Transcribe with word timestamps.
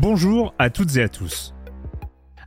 Bonjour 0.00 0.54
à 0.60 0.70
toutes 0.70 0.94
et 0.96 1.02
à 1.02 1.08
tous. 1.08 1.56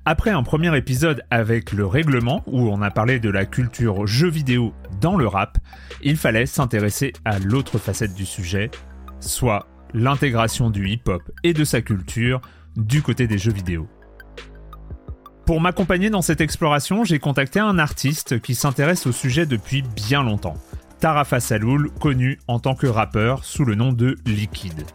Après 0.06 0.30
un 0.30 0.42
premier 0.42 0.74
épisode 0.78 1.22
avec 1.30 1.74
le 1.74 1.86
règlement, 1.86 2.44
où 2.48 2.70
on 2.70 2.82
a 2.82 2.92
parlé 2.92 3.20
de 3.20 3.30
la 3.30 3.46
culture 3.46 4.08
jeu 4.08 4.30
vidéo 4.30 4.74
dans 5.02 5.18
le 5.18 5.28
rap, 5.28 5.58
il 6.02 6.16
fallait 6.16 6.46
s'intéresser 6.46 7.12
à 7.26 7.40
l'autre 7.40 7.78
facette 7.78 8.14
du 8.14 8.26
sujet, 8.26 8.72
soit 9.20 9.68
l'intégration 9.94 10.70
du 10.70 10.88
hip-hop 10.88 11.24
et 11.44 11.52
de 11.52 11.66
sa 11.66 11.82
culture 11.82 12.40
du 12.78 13.02
côté 13.02 13.28
des 13.28 13.38
jeux 13.38 13.52
vidéo. 13.52 13.86
Pour 15.46 15.60
m'accompagner 15.60 16.10
dans 16.10 16.22
cette 16.22 16.40
exploration, 16.40 17.04
j'ai 17.04 17.20
contacté 17.20 17.60
un 17.60 17.80
artiste 17.80 18.40
qui 18.40 18.56
s'intéresse 18.56 19.08
au 19.08 19.12
sujet 19.12 19.46
depuis 19.46 19.82
bien 19.82 20.24
longtemps, 20.24 20.56
Tarafa 21.02 21.42
Saloul, 21.42 21.92
connu 22.00 22.40
en 22.48 22.60
tant 22.60 22.76
que 22.76 22.88
rappeur 22.88 23.44
sous 23.44 23.66
le 23.66 23.76
nom 23.76 23.92
de 23.92 24.16
Liquid. 24.26 24.86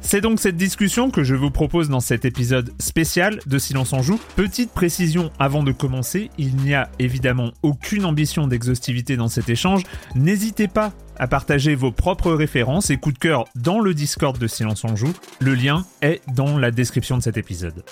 C'est 0.00 0.20
donc 0.20 0.38
cette 0.38 0.56
discussion 0.56 1.10
que 1.10 1.24
je 1.24 1.34
vous 1.34 1.50
propose 1.50 1.88
dans 1.88 2.00
cet 2.00 2.24
épisode 2.24 2.72
spécial 2.80 3.40
de 3.46 3.58
Silence 3.58 3.92
en 3.92 4.02
Joue. 4.02 4.20
Petite 4.36 4.70
précision 4.70 5.32
avant 5.38 5.62
de 5.62 5.72
commencer, 5.72 6.30
il 6.38 6.56
n'y 6.56 6.74
a 6.74 6.88
évidemment 6.98 7.52
aucune 7.62 8.04
ambition 8.04 8.46
d'exhaustivité 8.46 9.16
dans 9.16 9.28
cet 9.28 9.48
échange. 9.48 9.82
N'hésitez 10.14 10.68
pas 10.68 10.92
à 11.18 11.26
partager 11.26 11.74
vos 11.74 11.90
propres 11.92 12.32
références 12.32 12.90
et 12.90 12.98
coups 12.98 13.14
de 13.14 13.18
cœur 13.18 13.44
dans 13.56 13.80
le 13.80 13.94
Discord 13.94 14.38
de 14.38 14.46
Silence 14.46 14.84
en 14.84 14.94
Joue. 14.94 15.12
Le 15.40 15.54
lien 15.54 15.84
est 16.02 16.20
dans 16.34 16.58
la 16.58 16.70
description 16.70 17.16
de 17.18 17.22
cet 17.22 17.36
épisode. 17.36 17.84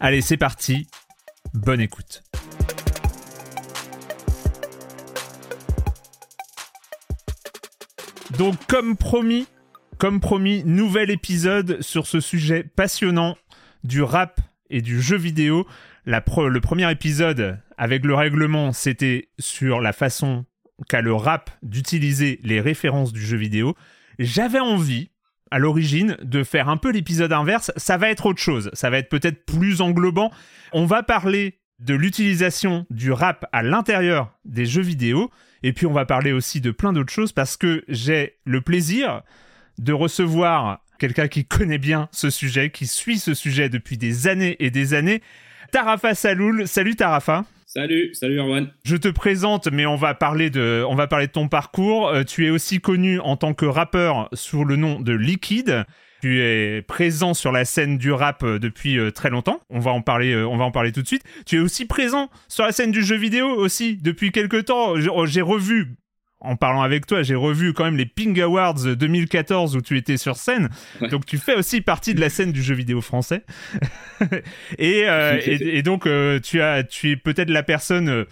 Allez, 0.00 0.22
c'est 0.22 0.36
parti. 0.36 0.88
Bonne 1.54 1.80
écoute. 1.80 2.22
Donc, 8.38 8.54
comme 8.68 8.96
promis, 8.96 9.46
comme 10.00 10.18
promis, 10.18 10.64
nouvel 10.64 11.10
épisode 11.10 11.82
sur 11.82 12.06
ce 12.06 12.20
sujet 12.20 12.64
passionnant 12.64 13.36
du 13.84 14.00
rap 14.00 14.40
et 14.70 14.80
du 14.80 15.02
jeu 15.02 15.18
vidéo. 15.18 15.66
Le 16.06 16.58
premier 16.60 16.90
épisode 16.90 17.60
avec 17.76 18.06
le 18.06 18.14
règlement, 18.14 18.72
c'était 18.72 19.28
sur 19.38 19.82
la 19.82 19.92
façon 19.92 20.46
qu'a 20.88 21.02
le 21.02 21.12
rap 21.12 21.50
d'utiliser 21.62 22.40
les 22.42 22.62
références 22.62 23.12
du 23.12 23.20
jeu 23.20 23.36
vidéo. 23.36 23.76
J'avais 24.18 24.58
envie, 24.58 25.10
à 25.50 25.58
l'origine, 25.58 26.16
de 26.22 26.44
faire 26.44 26.70
un 26.70 26.78
peu 26.78 26.90
l'épisode 26.90 27.34
inverse. 27.34 27.70
Ça 27.76 27.98
va 27.98 28.08
être 28.08 28.24
autre 28.24 28.40
chose. 28.40 28.70
Ça 28.72 28.88
va 28.88 28.96
être 28.96 29.10
peut-être 29.10 29.44
plus 29.44 29.82
englobant. 29.82 30.32
On 30.72 30.86
va 30.86 31.02
parler 31.02 31.60
de 31.78 31.92
l'utilisation 31.92 32.86
du 32.88 33.12
rap 33.12 33.44
à 33.52 33.62
l'intérieur 33.62 34.32
des 34.46 34.64
jeux 34.64 34.80
vidéo. 34.80 35.30
Et 35.62 35.74
puis 35.74 35.84
on 35.84 35.92
va 35.92 36.06
parler 36.06 36.32
aussi 36.32 36.62
de 36.62 36.70
plein 36.70 36.94
d'autres 36.94 37.12
choses 37.12 37.32
parce 37.32 37.58
que 37.58 37.84
j'ai 37.86 38.38
le 38.46 38.62
plaisir 38.62 39.20
de 39.80 39.92
recevoir 39.92 40.80
quelqu'un 40.98 41.28
qui 41.28 41.44
connaît 41.44 41.78
bien 41.78 42.08
ce 42.12 42.30
sujet, 42.30 42.70
qui 42.70 42.86
suit 42.86 43.18
ce 43.18 43.34
sujet 43.34 43.68
depuis 43.68 43.96
des 43.96 44.28
années 44.28 44.56
et 44.60 44.70
des 44.70 44.94
années. 44.94 45.22
Tarafa 45.72 46.14
Saloul. 46.14 46.68
Salut 46.68 46.94
Tarafa. 46.96 47.44
Salut, 47.66 48.12
salut 48.14 48.38
Erwan. 48.38 48.68
Je 48.84 48.96
te 48.96 49.08
présente, 49.08 49.68
mais 49.70 49.86
on 49.86 49.94
va 49.96 50.12
parler 50.14 50.50
de, 50.50 50.84
on 50.88 50.96
va 50.96 51.06
parler 51.06 51.28
de 51.28 51.32
ton 51.32 51.48
parcours. 51.48 52.08
Euh, 52.08 52.24
tu 52.24 52.44
es 52.46 52.50
aussi 52.50 52.80
connu 52.80 53.20
en 53.20 53.36
tant 53.36 53.54
que 53.54 53.64
rappeur 53.64 54.28
sous 54.32 54.64
le 54.64 54.76
nom 54.76 55.00
de 55.00 55.12
Liquid. 55.12 55.84
Tu 56.20 56.42
es 56.42 56.82
présent 56.82 57.32
sur 57.32 57.50
la 57.52 57.64
scène 57.64 57.96
du 57.96 58.10
rap 58.12 58.42
euh, 58.42 58.58
depuis 58.58 58.98
euh, 58.98 59.10
très 59.12 59.30
longtemps. 59.30 59.60
On 59.70 59.78
va 59.78 59.92
en 59.92 60.02
parler, 60.02 60.32
euh, 60.32 60.46
on 60.46 60.56
va 60.58 60.64
en 60.64 60.72
parler 60.72 60.90
tout 60.92 61.00
de 61.00 61.06
suite. 61.06 61.22
Tu 61.46 61.56
es 61.56 61.60
aussi 61.60 61.86
présent 61.86 62.28
sur 62.48 62.64
la 62.64 62.72
scène 62.72 62.90
du 62.90 63.02
jeu 63.04 63.16
vidéo 63.16 63.48
aussi 63.48 63.96
depuis 63.96 64.32
quelques 64.32 64.64
temps. 64.66 64.96
J'ai- 64.96 65.08
J'ai 65.26 65.40
revu, 65.40 65.94
en 66.40 66.56
parlant 66.56 66.82
avec 66.82 67.06
toi, 67.06 67.22
j'ai 67.22 67.34
revu 67.34 67.72
quand 67.72 67.84
même 67.84 67.96
les 67.96 68.06
Ping 68.06 68.40
Awards 68.40 68.96
2014 68.96 69.76
où 69.76 69.82
tu 69.82 69.96
étais 69.96 70.16
sur 70.16 70.36
scène. 70.36 70.70
Ouais. 71.00 71.08
Donc 71.08 71.26
tu 71.26 71.38
fais 71.38 71.54
aussi 71.54 71.80
partie 71.80 72.14
de 72.14 72.20
la 72.20 72.30
scène 72.30 72.52
du 72.52 72.62
jeu 72.62 72.74
vidéo 72.74 73.00
français. 73.00 73.44
et, 74.78 75.08
euh, 75.08 75.40
et, 75.44 75.78
et 75.78 75.82
donc 75.82 76.06
euh, 76.06 76.40
tu 76.40 76.60
as, 76.62 76.82
tu 76.82 77.10
es 77.10 77.16
peut-être 77.16 77.50
la 77.50 77.62
personne 77.62 78.08
euh, 78.08 78.24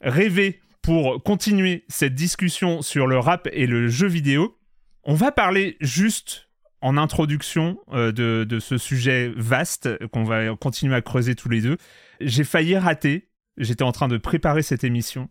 rêvée 0.00 0.60
pour 0.80 1.22
continuer 1.22 1.84
cette 1.88 2.14
discussion 2.14 2.82
sur 2.82 3.06
le 3.06 3.18
rap 3.18 3.48
et 3.52 3.66
le 3.66 3.88
jeu 3.88 4.08
vidéo. 4.08 4.58
On 5.04 5.14
va 5.14 5.30
parler 5.30 5.76
juste 5.80 6.48
en 6.80 6.96
introduction 6.96 7.78
euh, 7.92 8.12
de, 8.12 8.44
de 8.48 8.58
ce 8.58 8.76
sujet 8.76 9.32
vaste 9.36 9.88
qu'on 10.08 10.24
va 10.24 10.54
continuer 10.56 10.94
à 10.94 11.02
creuser 11.02 11.34
tous 11.34 11.48
les 11.48 11.60
deux. 11.60 11.76
J'ai 12.20 12.44
failli 12.44 12.76
rater. 12.76 13.28
J'étais 13.56 13.84
en 13.84 13.92
train 13.92 14.08
de 14.08 14.16
préparer 14.16 14.62
cette 14.62 14.82
émission. 14.82 15.28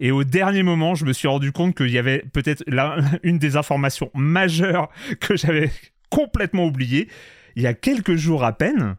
Et 0.00 0.10
au 0.10 0.24
dernier 0.24 0.62
moment, 0.62 0.94
je 0.94 1.04
me 1.04 1.12
suis 1.12 1.28
rendu 1.28 1.52
compte 1.52 1.76
qu'il 1.76 1.90
y 1.90 1.98
avait 1.98 2.24
peut-être 2.32 2.64
là 2.66 2.96
une 3.22 3.38
des 3.38 3.56
informations 3.56 4.10
majeures 4.14 4.88
que 5.20 5.36
j'avais 5.36 5.70
complètement 6.10 6.66
oubliées. 6.66 7.08
Il 7.56 7.62
y 7.62 7.66
a 7.66 7.74
quelques 7.74 8.16
jours 8.16 8.44
à 8.44 8.52
peine, 8.52 8.96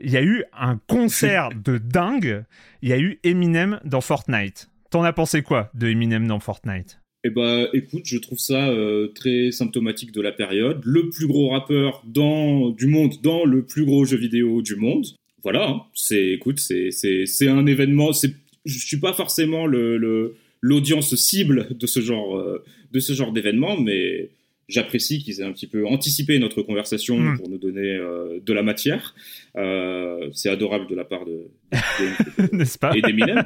il 0.00 0.10
y 0.10 0.16
a 0.16 0.22
eu 0.22 0.44
un 0.52 0.78
concert 0.88 1.50
de 1.64 1.78
dingue. 1.78 2.44
Il 2.82 2.88
y 2.88 2.92
a 2.92 2.98
eu 2.98 3.18
Eminem 3.22 3.80
dans 3.84 4.00
Fortnite. 4.00 4.68
T'en 4.90 5.04
as 5.04 5.12
pensé 5.12 5.42
quoi 5.42 5.70
de 5.74 5.88
Eminem 5.88 6.26
dans 6.26 6.40
Fortnite? 6.40 6.98
Eh 7.24 7.30
bah, 7.30 7.66
écoute, 7.72 8.02
je 8.04 8.18
trouve 8.18 8.38
ça 8.38 8.68
euh, 8.68 9.08
très 9.14 9.52
symptomatique 9.52 10.10
de 10.10 10.20
la 10.20 10.32
période. 10.32 10.80
Le 10.84 11.08
plus 11.08 11.28
gros 11.28 11.50
rappeur 11.50 12.02
dans, 12.04 12.70
du 12.70 12.88
monde 12.88 13.14
dans 13.22 13.44
le 13.44 13.64
plus 13.64 13.84
gros 13.84 14.04
jeu 14.04 14.16
vidéo 14.16 14.60
du 14.60 14.74
monde. 14.74 15.06
Voilà, 15.44 15.68
hein. 15.68 15.82
c'est, 15.94 16.30
écoute, 16.30 16.58
c'est, 16.58 16.90
c'est, 16.90 17.26
c'est 17.26 17.48
un 17.48 17.66
événement. 17.66 18.12
C'est, 18.12 18.34
je 18.64 18.78
suis 18.78 18.98
pas 18.98 19.12
forcément 19.12 19.66
le, 19.66 19.96
le- 19.96 20.34
l'audience 20.60 21.14
cible 21.16 21.68
de 21.76 21.86
ce 21.86 22.00
genre, 22.00 22.36
euh, 22.38 22.62
de 22.92 23.00
ce 23.00 23.12
genre 23.14 23.32
d'événement, 23.32 23.76
mais 23.80 24.30
j'apprécie 24.72 25.22
qu'ils 25.22 25.40
aient 25.40 25.44
un 25.44 25.52
petit 25.52 25.66
peu 25.66 25.86
anticipé 25.86 26.38
notre 26.38 26.62
conversation 26.62 27.18
Mm. 27.18 27.38
pour 27.38 27.48
nous 27.48 27.58
donner 27.58 27.94
euh, 27.96 28.40
de 28.44 28.52
la 28.52 28.62
matière. 28.62 29.14
Euh, 29.56 30.28
c'est 30.32 30.48
adorable 30.50 30.86
de 30.88 30.94
la 30.94 31.04
part 31.04 31.24
de, 31.24 31.48
de- 31.72 32.48
N'est-ce 32.56 32.78
pas? 32.78 32.92
et 32.96 33.02
d'Eminem. 33.02 33.44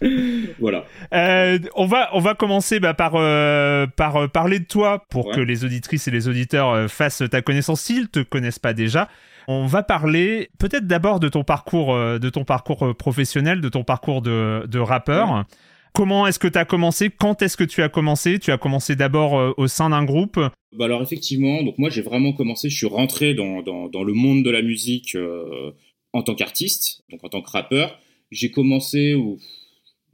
voilà. 0.58 0.84
Euh, 1.14 1.58
on 1.74 1.86
va 1.86 2.10
on 2.12 2.20
va 2.20 2.34
commencer 2.34 2.80
bah, 2.80 2.94
par 2.94 3.12
par 3.96 4.30
parler 4.30 4.58
de 4.60 4.64
toi 4.66 5.04
pour 5.10 5.30
que 5.32 5.40
les 5.40 5.64
auditrices 5.64 6.08
et 6.08 6.10
les 6.10 6.28
auditeurs 6.28 6.90
fassent 6.90 7.22
ta 7.30 7.42
connaissance 7.42 7.80
s'ils 7.82 8.08
te 8.08 8.20
connaissent 8.20 8.58
pas 8.58 8.72
déjà. 8.74 9.08
On 9.48 9.66
va 9.66 9.82
parler 9.82 10.50
peut-être 10.58 10.86
d'abord 10.86 11.18
de 11.18 11.28
ton 11.28 11.42
parcours 11.44 11.94
de 11.96 12.28
ton 12.30 12.44
parcours 12.44 12.94
professionnel, 12.96 13.60
de 13.60 13.68
ton 13.68 13.84
parcours 13.84 14.22
de, 14.22 14.66
de 14.66 14.78
rappeur. 14.78 15.44
Comment 15.92 16.26
est-ce 16.26 16.38
que 16.38 16.48
tu 16.48 16.58
as 16.58 16.64
commencé? 16.64 17.10
Quand 17.10 17.42
est-ce 17.42 17.56
que 17.56 17.64
tu 17.64 17.82
as 17.82 17.88
commencé? 17.88 18.38
Tu 18.38 18.52
as 18.52 18.58
commencé 18.58 18.96
d'abord 18.96 19.54
au 19.58 19.66
sein 19.66 19.90
d'un 19.90 20.04
groupe? 20.04 20.38
Bah 20.72 20.84
alors 20.84 21.02
effectivement, 21.02 21.62
donc 21.62 21.78
moi 21.78 21.90
j'ai 21.90 22.02
vraiment 22.02 22.32
commencé, 22.32 22.68
je 22.68 22.76
suis 22.76 22.86
rentré 22.86 23.34
dans, 23.34 23.60
dans, 23.62 23.88
dans 23.88 24.04
le 24.04 24.12
monde 24.12 24.44
de 24.44 24.50
la 24.50 24.62
musique 24.62 25.16
en 26.12 26.22
tant 26.22 26.34
qu'artiste, 26.34 27.02
donc 27.10 27.24
en 27.24 27.28
tant 27.28 27.42
que 27.42 27.50
rappeur. 27.50 27.98
J'ai 28.30 28.50
commencé 28.50 29.14
au, 29.14 29.38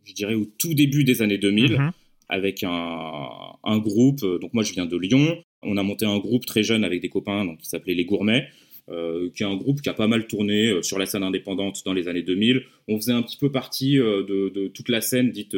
je 0.05 0.15
dirais 0.15 0.35
au 0.35 0.45
tout 0.45 0.75
début 0.75 1.05
des 1.05 1.23
années 1.23 1.39
2000 1.39 1.73
mhm. 1.73 1.93
avec 2.29 2.63
un, 2.63 3.29
un, 3.63 3.79
groupe. 3.79 4.21
Donc 4.41 4.55
moi 4.55 4.63
je 4.63 4.73
viens 4.73 4.87
de 4.87 4.97
Lyon. 4.97 5.43
On 5.63 5.77
a 5.77 5.83
monté 5.83 6.07
un 6.07 6.19
groupe 6.19 6.47
très 6.47 6.63
jeune 6.63 6.85
avec 6.85 7.01
des 7.03 7.09
copains 7.09 7.45
donc, 7.45 7.59
qui 7.59 7.69
s'appelait 7.69 7.95
Les 7.95 8.05
Gourmets. 8.05 8.49
Euh, 8.89 9.31
qui 9.35 9.43
est 9.43 9.47
un 9.47 9.57
groupe 9.57 9.81
qui 9.83 9.89
a 9.89 9.95
pas 9.95 10.07
mal 10.07 10.29
tourné 10.29 10.69
euh, 10.69 10.81
sur 10.81 10.97
la 10.97 11.07
scène 11.07 11.25
indépendante 11.25 11.83
dans 11.85 11.93
les 11.93 12.07
années 12.07 12.23
2000. 12.23 12.63
On 12.87 12.97
faisait 12.97 13.13
un 13.13 13.23
petit 13.23 13.37
peu 13.37 13.51
partie 13.51 13.99
euh, 13.99 14.23
de, 14.23 14.49
de, 14.49 14.69
toute 14.69 14.89
la 14.89 15.01
scène 15.01 15.33
dite 15.33 15.57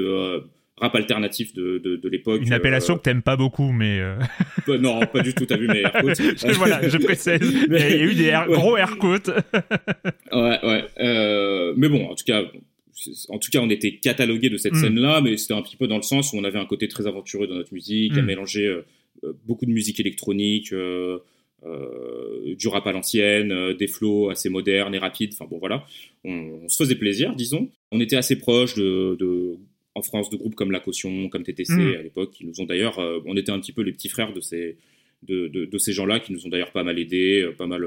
rap 0.79 0.95
alternatif 0.95 1.53
de, 1.53 1.77
de, 1.77 1.97
de 1.97 2.09
l'époque. 2.09 2.41
Une 2.41 2.55
appellation 2.55 2.97
que 2.97 3.03
t'aimes 3.03 3.21
pas 3.21 3.37
beaucoup, 3.37 3.71
mais... 3.71 4.01
non, 4.81 5.01
pas 5.05 5.21
du 5.21 5.35
tout, 5.35 5.45
t'as 5.45 5.59
vu 5.59 5.69
mes 5.69 5.81
aircoats. 5.81 6.13
voilà, 6.55 6.89
je 6.89 6.97
précise. 6.97 7.39
Il 7.69 7.73
y 7.73 7.77
a 7.77 8.03
eu 8.03 8.15
des 8.15 8.35
gros 8.49 8.79
aircoats. 8.79 9.35
ouais, 10.33 10.59
ouais. 10.63 11.75
mais 11.77 11.89
bon, 11.91 12.07
en 12.07 12.15
tout 12.15 12.25
cas, 12.25 12.45
en 13.29 13.39
tout 13.39 13.51
cas, 13.51 13.61
on 13.61 13.69
était 13.69 13.97
catalogué 13.97 14.49
de 14.49 14.57
cette 14.57 14.73
mm. 14.73 14.81
scène-là, 14.81 15.21
mais 15.21 15.37
c'était 15.37 15.55
un 15.55 15.63
petit 15.63 15.77
peu 15.77 15.87
dans 15.87 15.97
le 15.97 16.03
sens 16.03 16.33
où 16.33 16.39
on 16.39 16.45
avait 16.45 16.59
un 16.59 16.67
côté 16.67 16.89
très 16.89 17.07
aventureux 17.07 17.47
dans 17.47 17.57
notre 17.57 17.75
musique, 17.75 18.17
à 18.17 18.23
mm. 18.23 18.25
mélanger 18.25 18.83
euh, 19.25 19.33
beaucoup 19.47 19.67
de 19.67 19.73
musique 19.73 19.99
électronique, 20.01 20.73
euh, 20.73 21.19
du 21.65 22.69
rap 22.69 22.87
à 22.87 22.93
l'ancienne, 22.93 23.75
des 23.75 23.89
flows 23.89 24.31
assez 24.31 24.49
modernes 24.49 24.95
et 24.95 24.99
rapides. 24.99 25.33
Enfin 25.33 25.47
bon, 25.51 25.59
voilà, 25.59 25.85
on, 26.25 26.69
se 26.69 26.77
faisait 26.77 26.95
plaisir, 26.95 27.35
disons. 27.35 27.69
On 27.91 28.01
était 28.01 28.17
assez 28.17 28.39
proche 28.39 28.75
de, 28.75 29.57
en 29.95 30.03
France, 30.03 30.31
de 30.31 30.37
groupes 30.37 30.55
comme 30.55 30.71
La 30.71 30.81
Caution, 30.81 31.29
comme 31.29 31.43
TTC 31.43 31.73
mm. 31.73 31.97
à 31.99 32.03
l'époque, 32.03 32.31
qui 32.33 32.47
nous 32.47 32.61
ont 32.61 32.65
d'ailleurs, 32.65 32.99
on 33.27 33.37
était 33.37 33.51
un 33.51 33.61
petit 33.61 33.73
peu 33.73 33.83
les 33.83 33.93
petits 33.93 34.09
frères 34.09 34.33
de 34.33 34.41
ces, 34.41 34.77
de, 35.23 35.49
de 35.49 35.79
ces 35.79 35.93
gens-là, 35.93 36.21
qui 36.21 36.33
nous 36.33 36.47
ont 36.47 36.49
d'ailleurs 36.49 36.73
pas 36.73 36.85
mal 36.85 36.99
aidés, 36.99 37.49
pas 37.59 37.67
mal 37.67 37.87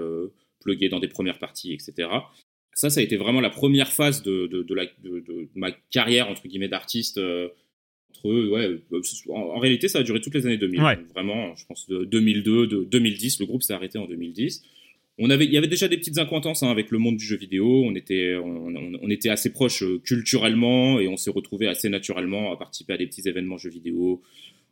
plugués 0.60 0.90
dans 0.90 1.00
des 1.00 1.08
premières 1.08 1.40
parties, 1.40 1.74
etc 1.74 2.10
ça, 2.74 2.90
ça 2.90 3.00
a 3.00 3.04
été 3.04 3.18
vraiment 3.18 3.42
la 3.42 3.50
première 3.50 3.92
phase 3.92 4.24
de, 4.24 4.48
de, 4.48 4.64
de, 4.64 4.74
la, 4.74 4.86
de 5.04 5.50
ma 5.56 5.72
carrière, 5.92 6.30
entre 6.30 6.48
guillemets, 6.48 6.68
d'artiste. 6.68 7.20
Euh, 8.26 8.48
entre, 8.48 8.52
ouais, 8.52 8.66
euh, 8.94 9.34
en, 9.34 9.60
réalité, 9.60 9.88
ça 9.88 10.00
a 10.00 10.04
duré 10.04 10.22
toutes 10.22 10.36
les 10.36 10.46
années 10.46 10.58
2000. 10.58 10.82
vraiment, 11.14 11.56
je 11.56 11.66
pense, 11.66 11.88
de 11.88 12.06
2002, 12.06 12.68
de 12.68 12.84
2010, 12.84 13.40
le 13.40 13.46
groupe 13.46 13.64
s'est 13.64 13.74
arrêté 13.74 13.98
en 13.98 14.06
2010. 14.06 14.64
On 15.18 15.30
avait, 15.30 15.46
il 15.46 15.52
y 15.52 15.58
avait 15.58 15.68
déjà 15.68 15.88
des 15.88 15.98
petites 15.98 16.18
incointances 16.18 16.64
hein, 16.64 16.70
avec 16.70 16.90
le 16.90 16.98
monde 16.98 17.18
du 17.18 17.26
jeu 17.26 17.36
vidéo. 17.38 17.84
On 17.86 17.96
était, 17.96 18.36
on, 18.36 18.74
on, 19.02 19.10
était 19.10 19.30
assez 19.30 19.52
proches 19.52 19.84
euh, 19.84 20.00
culturellement 20.00 21.00
et 21.00 21.08
on 21.08 21.18
s'est 21.18 21.32
retrouvés 21.32 21.68
assez 21.68 21.90
naturellement 21.90 22.52
à 22.52 22.58
participer 22.58 22.94
à 22.94 22.98
des 22.98 23.08
petits 23.08 23.28
événements 23.28 23.58
jeux 23.58 23.70
vidéo. 23.70 24.22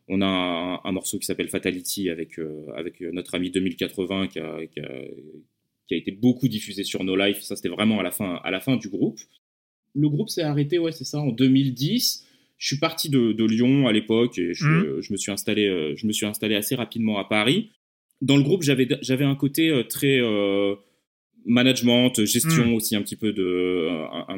On 0.08 0.22
a 0.22 0.26
un, 0.26 0.80
un 0.82 0.92
morceau 0.92 1.18
qui 1.18 1.26
s'appelle 1.26 1.48
Fatality 1.48 2.10
avec, 2.10 2.40
avec 2.74 3.00
notre 3.00 3.36
ami 3.36 3.50
2080 3.50 4.26
qui 4.26 4.40
a, 4.40 4.66
qui 4.66 4.80
a, 4.80 4.88
qui 5.90 5.94
a 5.94 5.96
été 5.96 6.12
beaucoup 6.12 6.46
diffusé 6.46 6.84
sur 6.84 7.02
No 7.02 7.16
Life. 7.16 7.42
Ça, 7.42 7.56
c'était 7.56 7.68
vraiment 7.68 7.98
à 7.98 8.04
la 8.04 8.12
fin, 8.12 8.40
à 8.44 8.50
la 8.52 8.60
fin 8.60 8.76
du 8.76 8.88
groupe. 8.88 9.18
Le 9.94 10.08
groupe 10.08 10.28
s'est 10.28 10.42
arrêté, 10.42 10.78
ouais, 10.78 10.92
c'est 10.92 11.04
ça, 11.04 11.18
en 11.18 11.32
2010. 11.32 12.26
Je 12.60 12.66
suis 12.66 12.76
parti 12.76 13.08
de, 13.08 13.44
Lyon 13.44 13.88
à 13.88 13.92
l'époque 13.92 14.38
et 14.38 14.52
je, 14.52 14.66
mmh. 14.66 15.00
je, 15.00 15.12
me 15.12 15.16
suis 15.16 15.32
installé, 15.32 15.66
euh, 15.66 15.96
je 15.96 16.06
me 16.06 16.12
suis 16.12 16.26
installé 16.26 16.54
assez 16.54 16.74
rapidement 16.74 17.18
à 17.18 17.24
Paris. 17.24 17.70
Dans 18.20 18.36
le 18.36 18.42
groupe, 18.42 18.62
j'avais, 18.62 18.86
j'avais 19.00 19.24
un 19.24 19.34
côté 19.34 19.70
euh, 19.70 19.82
très 19.82 20.20
euh, 20.20 20.74
management, 21.46 22.22
gestion 22.26 22.66
mmh. 22.66 22.74
aussi 22.74 22.96
un 22.96 23.02
petit 23.02 23.16
peu 23.16 23.32
de, 23.32 23.88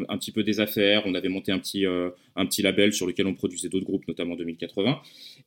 un, 0.08 0.19
petit 0.19 0.30
peu 0.30 0.44
des 0.44 0.60
affaires. 0.60 1.02
On 1.04 1.14
avait 1.16 1.28
monté 1.28 1.50
un 1.50 1.58
petit, 1.58 1.84
un 1.84 2.46
petit 2.46 2.62
label 2.62 2.92
sur 2.92 3.08
lequel 3.08 3.26
on 3.26 3.34
produisait 3.34 3.69
d'autres 3.69 3.86
groupes, 3.86 4.06
notamment 4.06 4.36
2080. 4.36 5.00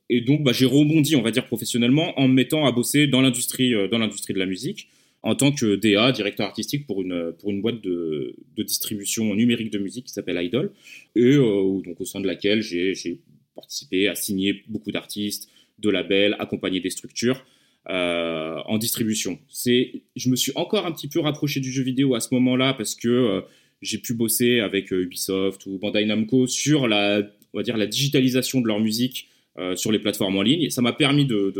Et 0.09 0.19
donc, 0.19 0.43
bah, 0.43 0.51
j'ai 0.51 0.65
rebondi, 0.65 1.15
on 1.15 1.21
va 1.21 1.31
dire 1.31 1.45
professionnellement, 1.45 2.19
en 2.19 2.27
me 2.27 2.33
mettant 2.33 2.65
à 2.65 2.73
bosser 2.73 3.07
dans 3.07 3.21
l'industrie, 3.21 3.73
dans 3.89 3.99
l'industrie 3.99 4.33
de 4.33 4.39
la 4.39 4.45
musique 4.45 4.89
en 5.25 5.33
tant 5.33 5.51
que 5.51 5.75
DA, 5.75 6.11
directeur 6.11 6.45
artistique 6.45 6.85
pour 6.85 7.01
une, 7.01 7.33
pour 7.39 7.49
une 7.49 7.59
boîte 7.59 7.81
de, 7.81 8.35
de 8.55 8.63
distribution 8.63 9.33
numérique 9.33 9.71
de 9.71 9.79
musique 9.79 10.05
qui 10.05 10.13
s'appelle 10.13 10.39
Idol, 10.41 10.71
et 11.15 11.33
euh, 11.33 11.81
donc 11.83 11.99
au 11.99 12.05
sein 12.05 12.19
de 12.21 12.27
laquelle 12.27 12.61
j'ai 12.61 13.19
participé 13.55 14.07
à 14.07 14.13
signer 14.13 14.63
beaucoup 14.67 14.91
d'artistes, 14.91 15.49
de 15.79 15.89
labels, 15.89 16.35
accompagner 16.39 16.79
des 16.79 16.91
structures. 16.91 17.43
Euh, 17.87 18.57
en 18.65 18.79
distribution. 18.79 19.37
Je 19.53 20.29
me 20.31 20.35
suis 20.35 20.51
encore 20.55 20.87
un 20.87 20.91
petit 20.91 21.07
peu 21.07 21.19
rapproché 21.19 21.59
du 21.59 21.71
jeu 21.71 21.83
vidéo 21.83 22.15
à 22.15 22.19
ce 22.19 22.33
moment-là 22.33 22.73
parce 22.73 22.95
que 22.95 23.07
euh, 23.07 23.41
j'ai 23.83 23.99
pu 23.99 24.15
bosser 24.15 24.59
avec 24.59 24.89
Ubisoft 24.89 25.67
ou 25.67 25.77
Bandai 25.77 26.03
Namco 26.03 26.47
sur 26.47 26.87
la, 26.87 27.21
on 27.53 27.57
va 27.59 27.61
dire 27.61 27.77
la 27.77 27.85
digitalisation 27.85 28.59
de 28.59 28.67
leur 28.67 28.79
musique 28.79 29.29
sur 29.75 29.91
les 29.91 29.99
plateformes 29.99 30.35
en 30.35 30.41
ligne. 30.41 30.71
ça 30.71 30.81
m'a 30.81 30.93
permis 30.93 31.25
de 31.25 31.53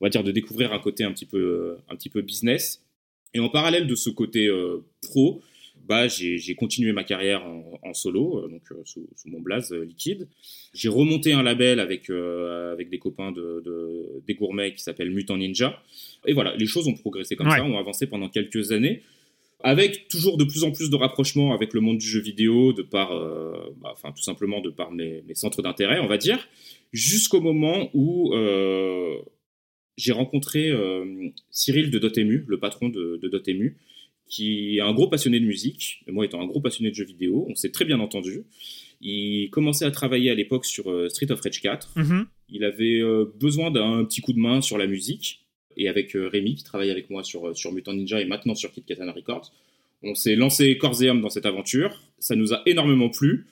on 0.00 0.06
va 0.06 0.10
dire, 0.10 0.24
de 0.24 0.32
découvrir 0.32 0.72
un 0.72 0.78
côté 0.78 1.04
un 1.04 1.12
petit 1.12 1.26
peu, 1.26 1.38
euh, 1.38 1.76
un 1.88 1.96
petit 1.96 2.08
peu 2.08 2.22
business. 2.22 2.82
Et 3.32 3.40
en 3.40 3.48
parallèle 3.48 3.86
de 3.86 3.94
ce 3.94 4.10
côté 4.10 4.46
euh, 4.46 4.84
pro, 5.02 5.40
bah, 5.86 6.08
j'ai 6.08 6.54
continué 6.54 6.92
ma 6.92 7.04
carrière 7.04 7.44
en, 7.82 7.92
solo, 7.92 8.38
euh, 8.38 8.48
donc 8.48 8.62
sous, 8.86 9.06
mon 9.26 9.40
blaze 9.40 9.72
liquide. 9.72 10.28
J'ai 10.72 10.88
remonté 10.88 11.32
un 11.32 11.42
label 11.42 11.78
avec, 11.78 12.08
avec 12.08 12.88
des 12.90 12.98
copains 12.98 13.32
de, 13.32 14.22
des 14.26 14.34
gourmets 14.34 14.72
qui 14.72 14.82
s'appelle 14.82 15.10
Mutant 15.10 15.36
Ninja. 15.36 15.82
Et 16.26 16.32
voilà, 16.32 16.56
les 16.56 16.66
choses 16.66 16.88
ont 16.88 16.94
progressé 16.94 17.36
comme 17.36 17.50
ça, 17.50 17.62
ont 17.64 17.78
avancé 17.78 18.06
pendant 18.06 18.28
quelques 18.28 18.72
années, 18.72 19.02
avec 19.60 20.08
toujours 20.08 20.38
de 20.38 20.44
plus 20.44 20.64
en 20.64 20.70
plus 20.70 20.88
de 20.88 20.96
rapprochements 20.96 21.52
avec 21.52 21.74
le 21.74 21.80
monde 21.80 21.98
du 21.98 22.06
jeu 22.06 22.20
vidéo, 22.20 22.72
de 22.72 22.82
par, 22.82 23.10
bah, 23.82 23.90
enfin 23.92 24.10
tout 24.12 24.22
simplement 24.22 24.60
de 24.60 24.70
par 24.70 24.90
mes, 24.90 25.22
mes 25.28 25.34
centres 25.34 25.60
d'intérêt, 25.60 25.98
on 26.00 26.06
va 26.06 26.16
dire, 26.16 26.48
jusqu'au 26.92 27.42
moment 27.42 27.90
où 27.92 28.32
j'ai 29.96 30.12
rencontré 30.12 30.70
euh, 30.70 31.28
Cyril 31.50 31.90
de 31.90 31.98
Dotemu, 31.98 32.44
le 32.48 32.58
patron 32.58 32.88
de, 32.88 33.18
de, 33.22 33.28
Dotemu, 33.28 33.76
qui 34.28 34.76
est 34.76 34.80
un 34.80 34.92
gros 34.92 35.08
passionné 35.08 35.38
de 35.38 35.44
musique, 35.44 36.02
moi 36.08 36.24
étant 36.24 36.40
un 36.40 36.46
gros 36.46 36.60
passionné 36.60 36.90
de 36.90 36.94
jeux 36.94 37.04
vidéo, 37.04 37.46
on 37.48 37.54
s'est 37.54 37.70
très 37.70 37.84
bien 37.84 38.00
entendu. 38.00 38.44
Il 39.00 39.50
commençait 39.50 39.84
à 39.84 39.90
travailler 39.90 40.30
à 40.30 40.34
l'époque 40.34 40.64
sur 40.64 40.90
euh, 40.90 41.08
Street 41.08 41.30
of 41.30 41.40
Rage 41.40 41.60
4. 41.60 41.94
Mm-hmm. 41.96 42.24
Il 42.50 42.64
avait 42.64 43.00
euh, 43.00 43.26
besoin 43.38 43.70
d'un 43.70 44.04
petit 44.04 44.20
coup 44.20 44.32
de 44.32 44.38
main 44.38 44.60
sur 44.60 44.78
la 44.78 44.86
musique. 44.86 45.40
Et 45.76 45.88
avec 45.88 46.12
Rémi, 46.14 46.54
qui 46.54 46.62
travaille 46.62 46.92
avec 46.92 47.10
moi 47.10 47.24
sur, 47.24 47.56
sur 47.56 47.72
Mutant 47.72 47.94
Ninja 47.94 48.20
et 48.20 48.24
maintenant 48.26 48.54
sur 48.54 48.70
Kit 48.70 48.82
Katana 48.82 49.10
Records, 49.10 49.50
on 50.04 50.14
s'est 50.14 50.36
lancé 50.36 50.78
corps 50.78 51.02
et 51.02 51.08
âme 51.08 51.20
dans 51.20 51.30
cette 51.30 51.46
aventure. 51.46 52.00
Ça 52.20 52.36
nous 52.36 52.52
a 52.52 52.62
énormément 52.64 53.08
plu 53.08 53.46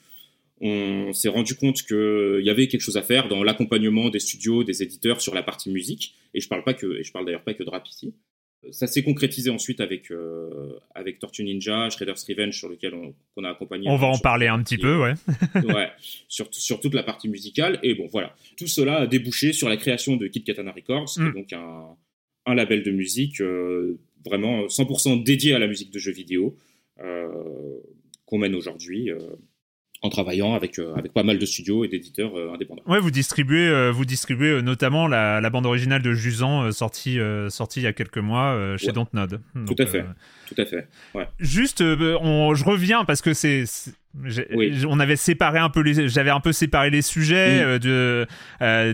on 0.63 1.13
s'est 1.13 1.29
rendu 1.29 1.57
compte 1.57 1.83
qu'il 1.83 2.43
y 2.43 2.51
avait 2.51 2.69
quelque 2.69 2.81
chose 2.81 2.97
à 2.97 3.03
faire 3.03 3.29
dans 3.29 3.43
l'accompagnement 3.43 4.11
des 4.11 4.21
studios, 4.21 4.63
des 4.63 4.83
éditeurs 4.83 5.21
sur 5.21 5.35
la 5.35 5.43
partie 5.43 5.71
musique. 5.71 6.15
Et 6.35 6.41
je 6.41 6.49
parle 6.49 6.63
pas 6.63 6.73
que, 6.73 6.99
et 6.99 7.03
je 7.03 7.11
parle 7.11 7.27
d'ailleurs 7.27 7.43
pas 7.43 7.53
que 7.53 7.65
de 7.65 7.69
rap 7.69 7.87
ici. 7.89 8.15
Ça 8.71 8.87
s'est 8.87 9.03
concrétisé 9.03 9.51
ensuite 9.51 9.81
avec 9.81 10.13
euh, 10.13 10.79
avec 10.95 11.19
Tortue 11.19 11.43
Ninja, 11.43 11.91
Shredder's 11.91 12.25
Revenge 12.29 12.57
sur 12.57 12.69
lequel 12.69 12.95
on, 12.95 13.43
a 13.43 13.51
accompagné. 13.51 13.89
On 13.89 13.97
va 13.97 14.07
en 14.07 14.19
parler 14.19 14.47
un 14.47 14.63
petit 14.63 14.79
peu, 14.79 15.03
ouais. 15.03 15.15
ouais, 15.75 15.91
sur, 16.29 16.47
sur 16.53 16.79
toute 16.79 16.95
la 16.95 17.03
partie 17.03 17.29
musicale. 17.29 17.81
Et 17.83 17.95
bon, 17.95 18.07
voilà, 18.07 18.37
tout 18.57 18.69
cela 18.69 19.01
a 19.01 19.07
débouché 19.09 19.53
sur 19.53 19.69
la 19.69 19.77
création 19.77 20.17
de 20.17 20.29
Kid 20.29 20.45
Katana 20.45 20.71
Records, 20.71 21.13
qui 21.13 21.23
est 21.23 21.25
mm. 21.25 21.35
donc 21.35 21.53
un, 21.53 21.97
un 22.47 22.55
label 22.55 22.85
de 22.85 22.93
musique 22.93 23.41
euh, 23.41 23.99
vraiment 24.25 24.67
100% 24.67 25.25
dédié 25.25 25.55
à 25.55 25.59
la 25.59 25.67
musique 25.67 25.91
de 25.91 25.99
jeux 25.99 26.13
vidéo 26.13 26.57
euh, 27.01 27.81
qu'on 28.27 28.39
mène 28.39 28.55
aujourd'hui 28.55 29.11
en 30.03 30.11
travaillant 30.11 30.55
avec 30.55 30.79
euh, 30.79 30.95
avec 30.97 31.13
pas 31.13 31.23
mal 31.23 31.39
de 31.39 31.47
studios 31.47 31.85
et 31.85 31.89
d'éditeurs 31.89 32.37
euh, 32.37 32.53
indépendants. 32.53 32.83
Ouais, 32.87 32.99
vous 32.99 33.13
distribuez 33.13 33.69
euh, 33.69 33.93
vous 33.93 34.05
distribuez 34.05 34.61
notamment 34.61 35.07
la, 35.07 35.41
la, 35.41 35.51
bande 35.51 35.65
originale 35.65 36.03
de 36.03 36.13
Jusan 36.13 36.73
sortie 36.73 37.19
sortie 37.49 37.81
il 37.81 37.85
y 37.85 37.87
a 37.87 37.93
quelques 37.93 38.19
mois 38.19 38.77
chez 38.77 38.93
Dontnod. 38.93 39.41
Tout 39.67 39.77
à 39.79 39.87
fait. 39.87 40.05
Tout 40.49 40.61
à 40.61 40.67
fait. 40.67 40.89
Ouais. 41.15 41.29
Juste 41.39 41.81
on, 41.81 42.55
je 42.55 42.65
reviens 42.65 43.05
parce 43.05 43.23
que 43.23 43.33
c'est 43.33 43.65
On 44.87 45.01
avait 45.01 45.17
séparé 45.17 45.59
un 45.59 45.71
peu 45.71 45.81
les, 45.81 46.09
j'avais 46.09 46.31
un 46.31 46.41
peu 46.41 46.53
séparé 46.53 46.91
les 46.91 47.03
sujets 47.03 47.79
de 47.79 48.27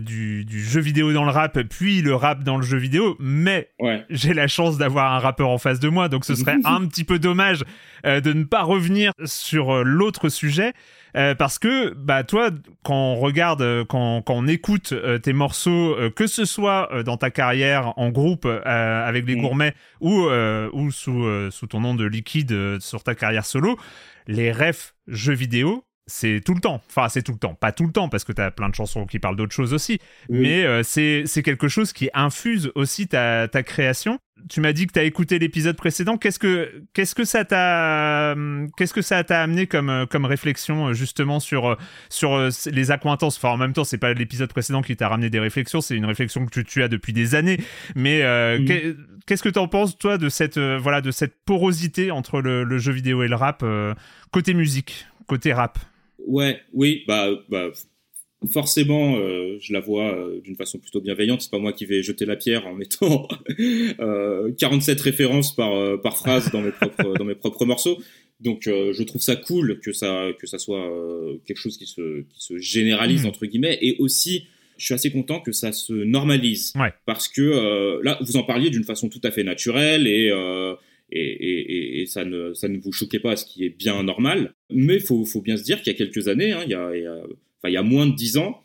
du, 0.01 0.45
du, 0.45 0.63
jeu 0.63 0.81
vidéo 0.81 1.13
dans 1.13 1.25
le 1.25 1.31
rap, 1.31 1.61
puis 1.63 2.03
le 2.03 2.15
rap 2.15 2.45
dans 2.45 2.57
le 2.57 2.63
jeu 2.63 2.79
vidéo. 2.79 3.17
Mais 3.19 3.71
ouais. 3.81 4.05
j'ai 4.11 4.35
la 4.35 4.47
chance 4.47 4.79
d'avoir 4.79 5.13
un 5.13 5.19
rappeur 5.19 5.49
en 5.49 5.59
face 5.59 5.81
de 5.81 5.89
moi, 5.89 6.09
donc 6.09 6.25
ce 6.25 6.35
serait 6.35 6.57
un 6.65 6.87
petit 6.87 7.05
peu 7.05 7.19
dommage 7.19 7.65
de 8.05 8.33
ne 8.33 8.45
pas 8.45 8.63
revenir 8.63 9.13
sur 9.25 9.85
l'autre 9.85 10.29
sujet. 10.29 10.73
Euh, 11.17 11.35
parce 11.35 11.59
que 11.59 11.95
bah 11.95 12.23
toi 12.23 12.51
quand 12.83 12.95
on 12.95 13.17
regarde 13.17 13.63
euh, 13.63 13.85
quand, 13.85 14.21
quand 14.21 14.35
on 14.35 14.47
écoute 14.47 14.93
euh, 14.93 15.19
tes 15.19 15.33
morceaux 15.33 15.97
que 16.15 16.27
ce 16.27 16.45
soit 16.45 17.03
dans 17.05 17.17
ta 17.17 17.31
carrière 17.31 17.95
en 17.97 18.11
groupe 18.11 18.47
avec 18.65 19.27
les 19.27 19.37
mm. 19.37 19.41
gourmets 19.41 19.75
ou 20.01 20.29
ou 20.73 20.91
sous 20.91 21.27
sous 21.51 21.67
ton 21.67 21.81
nom 21.81 21.95
de 21.95 22.05
liquide 22.05 22.81
sur 22.81 23.03
ta 23.03 23.15
carrière 23.15 23.47
solo 23.47 23.79
les 24.29 24.53
refs 24.53 24.95
jeux 25.07 25.35
vidéo 25.35 25.88
c'est 26.09 26.41
tout 26.45 26.55
le 26.55 26.61
temps. 26.61 26.83
Enfin, 26.89 27.09
c'est 27.09 27.23
tout 27.23 27.33
le 27.33 27.39
temps. 27.39 27.55
Pas 27.55 27.71
tout 27.71 27.85
le 27.87 27.93
temps, 27.93 28.09
parce 28.09 28.25
que 28.25 28.33
tu 28.33 28.41
as 28.41 28.51
plein 28.51 28.71
de 28.71 28.75
chansons 28.75 29.07
qui 29.07 29.19
parlent 29.19 29.37
d'autres 29.37 29.55
choses 29.55 29.75
aussi. 29.75 30.01
Mais 30.31 30.65
euh, 30.65 30.83
c'est 30.83 31.43
quelque 31.45 31.69
chose 31.69 31.93
qui 31.93 32.09
infuse 32.15 32.73
aussi 32.75 33.07
ta, 33.07 33.47
ta 33.47 33.63
création. 33.63 34.19
Tu 34.49 34.61
m'as 34.61 34.73
dit 34.73 34.87
que 34.87 34.93
tu 34.93 34.99
as 35.01 35.03
écouté 35.03 35.39
l'épisode 35.39 35.77
précédent. 35.77 36.17
Qu'est-ce 36.17 36.39
que, 36.39 36.83
qu'est-ce 36.95 37.15
que 37.15 37.25
ça 37.25 37.45
t'a, 37.45 38.35
qu'est-ce 38.77 38.95
que 38.95 39.03
ça 39.03 39.23
t'a 39.23 39.43
amené 39.43 39.67
comme, 39.67 40.07
comme 40.09 40.25
réflexion, 40.25 40.93
justement, 40.95 41.41
sur, 41.41 41.77
sur 42.09 42.49
les 42.67 42.91
accointances? 42.91 43.37
Enfin, 43.37 43.51
en 43.51 43.57
même 43.59 43.75
temps, 43.75 43.85
c'est 43.85 43.99
pas 43.99 44.15
l'épisode 44.15 44.51
précédent 44.51 44.81
qui 44.81 44.97
t'a 44.97 45.09
ramené 45.09 45.29
des 45.29 45.41
réflexions, 45.41 45.81
c'est 45.81 45.97
une 45.97 46.07
réflexion 46.07 46.47
que 46.47 46.61
tu, 46.61 46.83
as 46.83 46.89
depuis 46.89 47.13
des 47.13 47.35
années. 47.35 47.59
Mais 47.97 48.23
euh, 48.23 48.95
qu'est-ce 49.27 49.43
que 49.43 49.49
tu 49.49 49.59
en 49.59 49.69
penses, 49.69 49.99
toi, 49.99 50.17
de 50.17 50.29
cette, 50.29 50.57
euh, 50.57 50.79
voilà, 50.81 51.01
de 51.01 51.11
cette 51.11 51.35
porosité 51.45 52.13
entre 52.13 52.41
le, 52.41 52.63
le, 52.63 52.79
jeu 52.79 52.93
vidéo 52.93 53.25
et 53.25 53.29
le 53.29 53.37
rap, 53.37 53.65
côté 54.31 54.55
musique, 54.55 55.07
côté 55.27 55.53
rap? 55.53 55.79
Ouais, 56.27 56.61
oui, 56.73 57.05
bah, 57.07 57.31
bah 57.49 57.71
forcément, 58.53 59.17
euh, 59.17 59.59
je 59.61 59.73
la 59.73 59.81
vois 59.81 60.15
euh, 60.15 60.41
d'une 60.41 60.57
façon 60.57 60.79
plutôt 60.79 61.01
bienveillante. 61.01 61.43
C'est 61.43 61.51
pas 61.51 61.59
moi 61.59 61.73
qui 61.73 61.87
vais 61.87 62.03
jeter 62.03 62.25
la 62.25 62.37
pierre 62.37 62.67
en 62.67 62.75
mettant 62.75 63.29
euh, 64.01 64.53
47 64.59 65.01
références 65.01 65.55
par 65.55 65.75
euh, 65.75 65.97
par 65.97 66.17
phrase 66.17 66.51
dans 66.53 66.61
mes 66.61 66.71
propres 66.71 67.15
dans 67.19 67.25
mes 67.25 67.35
propres 67.35 67.65
morceaux. 67.65 67.99
Donc, 68.41 68.67
je 68.67 69.03
trouve 69.03 69.21
ça 69.21 69.35
cool 69.35 69.81
que 69.81 69.93
ça 69.93 70.29
que 70.39 70.47
ça 70.47 70.59
soit 70.59 70.89
quelque 71.45 71.57
chose 71.57 71.77
qui 71.77 71.87
se 71.87 72.21
qui 72.21 72.41
se 72.41 72.57
généralise 72.59 73.25
mmh. 73.25 73.29
entre 73.29 73.47
guillemets 73.47 73.79
et 73.83 73.97
aussi 73.99 74.47
je 74.77 74.85
suis 74.85 74.95
assez 74.95 75.11
content 75.11 75.41
que 75.41 75.51
ça 75.51 75.73
se 75.73 75.93
normalise 75.93 76.73
ouais. 76.79 76.93
parce 77.05 77.27
que 77.27 78.01
là 78.05 78.17
vous 78.21 78.37
en 78.37 78.45
parliez 78.45 78.71
d'une 78.71 78.85
façon 78.85 79.09
tout 79.09 79.21
à 79.25 79.33
fait 79.33 79.43
naturelle 79.43 80.07
et 80.07 80.31
et, 81.11 81.21
et, 81.21 82.01
et, 82.03 82.07
ça, 82.07 82.25
ne, 82.25 82.53
ça 82.55 82.69
ne 82.69 82.79
vous 82.79 82.93
choquait 82.93 83.19
pas, 83.19 83.37
ce 83.37 83.45
qui 83.45 83.65
est 83.65 83.71
bien 83.71 84.03
normal. 84.03 84.55
Mais 84.71 84.97
il 84.97 85.01
faut, 85.01 85.25
faut, 85.25 85.41
bien 85.41 85.57
se 85.57 85.63
dire 85.63 85.79
qu'il 85.83 85.93
y 85.93 85.97
a 85.97 85.99
quelques 85.99 86.29
années, 86.29 86.53
hein, 86.53 86.63
il, 86.65 86.71
y 86.71 86.75
a, 86.75 86.95
il, 86.95 87.03
y 87.03 87.07
a, 87.07 87.17
enfin, 87.17 87.69
il 87.69 87.73
y 87.73 87.77
a 87.79 87.83
moins 87.83 88.07
de 88.07 88.15
dix 88.15 88.37
ans, 88.37 88.63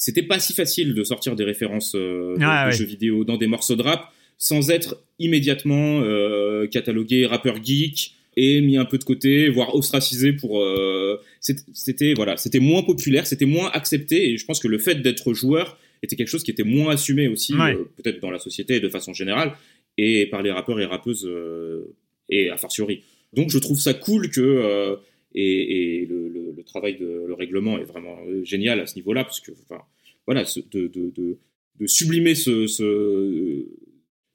c'était 0.00 0.22
pas 0.22 0.38
si 0.38 0.54
facile 0.54 0.94
de 0.94 1.04
sortir 1.04 1.36
des 1.36 1.44
références 1.44 1.94
euh, 1.94 2.34
de, 2.36 2.70
jeux 2.72 2.86
vidéo 2.86 3.24
dans 3.24 3.36
des 3.36 3.46
morceaux 3.46 3.76
de 3.76 3.82
rap 3.82 4.10
sans 4.38 4.70
être 4.70 5.04
immédiatement 5.18 6.00
euh, 6.00 6.66
catalogué 6.66 7.26
rappeur 7.26 7.62
geek 7.62 8.14
et 8.36 8.62
mis 8.62 8.78
un 8.78 8.86
peu 8.86 8.96
de 8.96 9.04
côté, 9.04 9.50
voire 9.50 9.74
ostracisé 9.74 10.32
pour. 10.32 10.62
Euh, 10.62 11.20
c'était 11.40 12.14
voilà, 12.14 12.38
c'était 12.38 12.60
moins 12.60 12.82
populaire, 12.82 13.26
c'était 13.26 13.44
moins 13.44 13.70
accepté, 13.72 14.30
et 14.30 14.38
je 14.38 14.46
pense 14.46 14.60
que 14.60 14.68
le 14.68 14.78
fait 14.78 15.02
d'être 15.02 15.34
joueur 15.34 15.78
était 16.02 16.16
quelque 16.16 16.28
chose 16.28 16.44
qui 16.44 16.50
était 16.50 16.64
moins 16.64 16.94
assumé 16.94 17.28
aussi, 17.28 17.52
peut-être 17.96 18.20
dans 18.20 18.30
la 18.30 18.38
société 18.38 18.80
de 18.80 18.88
façon 18.88 19.12
générale, 19.12 19.52
et 20.00 20.26
par 20.26 20.42
les 20.42 20.50
rappeurs 20.50 20.80
et 20.80 20.84
rappeuses 20.84 21.26
euh, 21.26 21.94
et 22.28 22.48
a 22.50 22.56
fortiori. 22.56 23.02
Donc 23.32 23.50
je 23.50 23.58
trouve 23.58 23.78
ça 23.78 23.94
cool 23.94 24.30
que 24.30 24.40
euh, 24.40 24.96
et, 25.34 26.00
et 26.02 26.06
le, 26.06 26.28
le, 26.28 26.52
le, 26.56 26.62
travail 26.64 26.96
de 26.96 27.24
le 27.26 27.34
règlement 27.34 27.78
est 27.78 27.84
vraiment 27.84 28.18
euh, 28.26 28.44
génial 28.44 28.80
à 28.80 28.86
ce 28.86 28.96
niveau-là 28.96 29.24
parce 29.24 29.40
que 29.40 29.52
enfin 29.52 29.82
voilà 30.26 30.44
de, 30.44 30.88
de, 30.88 31.10
de, 31.10 31.38
de 31.78 31.86
sublimer 31.86 32.34
ce, 32.34 32.66
ce, 32.66 33.66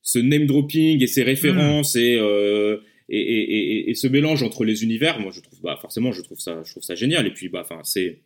ce 0.01 0.19
name 0.19 0.45
dropping 0.45 1.03
et 1.03 1.07
ces 1.07 1.23
références 1.23 1.95
mmh. 1.95 1.99
et, 1.99 2.17
euh, 2.17 2.77
et, 3.09 3.19
et, 3.19 3.89
et, 3.89 3.93
ce 3.93 4.07
mélange 4.07 4.41
entre 4.43 4.63
les 4.63 4.83
univers 4.83 5.19
moi 5.19 5.31
je 5.33 5.41
trouve 5.41 5.59
bah 5.61 5.77
forcément 5.81 6.11
je 6.13 6.21
trouve 6.21 6.39
ça 6.39 6.63
je 6.65 6.71
trouve 6.71 6.83
ça 6.83 6.95
génial 6.95 7.27
et 7.27 7.31
puis 7.31 7.49
bah 7.49 7.61
enfin 7.61 7.81
c'est 7.83 8.21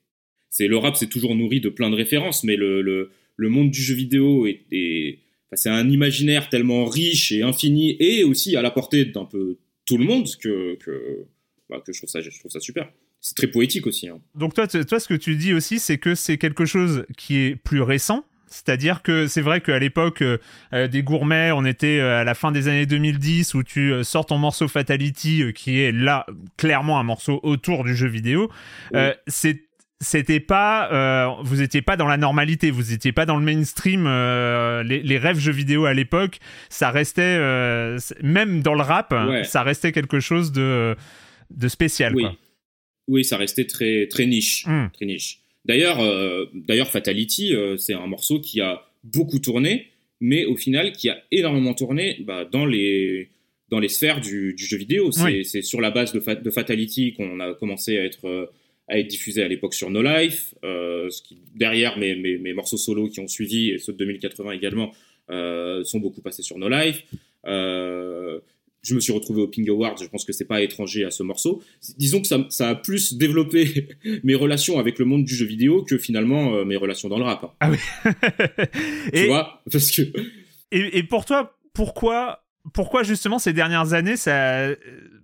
c'est 0.52 0.68
le 0.68 0.78
rap 0.78 0.96
c'est 0.96 1.10
toujours 1.10 1.36
nourri 1.36 1.60
de 1.60 1.70
plein 1.70 1.90
de 1.90 1.96
références 1.96 2.44
mais 2.44 2.56
le, 2.56 2.82
le, 2.82 3.10
le 3.36 3.50
monde 3.50 3.72
du 3.72 3.82
jeu 3.82 3.96
vidéo 3.96 4.46
est, 4.46 4.62
est 4.72 5.20
c'est 5.54 5.70
un 5.70 5.90
imaginaire 5.90 6.50
tellement 6.50 6.86
riche 6.86 7.32
et 7.32 7.42
infini 7.42 7.96
et 8.00 8.24
aussi 8.24 8.56
à 8.56 8.62
la 8.62 8.72
portée 8.72 9.06
d'un 9.06 9.26
peu 9.26 9.58
tout 9.86 9.98
le 9.98 10.06
monde 10.06 10.28
que, 10.42 10.76
que, 10.76 11.26
bah, 11.70 11.82
que 11.86 11.92
je, 11.92 12.00
trouve 12.00 12.10
ça, 12.10 12.22
je 12.22 12.30
trouve 12.40 12.52
ça 12.52 12.60
super. 12.60 12.92
C'est 13.22 13.36
très 13.36 13.48
poétique 13.48 13.88
aussi. 13.88 14.08
Hein. 14.08 14.22
Donc 14.36 14.54
toi, 14.54 14.68
toi, 14.68 15.00
ce 15.00 15.08
que 15.08 15.14
tu 15.14 15.36
dis 15.36 15.54
aussi, 15.54 15.80
c'est 15.80 15.98
que 15.98 16.16
c'est 16.16 16.38
quelque 16.38 16.66
chose 16.66 17.06
qui 17.18 17.38
est 17.38 17.56
plus 17.56 17.82
récent. 17.82 18.24
C'est-à-dire 18.50 19.04
que 19.04 19.28
c'est 19.28 19.42
vrai 19.42 19.62
qu'à 19.62 19.78
l'époque 19.78 20.22
euh, 20.22 20.40
euh, 20.74 20.88
des 20.88 21.04
gourmets, 21.04 21.52
on 21.52 21.66
était 21.66 22.00
euh, 22.00 22.22
à 22.22 22.24
la 22.24 22.34
fin 22.34 22.52
des 22.52 22.68
années 22.68 22.86
2010 22.86 23.54
où 23.54 23.64
tu 23.64 24.04
sors 24.04 24.26
ton 24.26 24.38
morceau 24.38 24.68
Fatality 24.68 25.54
qui 25.54 25.80
est 25.80 25.92
là 25.92 26.26
clairement 26.58 27.00
un 27.00 27.04
morceau 27.04 27.40
autour 27.44 27.84
du 27.84 27.96
jeu 27.96 28.08
vidéo. 28.08 28.50
c'est 29.28 29.69
c'était 30.02 30.40
pas 30.40 30.92
euh, 30.94 31.42
vous 31.44 31.62
étiez 31.62 31.82
pas 31.82 31.98
dans 31.98 32.08
la 32.08 32.18
normalité 32.18 32.72
vous 32.72 32.94
étiez 32.94 33.12
pas 33.12 33.26
dans 33.26 33.38
le 33.38 33.44
mainstream 33.44 34.06
euh, 34.08 34.82
les, 34.84 35.04
les, 35.04 35.18
rêves 35.18 35.40
jeux 35.40 35.52
vidéo 35.52 35.86
à 35.86 35.94
l'époque 35.94 36.40
ça 36.70 36.90
restait 36.90 37.22
euh, 37.22 37.98
même 38.24 38.62
dans 38.62 38.76
le 38.76 38.82
rap 38.82 39.14
ça 39.44 39.64
restait 39.64 39.92
quelque 39.92 40.20
chose 40.20 40.52
de 40.52 40.96
de 41.50 41.68
spécial 41.68 42.16
oui 42.16 42.24
quoi. 42.24 42.38
oui 43.10 43.26
ça 43.26 43.36
restait 43.36 43.66
très 43.66 44.08
très 44.08 44.26
niche 44.26 44.66
mm. 44.68 44.88
très 44.94 45.06
niche 45.06 45.40
d'ailleurs 45.66 46.00
d'ailleurs 46.54 46.90
Fatality 46.90 47.54
c'est 47.78 47.94
un 47.94 48.08
morceau 48.08 48.40
qui 48.40 48.62
a 48.62 48.82
beaucoup 49.04 49.40
tourné 49.40 49.88
mais 50.22 50.46
au 50.46 50.56
final 50.56 50.94
qui 50.94 51.10
a 51.10 51.18
énormément 51.32 51.74
tourné 51.74 52.22
bah, 52.26 52.46
dans 52.46 52.66
les 52.66 53.30
dans 53.70 53.80
les 53.80 53.90
sphères 53.90 54.22
du, 54.22 54.54
du 54.54 54.66
jeu 54.66 54.78
vidéo 54.78 55.12
c'est 55.12 55.24
oui. 55.24 55.64
sur 55.64 55.82
la 55.82 55.92
base 55.92 56.14
de, 56.14 56.42
de 56.42 56.50
Fatality 56.50 57.14
qu'on 57.14 57.42
a 57.42 57.54
commencé 57.54 57.98
à 57.98 58.06
être 58.06 58.50
à 58.90 58.98
être 59.00 59.08
diffusé 59.08 59.44
à 59.44 59.48
l'époque 59.48 59.74
sur 59.74 59.90
No 59.90 60.02
Life. 60.02 60.56
Euh, 60.64 61.10
ce 61.10 61.22
qui, 61.22 61.38
derrière 61.56 61.98
mes, 61.98 62.16
mes, 62.16 62.38
mes, 62.38 62.54
morceaux 62.54 62.78
solo 62.78 63.08
qui 63.08 63.20
ont 63.20 63.28
suivi, 63.28 63.70
et 63.70 63.78
ceux 63.78 63.94
de 63.94 63.98
2080 64.00 64.52
également, 64.52 64.92
euh, 65.30 65.84
sont 65.84 66.00
beaucoup 66.00 66.22
passés 66.22 66.42
sur 66.42 66.58
No 66.58 66.68
Life. 66.68 67.04
Euh, 67.46 68.40
je 68.82 68.96
me 68.96 69.00
suis 69.00 69.12
retrouvé 69.12 69.42
au 69.42 69.48
Ping 69.48 69.70
Awards, 69.70 69.98
je 69.98 70.08
pense 70.08 70.26
que 70.26 70.34
c'est 70.34 70.46
pas 70.46 70.62
étranger 70.62 71.04
à 71.04 71.12
ce 71.12 71.22
morceau. 71.22 71.62
Disons 71.98 72.22
que 72.22 72.28
ça, 72.28 72.46
ça 72.50 72.70
a 72.70 72.76
plus 72.76 73.14
développé 73.14 73.90
mes 74.24 74.36
relations 74.36 74.80
avec 74.80 75.00
le 75.00 75.06
monde 75.06 75.24
du 75.24 75.36
jeu 75.36 75.46
vidéo 75.46 75.84
que 75.84 75.98
finalement 75.98 76.66
mes 76.66 76.78
relations 76.78 77.10
dans 77.10 77.20
le 77.20 77.26
rap. 77.26 77.44
Hein. 77.44 77.52
Ah 77.60 77.72
oui. 77.72 77.78
tu 79.14 79.20
et, 79.20 79.28
vois? 79.28 79.62
Parce 79.72 79.92
que. 79.92 80.02
Et, 80.72 80.98
et 80.98 81.04
pour 81.04 81.26
toi, 81.26 81.58
pourquoi 81.74 82.44
pourquoi 82.74 83.04
justement 83.04 83.40
ces 83.40 83.54
dernières 83.54 83.94
années 83.94 84.18
ça, 84.18 84.68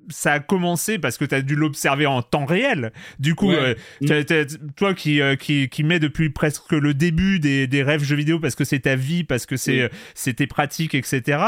ça 0.10 0.34
a 0.34 0.40
commencé? 0.40 1.00
Parce 1.00 1.18
que 1.18 1.26
tu 1.26 1.36
as 1.36 1.42
dû 1.42 1.56
l'observer 1.56 2.06
en 2.06 2.22
temps 2.22 2.46
réel. 2.46 2.92
Du 3.20 3.36
coup, 3.36 3.50
ouais. 3.50 3.76
euh, 4.10 4.46
toi 4.76 4.94
qui, 4.94 5.22
euh, 5.22 5.36
qui, 5.36 5.70
qui 5.70 5.84
met 5.84 6.00
depuis 6.00 6.30
presque 6.30 6.72
le 6.72 6.94
début 6.94 7.40
des, 7.40 7.68
des 7.68 7.84
rêves 7.84 8.04
jeux 8.04 8.16
vidéo 8.16 8.40
parce 8.40 8.56
que 8.56 8.64
c'est 8.64 8.80
ta 8.80 8.96
vie, 8.96 9.24
parce 9.24 9.46
que 9.46 9.58
c'est, 9.58 9.86
oui. 9.86 9.90
c'était 10.14 10.48
pratique, 10.48 10.96
etc. 10.96 11.40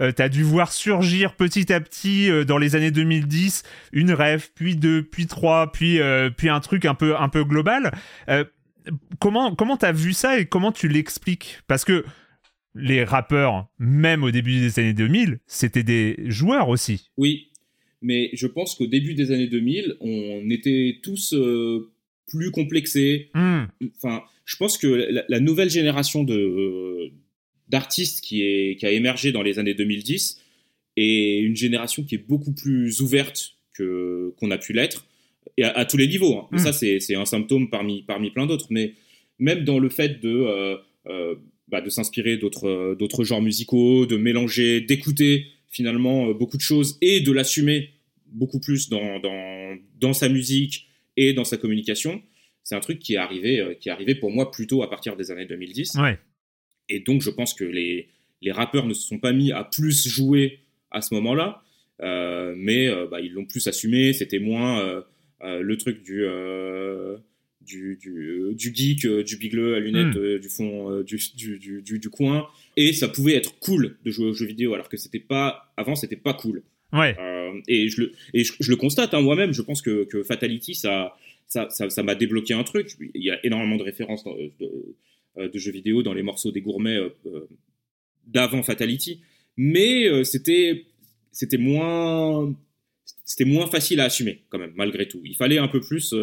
Euh, 0.00 0.12
tu 0.12 0.22
as 0.22 0.28
dû 0.28 0.42
voir 0.42 0.72
surgir 0.72 1.34
petit 1.34 1.72
à 1.72 1.80
petit 1.80 2.30
euh, 2.30 2.44
dans 2.44 2.58
les 2.58 2.76
années 2.76 2.90
2010 2.90 3.62
une 3.92 4.12
rêve, 4.12 4.48
puis 4.54 4.76
deux, 4.76 5.02
puis 5.02 5.26
trois, 5.26 5.72
puis, 5.72 6.00
euh, 6.00 6.30
puis 6.30 6.48
un 6.48 6.60
truc 6.60 6.84
un 6.84 6.94
peu, 6.94 7.16
un 7.16 7.28
peu 7.28 7.44
global. 7.44 7.92
Euh, 8.28 8.44
comment 9.18 9.54
comment 9.54 9.76
t'as 9.76 9.92
vu 9.92 10.12
ça 10.12 10.38
et 10.38 10.46
comment 10.46 10.72
tu 10.72 10.88
l'expliques? 10.88 11.60
Parce 11.66 11.84
que 11.84 12.04
les 12.74 13.04
rappeurs, 13.04 13.68
même 13.78 14.22
au 14.24 14.30
début 14.30 14.60
des 14.60 14.78
années 14.78 14.94
2000, 14.94 15.38
c'était 15.46 15.82
des 15.82 16.16
joueurs 16.26 16.68
aussi. 16.68 17.10
Oui, 17.16 17.50
mais 18.02 18.30
je 18.34 18.46
pense 18.46 18.74
qu'au 18.74 18.86
début 18.86 19.14
des 19.14 19.30
années 19.30 19.46
2000, 19.46 19.96
on 20.00 20.50
était 20.50 20.98
tous 21.02 21.32
euh, 21.34 21.90
plus 22.26 22.50
complexés. 22.50 23.30
Mm. 23.34 23.64
Enfin, 23.96 24.22
je 24.44 24.56
pense 24.56 24.76
que 24.76 24.86
la, 24.86 25.24
la 25.28 25.40
nouvelle 25.40 25.70
génération 25.70 26.24
de 26.24 26.34
euh, 26.36 27.12
d'artistes 27.68 28.22
qui 28.22 28.42
est 28.42 28.76
qui 28.76 28.86
a 28.86 28.90
émergé 28.90 29.32
dans 29.32 29.42
les 29.42 29.58
années 29.58 29.74
2010 29.74 30.40
est 30.96 31.40
une 31.40 31.56
génération 31.56 32.04
qui 32.04 32.16
est 32.16 32.26
beaucoup 32.26 32.52
plus 32.52 33.00
ouverte 33.00 33.56
que 33.72 34.34
qu'on 34.36 34.50
a 34.50 34.58
pu 34.58 34.72
l'être 34.72 35.06
et 35.56 35.64
à, 35.64 35.70
à, 35.70 35.84
tous 35.84 35.96
les 35.96 36.06
niveaux. 36.06 36.38
Hein. 36.38 36.48
Mm. 36.52 36.58
Ça, 36.58 36.72
c'est 36.72 37.00
c'est 37.00 37.14
un 37.14 37.24
symptôme 37.24 37.70
parmi 37.70 38.02
parmi 38.02 38.30
plein 38.30 38.46
d'autres, 38.46 38.66
mais 38.68 38.94
même 39.38 39.64
dans 39.64 39.78
le 39.78 39.88
fait 39.88 40.20
de 40.20 40.76
euh, 41.06 41.34
bah, 41.68 41.80
de 41.80 41.88
s'inspirer 41.88 42.36
d'autres 42.36 42.94
d'autres 42.98 43.24
genres 43.24 43.42
musicaux, 43.42 44.06
de 44.06 44.16
mélanger, 44.16 44.80
d'écouter 44.80 45.46
finalement 45.70 46.30
beaucoup 46.32 46.56
de 46.56 46.62
choses 46.62 46.98
et 47.00 47.20
de 47.20 47.32
l'assumer 47.32 47.90
beaucoup 48.26 48.60
plus 48.60 48.88
dans, 48.88 49.18
dans, 49.20 49.76
dans 50.00 50.12
sa 50.12 50.28
musique 50.28 50.88
et 51.16 51.32
dans 51.32 51.44
sa 51.44 51.56
communication. 51.56 52.22
C'est 52.62 52.74
un 52.74 52.80
truc 52.80 52.98
qui 52.98 53.14
est 53.14 53.18
arrivé 53.18 53.76
qui 53.80 53.88
est 53.88 53.92
arrivé 53.92 54.14
pour 54.14 54.30
moi 54.30 54.50
plutôt 54.50 54.82
à 54.82 54.90
partir 54.90 55.16
des 55.16 55.30
années 55.30 55.46
2010. 55.46 55.94
Ouais. 55.96 56.18
Et 56.88 57.00
donc 57.00 57.22
je 57.22 57.30
pense 57.30 57.54
que 57.54 57.64
les 57.64 58.08
les 58.44 58.52
rappeurs 58.52 58.86
ne 58.86 58.94
se 58.94 59.06
sont 59.06 59.18
pas 59.18 59.32
mis 59.32 59.50
à 59.50 59.64
plus 59.64 60.06
jouer 60.06 60.60
à 60.90 61.00
ce 61.00 61.14
moment-là, 61.14 61.62
euh, 62.02 62.54
mais 62.56 62.86
euh, 62.86 63.06
bah, 63.10 63.20
ils 63.20 63.32
l'ont 63.32 63.46
plus 63.46 63.66
assumé. 63.66 64.12
C'était 64.12 64.38
moins 64.38 64.80
euh, 64.80 65.02
le 65.60 65.76
truc 65.76 66.02
du 66.02 66.24
du, 67.64 67.98
du, 68.00 68.54
du, 68.54 68.74
geek, 68.74 69.06
du 69.06 69.36
bigleux 69.36 69.74
à 69.74 69.80
lunettes 69.80 70.16
du 70.16 70.48
fond 70.48 71.00
du, 71.02 71.18
du, 71.36 71.82
du, 71.82 71.98
du, 71.98 72.10
coin. 72.10 72.46
Et 72.76 72.92
ça 72.92 73.08
pouvait 73.08 73.34
être 73.34 73.58
cool 73.58 73.96
de 74.04 74.10
jouer 74.10 74.26
aux 74.26 74.34
jeux 74.34 74.46
vidéo, 74.46 74.74
alors 74.74 74.88
que 74.88 74.96
c'était 74.96 75.20
pas, 75.20 75.72
avant, 75.76 75.94
c'était 75.94 76.16
pas 76.16 76.34
cool. 76.34 76.62
Ouais. 76.94 77.16
Euh, 77.18 77.60
et 77.66 77.88
je 77.88 78.02
le, 78.02 78.12
et 78.32 78.44
je, 78.44 78.52
je 78.60 78.70
le 78.70 78.76
constate 78.76 79.14
hein, 79.14 79.20
moi-même, 79.20 79.52
je 79.52 79.62
pense 79.62 79.82
que, 79.82 80.04
que 80.04 80.22
Fatality, 80.22 80.74
ça 80.74 81.16
ça, 81.46 81.68
ça, 81.70 81.90
ça 81.90 82.02
m'a 82.02 82.14
débloqué 82.14 82.54
un 82.54 82.64
truc. 82.64 82.96
Il 83.14 83.22
y 83.22 83.30
a 83.30 83.44
énormément 83.44 83.76
de 83.76 83.82
références 83.82 84.24
dans, 84.24 84.34
de, 84.34 84.96
de, 85.36 85.58
jeux 85.58 85.72
vidéo 85.72 86.02
dans 86.02 86.14
les 86.14 86.22
morceaux 86.22 86.52
des 86.52 86.62
gourmets 86.62 86.96
euh, 86.96 87.48
d'avant 88.26 88.62
Fatality. 88.62 89.20
Mais 89.56 90.08
euh, 90.08 90.24
c'était 90.24 90.86
c'était 91.32 91.58
moins 91.58 92.54
c'était 93.24 93.44
moins 93.44 93.66
facile 93.66 94.00
à 94.00 94.04
assumer 94.04 94.42
quand 94.48 94.58
même 94.58 94.72
malgré 94.74 95.06
tout. 95.06 95.20
Il 95.24 95.36
fallait 95.36 95.58
un 95.58 95.68
peu 95.68 95.80
plus 95.80 96.14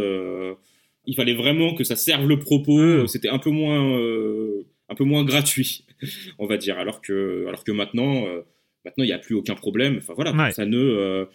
il 1.12 1.16
fallait 1.16 1.34
vraiment 1.36 1.74
que 1.76 1.84
ça 1.84 1.96
serve 1.98 2.28
le 2.28 2.40
propos. 2.40 2.78
Mm. 3.04 3.08
C'était 3.08 3.30
un 3.30 3.38
peu 3.40 3.50
moins, 3.50 3.84
euh, 3.98 4.66
un 4.90 4.96
peu 4.96 5.04
moins 5.04 5.24
gratuit, 5.26 5.86
on 6.40 6.48
va 6.48 6.58
dire. 6.58 6.80
Alors 6.80 7.02
que, 7.02 7.46
alors 7.48 7.64
que 7.66 7.72
maintenant, 7.74 8.26
euh, 8.26 8.42
maintenant 8.86 9.04
il 9.04 9.08
n'y 9.08 9.14
a 9.14 9.20
plus 9.20 9.36
aucun 9.36 9.56
problème. 9.56 9.98
Enfin 9.98 10.14
voilà, 10.16 10.32
Ouais. 10.34 10.52
ça 10.52 10.66
ne, 10.66 10.78
euh, 10.78 11.26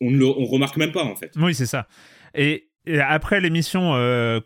on 0.00 0.10
ne 0.10 0.18
le, 0.18 0.26
on 0.26 0.44
remarque 0.44 0.76
même 0.76 0.92
pas 0.92 1.04
en 1.04 1.16
fait. 1.16 1.32
Oui, 1.36 1.54
c'est 1.54 1.66
ça. 1.66 1.88
Et, 2.34 2.68
et 2.86 3.00
après 3.00 3.40
l'émission 3.40 3.94
euh, 3.94 4.40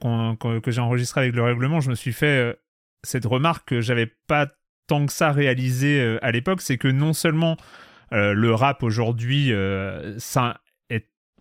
que 0.62 0.70
j'ai 0.70 0.80
enregistrée 0.80 1.22
avec 1.22 1.34
le 1.34 1.42
règlement, 1.42 1.80
je 1.80 1.90
me 1.90 1.94
suis 1.96 2.12
fait 2.12 2.26
euh, 2.38 2.52
cette 3.02 3.24
remarque 3.26 3.68
que 3.70 3.80
j'avais 3.80 4.06
pas 4.28 4.48
tant 4.86 5.04
que 5.04 5.12
ça 5.12 5.32
réalisé 5.32 6.00
euh, 6.00 6.18
à 6.22 6.30
l'époque, 6.30 6.60
c'est 6.62 6.78
que 6.78 6.88
non 6.88 7.12
seulement 7.12 7.56
euh, 8.12 8.32
le 8.32 8.54
rap 8.54 8.82
aujourd'hui, 8.84 9.52
euh, 9.52 10.18
ça 10.18 10.60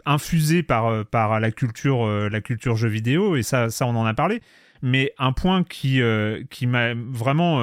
infusé 0.08 0.64
par, 0.64 0.88
euh, 0.88 1.04
par 1.04 1.40
la 1.40 1.52
culture, 1.52 2.06
euh, 2.06 2.30
la 2.30 2.42
culture 2.42 2.76
jeu 2.76 2.90
vidéo, 2.90 3.36
et 3.36 3.44
ça, 3.44 3.70
ça 3.70 3.86
on 3.86 3.96
en 3.96 4.06
a 4.06 4.14
parlé. 4.14 4.42
Mais 4.82 5.12
un 5.18 5.32
point 5.34 5.64
qui, 5.64 6.02
euh, 6.02 6.44
qui 6.50 6.68
m'a 6.68 6.94
vraiment 6.96 7.60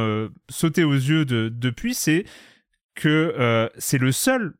sauté 0.49 0.83
aux 0.85 0.93
yeux 0.95 1.25
de- 1.25 1.49
depuis, 1.49 1.95
c'est 1.95 2.25
que 2.97 3.71
c'est 3.79 3.99
le 3.99 4.13
seul 4.13 4.55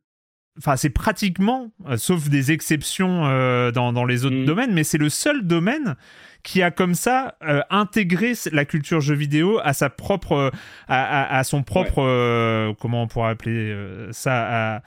enfin 0.57 0.77
c'est 0.77 0.89
pratiquement, 0.89 1.73
euh, 1.89 1.97
sauf 1.97 2.29
des 2.29 2.53
exceptions 2.53 3.25
euh, 3.25 3.71
dans, 3.71 3.91
dans 3.91 4.05
les 4.05 4.23
autres 4.23 4.37
Mhm. 4.37 4.45
domaines, 4.45 4.73
mais 4.73 4.85
c'est 4.85 4.97
le 4.97 5.09
seul 5.09 5.45
domaine 5.45 5.95
qui 6.43 6.61
a 6.61 6.71
comme 6.71 6.95
ça 6.95 7.35
euh, 7.45 7.59
intégré 7.69 8.31
la 8.53 8.63
culture 8.63 9.01
jeu 9.01 9.15
vidéo 9.15 9.59
à 9.65 9.73
sa 9.73 9.89
propre, 9.89 10.53
à, 10.87 11.03
à- 11.23 11.37
à 11.39 11.43
son 11.43 11.61
propre, 11.61 12.73
comment 12.79 13.03
on 13.03 13.07
pourrait 13.07 13.31
appeler 13.31 13.75
ça, 14.11 14.75
à, 14.77 14.81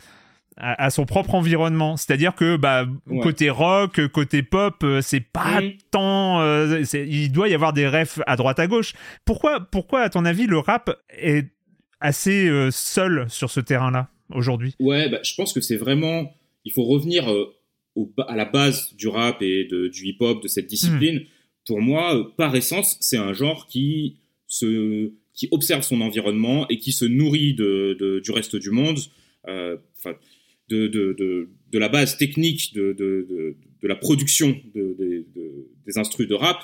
à, 0.59 0.85
à 0.85 0.91
son 0.91 1.07
propre 1.07 1.35
environnement. 1.35 1.97
C'est-à-dire 1.97 2.35
que 2.35 2.57
bah, 2.57 2.87
Ouais. 3.07 3.21
côté 3.21 3.49
rock, 3.51 4.07
côté 4.09 4.43
pop, 4.43 4.75
euh, 4.83 5.01
c'est 5.01 5.21
pas 5.21 5.61
tant, 5.91 6.41
euh, 6.43 6.83
il 6.95 7.33
doit 7.33 7.49
y 7.49 7.55
avoir 7.55 7.73
des 7.73 7.87
refs 7.89 8.19
à 8.27 8.37
droite 8.37 8.59
à 8.59 8.67
gauche. 8.67 8.93
Pourquoi, 9.25 9.61
pourquoi 9.61 10.01
à 10.03 10.09
ton 10.11 10.25
avis 10.25 10.47
le 10.47 10.59
rap 10.59 10.91
est 11.11 11.47
assez 12.01 12.49
euh, 12.49 12.71
seul 12.71 13.27
sur 13.29 13.51
ce 13.51 13.61
terrain-là 13.61 14.09
aujourd'hui? 14.31 14.75
Ouais, 14.81 15.09
bah, 15.09 15.21
je 15.23 15.35
pense 15.35 15.53
que 15.53 15.61
c'est 15.61 15.77
vraiment. 15.77 16.33
Il 16.65 16.73
faut 16.73 16.85
revenir 16.85 17.31
euh, 17.33 17.55
au 17.95 18.13
à 18.29 18.37
la 18.37 18.45
base 18.45 18.95
du 18.97 19.09
rap 19.09 19.41
et 19.43 19.65
de, 19.71 19.89
du 19.89 20.07
hip-hop, 20.07 20.43
de 20.43 20.49
cette 20.49 20.67
discipline. 20.67 21.23
Pour 21.67 21.81
moi, 21.81 22.33
par 22.37 22.55
essence, 22.57 22.97
c'est 23.01 23.17
un 23.19 23.33
genre 23.33 23.67
qui, 23.67 24.17
se, 24.47 25.11
qui 25.35 25.49
observe 25.51 25.83
son 25.83 26.01
environnement 26.01 26.67
et 26.69 26.79
qui 26.79 26.93
se 26.93 27.05
nourrit 27.05 27.55
de, 27.55 27.97
de- 28.01 28.21
du 28.21 28.31
reste 28.31 28.57
du 28.57 28.71
monde. 28.71 28.99
euh, 29.49 29.77
de, 30.69 30.87
de, 30.87 31.15
de, 31.19 31.49
de 31.73 31.79
la 31.79 31.89
base 31.89 32.17
technique 32.17 32.75
de, 32.75 32.93
de, 32.93 33.27
de, 33.29 33.57
de 33.83 33.89
la 33.89 33.95
production 33.97 34.49
de, 34.75 34.95
de- 34.99 35.25
de- 35.35 35.67
des 35.87 35.99
instrus 35.99 36.29
de 36.29 36.35
rap. 36.35 36.59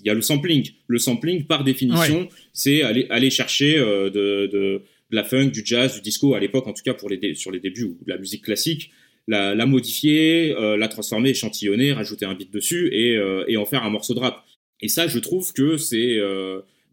Il 0.00 0.06
y 0.06 0.10
a 0.10 0.14
le 0.14 0.20
sampling. 0.22 0.68
Le 0.88 0.98
sampling, 0.98 1.44
par 1.46 1.64
définition, 1.64 2.28
c'est 2.52 2.82
aller, 2.82 3.06
aller 3.08 3.30
chercher 3.30 3.78
euh, 3.78 4.10
de, 4.10 4.46
de, 4.46 4.82
de 5.10 5.16
la 5.16 5.24
funk, 5.24 5.46
du 5.50 5.62
jazz, 5.64 5.94
du 5.94 6.00
disco, 6.02 6.34
à 6.34 6.40
l'époque 6.40 6.66
en 6.66 6.72
tout 6.72 6.82
cas 6.84 6.92
pour 6.94 7.08
les 7.08 7.16
dé- 7.18 7.34
sur 7.34 7.50
les 7.50 7.60
débuts, 7.60 7.84
ou 7.84 7.98
de 8.04 8.10
la 8.10 8.18
musique 8.18 8.44
classique, 8.44 8.90
la, 9.28 9.54
la 9.54 9.64
modifier, 9.66 10.54
euh, 10.56 10.76
la 10.76 10.88
transformer, 10.88 11.30
échantillonner, 11.30 11.92
rajouter 11.92 12.26
un 12.26 12.34
beat 12.34 12.52
dessus 12.52 12.88
et, 12.92 13.16
euh, 13.16 13.44
et 13.48 13.56
en 13.56 13.64
faire 13.64 13.84
un 13.84 13.90
morceau 13.90 14.14
de 14.14 14.18
rap. 14.20 14.44
Et 14.80 14.88
ça, 14.88 15.06
je 15.08 15.18
trouve 15.18 15.52
que 15.52 15.76
c'est 15.78 16.18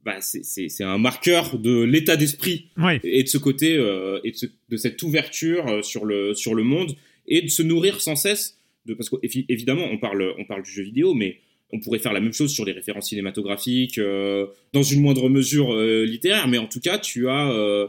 bah, 0.06 0.20
c'est- 0.22 0.82
un 0.84 0.98
marqueur 0.98 1.58
de 1.58 1.82
l'état 1.84 2.16
d'esprit 2.18 2.68
Oui. 2.78 2.94
et 3.04 3.24
de 3.24 3.28
ce 3.28 3.38
côté 3.38 3.76
euh, 3.78 4.20
et 4.24 4.32
de, 4.32 4.36
ce- 4.36 4.46
de 4.70 4.78
cette 4.78 5.02
ouverture 5.04 5.68
euh, 5.68 5.82
sur 5.82 6.06
le 6.06 6.34
sur 6.34 6.56
le 6.56 6.64
monde 6.64 6.96
et 7.28 7.42
de 7.42 7.48
se 7.48 7.64
nourrir 7.64 8.02
sans 8.02 8.16
cesse 8.16 8.58
de 8.86 8.94
parce 8.94 9.10
qu'évidemment 9.10 9.86
on 9.92 9.98
parle 9.98 10.34
on 10.38 10.46
parle 10.46 10.64
du 10.64 10.72
jeu 10.72 10.84
vidéo 10.84 11.14
mais 11.14 11.40
on 11.72 11.80
pourrait 11.80 12.00
faire 12.00 12.14
la 12.14 12.20
même 12.20 12.34
chose 12.34 12.52
sur 12.54 12.66
les 12.66 12.74
références 12.74 13.10
cinématographiques 13.10 13.98
euh, 13.98 14.46
dans 14.74 14.84
une 14.84 15.02
moindre 15.02 15.30
mesure 15.30 15.74
euh, 15.74 16.04
littéraire 16.06 16.48
mais 16.48 16.58
en 16.58 16.68
tout 16.68 16.80
cas 16.82 16.98
tu 17.00 17.28
as 17.30 17.52
euh, 17.52 17.88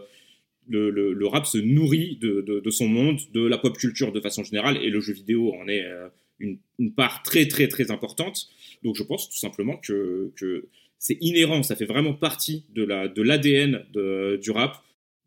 le, 0.68 0.88
le, 0.90 1.12
le 1.12 1.26
rap 1.26 1.47
se 1.47 1.59
nourrit 1.59 2.16
de, 2.23 2.40
de, 2.40 2.59
de 2.61 2.71
son 2.71 2.88
monde, 2.88 3.18
de 3.35 3.44
la 3.44 3.59
pop 3.59 3.76
culture 3.76 4.12
de 4.12 4.21
façon 4.21 4.42
générale, 4.44 4.78
et 4.83 4.88
le 4.88 4.99
jeu 5.00 5.12
vidéo 5.12 5.52
en 5.61 5.68
est 5.68 5.85
euh, 5.85 6.09
une, 6.40 6.56
une 6.78 6.90
part 6.94 7.23
très 7.23 7.47
très 7.49 7.69
très 7.69 7.91
importante. 7.91 8.49
Donc 8.82 8.97
je 8.97 9.02
pense 9.02 9.28
tout 9.28 9.36
simplement 9.36 9.76
que, 9.76 10.30
que 10.36 10.65
c'est 11.06 11.19
inhérent, 11.21 11.62
ça 11.62 11.76
fait 11.76 11.84
vraiment 11.95 12.14
partie 12.28 12.58
de 12.78 12.82
la 12.82 13.08
de 13.08 13.23
l'ADN 13.28 13.73
de, 13.93 14.38
du 14.43 14.50
rap, 14.58 14.73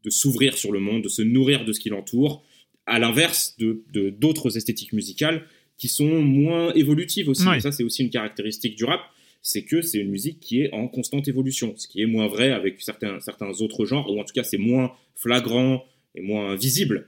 de 0.05 0.09
s'ouvrir 0.09 0.51
sur 0.57 0.71
le 0.71 0.79
monde, 0.87 1.01
de 1.03 1.09
se 1.09 1.21
nourrir 1.21 1.65
de 1.65 1.71
ce 1.75 1.79
qui 1.79 1.89
l'entoure, 1.89 2.33
à 2.87 2.97
l'inverse 3.03 3.55
de 3.59 3.69
de- 3.95 4.09
d'autres 4.09 4.49
esthétiques 4.59 4.93
musicales 4.93 5.39
qui 5.77 5.87
sont 5.99 6.15
moins 6.41 6.73
évolutives 6.73 7.29
aussi. 7.29 7.47
Ouais. 7.47 7.59
Ça 7.65 7.71
c'est 7.71 7.83
aussi 7.83 8.01
une 8.05 8.09
caractéristique 8.09 8.75
du 8.75 8.85
rap, 8.91 9.01
c'est 9.43 9.63
que 9.71 9.81
c'est 9.83 9.99
une 10.05 10.09
musique 10.17 10.39
qui 10.39 10.55
est 10.61 10.69
en 10.73 10.87
constante 10.87 11.27
évolution, 11.27 11.67
ce 11.77 11.87
qui 11.87 12.01
est 12.01 12.07
moins 12.15 12.27
vrai 12.35 12.49
avec 12.59 12.81
certains 12.81 13.19
certains 13.29 13.51
autres 13.63 13.85
genres, 13.85 14.07
ou 14.11 14.19
en 14.19 14.23
tout 14.27 14.33
cas 14.33 14.43
c'est 14.51 14.57
moins 14.71 14.87
flagrant 15.15 15.85
et 16.15 16.21
moins 16.21 16.55
visible. 16.55 17.07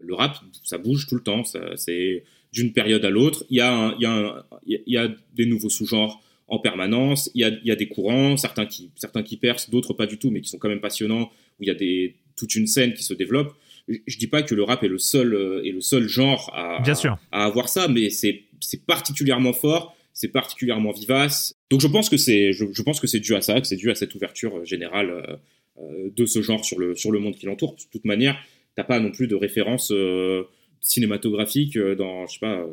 Le 0.00 0.14
rap, 0.14 0.34
ça 0.64 0.78
bouge 0.78 1.06
tout 1.08 1.14
le 1.20 1.22
temps, 1.22 1.42
c'est 1.84 2.24
d'une 2.56 2.72
période 2.72 3.04
à 3.04 3.10
l'autre. 3.10 3.44
Il 3.50 3.56
y 3.58 3.60
a, 3.60 3.70
un- 3.84 3.94
il 3.98 4.02
y 4.02 4.06
a, 4.06 4.12
un- 4.14 4.44
il 4.66 4.82
y 4.86 4.96
a 4.96 5.06
des 5.38 5.46
nouveaux 5.52 5.68
sous-genres 5.78 6.14
en 6.48 6.58
permanence. 6.58 7.30
Il 7.34 7.42
y 7.42 7.44
a, 7.44 7.48
il 7.48 7.66
y 7.66 7.70
a 7.70 7.76
des 7.76 7.88
courants, 7.88 8.36
certains 8.36 8.66
qui, 8.66 8.90
certains 8.96 9.22
qui 9.22 9.36
percent, 9.36 9.70
d'autres 9.70 9.94
pas 9.94 10.06
du 10.06 10.18
tout, 10.18 10.30
mais 10.30 10.40
qui 10.40 10.48
sont 10.48 10.58
quand 10.58 10.68
même 10.68 10.80
passionnants, 10.80 11.30
où 11.58 11.62
il 11.62 11.68
y 11.68 11.70
a 11.70 11.74
des, 11.74 12.16
toute 12.36 12.54
une 12.54 12.66
scène 12.66 12.94
qui 12.94 13.04
se 13.04 13.14
développe. 13.14 13.54
Je, 13.88 13.96
je 14.06 14.18
dis 14.18 14.26
pas 14.26 14.42
que 14.42 14.54
le 14.54 14.62
rap 14.62 14.82
est 14.82 14.88
le 14.88 14.98
seul, 14.98 15.34
euh, 15.34 15.64
est 15.64 15.72
le 15.72 15.80
seul 15.80 16.08
genre 16.08 16.50
à, 16.54 16.80
Bien 16.82 16.94
sûr. 16.94 17.18
à 17.32 17.44
avoir 17.44 17.68
ça, 17.68 17.88
mais 17.88 18.10
c'est, 18.10 18.44
particulièrement 18.86 19.52
fort, 19.52 19.96
c'est 20.12 20.28
particulièrement 20.28 20.90
vivace. 20.92 21.54
Donc 21.70 21.80
je 21.80 21.86
pense 21.86 22.08
que 22.08 22.16
c'est, 22.16 22.52
je, 22.52 22.64
je 22.72 22.82
pense 22.82 23.00
que 23.00 23.06
c'est 23.06 23.20
dû 23.20 23.34
à 23.34 23.40
ça, 23.40 23.60
que 23.60 23.66
c'est 23.66 23.76
dû 23.76 23.90
à 23.90 23.94
cette 23.94 24.14
ouverture 24.14 24.58
euh, 24.58 24.64
générale 24.64 25.38
euh, 25.80 26.10
de 26.14 26.26
ce 26.26 26.42
genre 26.42 26.64
sur 26.64 26.78
le, 26.78 26.96
sur 26.96 27.12
le 27.12 27.18
monde 27.18 27.36
qui 27.36 27.46
l'entoure. 27.46 27.76
De 27.76 27.82
toute 27.92 28.04
manière, 28.04 28.36
t'as 28.74 28.84
pas 28.84 28.98
non 29.00 29.10
plus 29.10 29.28
de 29.28 29.36
référence 29.36 29.90
euh, 29.92 30.44
cinématographique 30.80 31.78
dans, 31.78 32.26
je 32.26 32.32
sais 32.32 32.38
pas, 32.40 32.64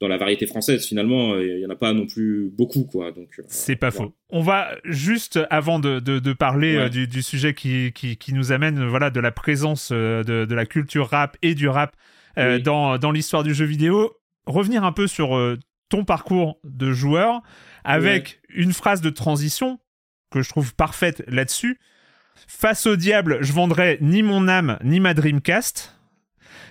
dans 0.00 0.08
la 0.08 0.16
variété 0.16 0.46
française. 0.46 0.86
Finalement, 0.86 1.34
euh, 1.34 1.44
il 1.46 1.60
y 1.60 1.66
en 1.66 1.70
a 1.70 1.76
pas 1.76 1.92
non 1.92 2.06
plus 2.06 2.50
beaucoup, 2.56 2.84
quoi. 2.84 3.12
Donc 3.12 3.28
euh, 3.38 3.42
C'est 3.48 3.76
pas 3.76 3.90
voilà. 3.90 4.08
faux. 4.08 4.14
On 4.30 4.40
va 4.42 4.68
juste, 4.84 5.38
avant 5.50 5.78
de, 5.78 6.00
de, 6.00 6.18
de 6.18 6.32
parler 6.32 6.76
Ouais. 6.76 6.82
euh, 6.84 6.88
du, 6.88 7.06
du 7.06 7.22
sujet 7.22 7.54
qui, 7.54 7.92
qui, 7.92 8.16
qui 8.16 8.32
nous 8.34 8.52
amène, 8.52 8.84
voilà, 8.86 9.10
de 9.10 9.20
la 9.20 9.30
présence 9.32 9.92
de, 9.92 10.22
de 10.44 10.54
la 10.54 10.66
culture 10.66 11.08
rap 11.08 11.36
et 11.42 11.54
du 11.54 11.68
rap 11.68 11.94
euh, 12.38 12.56
Oui. 12.56 12.62
dans, 12.62 12.96
dans 12.98 13.10
l'histoire 13.12 13.42
du 13.42 13.54
jeu 13.54 13.64
vidéo, 13.66 14.16
revenir 14.46 14.84
un 14.84 14.92
peu 14.92 15.06
sur 15.06 15.38
ton 15.90 16.04
parcours 16.04 16.58
de 16.64 16.92
joueur 16.92 17.42
avec 17.84 18.40
une 18.48 18.72
phrase 18.72 19.00
de 19.00 19.10
transition 19.10 19.78
que 20.30 20.40
je 20.42 20.48
trouve 20.48 20.74
parfaite 20.74 21.22
là-dessus. 21.26 21.78
Face 22.48 22.86
au 22.86 22.96
diable, 22.96 23.38
je 23.42 23.52
vendrai 23.52 23.98
ni 24.00 24.22
mon 24.22 24.48
âme 24.48 24.78
ni 24.84 24.98
ma 25.00 25.12
Dreamcast. 25.12 25.99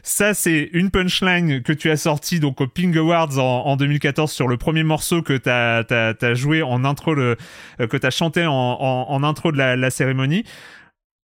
Ça, 0.04 0.34
c'est 0.34 0.70
une 0.74 0.92
punchline 0.92 1.62
que 1.62 1.74
tu 1.74 1.90
as 1.92 1.98
sortie 1.98 2.40
donc 2.40 2.62
au 2.62 2.68
Ping 2.68 2.96
Awards 2.98 3.38
en, 3.38 3.66
en 3.66 3.76
2014 3.76 4.32
sur 4.32 4.48
le 4.48 4.58
premier 4.58 4.84
morceau 4.84 5.22
que 5.22 5.34
tu 5.38 5.50
as, 5.50 6.34
joué 6.34 6.62
en 6.62 6.86
intro, 6.86 7.14
le, 7.14 7.36
euh, 7.82 7.88
que 7.88 7.98
tu 7.98 8.06
as 8.08 8.12
chanté 8.12 8.46
en, 8.46 8.54
en- 8.54 9.06
en 9.10 9.24
intro 9.24 9.52
de 9.52 9.58
la, 9.58 9.76
la 9.76 9.90
cérémonie. 9.90 10.44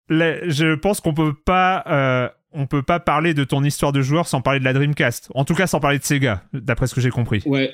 Là, 0.09 0.47
je 0.49 0.75
pense 0.75 0.99
qu'on 1.01 1.13
peut 1.13 1.33
pas, 1.33 1.83
euh, 1.87 2.29
on 2.51 2.67
peut 2.67 2.83
pas 2.83 2.99
parler 2.99 3.33
de 3.33 3.43
ton 3.43 3.63
histoire 3.63 3.91
de 3.91 4.01
joueur 4.01 4.27
sans 4.27 4.41
parler 4.41 4.59
de 4.59 4.65
la 4.65 4.73
Dreamcast. 4.73 5.29
En 5.33 5.45
tout 5.45 5.55
cas, 5.55 5.65
sans 5.67 5.79
parler 5.79 5.99
de 5.99 6.03
Sega, 6.03 6.43
d'après 6.53 6.87
ce 6.87 6.95
que 6.95 7.01
j'ai 7.01 7.09
compris. 7.09 7.41
Ouais, 7.45 7.73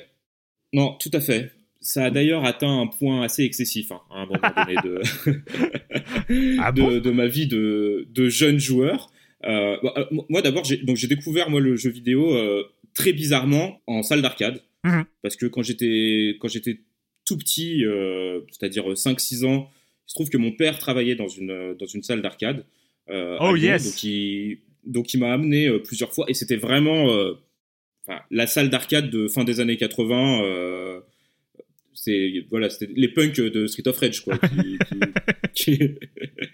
non, 0.72 0.96
tout 1.00 1.10
à 1.12 1.20
fait. 1.20 1.50
Ça 1.82 2.04
a 2.04 2.10
d'ailleurs 2.10 2.44
atteint 2.44 2.78
un 2.82 2.86
point 2.86 3.22
assez 3.22 3.42
excessif 3.42 3.90
hein, 3.90 4.00
à 4.14 4.18
un 4.20 4.26
moment 4.26 4.52
donné 4.54 4.74
de, 4.84 5.00
Ah 6.60 6.72
de, 6.72 6.82
bon? 6.82 6.98
de 7.00 7.10
ma 7.10 7.26
vie 7.26 7.46
de, 7.46 8.06
de 8.10 8.28
jeune 8.28 8.58
joueur. 8.58 9.10
Euh, 9.44 9.76
bah, 9.82 9.94
euh, 9.96 10.04
moi 10.28 10.42
d'abord, 10.42 10.64
j'ai 10.64 10.76
donc 10.78 10.96
j'ai 10.96 11.06
découvert 11.06 11.48
moi 11.50 11.60
le 11.60 11.76
jeu 11.76 11.90
vidéo 11.90 12.34
euh, 12.34 12.64
très 12.94 13.12
bizarrement 13.12 13.80
en 13.86 14.02
salle 14.02 14.22
d'arcade 14.22 14.62
Mhm. 14.82 15.04
parce 15.22 15.36
que 15.36 15.44
quand 15.44 15.62
j'étais 15.62 16.36
quand 16.40 16.48
j'étais 16.48 16.80
tout 17.26 17.36
petit, 17.36 17.84
euh, 17.84 18.40
c'est-à-dire 18.50 18.96
5-6 18.96 19.44
ans, 19.44 19.70
il 20.06 20.10
se 20.10 20.14
trouve 20.14 20.30
que 20.30 20.38
mon 20.38 20.52
père 20.52 20.78
travaillait 20.78 21.16
dans 21.16 21.28
une 21.28 21.74
dans 21.78 21.86
une 21.86 22.02
salle 22.02 22.22
d'arcade. 22.22 22.64
Oh, 23.08 23.54
Lyon, 23.54 23.72
yes. 23.72 23.84
Donc 23.84 24.04
il 24.04 24.58
donc 24.84 25.12
il 25.14 25.20
m'a 25.20 25.32
amené 25.32 25.70
plusieurs 25.80 26.12
fois 26.14 26.24
et 26.28 26.34
c'était 26.34 26.56
vraiment 26.56 27.08
la 28.30 28.46
salle 28.46 28.70
d'arcade 28.70 29.10
de 29.10 29.28
fin 29.28 29.44
des 29.44 29.60
années 29.60 29.76
80. 29.76 31.02
Euh, 31.90 31.94
c'est 31.94 32.44
voilà, 32.50 32.70
c'était 32.70 32.92
les 32.94 33.08
punks 33.08 33.36
de 33.40 33.66
Street 33.66 33.86
of 33.86 33.96
Rage 33.98 34.20
quoi, 34.22 34.38
qui, 34.38 34.78
qui, 35.54 35.78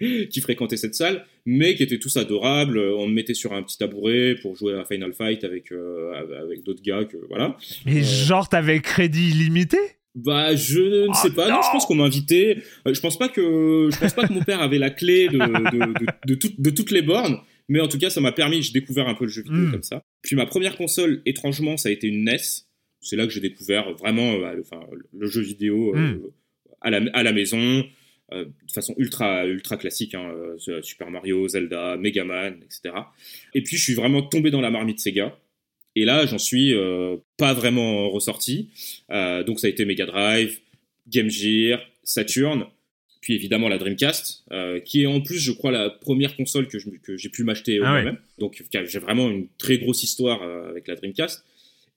qui, 0.00 0.28
qui 0.28 0.40
fréquentaient 0.40 0.76
cette 0.76 0.94
salle, 0.94 1.24
mais 1.44 1.74
qui 1.74 1.82
étaient 1.82 1.98
tous 1.98 2.16
adorables. 2.16 2.78
On 2.78 3.06
me 3.06 3.12
mettait 3.14 3.34
sur 3.34 3.52
un 3.52 3.62
petit 3.62 3.78
tabouret 3.78 4.36
pour 4.42 4.56
jouer 4.56 4.74
à 4.74 4.84
Final 4.84 5.12
Fight 5.12 5.44
avec 5.44 5.72
euh, 5.72 6.12
avec 6.42 6.62
d'autres 6.64 6.82
gars 6.82 7.04
que 7.04 7.16
voilà. 7.28 7.56
Mais 7.84 8.02
genre, 8.02 8.48
t'avais 8.48 8.80
crédit 8.80 9.30
illimité? 9.30 9.78
Bah 10.14 10.56
je 10.56 10.80
ne 10.80 11.06
Oh 11.08 11.14
sais 11.14 11.30
pas. 11.30 11.48
Non, 11.48 11.56
non 11.56 11.60
je 11.62 11.70
pense 11.72 11.84
qu'on 11.86 11.96
m'invitait. 11.96 12.56
Euh, 12.88 12.94
Je 12.94 13.00
pense 13.00 13.18
pas 13.18 13.28
que 13.28 13.90
je 13.92 13.98
pense 13.98 14.14
pas 14.14 14.26
que 14.26 14.32
mon 14.32 14.42
père 14.42 14.62
avait 14.62 14.78
la 14.78 14.90
clé 14.90 15.28
de 15.28 15.36
de, 15.38 15.78
de, 15.92 16.06
de 16.26 16.34
tout- 16.34 16.54
de 16.56 16.70
toutes 16.70 16.90
les 16.90 17.02
bornes. 17.02 17.38
Mais 17.68 17.80
en 17.80 17.88
tout 17.88 17.98
cas, 17.98 18.10
ça 18.10 18.20
m'a 18.20 18.30
permis, 18.30 18.62
j'ai 18.62 18.72
découvert 18.72 19.08
un 19.08 19.14
peu 19.14 19.24
le 19.24 19.30
jeu 19.30 19.42
vidéo 19.42 19.58
Mm. 19.66 19.72
comme 19.72 19.82
ça. 19.82 20.00
Puis 20.22 20.36
ma 20.36 20.46
première 20.46 20.76
console, 20.76 21.20
étrangement, 21.26 21.76
ça 21.76 21.88
a 21.88 21.92
été 21.92 22.06
une 22.06 22.22
NES. 22.24 22.36
C'est 23.06 23.16
là 23.16 23.26
que 23.26 23.32
j'ai 23.32 23.40
découvert 23.40 23.92
vraiment 23.94 24.34
enfin, 24.60 24.80
le 25.12 25.26
jeu 25.26 25.42
vidéo 25.42 25.94
Mm. 25.94 26.20
à, 26.80 26.90
la, 26.90 27.00
à 27.12 27.22
la 27.22 27.32
maison, 27.32 27.84
de 28.32 28.72
façon 28.72 28.94
ultra, 28.98 29.46
ultra 29.46 29.76
classique, 29.76 30.14
hein, 30.14 30.32
Super 30.82 31.10
Mario, 31.10 31.48
Zelda, 31.48 31.96
Mega 31.96 32.24
Man, 32.24 32.60
etc. 32.64 32.94
Et 33.54 33.62
puis 33.62 33.76
je 33.76 33.82
suis 33.82 33.94
vraiment 33.94 34.22
tombé 34.22 34.50
dans 34.50 34.60
la 34.60 34.70
marmite 34.70 35.00
Sega. 35.00 35.38
Et 35.94 36.04
là, 36.04 36.26
j'en 36.26 36.38
suis 36.38 36.74
pas 37.36 37.54
vraiment 37.54 38.10
ressorti. 38.10 38.68
donc 39.08 39.60
ça 39.60 39.68
a 39.68 39.70
été 39.70 39.84
Mega 39.84 40.06
Drive, 40.06 40.58
Game 41.08 41.30
Gear, 41.30 41.80
Saturn, 42.02 42.66
puis 43.26 43.34
évidemment 43.34 43.68
la 43.68 43.78
Dreamcast, 43.78 44.44
euh, 44.52 44.78
qui 44.78 45.02
est 45.02 45.06
en 45.06 45.20
plus, 45.20 45.40
je 45.40 45.50
crois, 45.50 45.72
la 45.72 45.90
première 45.90 46.36
console 46.36 46.68
que, 46.68 46.78
j'ai 47.16 47.28
pu 47.28 47.42
m'acheter 47.42 47.80
ah 47.82 47.90
moi-même. 47.90 48.18
Donc 48.38 48.62
j'ai 48.70 48.98
vraiment 49.00 49.28
une 49.28 49.48
très 49.58 49.78
grosse 49.78 50.04
histoire 50.04 50.42
euh, 50.42 50.70
avec 50.70 50.86
la 50.86 50.94
Dreamcast. 50.94 51.44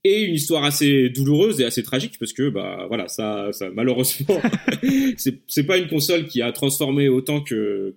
Et 0.05 0.23
une 0.23 0.35
histoire 0.35 0.63
assez 0.63 1.09
douloureuse 1.09 1.59
et 1.59 1.65
assez 1.65 1.83
tragique, 1.83 2.17
parce 2.19 2.31
que, 2.31 2.49
bah 2.49 2.85
voilà, 2.87 3.09
ça, 3.09 3.49
ça 3.51 3.69
malheureusement, 3.69 4.39
c'est 5.17 5.65
pas 5.65 5.77
une 5.77 5.87
console 5.87 6.27
qui 6.27 6.41
a 6.41 6.51
transformé 6.53 7.09
autant 7.09 7.41
que 7.41 7.95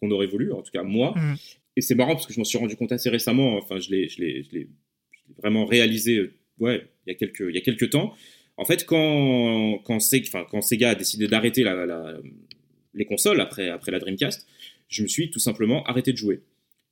qu'on 0.00 0.10
aurait 0.10 0.28
voulu, 0.28 0.52
en 0.52 0.62
tout 0.62 0.70
cas 0.72 0.84
moi. 0.84 1.14
Mm. 1.16 1.34
Et 1.76 1.80
c'est 1.80 1.94
marrant 1.94 2.12
parce 2.14 2.26
que 2.26 2.32
je 2.32 2.38
m'en 2.38 2.44
suis 2.44 2.58
rendu 2.58 2.76
compte 2.76 2.92
assez 2.92 3.10
récemment, 3.10 3.56
enfin, 3.56 3.80
je 3.80 3.90
l'ai 3.90 4.68
vraiment 5.38 5.64
réalisé, 5.64 6.30
ouais, 6.58 6.86
il 7.06 7.10
y 7.10 7.12
a 7.12 7.18
quelques, 7.18 7.44
il 7.48 7.54
y 7.54 7.58
a 7.58 7.62
quelques 7.62 7.90
temps. 7.90 8.14
En 8.56 8.64
fait, 8.64 8.84
quand, 8.84 9.78
quand, 9.84 9.96
enfin, 9.96 10.46
quand 10.48 10.60
Sega 10.60 10.90
a 10.90 10.94
décidé 10.94 11.26
d'arrêter 11.26 11.64
la, 11.64 11.86
la, 11.86 12.18
les 12.94 13.04
consoles 13.04 13.40
après, 13.40 13.68
après 13.68 13.90
la 13.90 13.98
Dreamcast, 13.98 14.46
je 14.88 15.02
me 15.02 15.08
suis 15.08 15.30
tout 15.30 15.38
simplement 15.38 15.82
arrêté 15.84 16.12
de 16.12 16.18
jouer. 16.18 16.42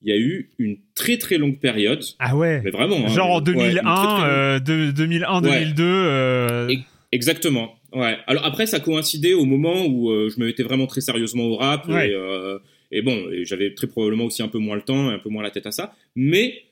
Il 0.02 0.10
y 0.10 0.16
a 0.16 0.18
eu 0.18 0.50
une 0.58 0.78
très 0.94 1.18
très 1.18 1.36
longue 1.36 1.58
période. 1.58 2.02
Ah 2.18 2.36
ouais. 2.36 2.62
Mais 2.64 2.70
vraiment. 2.70 3.06
Genre 3.08 3.30
en 3.30 3.40
2001, 3.40 4.60
2001, 4.60 5.40
2002. 5.42 6.68
Exactement. 7.12 7.74
Ouais. 7.92 8.16
Alors 8.26 8.44
après, 8.44 8.66
ça 8.66 8.80
coïncidait 8.80 9.34
au 9.34 9.44
moment 9.44 9.84
où 9.86 10.10
euh, 10.10 10.30
je 10.30 10.40
me 10.40 10.46
mettais 10.46 10.62
vraiment 10.62 10.86
très 10.86 11.00
sérieusement 11.00 11.44
au 11.44 11.56
rap 11.56 11.88
ouais. 11.88 12.10
et, 12.10 12.14
euh, 12.14 12.58
et, 12.92 13.02
bon, 13.02 13.26
j'avais 13.42 13.74
très 13.74 13.88
probablement 13.88 14.24
aussi 14.24 14.42
un 14.42 14.48
peu 14.48 14.58
moins 14.58 14.76
le 14.76 14.82
temps 14.82 15.10
et 15.10 15.14
un 15.14 15.18
peu 15.18 15.28
moins 15.28 15.42
la 15.42 15.50
tête 15.50 15.66
à 15.66 15.72
ça. 15.72 15.94
Mais 16.14 16.62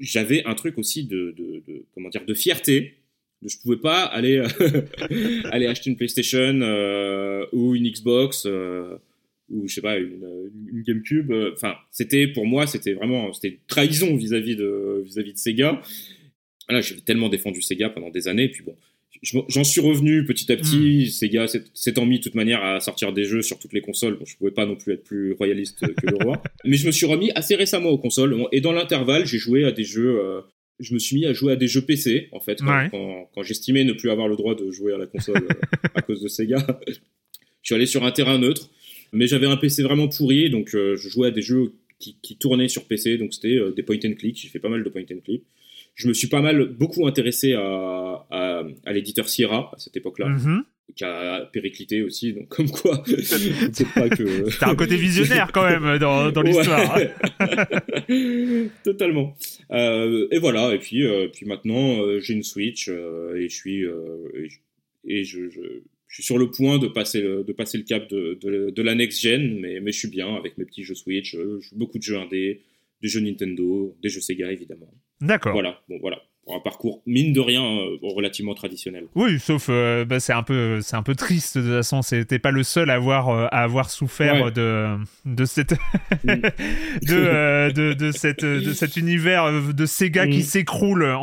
j'avais 0.00 0.44
un 0.46 0.54
truc 0.54 0.78
aussi 0.78 1.04
de, 1.04 1.34
de, 1.36 1.62
de, 1.66 1.84
comment 1.94 2.08
dire 2.08 2.24
de 2.26 2.34
fierté. 2.34 2.94
Je 3.46 3.56
pouvais 3.62 3.76
pas 3.76 4.04
aller 4.04 4.42
aller 5.52 5.66
acheter 5.66 5.90
une 5.90 5.96
PlayStation 5.96 6.60
euh, 6.62 7.46
ou 7.52 7.74
une 7.74 7.88
Xbox 7.88 8.46
ou 9.50 9.68
je 9.68 9.74
sais 9.74 9.80
pas 9.80 9.98
une, 9.98 10.50
une 10.72 10.82
GameCube 10.82 11.32
enfin 11.52 11.74
c'était 11.90 12.28
pour 12.28 12.46
moi 12.46 12.66
c'était 12.66 12.94
vraiment 12.94 13.32
c'était 13.32 13.58
trahison 13.66 14.16
vis-à-vis 14.16 14.56
de 14.56 15.02
vis-à-vis 15.04 15.34
de 15.34 15.38
Sega 15.38 15.82
là 16.68 16.80
j'ai 16.80 16.96
tellement 17.00 17.28
défendu 17.28 17.60
Sega 17.60 17.90
pendant 17.90 18.10
des 18.10 18.26
années 18.26 18.48
puis 18.48 18.62
bon 18.64 18.74
j'en 19.48 19.64
suis 19.64 19.80
revenu 19.80 20.24
petit 20.24 20.50
à 20.52 20.56
petit. 20.56 21.04
Mmh. 21.06 21.10
Sega 21.10 21.46
s'étant 21.72 22.06
mis 22.06 22.18
de 22.18 22.22
toute 22.22 22.34
manière 22.34 22.62
à 22.62 22.80
sortir 22.80 23.12
des 23.12 23.24
jeux 23.24 23.42
sur 23.42 23.58
toutes 23.58 23.72
les 23.72 23.80
consoles. 23.80 24.18
Bon, 24.18 24.24
je 24.24 24.36
pouvais 24.36 24.50
pas 24.50 24.66
non 24.66 24.76
plus 24.76 24.94
être 24.94 25.04
plus 25.04 25.32
royaliste 25.32 25.80
que 25.80 26.06
le 26.06 26.16
roi. 26.22 26.42
Mais 26.64 26.76
je 26.76 26.86
me 26.86 26.92
suis 26.92 27.06
remis 27.06 27.30
assez 27.34 27.54
récemment 27.54 27.90
aux 27.90 27.98
consoles. 27.98 28.36
Et 28.52 28.60
dans 28.60 28.72
l'intervalle, 28.72 29.26
j'ai 29.26 29.38
joué 29.38 29.64
à 29.64 29.72
des 29.72 29.84
jeux. 29.84 30.20
Euh, 30.20 30.40
je 30.80 30.92
me 30.94 30.98
suis 30.98 31.16
mis 31.16 31.26
à 31.26 31.32
jouer 31.32 31.52
à 31.52 31.56
des 31.56 31.68
jeux 31.68 31.82
PC 31.82 32.28
en 32.32 32.40
fait 32.40 32.58
quand, 32.58 32.66
ouais. 32.66 32.88
quand, 32.90 33.30
quand 33.32 33.42
j'estimais 33.44 33.84
ne 33.84 33.92
plus 33.92 34.10
avoir 34.10 34.26
le 34.26 34.34
droit 34.34 34.56
de 34.56 34.72
jouer 34.72 34.92
à 34.92 34.98
la 34.98 35.06
console 35.06 35.44
euh, 35.44 35.88
à 35.94 36.02
cause 36.02 36.20
de 36.20 36.28
Sega. 36.28 36.80
je 36.88 36.94
suis 37.62 37.74
allé 37.74 37.86
sur 37.86 38.04
un 38.04 38.10
terrain 38.10 38.38
neutre, 38.38 38.70
mais 39.14 39.26
j'avais 39.26 39.46
un 39.46 39.56
PC 39.56 39.82
vraiment 39.82 40.08
pourri, 40.08 40.50
donc 40.50 40.74
euh, 40.74 40.96
je 40.96 41.08
jouais 41.08 41.28
à 41.28 41.30
des 41.30 41.42
jeux 41.42 41.72
qui, 41.98 42.16
qui 42.22 42.36
tournaient 42.36 42.68
sur 42.68 42.84
PC, 42.86 43.18
donc 43.18 43.32
c'était 43.34 43.56
euh, 43.56 43.72
des 43.72 43.82
point 43.82 43.98
and 44.04 44.14
click. 44.18 44.36
J'ai 44.40 44.48
fait 44.48 44.58
pas 44.58 44.68
mal 44.68 44.82
de 44.84 44.88
point 44.88 45.02
and 45.02 45.20
click 45.24 45.42
je 45.94 46.08
me 46.08 46.12
suis 46.12 46.28
pas 46.28 46.40
mal, 46.40 46.64
beaucoup 46.64 47.06
intéressé 47.06 47.54
à, 47.54 48.26
à, 48.30 48.62
à 48.84 48.92
l'éditeur 48.92 49.28
Sierra 49.28 49.70
à 49.74 49.78
cette 49.78 49.96
époque-là, 49.96 50.28
mm 50.28 50.36
-hmm. 50.38 50.62
qui 50.96 51.04
a 51.04 51.46
périclité 51.52 52.02
aussi, 52.02 52.32
donc 52.32 52.48
comme 52.48 52.68
quoi, 52.68 53.02
c'est 53.72 53.88
pas 53.94 54.08
que. 54.08 54.26
T'as 54.60 54.70
un 54.70 54.76
côté 54.76 54.96
visionnaire 54.96 55.50
quand 55.52 55.66
même 55.68 55.98
dans, 55.98 56.32
dans 56.32 56.42
l'histoire. 56.42 56.96
Ouais. 56.96 57.10
Totalement. 58.84 59.36
Euh, 59.70 60.34
et 60.34 60.38
voilà, 60.38 60.74
et 60.74 60.78
puis, 60.78 61.00
euh, 61.06 61.28
puis 61.34 61.46
maintenant, 61.46 62.02
euh, 62.02 62.20
j'ai 62.20 62.34
une 62.34 62.42
Switch 62.52 62.88
et 62.88 63.46
je 63.48 63.56
suis, 63.60 63.80
et, 64.38 64.48
je, 64.52 64.58
et 65.14 65.22
je, 65.24 65.40
je, 65.54 65.62
je, 66.14 66.22
suis 66.22 66.22
sur 66.22 66.38
le 66.38 66.50
point 66.50 66.78
de 66.78 66.86
passer 66.86 67.20
le, 67.20 67.42
de 67.42 67.52
passer 67.52 67.76
le 67.76 67.82
cap 67.82 68.08
de, 68.08 68.38
de, 68.40 68.70
de 68.70 68.82
la 68.82 68.94
next 68.94 69.20
gen, 69.20 69.58
mais, 69.58 69.80
mais 69.80 69.90
je 69.90 69.98
suis 69.98 70.08
bien 70.08 70.36
avec 70.36 70.56
mes 70.58 70.64
petits 70.64 70.84
jeux 70.84 70.94
Switch, 70.94 71.32
je 71.32 71.58
joue 71.58 71.76
beaucoup 71.76 71.98
de 71.98 72.04
jeux 72.04 72.16
indés, 72.16 72.62
des 73.02 73.08
jeux 73.08 73.20
Nintendo, 73.20 73.96
des 74.00 74.08
jeux 74.08 74.20
Sega 74.20 74.52
évidemment. 74.52 74.94
D'accord. 75.20 75.52
Voilà, 75.52 75.82
bon 75.88 75.98
voilà. 76.00 76.22
Pour 76.44 76.56
un 76.56 76.60
parcours 76.60 77.00
mine 77.06 77.32
de 77.32 77.40
rien 77.40 77.62
euh, 77.64 77.96
relativement 78.02 78.54
traditionnel. 78.54 79.04
Oui, 79.14 79.38
sauf 79.38 79.68
euh, 79.70 80.04
bah, 80.04 80.20
c'est 80.20 80.34
un 80.34 80.42
peu 80.42 80.80
c'est 80.82 80.94
un 80.96 81.02
peu 81.02 81.14
triste 81.14 81.56
de 81.56 81.62
toute 81.62 81.72
façon. 81.72 82.00
T'es 82.02 82.38
pas 82.38 82.50
le 82.50 82.62
seul 82.62 82.90
à 82.90 82.94
avoir 82.94 83.30
euh, 83.30 83.46
à 83.50 83.62
avoir 83.62 83.88
souffert 83.88 84.44
Ouais. 84.44 84.50
de 84.50 84.96
de 85.24 85.44
cette 85.46 85.72
Mm. 85.72 86.26
de, 87.02 87.14
euh, 87.14 87.70
de 87.70 87.92
de 87.94 88.10
cette 88.12 88.44
de 88.44 88.72
cet 88.74 88.96
univers 88.98 89.50
de 89.72 89.86
Sega 89.86 90.26
qui 90.26 90.38
Mm. 90.40 90.42
s'écroule 90.42 91.04
en, 91.06 91.20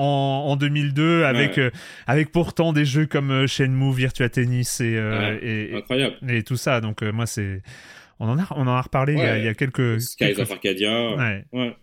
en 0.47 0.55
2002 0.55 1.23
avec 1.23 1.57
Ouais. 1.57 1.71
avec 2.07 2.31
pourtant 2.31 2.73
des 2.73 2.85
jeux 2.85 3.05
comme 3.05 3.45
Shenmue, 3.47 3.93
Virtua 3.93 4.29
Tennis 4.29 4.81
et 4.81 4.99
Ouais, 4.99 5.39
et, 5.43 5.75
Incroyable. 5.75 6.15
et 6.29 6.41
tout 6.43 6.55
ça. 6.57 6.81
Donc 6.81 7.03
moi 7.03 7.25
c'est 7.27 7.61
on 8.19 8.27
en 8.27 8.39
a 8.39 8.47
on 8.55 8.61
en 8.61 8.67
a 8.75 8.81
reparlé 8.81 9.13
il, 9.13 9.19
y 9.19 9.21
a, 9.21 9.33
Ouais. 9.33 9.39
il 9.39 9.45
y 9.45 9.47
a 9.47 9.53
quelques, 9.53 10.01
Skies 10.01 10.17
quelques- 10.25 10.39
of 10.39 10.51
Arcadia. 10.51 11.15
Ouais. 11.15 11.75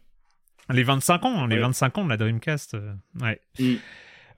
Les 0.70 0.82
25 0.82 1.24
ans, 1.24 1.44
hein, 1.44 1.48
les 1.48 1.56
Ouais. 1.56 1.62
25 1.62 1.98
ans 1.98 2.04
de 2.04 2.10
la 2.10 2.16
Dreamcast. 2.16 2.74
euh, 2.74 2.92
ouais. 3.22 3.40
Mm. 3.58 3.74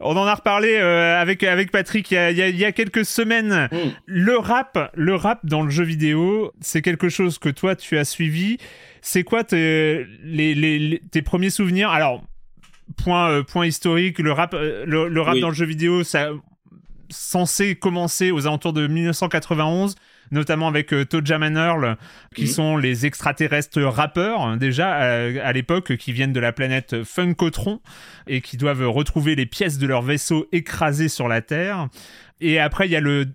On 0.02 0.16
en 0.16 0.24
a 0.26 0.34
reparlé 0.34 0.76
euh, 0.76 1.20
avec, 1.20 1.42
avec 1.42 1.70
Patrick 1.70 2.10
il 2.10 2.14
y, 2.14 2.16
a, 2.16 2.30
il 2.30 2.36
y 2.38 2.42
a- 2.42 2.48
il 2.48 2.56
y 2.56 2.64
a 2.64 2.72
quelques 2.72 3.04
semaines. 3.04 3.68
Mm. 3.70 3.76
Le 4.06 4.38
rap, 4.38 4.90
le 4.94 5.14
rap 5.14 5.40
dans 5.44 5.62
le 5.62 5.70
jeu 5.70 5.84
vidéo, 5.84 6.52
c'est 6.60 6.80
quelque 6.82 7.08
chose 7.10 7.38
que 7.38 7.48
toi 7.50 7.76
tu 7.76 7.98
as 7.98 8.04
suivi. 8.04 8.56
C'est 9.02 9.24
quoi 9.24 9.44
tes, 9.44 10.06
les, 10.22 10.54
les- 10.54 10.78
les- 10.78 11.02
tes 11.10 11.20
premiers 11.22 11.50
souvenirs? 11.50 11.90
Alors, 11.90 12.22
point, 12.96 13.28
euh, 13.30 13.42
point 13.42 13.66
historique, 13.66 14.18
le 14.20 14.32
rap, 14.32 14.54
euh, 14.54 14.84
le, 14.86 15.08
le 15.08 15.20
rap 15.20 15.34
Oui. 15.34 15.40
dans 15.42 15.48
le 15.50 15.54
jeu 15.54 15.66
vidéo, 15.66 16.02
ça 16.02 16.30
censé 17.10 17.74
commencer 17.74 18.30
aux 18.30 18.46
alentours 18.46 18.72
de 18.72 18.86
1991 18.86 19.96
notamment 20.30 20.68
avec 20.68 20.92
euh, 20.92 21.04
Tojaman 21.04 21.56
Earl, 21.56 21.96
qui 22.34 22.46
sont 22.48 22.76
les 22.76 23.06
extraterrestres 23.06 23.80
rappeurs, 23.82 24.42
hein, 24.42 24.56
déjà 24.56 25.02
euh, 25.02 25.38
à 25.42 25.52
l'époque, 25.52 25.96
qui 25.96 26.12
viennent 26.12 26.32
de 26.32 26.40
la 26.40 26.52
planète 26.52 27.02
Funkotron 27.04 27.80
et 28.26 28.40
qui 28.40 28.56
doivent 28.56 28.88
retrouver 28.88 29.34
les 29.34 29.46
pièces 29.46 29.78
de 29.78 29.86
leur 29.86 30.02
vaisseau 30.02 30.46
écrasées 30.52 31.08
sur 31.08 31.28
la 31.28 31.40
Terre. 31.40 31.88
Et 32.40 32.58
après, 32.58 32.86
il 32.86 32.92
y 32.92 32.96
a 32.96 33.00
le, 33.00 33.26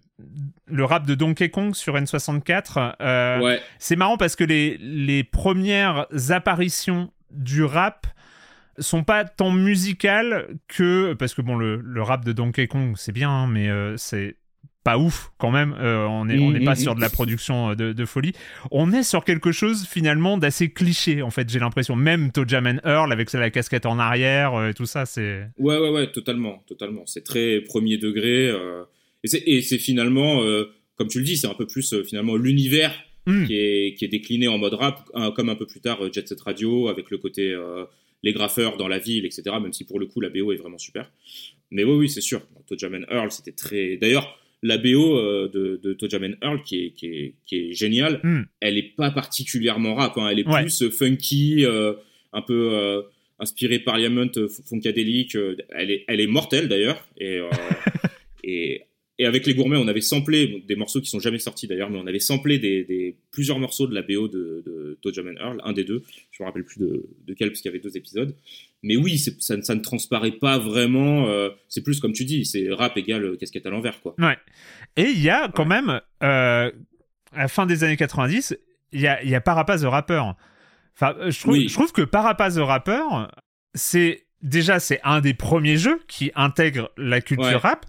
le 0.65 0.83
rap 0.85 1.05
de 1.05 1.13
Donkey 1.15 1.49
Kong 1.49 1.75
sur 1.75 1.95
N64. 1.95 2.95
Euh, 3.01 3.39
Ouais. 3.39 3.61
C'est 3.79 3.95
marrant 3.95 4.17
parce 4.17 4.35
que 4.35 4.43
les, 4.43 4.77
les 4.79 5.23
premières 5.23 6.07
apparitions 6.29 7.11
du 7.31 7.63
rap 7.63 8.07
sont 8.79 9.03
pas 9.03 9.23
tant 9.25 9.51
musicales 9.51 10.47
que 10.67 11.13
parce 11.13 11.33
que 11.33 11.41
bon 11.41 11.55
le, 11.55 11.77
le 11.81 12.01
rap 12.01 12.25
de 12.25 12.33
Donkey 12.33 12.67
Kong 12.67 12.95
c'est 12.97 13.11
bien 13.13 13.29
hein, 13.29 13.47
mais 13.47 13.69
euh, 13.69 13.95
c'est 13.95 14.35
pas 14.85 14.97
ouf 14.97 15.31
quand 15.37 15.51
même 15.51 15.75
euh, 15.79 16.05
on 16.07 16.29
est 16.29 16.39
on 16.39 16.51
n'est 16.51 16.59
Mhm, 16.59 16.65
pas 16.65 16.75
sur 16.75 16.95
de 16.95 17.01
la 17.01 17.09
production 17.09 17.71
euh, 17.71 17.75
de, 17.75 17.91
de 17.91 18.05
folie 18.05 18.31
on 18.71 18.93
est 18.93 19.03
sur 19.03 19.25
quelque 19.25 19.51
chose 19.51 19.85
finalement 19.85 20.37
d'assez 20.37 20.69
cliché 20.71 21.21
en 21.23 21.31
fait 21.31 21.49
j'ai 21.49 21.59
l'impression 21.59 21.95
même 21.97 22.31
Tojaman 22.31 22.79
Earl 22.85 23.11
avec 23.11 23.33
la 23.33 23.49
casquette 23.49 23.85
en 23.85 23.99
arrière 23.99 24.53
euh, 24.53 24.69
et 24.69 24.73
tout 24.73 24.85
ça 24.85 25.05
c'est 25.05 25.47
Ouais, 25.57 25.77
ouais, 25.77 25.89
ouais, 25.89 26.11
totalement, 26.11 26.63
totalement. 26.67 27.03
C'est 27.05 27.23
très 27.23 27.61
premier 27.61 27.97
degré. 27.97 28.47
euh, 28.47 28.83
et 29.23 29.61
c'est- 29.63 29.77
finalement, 29.79 30.43
euh, 30.43 30.65
comme 30.97 31.07
tu 31.07 31.17
le 31.17 31.25
dis, 31.25 31.35
c'est 31.35 31.47
un 31.47 31.55
peu 31.55 31.65
plus 31.65 31.91
euh, 31.93 32.03
finalement 32.03 32.35
l'univers 32.37 32.93
Hmm. 33.27 33.45
qui, 33.47 33.55
est, 33.57 33.95
qui 33.95 34.05
est 34.05 34.07
décliné 34.07 34.47
en 34.47 34.59
mode 34.59 34.75
rap, 34.75 34.99
comme 35.35 35.49
un 35.49 35.55
peu 35.55 35.65
plus 35.65 35.79
tard 35.81 35.97
euh, 36.03 36.11
Jet 36.13 36.27
Set 36.27 36.39
Radio, 36.41 36.89
avec 36.89 37.09
le 37.09 37.17
côté 37.17 37.49
euh, 37.53 37.85
les 38.21 38.33
graffeurs 38.33 38.77
dans 38.77 38.87
la 38.87 38.99
ville, 38.99 39.25
etc. 39.25 39.41
Même 39.59 39.73
si 39.73 39.83
pour 39.83 39.99
le 39.99 40.05
coup 40.05 40.21
la 40.21 40.29
BO 40.29 40.51
est 40.53 40.57
vraiment 40.57 40.77
super. 40.77 41.11
Mais 41.71 41.83
oui, 41.83 41.93
oui, 42.01 42.07
c'est 42.09 42.21
sûr. 42.21 42.41
Tojaman 42.67 43.03
Earl, 43.09 43.31
c'était 43.31 43.51
très. 43.51 43.97
D'ailleurs, 43.97 44.37
la 44.63 44.77
BO 44.77 45.17
euh, 45.17 45.47
de, 45.53 45.79
de 45.83 45.93
Tojaman 45.93 46.35
Earl, 46.41 46.61
qui 46.63 46.85
est, 46.85 46.89
qui 46.91 47.05
est, 47.07 47.33
qui 47.45 47.55
est 47.57 47.73
géniale, 47.73 48.19
Hmm. 48.23 48.43
elle 48.61 48.77
est 48.77 48.95
pas 48.95 49.11
particulièrement 49.11 49.95
rap. 49.95 50.17
hein. 50.17 50.29
Elle 50.31 50.39
est 50.39 50.47
Ouais. 50.47 50.61
plus 50.63 50.81
euh, 50.83 50.89
funky, 50.89 51.65
euh, 51.65 51.93
un 52.33 52.41
peu 52.41 53.03
inspirée 53.39 53.79
Parliament, 53.79 54.27
euh, 54.37 54.47
funkadélique. 54.67 55.35
elle 55.69 55.91
est, 55.91 56.05
elle 56.07 56.19
est 56.21 56.27
mortelle 56.27 56.67
d'ailleurs. 56.67 57.05
Et, 57.19 57.39
et, 58.43 58.81
et 59.17 59.25
avec 59.25 59.45
les 59.45 59.53
gourmets, 59.53 59.77
on 59.77 59.87
avait 59.87 60.01
samplé 60.01 60.47
bon, 60.47 60.61
des 60.67 60.75
morceaux 60.75 60.99
qui 61.01 61.09
sont 61.09 61.19
jamais 61.19 61.39
sortis 61.39 61.67
d'ailleurs, 61.67 61.89
mais 61.89 61.97
on 61.97 62.07
avait 62.07 62.19
samplé 62.19 62.59
des, 62.59 62.83
des 62.83 63.15
plusieurs 63.31 63.59
morceaux 63.59 63.87
de 63.87 63.93
la 63.95 64.01
BO 64.01 64.27
de, 64.27 64.61
de 64.65 64.97
Tojaman 65.01 65.37
Earl, 65.37 65.61
un 65.63 65.71
des 65.73 65.83
deux. 65.85 66.03
Je 66.31 66.43
me 66.43 66.47
rappelle 66.47 66.65
plus 66.65 66.79
de, 66.79 67.05
de 67.25 67.33
quel 67.33 67.49
parce 67.49 67.61
qu'il 67.61 67.69
y 67.71 67.73
avait 67.73 67.81
deux 67.83 67.95
épisodes. 67.95 68.35
Mais 68.83 68.97
oui, 68.97 69.17
ça, 69.17 69.55
ne- 69.55 69.61
ça 69.61 69.73
ne 69.75 69.79
transparaît 69.81 70.33
pas 70.33 70.57
vraiment. 70.59 71.27
euh, 71.29 71.49
c'est 71.69 71.81
plus 71.81 71.99
comme 71.99 72.13
tu 72.13 72.25
dis, 72.25 72.45
c'est 72.45 72.67
rap 72.71 72.97
égale 72.97 73.37
casquette 73.37 73.65
à 73.65 73.69
l'envers, 73.69 74.01
quoi. 74.01 74.15
Ouais. 74.19 74.37
Et 74.97 75.03
il 75.09 75.21
y 75.21 75.29
a 75.29 75.47
quand 75.49 75.65
même, 75.65 76.01
euh, 76.21 76.71
à 77.31 77.37
la 77.37 77.47
fin 77.47 77.65
des 77.65 77.83
années 77.83 77.97
90, 77.97 78.57
il 78.91 79.01
y 79.01 79.07
a, 79.07 79.23
y 79.23 79.33
a 79.33 79.41
Parapaz 79.41 79.81
the 79.81 79.85
Rapper. 79.85 80.21
Enfin, 80.95 81.15
euh, 81.19 81.31
je 81.31 81.39
trouve, 81.39 81.53
Oui. 81.53 81.67
je 81.69 81.73
trouve 81.73 81.91
que 81.93 82.01
Parapaz 82.03 82.55
the 82.55 82.59
Rapper, 82.59 83.01
c'est 83.73 84.25
déjà 84.41 84.79
c'est 84.79 84.99
un 85.03 85.21
des 85.21 85.33
premiers 85.33 85.77
jeux 85.77 85.99
qui 86.07 86.31
intègre 86.35 86.91
la 86.97 87.21
culture 87.21 87.45
Ouais. 87.45 87.55
rap. 87.55 87.85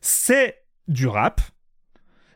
C'est 0.00 0.56
du 0.88 1.06
rap. 1.06 1.40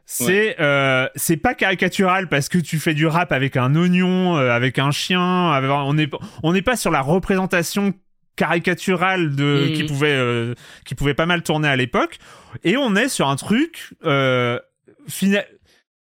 C'est 0.07 0.57
euh, 0.61 1.07
c'est 1.15 1.37
pas 1.37 1.55
caricatural 1.55 2.29
parce 2.29 2.49
que 2.49 2.59
tu 2.59 2.81
fais 2.81 2.95
du 2.95 3.07
rap 3.07 3.31
avec 3.31 3.57
un 3.57 3.77
oignon, 3.77 4.37
euh, 4.37 4.51
avec 4.51 4.79
un 4.81 4.91
chien. 4.91 5.51
avec- 5.53 5.71
on 5.71 5.95
n'est 5.95 6.11
on 6.43 6.53
n'est 6.53 6.63
pas 6.63 6.75
sur 6.77 6.91
la 6.91 7.01
représentation 7.01 7.95
caricaturale 8.35 9.37
de 9.37 9.69
Mhm. 9.69 9.73
qui 9.75 9.85
pouvait 9.85 10.09
euh, 10.17 10.55
qui 10.85 10.97
pouvait 10.97 11.15
pas 11.15 11.27
mal 11.27 11.43
tourner 11.45 11.69
à 11.69 11.77
l'époque. 11.77 12.19
Et 12.65 12.77
on 12.77 12.97
est 12.97 13.09
sur 13.09 13.29
un 13.29 13.37
truc 13.37 13.95
fina- 15.09 15.45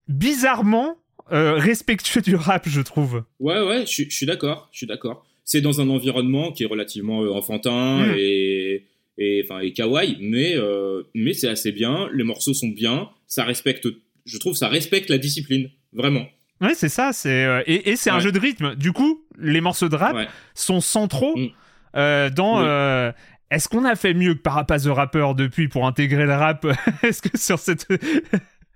bizarrement 0.06 0.96
respectueux 1.30 2.20
du 2.22 2.36
rap, 2.36 2.68
je 2.68 2.80
trouve. 2.80 3.24
Ouais, 3.40 3.60
ouais, 3.60 3.80
je, 3.86 4.04
suis- 4.08 4.26
d'accord, 4.26 4.68
je 4.72 4.78
suis 4.78 4.86
d'accord. 4.86 5.26
C'est 5.44 5.60
dans 5.60 5.80
un 5.80 5.88
environnement 5.88 6.52
qui 6.52 6.62
est 6.62 6.66
relativement 6.66 7.18
enfantin 7.34 8.06
Mm. 8.06 8.14
et, 8.16 8.86
et, 9.18 9.42
enfin, 9.44 9.60
et 9.60 9.72
kawaii, 9.72 10.16
mais, 10.20 10.54
euh, 10.56 11.02
mais 11.14 11.34
c'est 11.34 11.48
assez 11.48 11.72
bien. 11.72 12.08
Les 12.14 12.24
morceaux 12.24 12.54
sont 12.54 12.68
bien, 12.68 13.08
ça 13.26 13.44
respecte, 13.44 13.86
je 14.24 14.38
trouve, 14.38 14.54
ça 14.54 14.68
respecte 14.68 15.10
la 15.10 15.18
discipline, 15.18 15.68
vraiment. 15.92 16.26
Ouais, 16.60 16.74
c'est 16.74 16.88
ça. 16.88 17.12
C'est 17.12 17.44
euh, 17.44 17.62
et, 17.66 17.90
et 17.90 17.96
c'est 17.96 18.10
un 18.10 18.18
jeu 18.20 18.32
de 18.32 18.38
rythme. 18.40 18.74
Du 18.74 18.92
coup, 18.92 19.24
les 19.38 19.60
morceaux 19.60 19.88
de 19.88 19.94
rap 19.96 20.16
Ouais. 20.16 20.26
sont 20.54 20.80
centraux 20.80 21.36
Mm. 21.36 21.48
euh, 21.96 22.30
dans. 22.30 22.58
Oui. 22.60 22.64
euh, 22.66 23.12
Est-ce 23.50 23.68
qu'on 23.68 23.84
a 23.84 23.94
fait 23.96 24.12
mieux 24.12 24.34
que 24.34 24.40
Parapace 24.40 24.84
the 24.84 24.88
Rapper 24.88 25.28
depuis 25.36 25.68
pour 25.68 25.86
intégrer 25.86 26.24
le 26.24 26.32
rap? 26.34 26.66
Est-ce 27.02 27.22
que 27.22 27.38
sur 27.38 27.58
cette 27.60 27.86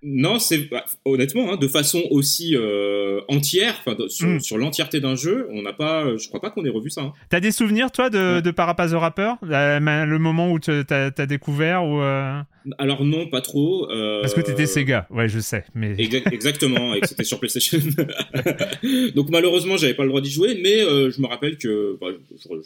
Non, 0.05 0.39
c'est 0.41 0.69
bah, 0.69 0.85
honnêtement, 1.05 1.53
hein, 1.53 1.57
de 1.57 1.69
façon 1.69 2.03
aussi 2.11 2.57
euh, 2.57 3.21
entière, 3.29 3.85
sur, 4.09 4.27
Mm. 4.27 4.41
sur 4.41 4.59
l'entièreté 4.59 4.99
d'un 5.01 5.15
jeu, 5.15 5.47
on 5.51 5.63
n'a 5.63 5.73
pas, 5.73 6.17
je 6.17 6.27
crois 6.27 6.41
pas 6.41 6.51
qu'on 6.51 6.65
ait 6.65 6.71
revu 6.71 6.91
ça. 6.91 7.03
hein. 7.03 7.13
T'as 7.31 7.39
des 7.39 7.53
souvenirs 7.53 7.93
toi 7.93 8.11
de, 8.11 8.19
Ouais. 8.37 8.43
de 8.43 8.51
Parapace 8.51 8.91
the 8.91 8.95
Rapper? 8.95 9.35
Le 9.43 10.17
moment 10.19 10.51
où 10.51 10.59
t'as 10.59 10.83
as 11.17 11.27
découvert 11.27 11.85
ou 11.85 12.01
euh, 12.01 12.41
Alors 12.79 13.05
non, 13.05 13.29
pas 13.29 13.41
trop. 13.43 13.89
euh, 13.93 14.21
parce 14.23 14.35
que 14.35 14.41
t'étais 14.41 14.67
Sega 14.67 15.07
Ouais, 15.11 15.29
je 15.29 15.39
sais. 15.39 15.65
Mais 15.75 15.95
Exact- 15.99 16.27
exactement, 16.33 16.95
et 16.95 17.01
que 17.01 17.07
c'était 17.09 17.25
sur 17.25 17.39
PlayStation. 17.39 17.79
Donc 19.15 19.29
malheureusement, 19.31 19.77
j'avais 19.77 19.95
pas 19.95 20.03
le 20.03 20.09
droit 20.09 20.21
d'y 20.21 20.31
jouer, 20.31 20.59
mais 20.63 20.83
euh, 20.83 21.11
je 21.11 21.21
me 21.21 21.27
rappelle 21.27 21.57
que 21.59 21.97
bah, 22.01 22.09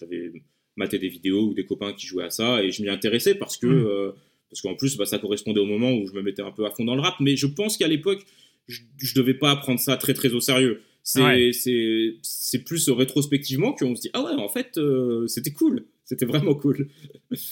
j'avais 0.01 0.33
maté 0.77 0.99
des 0.99 1.09
vidéos 1.09 1.49
ou 1.51 1.55
des 1.55 1.65
copains 1.67 1.93
qui 1.93 2.07
jouaient 2.07 2.25
à 2.25 2.31
ça, 2.31 2.63
et 2.63 2.71
je 2.71 2.83
m'y 2.83 2.89
intéressais 2.89 3.35
parce 3.35 3.57
que 3.57 3.67
Mm. 3.67 4.13
Parce 4.51 4.61
qu'en 4.63 4.75
plus, 4.75 4.97
bah, 4.97 5.07
ça 5.07 5.19
correspondait 5.19 5.61
au 5.61 5.67
moment 5.67 5.93
où 5.93 6.07
je 6.07 6.13
me 6.13 6.23
mettais 6.23 6.43
un 6.43 6.51
peu 6.53 6.65
à 6.67 6.71
fond 6.71 6.85
dans 6.85 6.95
le 6.95 7.01
rap. 7.03 7.15
Mais 7.21 7.37
je 7.37 7.47
pense 7.47 7.77
qu'à 7.77 7.89
l'époque, 7.89 8.21
je, 8.69 8.81
je 8.99 9.15
devais 9.15 9.35
pas 9.35 9.55
prendre 9.57 9.79
ça 9.81 9.97
très 9.97 10.15
très 10.15 10.33
au 10.33 10.41
sérieux. 10.41 10.83
C'est 11.03 11.23
Ouais. 11.23 11.53
c'est 11.53 12.15
c'est 12.23 12.65
plus 12.65 12.89
rétrospectivement 12.91 13.73
qu'on 13.73 13.95
se 13.95 14.01
dit 14.03 14.11
ah 14.13 14.23
ouais, 14.23 14.33
en 14.33 14.49
fait, 14.49 14.77
euh, 14.77 15.27
c'était 15.29 15.53
cool, 15.53 15.85
c'était 16.05 16.27
vraiment 16.27 16.55
cool. 16.55 16.89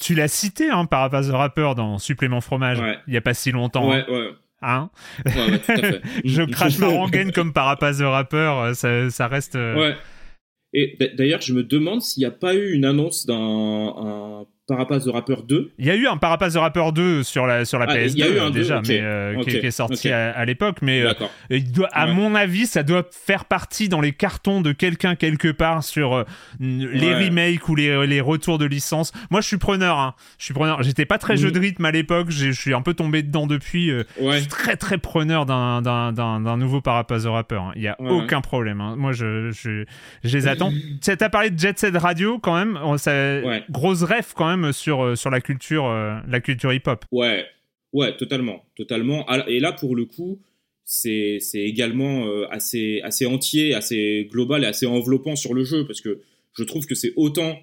tu 0.01 0.17
l'as 0.17 0.27
cité, 0.27 0.71
hein, 0.71 0.87
Parapace 0.87 1.29
the 1.29 1.33
Rapper 1.33 1.73
dans 1.77 1.99
Supplément 1.99 2.41
fromage. 2.41 2.81
Ouais. 2.81 2.97
Il 3.07 3.15
y 3.15 3.17
a 3.17 3.21
pas 3.21 3.33
si 3.35 3.53
longtemps. 3.53 3.89
Ouais, 3.91 4.05
ouais, 4.11 4.31
Hein 4.67 4.91
ouais, 5.27 5.51
ouais, 5.51 5.59
tout 5.61 5.71
à 5.73 5.77
fait. 5.77 6.01
je 6.25 6.43
crache 6.43 6.79
ma 6.79 6.89
rengaine 6.89 7.31
comme 7.31 7.53
Parapace 7.53 7.99
the 7.99 8.03
Rapper. 8.03 8.37
euh, 8.37 8.75
Ça, 8.75 9.09
ça 9.11 9.29
reste. 9.29 9.55
euh, 9.57 9.77
Ouais. 9.79 9.95
Et 10.73 10.97
d'ailleurs, 11.17 11.41
je 11.41 11.53
me 11.55 11.63
demande 11.63 12.03
s'il 12.03 12.23
n'y 12.23 12.27
a 12.27 12.33
pas 12.33 12.57
eu 12.57 12.73
une 12.73 12.85
annonce 12.85 13.27
d'un 13.27 14.45
un 14.71 14.75
Parapace 14.77 15.05
de 15.05 15.11
Rappeur 15.11 15.43
2. 15.43 15.73
Il 15.79 15.85
y 15.85 15.91
a 15.91 15.95
eu 15.95 16.07
un 16.07 16.17
Parapace 16.17 16.55
the 16.55 16.57
Rapper 16.57 16.85
2 16.95 17.23
sur 17.23 17.47
la, 17.47 17.67
sur 17.67 17.79
la 17.79 17.85
Ah, 17.87 17.95
PS2 17.97 18.13
il 18.15 18.19
y 18.19 18.23
a 18.23 18.29
eu 18.29 18.39
un 18.39 18.47
deux, 18.51 18.61
déjà, 18.61 18.81
mais 18.89 18.99
euh, 19.03 19.39
qui, 19.43 19.51
est 19.59 19.71
sorti 19.71 20.11
à, 20.11 20.31
à 20.31 20.45
l'époque. 20.47 20.79
Mais 20.81 21.03
euh, 21.03 21.09
D'accord. 21.09 21.31
il 21.51 21.71
doit, 21.71 21.89
à 21.93 22.07
Ouais. 22.07 22.15
mon 22.15 22.35
avis, 22.35 22.65
ça 22.67 22.83
doit 22.83 23.03
faire 23.11 23.45
partie 23.45 23.91
dans 23.91 24.01
les 24.01 24.13
cartons 24.13 24.63
de 24.63 24.73
quelqu'un 24.73 25.17
quelque 25.17 25.49
part 25.53 25.85
sur 25.85 26.15
euh, 26.15 26.25
les 26.61 26.87
Ouais. 26.87 27.27
remakes 27.27 27.69
ou 27.69 27.75
les, 27.75 28.07
les 28.07 28.21
retours 28.23 28.57
de 28.57 28.65
licence. 28.65 29.13
Moi, 29.31 29.43
je 29.43 29.49
suis 29.49 29.59
preneur. 29.59 29.99
Hein. 29.99 30.15
Je 30.39 30.45
suis 30.47 30.55
preneur. 30.55 30.83
J'étais 30.83 31.05
pas 31.05 31.19
très 31.19 31.35
Mhm. 31.35 31.41
jeu 31.41 31.51
de 31.51 31.61
rythme 31.61 31.85
à 31.85 31.91
l'époque. 31.91 32.29
Je 32.31 32.51
suis 32.51 32.73
un 32.73 32.81
peu 32.83 32.95
tombé 32.95 33.23
dedans 33.23 33.47
depuis. 33.47 33.91
Je 33.91 34.33
suis 34.39 34.47
très 34.49 34.77
très 34.77 34.97
preneur 34.97 35.45
d'un, 35.45 36.57
nouveau 36.57 36.81
Parapace 36.81 37.25
the 37.25 37.27
Rapper. 37.27 37.57
hein. 37.57 37.73
Il 37.77 37.83
y 37.83 37.89
a 37.89 37.97
aucun 38.01 38.41
problème. 38.41 38.81
hein. 38.81 38.95
Moi, 38.97 39.13
je, 39.13 39.51
je, 39.51 39.85
je 40.25 40.37
les 40.39 40.49
attends. 40.49 40.71
Tu 41.03 41.15
T'as 41.17 41.29
parlé 41.29 41.51
de 41.51 41.59
Jet 41.59 41.79
Set 41.79 41.95
Radio 41.99 42.39
quand 42.39 42.57
même. 42.57 42.79
Ça. 42.97 43.13
Grosse 43.71 44.03
ref 44.03 44.33
quand 44.35 44.47
même 44.47 44.54
sur, 44.73 45.03
euh, 45.03 45.15
sur 45.17 45.31
la 45.31 45.41
culture, 45.41 45.87
euh, 45.87 46.17
la 46.29 46.41
culture 46.41 46.73
hip-hop. 46.73 47.05
Ouais. 47.13 47.45
Ouais, 47.93 48.17
totalement. 48.17 48.65
Totalement. 48.77 49.25
Ah, 49.29 49.45
Et 49.49 49.61
là, 49.61 49.73
pour 49.73 49.95
le 49.97 50.05
coup, 50.05 50.41
c'est 50.85 51.39
également 51.55 52.27
euh, 52.27 52.47
assez, 52.51 53.01
assez 53.03 53.25
entier, 53.27 53.75
assez 53.75 54.29
global 54.31 54.65
et 54.65 54.67
assez 54.67 54.87
enveloppant 54.87 55.37
sur 55.37 55.55
le 55.55 55.65
jeu 55.65 55.87
parce 55.87 56.01
que 56.01 56.21
je 56.57 56.65
trouve 56.65 56.87
que 56.87 56.95
c'est 56.95 57.13
autant 57.17 57.59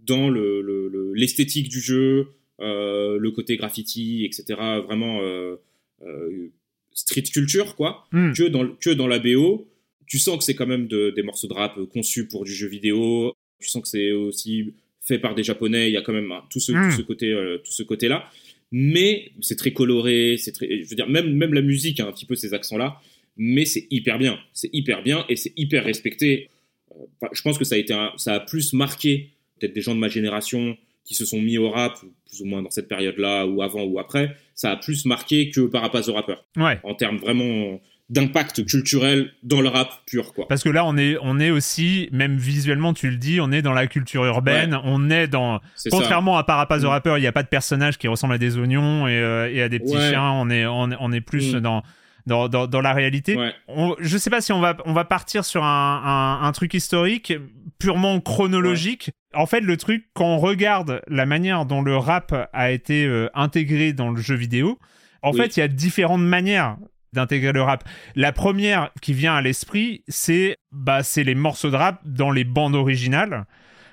dans 0.00 0.28
le- 0.28 0.60
le- 0.60 0.88
le- 0.88 1.12
l'esthétique 1.14 1.68
du 1.68 1.80
jeu, 1.80 2.28
euh, 2.60 3.16
le 3.18 3.30
côté 3.30 3.56
graffiti, 3.56 4.24
etc. 4.24 4.44
Vraiment 4.84 5.20
euh, 5.22 5.56
euh, 6.02 6.48
street 6.92 7.22
culture, 7.32 7.76
quoi. 7.76 8.06
Hmm. 8.12 8.32
que 8.32 8.44
dans, 8.48 8.66
que 8.68 8.90
dans 8.90 9.06
la 9.06 9.18
BO. 9.18 9.66
Tu 10.06 10.18
sens 10.18 10.38
que 10.38 10.44
c'est 10.44 10.54
quand 10.54 10.66
même 10.66 10.86
de- 10.86 11.10
des 11.10 11.22
morceaux 11.22 11.48
de 11.48 11.54
rap 11.54 11.78
conçus 11.92 12.28
pour 12.28 12.44
du 12.44 12.52
jeu 12.52 12.68
vidéo. 12.68 13.32
Tu 13.58 13.68
sens 13.68 13.82
que 13.82 13.88
c'est 13.88 14.12
aussi 14.12 14.74
fait 15.06 15.18
par 15.18 15.34
des 15.34 15.42
Japonais. 15.42 15.88
Il 15.88 15.92
y 15.92 15.96
a 15.96 16.02
quand 16.02 16.12
même 16.12 16.30
hein, 16.32 16.42
tout 16.50 16.60
ce, 16.60 16.72
Mm. 16.72 16.90
tout 16.90 16.96
ce 16.96 17.02
côté, 17.02 17.30
euh, 17.32 17.58
tout 17.64 17.72
ce 17.72 17.82
côté-là. 17.82 18.28
Mais 18.72 19.30
c'est 19.40 19.56
très 19.56 19.72
coloré. 19.72 20.36
C'est 20.38 20.52
très, 20.52 20.82
je 20.82 20.88
veux 20.88 20.96
dire, 20.96 21.08
même, 21.08 21.32
même 21.34 21.54
la 21.54 21.62
musique 21.62 22.00
a 22.00 22.06
un 22.06 22.12
petit 22.12 22.26
peu 22.26 22.34
ces 22.34 22.52
accents-là. 22.54 23.00
Mais 23.36 23.64
c'est 23.64 23.86
hyper 23.90 24.18
bien. 24.18 24.38
C'est 24.52 24.70
hyper 24.72 25.02
bien 25.02 25.24
et 25.28 25.36
c'est 25.36 25.52
hyper 25.56 25.84
respecté. 25.84 26.48
Euh, 26.92 27.04
enfin, 27.20 27.30
je 27.34 27.42
pense 27.42 27.58
que 27.58 27.64
ça 27.64 27.74
a 27.74 27.78
été, 27.78 27.92
un- 27.92 28.12
ça 28.16 28.34
a 28.34 28.40
plus 28.40 28.72
marqué 28.72 29.30
peut-être 29.60 29.74
des 29.74 29.80
gens 29.82 29.94
de 29.94 30.00
ma 30.00 30.08
génération 30.08 30.76
qui 31.04 31.14
se 31.14 31.24
sont 31.24 31.40
mis 31.40 31.56
au 31.58 31.70
rap, 31.70 31.94
plus 32.28 32.40
ou 32.40 32.46
moins 32.46 32.62
dans 32.62 32.70
cette 32.70 32.88
période-là, 32.88 33.46
ou 33.46 33.62
avant 33.62 33.84
ou 33.84 33.98
après. 34.00 34.34
Ça 34.54 34.72
a 34.72 34.76
plus 34.76 35.04
marqué 35.04 35.50
que 35.50 35.60
Parapace 35.60 36.06
the 36.06 36.10
Rapper 36.10 36.34
Ouais. 36.56 36.78
en 36.82 36.94
termes 36.94 37.18
vraiment 37.18 37.80
d'impact 38.08 38.64
culturel 38.66 39.32
dans 39.42 39.60
le 39.60 39.68
rap 39.68 39.90
pur 40.06 40.32
quoi. 40.32 40.46
Parce 40.48 40.62
que 40.62 40.68
là, 40.68 40.84
on 40.84 40.96
est, 40.96 41.16
on 41.22 41.40
est 41.40 41.50
aussi, 41.50 42.08
même 42.12 42.36
visuellement, 42.36 42.94
tu 42.94 43.10
le 43.10 43.16
dis, 43.16 43.40
on 43.40 43.50
est 43.50 43.62
dans 43.62 43.72
la 43.72 43.88
culture 43.88 44.24
urbaine, 44.24 44.78
on 44.84 45.10
est 45.10 45.26
dans. 45.26 45.60
Ça. 45.74 45.90
Contrairement 45.90 46.38
à 46.38 46.44
Parapace 46.44 46.82
the 46.82 46.84
Mm. 46.84 46.88
Rapper, 46.88 47.14
il 47.16 47.20
n'y 47.22 47.26
a 47.26 47.32
pas 47.32 47.42
de 47.42 47.48
personnage 47.48 47.98
qui 47.98 48.06
ressemble 48.06 48.34
à 48.34 48.38
des 48.38 48.58
oignons 48.58 49.08
et, 49.08 49.18
euh, 49.18 49.50
et 49.52 49.60
à 49.60 49.68
des 49.68 49.80
petits 49.80 49.96
Ouais. 49.96 50.10
chiens. 50.10 50.30
On 50.30 50.48
est, 50.50 50.66
on, 50.66 50.88
on 51.00 51.12
est 51.12 51.20
plus 51.20 51.54
Mm. 51.56 51.60
dans, 51.60 51.82
dans, 52.26 52.48
dans, 52.48 52.66
dans 52.68 52.80
la 52.80 52.92
réalité. 52.92 53.36
Ouais. 53.36 53.52
On- 53.66 53.96
je 53.98 54.16
sais 54.18 54.30
pas 54.30 54.40
si 54.40 54.52
on 54.52 54.60
va, 54.60 54.76
on 54.84 54.92
va 54.92 55.04
partir 55.04 55.44
sur 55.44 55.64
un, 55.64 56.38
un, 56.42 56.46
un 56.46 56.52
truc 56.52 56.74
historique 56.74 57.32
purement 57.80 58.20
chronologique. 58.20 59.10
En 59.34 59.46
fait, 59.46 59.60
le 59.60 59.76
truc, 59.76 60.06
quand 60.14 60.26
on 60.26 60.38
regarde 60.38 61.02
la 61.08 61.26
manière 61.26 61.66
dont 61.66 61.82
le 61.82 61.96
rap 61.96 62.48
a 62.52 62.70
été 62.70 63.04
euh, 63.04 63.28
intégré 63.34 63.92
dans 63.92 64.10
le 64.10 64.20
jeu 64.22 64.34
vidéo, 64.36 64.78
en 65.22 65.32
Oui. 65.32 65.38
fait, 65.40 65.56
il 65.56 65.60
y 65.60 65.62
a 65.64 65.68
différentes 65.68 66.22
manières 66.22 66.76
d'intégrer 67.16 67.52
le 67.52 67.62
rap. 67.62 67.82
La 68.14 68.30
première 68.32 68.90
qui 69.02 69.12
vient 69.12 69.34
à 69.34 69.42
l'esprit, 69.42 70.04
c'est 70.06 70.56
bah, 70.70 71.02
c'est 71.02 71.24
les 71.24 71.34
morceaux 71.34 71.70
de 71.70 71.76
rap 71.76 72.00
dans 72.04 72.30
les 72.30 72.44
bandes 72.44 72.76
originales. 72.76 73.44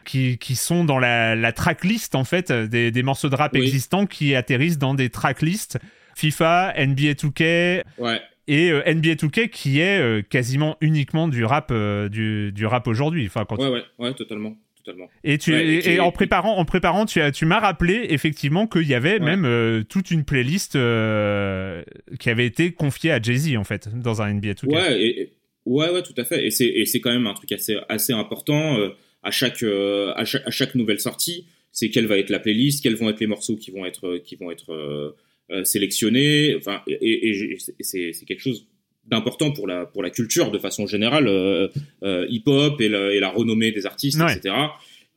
Qui, 0.06 0.38
qui 0.38 0.56
sont 0.58 0.84
dans 0.84 1.00
la, 1.00 1.34
la 1.34 1.54
tracklist 1.54 2.14
en 2.14 2.26
fait 2.26 2.52
des, 2.52 2.92
des 2.92 3.04
morceaux 3.04 3.30
de 3.30 3.36
rap 3.38 3.54
Oui. 3.54 3.62
existants 3.62 4.06
qui 4.06 4.36
atterrissent 4.36 4.78
dans 4.78 4.96
des 4.96 5.10
tracklists 5.10 5.80
FIFA, 6.18 6.74
NBA 6.78 7.14
2K, 7.14 7.84
Ouais. 7.98 8.20
et 8.50 8.70
euh, 8.70 8.84
NBA 8.86 9.14
2K 9.14 9.48
qui 9.48 9.80
est 9.80 10.00
euh, 10.02 10.22
quasiment 10.22 10.76
uniquement 10.82 11.30
du 11.30 11.46
rap 11.46 11.70
euh, 11.72 12.10
du, 12.10 12.52
du 12.52 12.66
rap 12.66 12.86
aujourd'hui 12.88 13.26
enfin 13.28 13.46
quand 13.48 13.56
Ouais, 13.58 13.70
ouais, 13.70 13.84
ouais, 13.98 14.14
totalement, 14.14 14.58
totalement. 14.84 15.10
et 15.24 15.38
tu 15.38 15.52
Ouais, 15.54 15.66
et, 15.66 15.76
et 15.78 15.82
qui- 15.82 15.90
et 15.92 16.00
en 16.00 16.12
préparant 16.12 16.58
en 16.58 16.66
préparant 16.66 17.06
tu 17.06 17.22
as 17.22 17.32
tu 17.32 17.46
m'as 17.46 17.60
rappelé 17.60 18.08
effectivement 18.10 18.68
qu'il 18.68 18.88
y 18.88 18.94
avait 18.94 19.14
Ouais. 19.14 19.20
même 19.20 19.46
euh, 19.46 19.84
toute 19.84 20.12
une 20.12 20.24
playlist 20.26 20.76
euh, 20.76 21.82
qui 22.20 22.30
avait 22.30 22.46
été 22.46 22.72
confiée 22.72 23.12
à 23.12 23.22
Jay-Z 23.22 23.56
en 23.58 23.64
fait 23.64 23.90
dans 23.98 24.22
un 24.22 24.34
NBA 24.34 24.54
2K 24.54 24.68
Ouais, 24.68 25.30
ouais, 25.66 25.90
ouais, 25.92 26.02
tout 26.04 26.14
à 26.18 26.24
fait. 26.26 26.46
Et 26.46 26.52
c'est 26.86 27.00
quand 27.00 27.12
même 27.12 27.28
un 27.28 27.34
truc 27.34 27.52
assez 27.52 27.78
assez 27.90 28.14
important 28.14 28.78
euh, 28.80 28.90
à 29.24 29.32
chaque 29.32 29.64
à 29.64 30.26
chaque 30.26 30.46
à 30.48 30.52
chaque 30.52 30.76
nouvelle 30.76 31.00
sortie. 31.00 31.46
C'est 31.72 31.90
quelle 31.90 32.06
va 32.06 32.18
être 32.18 32.30
la 32.30 32.40
playlist, 32.40 32.84
quels 32.84 32.96
vont 32.96 33.10
être 33.10 33.20
les 33.20 33.28
morceaux 33.28 33.56
qui 33.56 33.72
vont 33.72 33.86
être 33.86 34.18
qui 34.26 34.36
vont 34.36 34.52
être 34.52 35.16
sélectionnés. 35.64 36.56
Enfin, 36.56 36.82
et, 36.88 37.34
c'est 37.82 38.26
quelque 38.28 38.42
chose 38.42 38.68
d'important 39.06 39.52
pour 39.52 39.68
la 39.68 39.86
pour 39.86 40.02
la 40.04 40.10
culture 40.10 40.52
de 40.52 40.60
façon 40.60 40.86
générale, 40.88 41.28
euh, 41.28 41.68
euh, 42.04 42.26
hip-hop 42.30 42.80
et, 42.82 42.90
la- 42.90 43.12
et 43.14 43.20
la 43.20 43.30
renommée 43.30 43.72
des 43.72 43.86
artistes, 43.86 44.20
Ouais. 44.20 44.36
etc. 44.36 44.56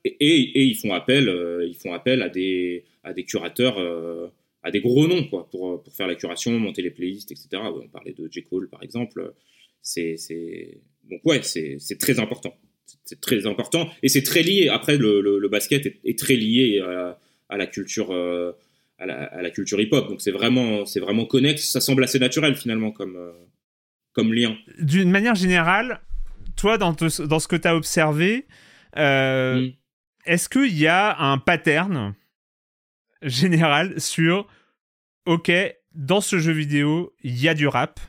Et, 0.04 0.16
et, 0.20 0.40
et 0.60 0.62
ils 0.64 0.74
font 0.76 0.92
appel 0.92 1.28
euh, 1.28 1.64
ils 1.66 1.74
font 1.74 1.92
appel 1.92 2.22
à 2.22 2.28
des 2.28 2.84
à 3.04 3.12
des 3.12 3.24
curateurs. 3.24 3.78
euh, 3.78 4.26
à 4.62 4.72
des 4.72 4.80
gros 4.80 5.06
noms 5.06 5.22
quoi 5.28 5.48
pour 5.48 5.80
pour 5.80 5.92
faire 5.94 6.08
la 6.08 6.16
curation, 6.16 6.50
monter 6.58 6.82
les 6.82 6.90
playlists, 6.90 7.30
etc. 7.30 7.48
Ouais, 7.52 7.82
on 7.84 7.88
parlait 7.88 8.12
de 8.18 8.28
J 8.28 8.42
Cole 8.42 8.68
par 8.68 8.82
exemple. 8.82 9.32
C'est 9.80 10.16
c'est 10.16 10.80
donc 11.08 11.20
ouais 11.24 11.40
c'est 11.42 11.76
c'est 11.78 11.98
très 11.98 12.18
important. 12.18 12.52
C'est- 13.04 13.20
très 13.20 13.46
important 13.46 13.88
et 14.02 14.08
c'est 14.08 14.22
très 14.24 14.42
lié. 14.42 14.68
Après 14.68 14.96
le, 14.96 15.20
le, 15.20 15.38
le 15.38 15.48
basket 15.48 15.86
est, 15.86 16.00
est 16.04 16.18
très 16.18 16.34
lié 16.34 16.80
à, 16.80 17.16
à 17.48 17.56
la 17.56 17.68
culture 17.68 18.10
euh, 18.10 18.50
à 18.98 19.06
la, 19.06 19.22
à 19.24 19.40
la 19.42 19.50
culture 19.50 19.80
hip 19.80 19.90
hop. 19.92 20.08
Donc 20.08 20.20
c'est 20.20 20.32
vraiment 20.32 20.84
c'est 20.84 20.98
vraiment 21.00 21.26
connexe. 21.26 21.68
Ça 21.70 21.80
semble 21.80 22.02
assez 22.02 22.18
naturel 22.18 22.56
finalement 22.56 22.90
comme 22.90 23.14
euh, 23.14 23.30
comme 24.16 24.32
lien. 24.34 24.56
d'une 24.80 25.10
manière 25.10 25.34
générale 25.36 26.00
toi 26.56 26.78
dans, 26.78 26.94
te- 26.94 27.22
dans 27.22 27.38
ce 27.38 27.46
que 27.46 27.54
tu 27.56 27.68
as 27.68 27.76
observé 27.76 28.46
euh, 28.96 29.60
Mm. 29.60 29.72
est-ce 30.24 30.48
qu'il 30.48 30.76
y 30.76 30.86
a 30.88 31.16
un 31.20 31.36
pattern 31.38 32.14
général 33.22 34.00
sur, 34.00 34.46
ok, 35.26 35.52
dans 35.94 36.20
ce 36.20 36.38
jeu 36.38 36.52
vidéo, 36.52 37.14
il 37.22 37.38
y 37.40 37.48
a 37.48 37.54
du 37.54 37.66
rap. 37.68 38.00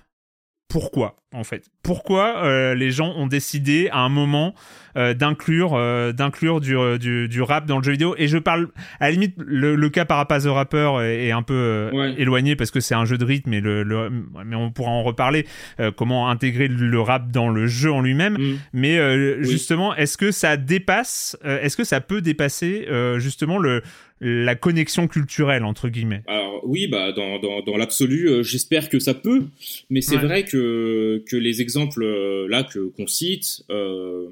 Pourquoi, 0.69 1.15
en 1.31 1.45
fait 1.45 1.69
Pourquoi 1.81 2.43
euh, 2.43 2.75
les 2.75 2.91
gens 2.91 3.13
ont 3.15 3.27
décidé 3.27 3.87
à 3.93 3.99
un 3.99 4.09
moment 4.09 4.53
euh, 4.97 5.13
d'inclure 5.13 5.75
euh, 5.75 6.11
d'inclure 6.11 6.59
du, 6.59 6.75
du, 6.99 7.29
du, 7.29 7.41
rap 7.41 7.65
dans 7.65 7.77
le 7.77 7.83
jeu 7.83 7.93
vidéo? 7.93 8.15
Et 8.17 8.27
je 8.27 8.37
parle, 8.37 8.67
à 8.99 9.05
la 9.05 9.11
limite, 9.11 9.35
le, 9.37 9.89
cas 9.89 10.03
Parapaz 10.03 10.43
the 10.43 10.47
Rapper 10.47 10.97
est, 11.03 11.31
un 11.31 11.41
peu 11.41 11.89
éloigné 12.17 12.57
parce 12.57 12.71
que 12.71 12.81
c'est 12.81 12.95
un 12.95 13.05
jeu 13.05 13.17
de 13.17 13.23
rythme, 13.23 13.51
mais, 13.51 13.61
le, 13.61 14.11
mais 14.45 14.57
on 14.57 14.69
pourra 14.69 14.91
en 14.91 15.03
reparler. 15.03 15.47
comment 15.95 16.29
intégrer 16.29 16.67
le 16.67 16.99
rap 16.99 17.31
dans 17.31 17.47
le 17.47 17.67
jeu 17.67 17.91
en 17.91 18.01
lui-même 18.01 18.33
mm. 18.33 18.57
Mais 18.73 19.41
justement, 19.43 19.95
est-ce 19.95 20.17
que 20.17 20.31
ça 20.31 20.57
dépasse 20.57 21.37
Est-ce 21.45 21.77
que 21.77 21.85
ça 21.85 22.01
peut 22.01 22.19
dépasser 22.19 22.87
justement 23.19 23.57
le 23.57 23.83
la 24.19 24.55
connexion 24.55 25.07
culturelle 25.07 25.63
entre 25.63 25.89
guillemets. 25.89 26.23
Alors 26.27 26.61
oui, 26.63 26.87
bah 26.87 27.11
dans, 27.11 27.39
dans, 27.39 27.61
dans 27.61 27.77
l'absolu, 27.77 28.29
euh, 28.29 28.43
j'espère 28.43 28.89
que 28.89 28.99
ça 28.99 29.13
peut, 29.13 29.43
mais 29.89 30.01
c'est 30.01 30.17
vrai 30.17 30.43
que, 30.43 31.23
que 31.27 31.35
les 31.35 31.61
exemples 31.61 32.03
euh, 32.03 32.47
là 32.49 32.63
que 32.63 32.79
qu'on 32.79 33.07
cite, 33.07 33.63
euh, 33.69 34.27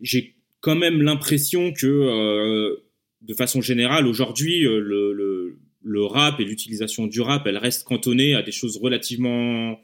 j'ai 0.00 0.34
quand 0.60 0.74
même 0.76 1.02
l'impression 1.02 1.72
que 1.72 2.80
de 3.22 3.34
façon 3.34 3.60
générale 3.60 4.06
aujourd'hui 4.06 4.60
le, 4.60 4.80
le, 4.80 5.58
le, 5.82 6.04
rap 6.04 6.40
et 6.40 6.44
l'utilisation 6.44 7.06
du 7.06 7.20
rap, 7.20 7.46
elle 7.46 7.58
reste 7.58 7.84
cantonnée 7.84 8.34
à 8.34 8.42
des 8.42 8.52
choses 8.52 8.78
relativement 8.78 9.78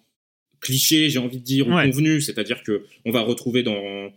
clichés, 0.60 1.08
j'ai 1.08 1.18
envie 1.18 1.38
de 1.38 1.44
dire, 1.44 1.68
ou 1.68 1.72
convenues, 1.72 2.20
c'est-à-dire 2.20 2.62
que 2.62 2.84
on 3.04 3.10
va 3.10 3.20
retrouver 3.20 3.62
dans 3.62 4.10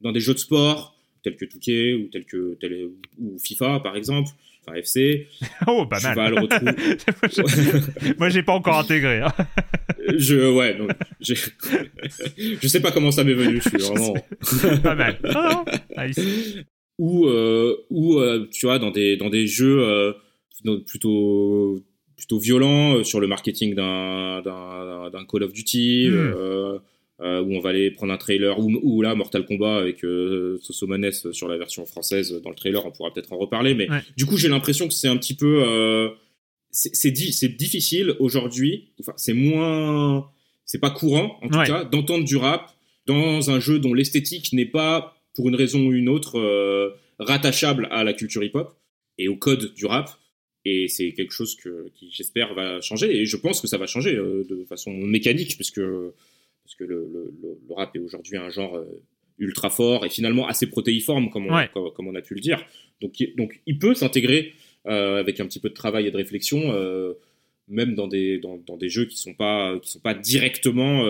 dans 0.00 0.12
des 0.12 0.20
jeux 0.20 0.34
de 0.34 0.38
sport 0.38 0.96
tels 1.22 1.36
que 1.36 1.44
Touquet 1.44 1.94
ou 1.94 2.08
tels 2.08 2.24
que 2.24 2.56
tel, 2.60 2.88
ou 3.18 3.38
FIFA 3.38 3.80
par 3.80 3.96
exemple 3.96 4.30
enfin 4.66 4.76
FC. 4.76 5.28
oh, 5.66 5.86
pas 5.86 6.00
mal. 6.00 6.34
Moi, 8.18 8.28
j'ai 8.28 8.42
pas 8.42 8.52
encore 8.52 8.78
intégré. 8.78 9.20
Hein. 9.20 9.32
je, 10.16 10.50
ouais, 10.50 10.74
donc, 10.74 10.90
je 11.20 12.68
sais 12.68 12.80
pas 12.80 12.90
comment 12.90 13.10
ça 13.10 13.24
m'est 13.24 13.34
venu. 13.34 13.60
Je 13.60 13.68
suis 13.68 13.78
vraiment 13.78 14.14
pas 14.82 14.94
mal. 14.94 15.18
Oh, 15.34 15.64
ou, 16.98 17.26
euh, 17.26 17.76
ou 17.90 18.18
euh, 18.18 18.48
tu 18.50 18.66
vois, 18.66 18.78
dans 18.78 18.90
des 18.90 19.16
dans 19.16 19.28
des 19.28 19.46
jeux 19.46 19.82
euh, 19.82 20.12
plutôt 20.86 21.78
plutôt 22.16 22.38
violents 22.38 23.04
sur 23.04 23.20
le 23.20 23.26
marketing 23.26 23.74
d'un 23.74 24.40
d'un 24.42 25.26
Call 25.26 25.42
of 25.42 25.52
Duty. 25.52 26.08
Hmm. 26.10 26.78
Euh, 27.22 27.40
où 27.40 27.54
on 27.54 27.60
va 27.60 27.70
aller 27.70 27.90
prendre 27.90 28.12
un 28.12 28.18
trailer, 28.18 28.58
ou, 28.58 28.70
ou 28.82 29.00
là, 29.00 29.14
Mortal 29.14 29.46
Kombat 29.46 29.78
avec 29.78 30.04
euh, 30.04 30.58
Sosomanes 30.60 31.10
sur 31.32 31.48
la 31.48 31.56
version 31.56 31.86
française 31.86 32.30
dans 32.44 32.50
le 32.50 32.54
trailer, 32.54 32.84
on 32.84 32.90
pourra 32.90 33.10
peut-être 33.10 33.32
en 33.32 33.38
reparler, 33.38 33.74
mais 33.74 33.88
du 34.18 34.26
coup, 34.26 34.36
j'ai 34.36 34.48
l'impression 34.48 34.86
que 34.86 34.92
c'est 34.92 35.08
un 35.08 35.16
petit 35.16 35.32
peu. 35.32 35.64
Euh, 35.66 36.10
c'est 36.70 37.10
difficile 37.10 38.14
aujourd'hui, 38.18 38.90
enfin, 39.00 39.14
c'est 39.16 39.32
moins. 39.32 40.28
C'est 40.66 40.80
pas 40.80 40.90
courant, 40.90 41.38
en 41.42 41.48
tout 41.48 41.62
cas, 41.62 41.84
d'entendre 41.84 42.24
du 42.24 42.36
rap 42.36 42.70
dans 43.06 43.50
un 43.50 43.60
jeu 43.60 43.78
dont 43.78 43.94
l'esthétique 43.94 44.52
n'est 44.52 44.66
pas, 44.66 45.16
pour 45.34 45.48
une 45.48 45.54
raison 45.54 45.86
ou 45.86 45.92
une 45.94 46.08
autre, 46.08 46.38
euh, 46.38 46.90
rattachable 47.18 47.88
à 47.92 48.04
la 48.04 48.12
culture 48.12 48.42
hip-hop 48.42 48.74
et 49.16 49.28
au 49.28 49.36
code 49.36 49.72
du 49.74 49.86
rap. 49.86 50.10
Et 50.64 50.88
c'est 50.88 51.12
quelque 51.12 51.32
chose 51.32 51.54
que, 51.54 51.88
qui, 51.94 52.10
j'espère, 52.12 52.52
va 52.52 52.80
changer. 52.80 53.16
Et 53.16 53.24
je 53.24 53.36
pense 53.36 53.60
que 53.60 53.68
ça 53.68 53.78
va 53.78 53.86
changer 53.86 54.16
euh, 54.16 54.44
de 54.50 54.64
façon 54.68 54.92
mécanique, 54.92 55.54
puisque 55.54 55.80
parce 56.66 56.74
que 56.74 56.84
le, 56.84 57.32
rap 57.70 57.94
est 57.94 58.00
aujourd'hui 58.00 58.36
un 58.36 58.50
genre 58.50 58.76
euh, 58.76 59.00
ultra 59.38 59.70
fort 59.70 60.04
et 60.04 60.10
finalement 60.10 60.48
assez 60.48 60.66
protéiforme, 60.66 61.30
comme 61.30 61.46
on, 61.46 61.90
comme, 61.92 62.08
on 62.08 62.14
a 62.16 62.22
pu 62.22 62.34
le 62.34 62.40
dire. 62.40 62.60
Donc, 63.00 63.12
donc 63.36 63.60
il 63.66 63.78
peut 63.78 63.94
s'intégrer 63.94 64.54
euh, 64.88 65.20
avec 65.20 65.38
un 65.38 65.46
petit 65.46 65.60
peu 65.60 65.68
de 65.68 65.74
travail 65.74 66.08
et 66.08 66.10
de 66.10 66.16
réflexion, 66.16 66.72
euh, 66.72 67.12
même 67.68 67.94
dans 67.94 68.08
des, 68.08 68.38
dans, 68.38 68.76
des 68.76 68.88
jeux 68.88 69.04
qui 69.04 69.16
sont 69.16 69.34
pas, 69.34 69.78
qui 69.80 69.90
sont 69.90 70.00
pas 70.00 70.14
directement, 70.14 71.02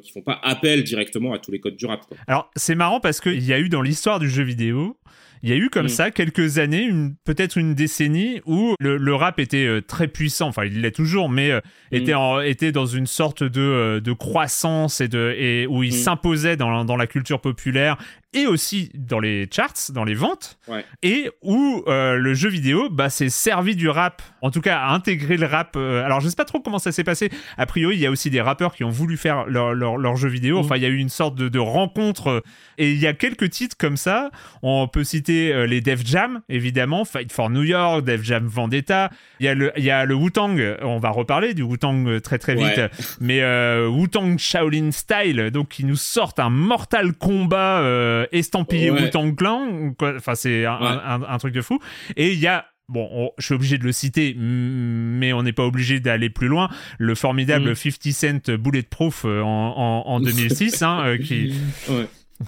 qui 0.00 0.12
font 0.12 0.22
pas 0.22 0.38
appel 0.42 0.84
directement 0.84 1.32
à 1.32 1.38
tous 1.38 1.52
les 1.52 1.60
codes 1.60 1.76
du 1.76 1.86
rap. 1.86 2.02
Alors 2.26 2.50
c'est 2.54 2.74
marrant 2.74 3.00
parce 3.00 3.20
qu'il 3.20 3.42
y 3.42 3.54
a 3.54 3.60
eu 3.60 3.70
dans 3.70 3.82
l'histoire 3.82 4.20
du 4.20 4.28
jeu 4.28 4.42
vidéo 4.42 4.98
il 5.42 5.50
y 5.50 5.52
a 5.52 5.56
eu 5.56 5.70
comme 5.70 5.86
mm. 5.86 5.90
ça 5.90 6.10
quelques 6.10 6.58
années, 6.58 6.90
peut-être 7.24 7.58
une 7.58 7.74
décennie, 7.74 8.40
où 8.46 8.74
le, 8.78 9.14
rap 9.14 9.40
était 9.40 9.66
euh, 9.66 9.80
très 9.80 10.06
puissant. 10.06 10.48
Enfin, 10.48 10.64
il 10.64 10.80
l'est 10.80 10.92
toujours, 10.92 11.28
mais 11.28 11.50
euh, 11.50 11.60
mm. 11.90 11.96
était, 11.96 12.14
était 12.44 12.72
dans 12.72 12.86
une 12.86 13.06
sorte 13.06 13.42
de, 13.42 13.60
euh, 13.60 14.00
de 14.00 14.12
croissance 14.12 15.00
et, 15.00 15.08
de, 15.08 15.34
et 15.36 15.66
où 15.66 15.82
il 15.82 15.90
mm. 15.90 15.96
s'imposait 15.96 16.56
dans, 16.56 16.84
dans 16.84 16.96
la 16.96 17.06
culture 17.06 17.40
populaire 17.40 17.98
et 18.34 18.46
aussi 18.46 18.90
dans 18.94 19.20
les 19.20 19.48
charts, 19.50 19.90
dans 19.90 20.04
les 20.04 20.14
ventes, 20.14 20.58
et 21.02 21.30
où 21.42 21.84
euh, 21.86 22.16
le 22.16 22.34
jeu 22.34 22.48
vidéo 22.48 22.88
bah, 22.90 23.10
s'est 23.10 23.28
servi 23.28 23.76
du 23.76 23.88
rap, 23.88 24.22
en 24.40 24.50
tout 24.50 24.60
cas 24.60 24.78
à 24.78 24.92
intégrer 24.92 25.36
le 25.36 25.46
rap. 25.46 25.74
Euh, 25.76 26.04
alors 26.04 26.20
je 26.20 26.28
sais 26.28 26.36
pas 26.36 26.44
trop 26.44 26.60
comment 26.60 26.78
ça 26.78 26.92
s'est 26.92 27.04
passé. 27.04 27.30
A 27.58 27.66
priori, 27.66 27.96
il 27.96 28.00
y 28.00 28.06
a 28.06 28.10
aussi 28.10 28.30
des 28.30 28.40
rappeurs 28.40 28.74
qui 28.74 28.84
ont 28.84 28.90
voulu 28.90 29.16
faire 29.16 29.44
leur, 29.46 29.74
leur, 29.74 30.16
jeu 30.16 30.28
vidéo. 30.28 30.58
Enfin, 30.58 30.76
il 30.76 30.82
y 30.82 30.86
a 30.86 30.88
eu 30.88 30.96
une 30.96 31.08
sorte 31.08 31.34
de, 31.34 31.48
de, 31.48 31.58
rencontre. 31.58 32.42
Et 32.78 32.92
il 32.92 32.98
y 32.98 33.06
a 33.06 33.12
quelques 33.12 33.50
titres 33.50 33.76
comme 33.76 33.96
ça. 33.96 34.30
On 34.62 34.88
peut 34.88 35.04
citer 35.04 35.52
euh, 35.52 35.66
les 35.66 35.80
Def 35.80 36.04
Jam, 36.04 36.40
évidemment, 36.48 37.04
Fight 37.04 37.32
for 37.32 37.50
New 37.50 37.62
York, 37.62 38.04
Def 38.04 38.22
Jam 38.22 38.46
Vendetta. 38.46 39.10
Il 39.40 39.46
y 39.46 39.48
a 39.48 39.54
le, 39.54 39.72
il 39.76 39.84
y 39.84 39.90
a 39.90 40.04
le 40.04 40.14
Wu-Tang, 40.14 40.58
on 40.82 40.98
va 40.98 41.10
reparler 41.10 41.54
du 41.54 41.62
Wu-Tang 41.62 42.20
très 42.20 42.38
très 42.38 42.54
vite. 42.54 42.80
Mais 43.20 43.42
Wu-Tang 43.86 44.38
Shaolin 44.38 44.90
Style, 44.92 45.50
donc 45.50 45.68
qui 45.68 45.84
nous 45.84 45.96
sortent 45.96 46.40
un 46.40 46.50
Mortal 46.50 47.12
Kombat 47.12 47.82
euh, 48.21 48.21
estampillé 48.32 48.90
ouais. 48.90 49.04
Wu-Tang 49.04 49.34
Clan. 49.34 49.94
Enfin, 50.00 50.34
c'est 50.34 50.64
un, 50.66 51.38
truc 51.38 51.54
de 51.54 51.62
fou. 51.62 51.78
Et 52.16 52.32
il 52.32 52.38
y 52.38 52.46
a 52.46 52.66
bon, 52.88 53.30
je 53.38 53.46
suis 53.46 53.54
obligé 53.54 53.78
de 53.78 53.84
le 53.84 53.92
citer, 53.92 54.34
mais 54.36 55.32
on 55.32 55.42
n'est 55.42 55.52
pas 55.52 55.64
obligé 55.64 56.00
d'aller 56.00 56.30
plus 56.30 56.48
loin. 56.48 56.68
Le 56.98 57.14
formidable 57.14 57.74
50 57.74 58.06
mm. 58.06 58.12
Cent 58.12 58.50
Bulletproof 58.56 59.24
euh, 59.24 59.40
en, 59.42 60.02
en, 60.06 60.20
2006, 60.20 60.82
hein, 60.82 61.02
euh, 61.06 61.18
qui. 61.18 61.54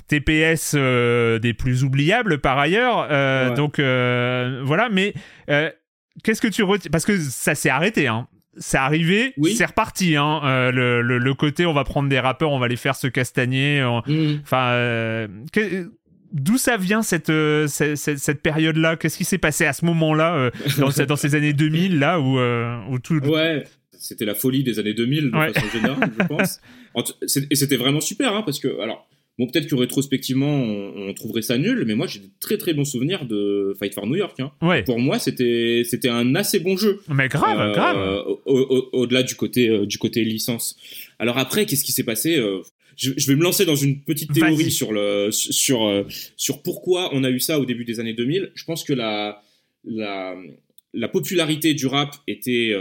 TPS 0.08 0.74
des 0.74 1.54
plus 1.54 1.84
oubliables 1.84 2.40
par 2.40 2.58
ailleurs. 2.58 3.54
Donc 3.54 3.78
voilà, 3.78 4.88
mais 4.90 5.14
qu'est-ce 5.46 6.40
que 6.40 6.48
tu 6.48 6.64
retiens 6.64 6.90
Parce 6.90 7.04
que 7.04 7.16
ça 7.16 7.54
s'est 7.54 7.70
arrêté. 7.70 8.08
Hein 8.08 8.26
c'est 8.56 8.76
arrivé, 8.76 9.34
c'est 9.56 9.66
reparti. 9.66 10.16
Hein. 10.16 10.40
Euh, 10.44 10.70
le, 10.70 11.18
le, 11.18 11.34
côté, 11.34 11.66
on 11.66 11.72
va 11.72 11.84
prendre 11.84 12.08
des 12.08 12.20
rappeurs, 12.20 12.50
on 12.50 12.58
va 12.58 12.68
les 12.68 12.76
faire 12.76 12.96
se 12.96 13.06
castagner. 13.06 13.80
Mm. 14.06 14.40
Enfin, 14.42 14.72
euh, 14.72 15.28
d'où 16.32 16.58
ça 16.58 16.76
vient 16.76 17.02
cette, 17.02 17.30
euh, 17.30 17.66
cette, 17.66 17.96
cette, 17.96 18.42
période-là? 18.42 18.96
Qu'est-ce 18.96 19.18
qui 19.18 19.24
s'est 19.24 19.38
passé 19.38 19.66
à 19.66 19.72
ce 19.72 19.84
moment-là, 19.84 20.50
dans, 20.78 20.90
dans, 21.06 21.16
ces 21.16 21.34
années 21.34 21.52
2000, 21.52 21.98
là 21.98 22.20
où, 22.20 22.38
où 22.92 22.98
tout. 22.98 23.18
Ouais, 23.18 23.64
c'était 23.98 24.24
la 24.24 24.34
folie 24.34 24.62
des 24.62 24.78
années 24.78 24.94
2000, 24.94 25.30
de 25.30 25.30
façon 25.30 25.68
générale, 25.72 26.10
je 26.18 26.26
pense. 26.26 26.60
Et 27.50 27.56
c'était 27.56 27.76
vraiment 27.76 28.00
super, 28.00 28.34
hein, 28.34 28.42
parce 28.42 28.60
que, 28.60 28.80
alors, 28.80 29.08
Bon, 29.36 29.48
peut-être 29.48 29.66
que 29.66 29.74
rétrospectivement, 29.74 30.62
on, 30.62 31.12
trouverait 31.12 31.42
ça 31.42 31.58
nul, 31.58 31.84
mais 31.86 31.96
moi 31.96 32.06
j'ai 32.06 32.20
de 32.20 32.30
très 32.38 32.56
très 32.56 32.72
bons 32.72 32.84
souvenirs 32.84 33.26
de 33.26 33.74
Fight 33.78 33.92
for 33.92 34.06
New 34.06 34.14
York. 34.14 34.38
Hein. 34.38 34.52
Ouais. 34.62 34.84
Pour 34.84 35.00
moi, 35.00 35.18
c'était 35.18 35.82
c'était 35.84 36.08
un 36.08 36.36
assez 36.36 36.60
bon 36.60 36.76
jeu. 36.76 37.00
Mais 37.08 37.28
grave, 37.28 37.60
euh, 37.60 37.72
grave. 37.72 38.24
Au-delà 38.46 39.24
du 39.24 39.34
côté 39.34 39.68
euh, 39.68 39.86
du 39.86 39.98
côté 39.98 40.22
licence. 40.22 40.76
Alors 41.18 41.38
après, 41.38 41.66
qu'est-ce 41.66 41.82
qui 41.82 41.90
s'est 41.90 42.04
passé 42.04 42.36
euh, 42.36 42.62
je, 42.96 43.26
vais 43.26 43.34
me 43.34 43.42
lancer 43.42 43.64
dans 43.64 43.74
une 43.74 44.02
petite 44.02 44.32
théorie 44.32 44.70
sur 44.70 44.92
le 44.92 45.30
sur 45.32 46.04
sur 46.36 46.62
pourquoi 46.62 47.10
on 47.12 47.24
a 47.24 47.30
eu 47.30 47.40
ça 47.40 47.58
au 47.58 47.64
début 47.64 47.84
des 47.84 47.98
années 47.98 48.14
2000. 48.14 48.52
Je 48.54 48.64
pense 48.64 48.84
que 48.84 48.92
la 48.92 49.42
la 49.84 50.36
la 50.92 51.08
popularité 51.08 51.74
du 51.74 51.86
rap 51.86 52.14
était 52.28 52.72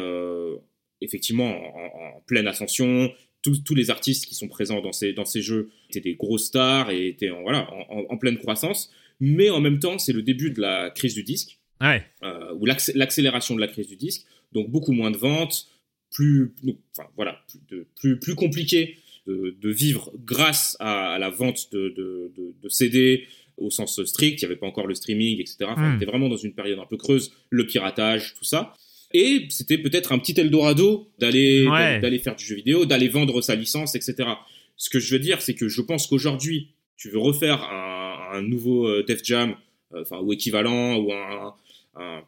effectivement 1.02 1.50
en, 1.50 2.18
en, 2.18 2.22
pleine 2.28 2.46
ascension 2.46 3.12
tous, 3.44 3.76
les 3.76 3.90
artistes 3.90 4.26
qui 4.26 4.36
sont 4.36 4.48
présents 4.48 4.82
dans 4.82 4.94
ces, 4.94 5.14
dans 5.14 5.26
ces 5.26 5.42
jeux 5.42 5.70
étaient 5.90 6.00
des 6.00 6.16
grosses 6.16 6.46
stars 6.46 6.90
et 6.92 7.08
étaient 7.08 7.30
en, 7.30 7.42
voilà, 7.42 7.70
en, 7.90 8.18
pleine 8.18 8.38
croissance. 8.38 8.92
Mais 9.20 9.50
en 9.50 9.60
même 9.60 9.80
temps, 9.80 10.00
c'est 10.00 10.14
le 10.14 10.22
début 10.22 10.52
de 10.52 10.62
la 10.62 10.90
crise 10.90 11.14
du 11.14 11.24
disque, 11.24 11.60
ouais. 11.82 12.04
euh, 12.24 12.54
ou 12.56 12.66
l'accélération 12.66 13.56
de 13.56 13.60
la 13.60 13.68
crise 13.68 13.88
du 13.88 13.96
disque. 13.96 14.26
Donc 14.54 14.70
beaucoup 14.70 14.94
moins 14.94 15.12
de 15.12 15.18
ventes, 15.18 15.68
plus, 16.12 16.54
enfin, 16.98 17.10
voilà, 17.16 17.44
plus, 17.68 17.86
plus, 17.96 18.20
plus 18.20 18.36
compliqué 18.36 18.98
de, 19.28 19.56
de, 19.60 19.70
vivre 19.70 20.12
grâce 20.24 20.78
à, 20.80 21.18
la 21.20 21.30
vente 21.30 21.72
de, 21.72 21.90
de, 21.90 22.32
de, 22.62 22.70
CD 22.70 23.26
au 23.58 23.70
sens 23.70 24.04
strict. 24.04 24.42
Il 24.42 24.46
n'y 24.46 24.52
avait 24.52 24.60
pas 24.60 24.68
encore 24.68 24.88
le 24.88 24.96
streaming, 24.96 25.40
etc. 25.40 25.58
Enfin, 25.62 25.82
On 25.82 25.94
hmm. 25.94 25.96
était 25.96 26.06
vraiment 26.06 26.30
dans 26.30 26.38
une 26.38 26.54
période 26.54 26.80
un 26.80 26.86
peu 26.86 26.98
creuse, 26.98 27.34
le 27.50 27.66
piratage, 27.66 28.36
tout 28.36 28.44
ça. 28.44 28.74
Et 29.14 29.46
c'était 29.50 29.78
peut-être 29.78 30.12
un 30.12 30.20
petit 30.20 30.40
Eldorado 30.40 31.08
d'aller 31.20 31.66
d'aller 31.66 32.20
faire 32.20 32.36
du 32.36 32.44
jeu 32.44 32.56
vidéo, 32.56 32.86
d'aller 32.86 33.08
vendre 33.08 33.42
sa 33.42 33.56
licence, 33.56 33.96
etc. 33.96 34.30
Ce 34.76 34.90
que 34.90 35.00
je 35.00 35.12
veux 35.14 35.20
dire, 35.20 35.42
c'est 35.42 35.54
que 35.54 35.68
je 35.68 35.82
pense 35.82 36.08
qu'aujourd'hui, 36.08 36.70
tu 36.98 37.10
veux 37.10 37.20
refaire 37.20 37.62
un, 37.64 38.42
nouveau 38.42 38.88
euh, 38.88 39.04
Def 39.04 39.24
Jam, 39.24 39.56
euh, 39.94 40.02
enfin 40.02 40.20
ou 40.20 40.34
équivalent, 40.34 40.98
ou 40.98 41.14
un, 41.14 41.54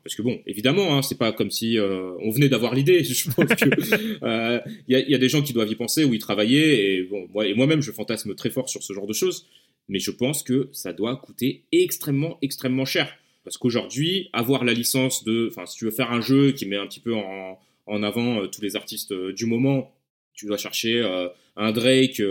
parce 0.04 0.14
que 0.16 0.22
bon, 0.22 0.40
évidemment, 0.46 0.96
hein, 0.96 1.02
c'est 1.02 1.18
pas 1.18 1.32
comme 1.32 1.50
si 1.50 1.80
euh, 1.80 2.12
on 2.20 2.30
venait 2.30 2.50
d'avoir 2.50 2.76
l'idée. 2.76 3.04
Je 3.04 3.32
pense 3.32 3.48
que 3.56 4.70
il 4.88 5.10
y, 5.10 5.16
a, 5.16 5.18
des 5.18 5.30
gens 5.30 5.42
qui 5.42 5.54
doivent 5.54 5.72
y 5.72 5.76
penser 5.76 6.04
ou 6.04 6.14
y 6.14 6.20
travailler. 6.20 6.98
Et 6.98 7.04
bon, 7.04 7.28
moi 7.34 7.48
et 7.48 7.56
moi-même, 7.56 7.82
je 7.82 7.92
fantasme 7.92 8.36
très 8.36 8.52
fort 8.52 8.70
sur 8.70 8.84
ce 8.84 8.94
genre 8.94 9.08
de 9.08 9.14
choses. 9.14 9.48
Mais 9.90 10.00
je 10.00 10.12
pense 10.12 10.44
que 10.44 10.70
ça 10.72 10.94
doit 10.94 11.16
coûter 11.16 11.64
extrêmement, 11.72 12.38
extrêmement 12.44 12.86
cher. 12.86 13.12
Parce 13.46 13.58
qu'aujourd'hui, 13.58 14.30
avoir 14.34 14.66
la 14.66 14.74
licence 14.74 15.24
de, 15.24 15.48
enfin, 15.52 15.68
si 15.68 15.78
tu 15.78 15.86
veux 15.86 15.92
faire 15.92 16.12
un 16.12 16.20
jeu 16.20 16.52
qui 16.52 16.66
met 16.66 16.78
un 16.78 16.88
petit 16.88 17.00
peu 17.00 17.14
en, 17.14 17.60
en 17.86 18.04
avant 18.04 18.42
euh, 18.42 18.48
tous 18.48 18.62
les 18.62 18.76
artistes 18.76 19.12
euh, 19.12 19.32
du 19.32 19.46
moment, 19.46 19.94
tu 20.34 20.48
dois 20.48 20.58
chercher 20.58 21.02
euh, 21.02 21.30
un 21.56 21.72
Drake 21.72 22.22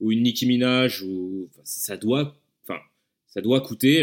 ou 0.00 0.12
une 0.12 0.22
Nicki 0.22 0.46
Minaj 0.46 1.02
ou 1.02 1.50
ça 1.64 1.96
doit, 1.96 2.36
enfin, 2.62 2.80
ça 3.26 3.40
doit 3.40 3.60
coûter 3.60 4.00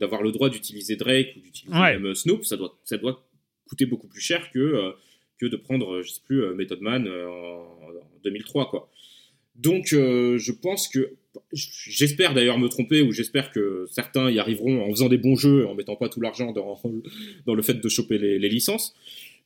d'avoir 0.00 0.22
le 0.22 0.32
droit 0.32 0.48
d'utiliser 0.48 0.96
Drake 0.96 1.34
ou 1.36 1.40
d'utiliser 1.40 1.78
même 1.78 2.14
Snoop, 2.14 2.44
ça 2.44 2.56
doit, 2.56 2.78
ça 2.84 2.96
doit 2.96 3.28
coûter 3.68 3.84
beaucoup 3.84 4.08
plus 4.08 4.22
cher 4.22 4.50
que 4.50 4.94
que 5.38 5.46
de 5.46 5.56
prendre, 5.56 6.02
je 6.02 6.08
sais 6.10 6.22
plus, 6.24 6.54
Method 6.54 6.80
Man 6.80 7.06
en, 7.06 7.86
en 7.86 8.20
2003, 8.24 8.70
quoi. 8.70 8.90
Donc, 9.54 9.88
je 9.90 10.52
pense 10.52 10.88
que 10.88 11.16
J'espère 11.52 12.34
d'ailleurs 12.34 12.58
me 12.58 12.68
tromper 12.68 13.02
ou 13.02 13.12
j'espère 13.12 13.50
que 13.50 13.86
certains 13.90 14.30
y 14.30 14.38
arriveront 14.38 14.82
en 14.82 14.90
faisant 14.90 15.08
des 15.08 15.18
bons 15.18 15.36
jeux, 15.36 15.66
en 15.66 15.74
mettant 15.74 15.96
pas 15.96 16.08
tout 16.08 16.20
l'argent 16.20 16.52
dans, 16.52 16.80
dans 17.46 17.54
le 17.54 17.62
fait 17.62 17.74
de 17.74 17.88
choper 17.88 18.18
les, 18.18 18.48
licences. 18.48 18.94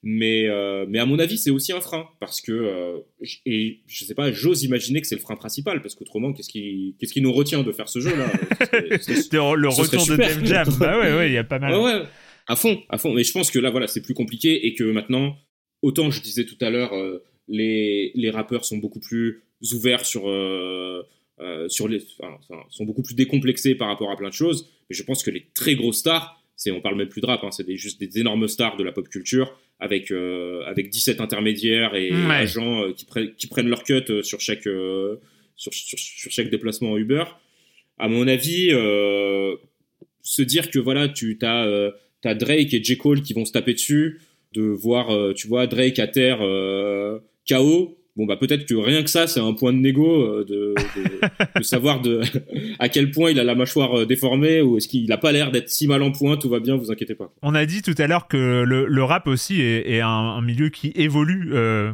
Mais, 0.04 0.48
euh, 0.48 0.84
mais 0.88 0.98
à 0.98 1.06
mon 1.06 1.20
avis, 1.20 1.38
c'est 1.38 1.50
aussi 1.50 1.72
un 1.72 1.80
frein 1.80 2.08
parce 2.18 2.40
que 2.40 2.50
euh, 2.50 2.98
et 3.46 3.78
je 3.86 4.04
sais 4.04 4.14
pas, 4.14 4.32
j'ose 4.32 4.64
imaginer 4.64 5.00
que 5.00 5.06
c'est 5.06 5.14
le 5.14 5.20
frein 5.20 5.36
principal 5.36 5.80
parce 5.80 5.94
qu'autrement, 5.94 6.32
qu'est-ce 6.32 6.48
qui 6.48 6.96
qu'est-ce 6.98 7.12
qui 7.12 7.20
nous 7.20 7.32
retient 7.32 7.62
de 7.62 7.70
faire 7.70 7.88
ce 7.88 8.00
jeu-là? 8.00 8.26
Le 8.72 9.68
retour 9.68 10.06
de 10.06 10.16
Def 10.16 10.44
Jam, 10.44 10.68
bah 10.80 10.98
ouais, 10.98 11.14
ouais, 11.14 11.30
il 11.30 11.34
y 11.34 11.38
a 11.38 11.44
pas 11.44 11.60
mal. 11.60 11.76
Ouais, 11.76 12.02
à 12.48 12.56
fond, 12.56 12.82
à 12.88 12.98
fond. 12.98 13.14
Mais 13.14 13.22
je 13.22 13.32
pense 13.32 13.52
que 13.52 13.60
là, 13.60 13.70
voilà, 13.70 13.86
c'est 13.86 14.02
plus 14.02 14.14
compliqué 14.14 14.66
et 14.66 14.74
que 14.74 14.82
maintenant, 14.82 15.36
autant 15.82 16.10
je 16.10 16.20
disais 16.20 16.46
tout 16.46 16.58
à 16.60 16.70
l'heure, 16.70 16.94
euh, 16.94 17.22
les 17.46 18.10
les 18.16 18.30
rappeurs 18.30 18.64
sont 18.64 18.78
beaucoup 18.78 19.00
plus 19.00 19.44
ouverts 19.72 20.04
sur 20.04 20.24
euh, 21.40 21.68
sur 21.68 21.88
les, 21.88 22.00
sont 22.68 22.84
beaucoup 22.84 23.02
plus 23.02 23.14
décomplexés 23.14 23.74
par 23.74 23.88
rapport 23.88 24.10
à 24.10 24.16
plein 24.16 24.28
de 24.28 24.34
choses. 24.34 24.70
Mais 24.88 24.94
je 24.94 25.02
pense 25.02 25.22
que 25.22 25.30
les 25.30 25.46
très 25.54 25.74
grosses 25.74 25.98
stars, 25.98 26.40
c'est, 26.56 26.70
on 26.70 26.80
parle 26.80 26.96
même 26.96 27.08
plus 27.08 27.20
de 27.20 27.26
rap, 27.26 27.42
hein, 27.42 27.50
c'est 27.50 27.66
des, 27.66 27.76
juste 27.76 27.98
des 27.98 28.20
énormes 28.20 28.46
stars 28.48 28.76
de 28.76 28.84
la 28.84 28.92
pop 28.92 29.08
culture 29.08 29.58
avec, 29.80 30.12
euh, 30.12 30.62
avec 30.66 30.90
17 30.90 31.20
intermédiaires 31.20 31.96
et 31.96 32.12
agents 32.12 32.82
euh, 32.82 32.92
qui, 32.92 33.06
qui, 33.36 33.46
prennent 33.48 33.68
leur 33.68 33.82
cut 33.82 34.22
sur 34.22 34.40
chaque, 34.40 34.68
sur, 35.56 35.72
sur, 35.72 36.30
chaque 36.30 36.50
déplacement 36.50 36.92
en 36.92 36.96
Uber. 36.98 37.24
À 37.98 38.08
mon 38.08 38.28
avis, 38.28 38.68
se 40.22 40.42
dire 40.42 40.70
que 40.70 40.78
voilà, 40.78 41.08
tu 41.08 41.38
as, 41.42 41.92
as, 42.24 42.34
Drake 42.34 42.74
et 42.74 42.84
J. 42.84 42.96
Cole 42.98 43.22
qui 43.22 43.32
vont 43.32 43.44
se 43.44 43.52
taper 43.52 43.72
dessus, 43.72 44.20
de 44.52 44.62
voir, 44.62 45.34
tu 45.34 45.48
vois, 45.48 45.66
Drake 45.66 45.98
à 45.98 46.06
terre 46.06 46.38
KO, 47.48 47.98
bon 48.16 48.26
bah 48.26 48.36
peut-être 48.36 48.66
que 48.66 48.74
rien 48.74 49.02
que 49.02 49.08
ça 49.08 49.26
c'est 49.26 49.40
un 49.40 49.54
point 49.54 49.72
de 49.72 49.78
négo 49.78 50.22
euh, 50.22 50.44
de, 50.44 50.74
de, 51.56 51.62
savoir 51.62 52.00
de 52.00 52.20
à 52.78 52.90
quel 52.90 53.10
point 53.10 53.30
il 53.30 53.40
a 53.40 53.44
la 53.44 53.54
mâchoire 53.54 54.00
euh, 54.00 54.06
déformée 54.06 54.60
ou 54.60 54.76
est-ce 54.76 54.86
qu'il 54.86 55.10
a 55.12 55.16
pas 55.16 55.32
l'air 55.32 55.50
d'être 55.50 55.70
si 55.70 55.86
mal 55.86 56.02
en 56.02 56.12
point 56.12 56.36
tout 56.36 56.50
va 56.50 56.60
bien 56.60 56.76
vous 56.76 56.90
inquiétez 56.90 57.14
pas 57.14 57.32
on 57.40 57.54
a 57.54 57.64
dit 57.64 57.80
tout 57.80 57.94
à 57.96 58.06
l'heure 58.06 58.28
que 58.28 58.64
le, 58.64 58.86
le, 58.86 59.04
rap 59.04 59.26
aussi 59.26 59.62
est, 59.62 59.90
est 59.90 60.00
un, 60.00 60.42
milieu 60.42 60.68
qui 60.68 60.92
évolue 60.94 61.52
euh, 61.54 61.92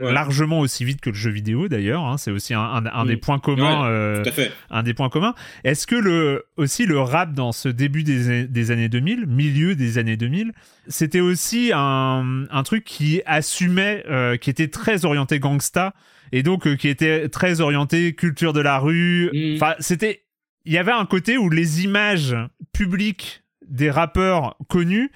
largement 0.00 0.58
aussi 0.60 0.84
vite 0.84 1.00
que 1.00 1.10
le 1.10 1.16
jeu 1.16 1.30
vidéo 1.30 1.68
d'ailleurs 1.68 2.04
hein. 2.04 2.18
c'est 2.18 2.32
aussi 2.32 2.52
un, 2.54 2.82
un, 2.92 3.06
des 3.06 3.16
points 3.16 3.38
communs 3.38 3.88
euh, 3.88 4.22
tout 4.22 4.28
à 4.28 4.32
fait. 4.32 4.50
un 4.70 4.82
des 4.82 4.94
points 4.94 5.10
communs 5.10 5.34
est-ce 5.62 5.86
que 5.86 5.94
le 5.96 6.46
aussi 6.56 6.86
le 6.86 6.98
rap 6.98 7.34
dans 7.34 7.52
ce 7.52 7.68
début 7.68 8.02
des, 8.02 8.48
des 8.48 8.70
années 8.72 8.88
2000 8.88 9.26
milieu 9.26 9.76
des 9.76 9.98
années 9.98 10.16
2000 10.16 10.52
c'était 10.90 11.20
aussi 11.20 11.70
un, 11.74 12.44
un 12.50 12.62
truc 12.62 12.84
qui 12.84 13.22
assumait 13.24 14.04
qui 14.40 14.50
était 14.50 14.68
très 14.68 15.06
orienté 15.06 15.38
gangsta 15.38 15.94
et 16.32 16.42
donc 16.42 16.66
euh, 16.66 16.76
qui 16.76 16.88
était 16.88 17.28
très 17.28 17.60
orienté 17.60 18.14
culture 18.14 18.52
de 18.52 18.60
la 18.60 18.78
rue. 18.78 19.30
Mm. 19.32 19.56
Enfin, 19.56 19.74
c'était 19.80 20.22
il 20.64 20.72
y 20.72 20.78
avait 20.78 20.92
un 20.92 21.06
côté 21.06 21.38
où 21.38 21.50
les 21.50 21.84
images 21.84 22.36
publiques 22.72 23.42
des 23.66 23.90
rappeurs 23.90 24.56
connus 24.68 25.10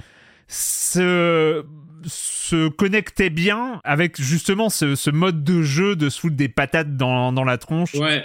se 0.48 1.64
se 2.06 2.68
connectaient 2.68 3.30
bien 3.30 3.80
avec 3.82 4.20
justement 4.20 4.68
ce, 4.68 5.10
mode 5.10 5.42
de 5.42 5.62
jeu 5.62 5.96
de 5.96 6.10
se 6.10 6.20
foutre 6.20 6.36
des 6.36 6.50
patates 6.50 6.98
dans, 6.98 7.32
dans 7.32 7.44
la 7.44 7.56
tronche. 7.56 7.94
Ouais. 7.94 8.22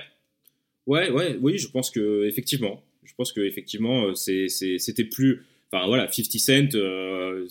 Ouais, 0.85 1.09
ouais, 1.11 1.37
oui, 1.39 1.57
je 1.57 1.69
pense 1.69 1.89
que 1.89 2.25
effectivement, 2.25 2.83
je 3.05 3.13
pense 3.15 3.31
que 3.31 3.39
effectivement, 3.39 4.07
euh, 4.07 4.15
c'était 4.15 5.05
plus, 5.05 5.45
enfin 5.71 5.87
voilà, 5.87 6.11
50 6.11 6.39
Cent, 6.39 6.75
euh, 6.75 7.45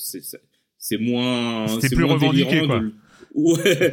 c'est 0.78 0.98
moins, 0.98 1.66
c'est 1.80 1.94
plus 1.94 2.04
revendiqué 2.04 2.66
quoi. 2.66 2.82
Ouais. 3.34 3.90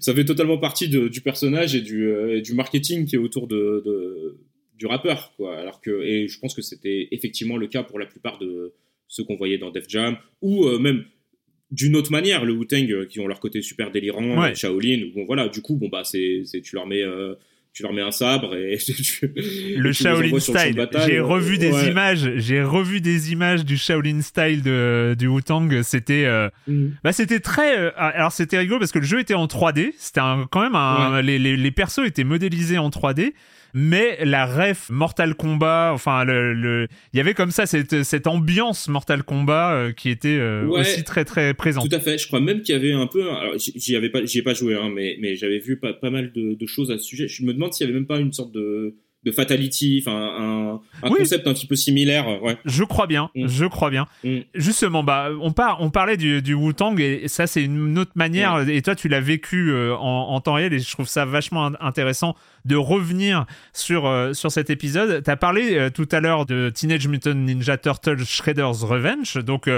ça 0.00 0.14
fait 0.14 0.24
totalement 0.24 0.58
partie 0.58 0.88
du 0.88 1.20
personnage 1.20 1.74
et 1.74 1.80
du, 1.80 2.06
euh, 2.06 2.40
du, 2.40 2.54
marketing 2.54 3.06
qui 3.06 3.16
est 3.16 3.18
autour 3.18 3.46
de, 3.46 4.38
du 4.78 4.86
rappeur, 4.86 5.32
quoi. 5.36 5.58
Alors 5.58 5.80
que, 5.80 6.02
et 6.02 6.28
je 6.28 6.38
pense 6.38 6.54
que 6.54 6.62
c'était 6.62 7.08
effectivement 7.10 7.56
le 7.56 7.66
cas 7.66 7.82
pour 7.82 7.98
la 7.98 8.06
plupart 8.06 8.38
de 8.38 8.72
ceux 9.08 9.24
qu'on 9.24 9.36
voyait 9.36 9.58
dans 9.58 9.70
Def 9.70 9.86
Jam, 9.88 10.16
ou 10.42 10.66
euh, 10.66 10.78
même 10.78 11.04
d'une 11.70 11.96
autre 11.96 12.12
manière, 12.12 12.44
le 12.44 12.52
Wu-Tang 12.52 12.90
euh, 12.90 13.06
qui 13.06 13.18
ont 13.18 13.26
leur 13.26 13.40
côté 13.40 13.62
super 13.62 13.90
délirant, 13.90 14.54
Shaolin, 14.54 15.10
bon 15.14 15.24
voilà, 15.24 15.48
du 15.48 15.62
coup, 15.62 15.76
bon 15.76 15.88
bah 15.88 16.02
c'est, 16.04 16.44
tu 16.62 16.74
leur 16.74 16.86
mets 16.86 17.02
tu 17.76 17.82
leur 17.82 17.92
mets 17.92 18.00
un 18.00 18.10
sabre 18.10 18.56
et 18.56 18.78
le 19.76 19.92
Shaolin 19.92 20.40
style. 20.40 20.88
J'ai 21.06 21.20
revu 21.20 21.58
des 21.58 21.88
images, 21.88 22.32
j'ai 22.36 22.62
revu 22.62 23.02
des 23.02 23.32
images 23.32 23.66
du 23.66 23.76
Shaolin 23.76 24.22
style 24.22 24.62
de 24.62 25.14
du 25.18 25.26
Wu-Tang, 25.26 25.82
c'était 25.82 26.24
euh, 26.24 26.48
mm. 26.68 26.86
bah 27.04 27.12
c'était 27.12 27.40
très 27.40 27.78
euh, 27.78 27.90
alors 27.96 28.32
c'était 28.32 28.56
rigolo 28.56 28.78
parce 28.78 28.92
que 28.92 28.98
le 28.98 29.04
jeu 29.04 29.20
était 29.20 29.34
en 29.34 29.44
3D, 29.44 29.92
c'était 29.98 30.22
quand 30.50 30.62
même 30.62 30.74
un, 30.74 31.20
les, 31.20 31.38
les, 31.38 31.54
les 31.58 31.70
persos 31.70 32.06
étaient 32.06 32.24
modélisés 32.24 32.78
en 32.78 32.88
3D 32.88 33.34
mais 33.74 34.24
la 34.24 34.46
ref 34.46 34.90
Mortal 34.90 35.34
Kombat, 35.34 35.92
enfin, 35.92 36.24
le, 36.24 36.88
il 37.12 37.16
y 37.16 37.20
avait 37.20 37.34
comme 37.34 37.50
ça 37.50 37.66
cette, 37.66 38.02
cette 38.02 38.26
ambiance 38.26 38.88
Mortal 38.88 39.22
Kombat 39.22 39.72
euh, 39.72 39.92
qui 39.92 40.10
était 40.10 40.38
euh, 40.38 40.66
aussi 40.66 41.04
très 41.04 41.24
très 41.24 41.54
présente. 41.54 41.88
Tout 41.88 41.94
à 41.94 42.00
fait. 42.00 42.18
Je 42.18 42.26
crois 42.26 42.40
même 42.40 42.62
qu'il 42.62 42.74
y 42.74 42.78
avait 42.78 42.92
un 42.92 43.06
peu, 43.06 43.24
j'y 43.56 43.96
avais 43.96 44.10
pas, 44.10 44.24
j'y 44.24 44.38
ai 44.38 44.42
pas 44.42 44.54
joué, 44.54 44.74
hein, 44.74 44.90
mais 44.94 45.16
mais 45.20 45.36
j'avais 45.36 45.58
vu 45.58 45.78
pas, 45.78 45.92
pas 45.92 46.10
mal 46.10 46.32
de, 46.32 46.54
de, 46.54 46.66
choses 46.66 46.90
à 46.90 46.98
ce 46.98 47.04
sujet. 47.04 47.28
Je 47.28 47.44
me 47.44 47.52
demande 47.52 47.72
s'il 47.72 47.86
y 47.86 47.90
avait 47.90 47.98
même 47.98 48.06
pas 48.06 48.18
une 48.18 48.32
sorte 48.32 48.52
de 48.52 48.96
de 49.26 49.32
Fatality, 49.32 50.04
enfin 50.06 50.80
un, 51.02 51.08
concept 51.08 51.48
un 51.48 51.52
petit 51.52 51.66
peu 51.66 51.74
similaire. 51.74 52.40
Ouais. 52.42 52.56
Je 52.64 52.84
crois 52.84 53.08
bien, 53.08 53.28
mm. 53.34 53.48
je 53.48 53.64
crois 53.64 53.90
bien. 53.90 54.06
Mm. 54.22 54.38
Justement, 54.54 55.02
bah 55.02 55.30
on, 55.40 55.50
par, 55.50 55.82
on 55.82 55.90
parlait 55.90 56.16
du, 56.16 56.42
du 56.42 56.54
Wu-Tang 56.54 56.98
et 57.00 57.26
ça 57.26 57.48
c'est 57.48 57.64
une 57.64 57.98
autre 57.98 58.12
manière. 58.14 58.68
Et 58.68 58.80
toi 58.82 58.94
tu 58.94 59.08
l'as 59.08 59.20
vécu 59.20 59.72
euh, 59.72 59.96
en, 59.96 60.40
temps 60.40 60.54
réel 60.54 60.72
et 60.72 60.78
je 60.78 60.90
trouve 60.90 61.08
ça 61.08 61.24
vachement 61.24 61.72
intéressant 61.80 62.36
de 62.64 62.76
revenir 62.76 63.46
sur 63.72 64.06
euh, 64.06 64.32
sur 64.32 64.52
cet 64.52 64.70
épisode. 64.70 65.24
Tu 65.24 65.30
as 65.30 65.36
parlé 65.36 65.76
euh, 65.76 65.90
tout 65.90 66.08
à 66.12 66.20
l'heure 66.20 66.46
de 66.46 66.70
Teenage 66.72 67.08
Mutant 67.08 67.34
Ninja 67.34 67.76
Turtles 67.76 68.24
Shredder's 68.24 68.84
Revenge, 68.84 69.38
donc 69.44 69.68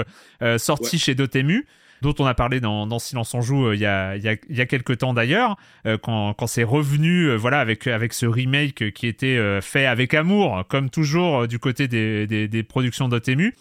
sorti 0.57 0.99
chez 0.99 1.15
Dotemu 1.15 1.65
dont 2.01 2.15
on 2.19 2.25
a 2.25 2.33
parlé 2.33 2.59
dans, 2.59 2.99
Silence 2.99 3.33
on 3.33 3.41
joue 3.41 3.67
euh, 3.67 3.75
il 3.75 3.81
y, 3.81 3.85
a, 3.85 4.15
y, 4.17 4.27
a, 4.61 4.65
quelques 4.65 4.99
temps 4.99 5.13
d'ailleurs, 5.13 5.57
euh, 5.85 5.97
quand, 5.97 6.47
c'est 6.47 6.63
revenu 6.63 7.25
euh, 7.25 7.35
voilà, 7.35 7.59
avec, 7.59 7.87
avec 7.87 8.13
ce 8.13 8.25
remake 8.25 8.91
qui 8.93 9.07
était 9.07 9.59
fait 9.61 9.85
avec 9.85 10.13
amour, 10.13 10.63
comme 10.67 10.89
toujours 10.89 11.47
du 11.47 11.59
côté 11.59 11.87
des, 11.87 12.27
des, 12.27 12.63
productions 12.63 13.07
d'Otemu. 13.07 13.55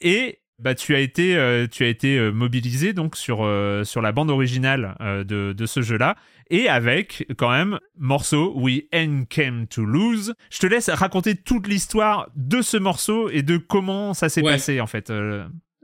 Et 0.00 0.40
bah, 0.58 0.74
tu 0.74 0.94
as 0.94 1.00
été, 1.00 1.66
tu 1.70 1.84
as 1.84 1.88
été 1.88 2.30
mobilisé 2.30 2.92
donc 2.92 3.16
sur, 3.16 3.48
sur 3.84 4.02
la 4.02 4.12
bande 4.12 4.30
originale 4.30 4.96
de, 5.00 5.52
de 5.52 5.66
ce 5.66 5.82
jeu-là 5.82 6.16
et 6.50 6.68
avec 6.68 7.26
quand 7.36 7.50
même 7.50 7.78
morceau 7.98 8.52
We 8.56 8.82
Ain't 8.92 9.26
Came 9.28 9.66
to 9.68 9.84
Lose. 9.84 10.34
Je 10.50 10.58
te 10.58 10.66
laisse 10.66 10.88
raconter 10.90 11.34
toute 11.34 11.66
l'histoire 11.66 12.28
de 12.36 12.62
ce 12.62 12.76
morceau 12.76 13.28
et 13.30 13.42
de 13.42 13.56
comment 13.56 14.14
ça 14.14 14.28
s'est 14.28 14.42
passé 14.42 14.80
en 14.80 14.86
fait 14.86 15.10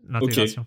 l'intégration. 0.08 0.64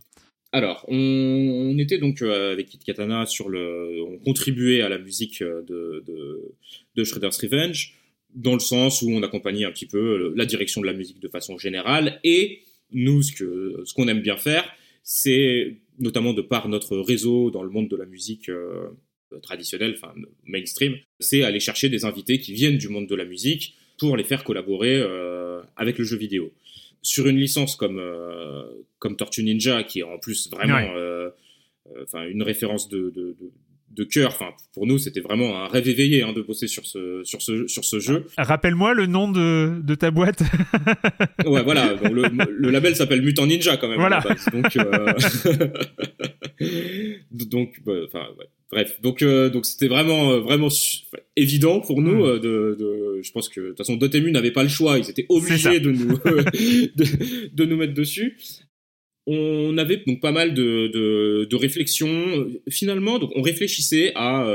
Alors, 0.55 0.85
on, 0.87 1.77
était 1.79 1.97
donc 1.97 2.21
euh, 2.21 2.53
avec 2.53 2.67
Kit 2.67 2.77
Katana 2.77 3.25
sur 3.25 3.49
le, 3.49 4.01
on 4.07 4.17
contribuait 4.19 4.79
à 4.79 4.87
la 4.87 4.97
musique 4.97 5.41
euh, 5.41 5.61
de, 5.63 6.01
de, 6.95 7.03
Shredder's 7.03 7.37
Revenge 7.41 7.93
dans 8.33 8.53
le 8.53 8.61
sens 8.61 9.01
où 9.01 9.09
on 9.09 9.21
accompagnait 9.21 9.65
un 9.65 9.71
petit 9.71 9.85
peu 9.85 9.97
euh, 9.97 10.33
la 10.33 10.45
direction 10.45 10.79
de 10.79 10.85
la 10.85 10.93
musique 10.93 11.19
de 11.19 11.27
façon 11.27 11.57
générale. 11.57 12.21
Et 12.23 12.61
nous 12.93 13.21
ce 13.21 13.33
que 13.33 13.83
ce 13.83 13.93
qu'on 13.93 14.07
aime 14.07 14.21
bien 14.21 14.37
faire, 14.37 14.63
c'est 15.03 15.75
notamment 15.99 16.31
de 16.31 16.41
par 16.41 16.69
notre 16.69 16.99
réseau 16.99 17.51
dans 17.51 17.61
le 17.61 17.69
monde 17.69 17.89
de 17.89 17.97
la 17.97 18.05
musique 18.05 18.49
traditionnelle, 19.41 19.95
enfin 19.97 20.13
mainstream, 20.45 20.95
c'est 21.19 21.43
aller 21.43 21.59
chercher 21.59 21.89
des 21.89 22.05
invités 22.05 22.39
qui 22.39 22.53
viennent 22.53 22.77
du 22.77 22.87
monde 22.87 23.07
de 23.07 23.15
la 23.15 23.25
musique 23.25 23.75
pour 23.99 24.15
les 24.15 24.23
faire 24.23 24.45
collaborer 24.45 25.03
avec 25.75 25.97
le 25.97 26.05
jeu 26.05 26.15
vidéo 26.15 26.53
sur 27.05 27.27
une 27.27 27.37
licence 27.37 27.75
comme 27.75 27.99
euh, 27.99 28.63
comme 28.97 29.15
Tortue 29.15 29.43
Ninja 29.43 29.83
qui 29.83 29.99
est 29.99 30.03
en 30.03 30.17
plus 30.17 30.49
vraiment 30.49 30.79
euh, 30.79 31.29
euh, 31.87 32.03
enfin 32.03 32.23
une 32.23 32.41
référence 32.41 32.89
de, 32.89 33.11
de, 33.11 33.35
de 33.39 33.51
cœur. 34.03 34.31
Enfin, 34.33 34.49
pour 34.73 34.85
nous, 34.85 34.97
c'était 34.97 35.21
vraiment 35.21 35.63
un 35.63 35.67
rêve 35.67 35.87
éveillé 35.87 36.23
hein, 36.23 36.33
de 36.33 36.41
bosser 36.41 36.67
sur 36.67 36.85
ce, 36.85 37.21
sur 37.23 37.41
ce, 37.41 37.67
sur 37.67 37.85
ce 37.85 37.99
jeu. 37.99 38.25
Rappelle-moi 38.37 38.93
le 38.93 39.05
nom 39.05 39.31
de, 39.31 39.81
de 39.81 39.95
ta 39.95 40.11
boîte. 40.11 40.41
ouais, 41.45 41.63
voilà. 41.63 41.93
le, 41.93 42.69
label 42.69 42.95
s'appelle 42.95 43.21
Mutant 43.21 43.47
Ninja 43.47 43.77
quand 43.77 43.87
même. 43.87 43.99
Voilà. 43.99 44.23
Donc, 44.51 44.77
donc, 47.49 47.81
bah, 47.85 47.93
enfin, 48.07 48.27
bref. 48.71 48.99
Donc, 49.01 49.21
euh, 49.21 49.49
donc 49.49 49.65
c'était 49.65 49.87
vraiment, 49.87 50.31
euh, 50.31 50.39
vraiment 50.39 50.69
évident 51.35 51.79
pour 51.79 52.01
nous. 52.01 52.25
Hmm. 52.25 52.39
de, 52.39 52.75
de, 52.79 53.19
je 53.21 53.31
pense 53.31 53.49
que 53.49 53.61
de 53.61 53.67
toute 53.69 53.77
façon, 53.77 53.95
Dotemu 53.95 54.31
n'avait 54.31 54.51
pas 54.51 54.63
le 54.63 54.69
choix. 54.69 54.97
Ils 54.97 55.09
étaient 55.09 55.25
obligés 55.29 55.79
de 55.79 55.91
nous, 55.91 56.17
de, 56.95 57.53
de, 57.53 57.65
nous 57.65 57.77
mettre 57.77 57.93
dessus. 57.93 58.37
On 59.27 59.77
avait 59.77 60.03
donc 60.05 60.21
pas 60.21 60.31
mal 60.31 60.53
de, 60.53 60.87
de, 60.87 61.47
de 61.49 61.55
réflexions. 61.55 62.47
Finalement, 62.69 63.17
donc 63.19 63.31
on 63.35 63.41
réfléchissait 63.41 64.11
à 64.15 64.47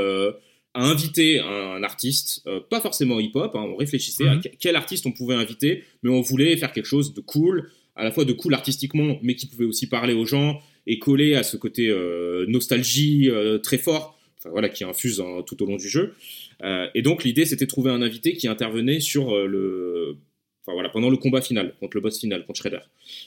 à 0.72 0.84
inviter 0.84 1.40
un, 1.40 1.82
artiste, 1.82 2.44
pas 2.68 2.80
forcément 2.80 3.18
hip-hop, 3.18 3.56
hein, 3.56 3.66
on 3.72 3.74
réfléchissait 3.74 4.28
à 4.28 4.36
hmm. 4.36 4.42
quel 4.60 4.76
artiste 4.76 5.04
on 5.04 5.10
pouvait 5.10 5.34
inviter, 5.34 5.82
mais 6.04 6.10
on 6.10 6.20
voulait 6.20 6.56
faire 6.56 6.72
quelque 6.72 6.86
chose 6.86 7.12
de 7.12 7.20
cool, 7.20 7.70
à 7.96 8.04
la 8.04 8.12
fois 8.12 8.24
de 8.24 8.32
cool 8.32 8.54
artistiquement, 8.54 9.18
mais 9.22 9.34
qui 9.34 9.46
pouvait 9.46 9.64
aussi 9.64 9.88
parler 9.88 10.14
aux 10.14 10.24
gens 10.24 10.60
et 10.86 10.98
coller 10.98 11.34
à 11.34 11.42
ce 11.42 11.56
côté 11.56 11.88
euh, 11.88 12.46
nostalgie 12.48 13.28
euh, 13.28 13.58
très 13.58 13.78
fort, 13.78 14.18
enfin, 14.38 14.50
voilà, 14.50 14.68
qui 14.68 14.84
infuse 14.84 15.22
tout 15.46 15.62
au 15.62 15.66
long 15.66 15.76
du 15.76 15.88
jeu. 15.88 16.14
Euh, 16.62 16.86
et 16.94 17.02
donc 17.02 17.24
l'idée, 17.24 17.44
c'était 17.44 17.66
de 17.66 17.70
trouver 17.70 17.90
un 17.90 18.02
invité 18.02 18.34
qui 18.34 18.48
intervenait 18.48 19.00
sur 19.00 19.36
le, 19.36 20.16
enfin 20.62 20.72
voilà, 20.72 20.88
pendant 20.88 21.10
le 21.10 21.16
combat 21.16 21.40
final 21.40 21.74
contre 21.80 21.96
le 21.96 22.00
boss 22.00 22.20
final, 22.20 22.44
contre 22.46 22.60
Shredder. 22.60 22.80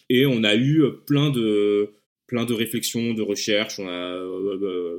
Et 0.09 0.25
on 0.25 0.43
a 0.43 0.55
eu 0.55 0.83
plein 1.05 1.29
de 1.29 1.91
plein 2.27 2.45
de 2.45 2.53
réflexions, 2.53 3.13
de 3.13 3.21
recherches. 3.21 3.79
On 3.79 3.87
a 3.87 4.23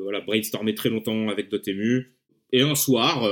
voilà, 0.03 0.21
brainstormé 0.21 0.75
très 0.75 0.91
longtemps 0.91 1.29
avec 1.29 1.49
Dotemu. 1.49 2.13
Et 2.53 2.61
un 2.61 2.75
soir, 2.75 3.25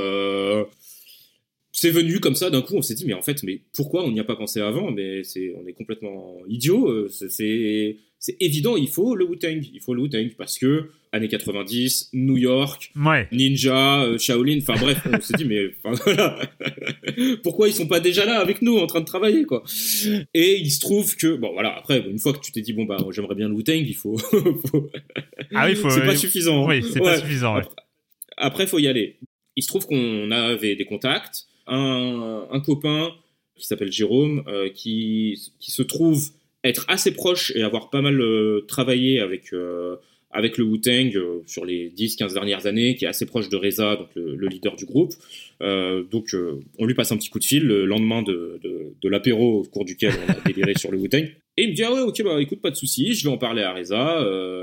c'est 1.73 1.91
venu 1.91 2.21
comme 2.21 2.35
ça 2.35 2.51
d'un 2.51 2.63
coup 2.63 2.75
on 2.77 2.83
s'est 2.83 2.95
dit 2.95 3.07
mais 3.07 3.15
en 3.15 3.23
fait 3.23 3.43
mais 3.43 3.63
pourquoi 3.75 4.05
on 4.05 4.13
n'y 4.13 4.21
a 4.21 4.25
pas 4.25 4.37
pensé 4.37 4.61
avant? 4.61 4.91
Mais 4.91 5.25
c'est 5.25 5.55
on 5.57 5.67
est 5.67 5.73
complètement 5.73 6.39
idiot 6.47 6.89
euh, 6.89 7.09
c'est 7.09 7.97
c'est 8.23 8.37
évident 8.39 8.77
il 8.77 8.89
faut 8.89 9.17
le 9.17 9.25
Wu-Tang 9.25 9.61
il 9.75 9.81
faut 9.81 9.95
le 9.95 10.03
Wu-Tang 10.03 10.31
parce 10.39 10.57
que 10.57 10.91
années 11.11 11.27
90 11.27 12.11
New 12.13 12.37
York 12.37 12.93
Ninja 13.33 14.05
euh, 14.05 14.17
Shaolin 14.17 14.59
enfin 14.63 14.77
bref 14.81 15.03
on 15.13 15.21
s'est 15.21 15.35
dit 15.37 15.45
mais 15.45 15.75
voilà. 15.85 16.39
Pourquoi 17.43 17.69
ils 17.69 17.75
sont 17.75 17.89
pas 17.89 17.99
déjà 17.99 18.25
là 18.25 18.39
avec 18.39 18.63
nous 18.63 18.79
en 18.79 18.87
train 18.87 19.01
de 19.01 19.07
travailler 19.07 19.43
quoi? 19.43 19.65
Et 20.35 20.57
il 20.57 20.71
se 20.71 20.79
trouve 20.79 21.17
que 21.17 21.35
bon 21.35 21.53
voilà 21.53 21.77
après 21.77 21.99
une 21.99 22.21
fois 22.21 22.33
que 22.33 22.39
tu 22.39 22.53
t'es 22.53 22.63
dit 22.63 22.73
bon 22.73 22.85
bah 22.85 22.97
j'aimerais 23.11 23.35
bien 23.35 23.49
le 23.49 23.55
Wu-Tang 23.55 23.85
il 23.85 23.95
faut, 23.95 24.17
ah 25.53 25.67
oui 25.67 25.75
faut 25.75 25.91
c'est 25.91 26.07
pas 26.07 26.17
suffisant 26.17 26.67
oui 26.69 26.85
c'est 26.89 27.01
pas 27.01 27.19
suffisant 27.19 27.57
après, 27.57 27.75
après 28.37 28.67
faut 28.69 28.79
y 28.79 28.87
aller. 28.87 29.19
Il 29.57 29.65
se 29.65 29.69
trouve 29.69 29.87
qu'on 29.87 30.31
avait 30.31 30.77
des 30.77 30.85
contacts. 30.85 31.49
Un, 31.67 32.61
copain 32.65 33.11
qui 33.57 33.67
s'appelle 33.67 33.93
Jérôme, 33.93 34.43
euh, 34.47 34.71
qui, 34.71 35.53
qui 35.61 35.71
se 35.71 35.83
trouve 35.83 36.31
être 36.65 36.85
assez 36.89 37.13
proche 37.13 37.53
et 37.55 37.63
avoir 37.63 37.91
pas 37.91 38.03
mal 38.03 38.21
euh, 38.21 38.65
travaillé 38.69 39.21
avec, 39.21 39.53
euh, 39.53 39.97
avec 40.31 40.59
le 40.59 40.65
Wu-Tang 40.65 41.13
sur 41.47 41.65
les 41.65 41.91
10-15 41.91 42.35
dernières 42.35 42.67
années, 42.67 42.95
qui 42.95 43.05
est 43.05 43.09
assez 43.09 43.27
proche 43.27 43.49
de 43.49 43.57
Reza, 43.57 43.97
donc 43.97 44.09
le, 44.15 44.47
leader 44.47 44.77
du 44.77 44.87
groupe. 44.87 45.13
donc 45.61 46.35
on 46.79 46.87
lui 46.87 46.95
passe 46.95 47.13
un 47.13 47.17
petit 47.17 47.31
coup 47.31 47.39
de 47.39 47.45
fil 47.45 47.65
le 47.65 47.85
lendemain 47.85 48.23
de, 48.23 48.59
de, 48.63 49.09
l'apéro 49.09 49.61
au 49.61 49.63
cours 49.65 49.85
duquel 49.85 50.13
on 50.27 50.33
a 50.33 50.37
déliré 50.47 50.75
sur 50.79 50.91
le 50.91 50.99
Wu-Tang. 50.99 51.25
Et 51.59 51.65
il 51.65 51.71
me 51.71 51.75
dit 51.75 51.83
ah 51.83 51.93
ouais 51.93 52.01
ok 52.01 52.23
bah 52.23 52.41
écoute 52.41 52.63
pas 52.63 52.71
de 52.71 52.77
soucis, 52.77 53.13
je 53.13 53.25
vais 53.25 53.31
en 53.31 53.37
parler 53.37 53.63
à 53.63 53.75
Reza 53.75 54.21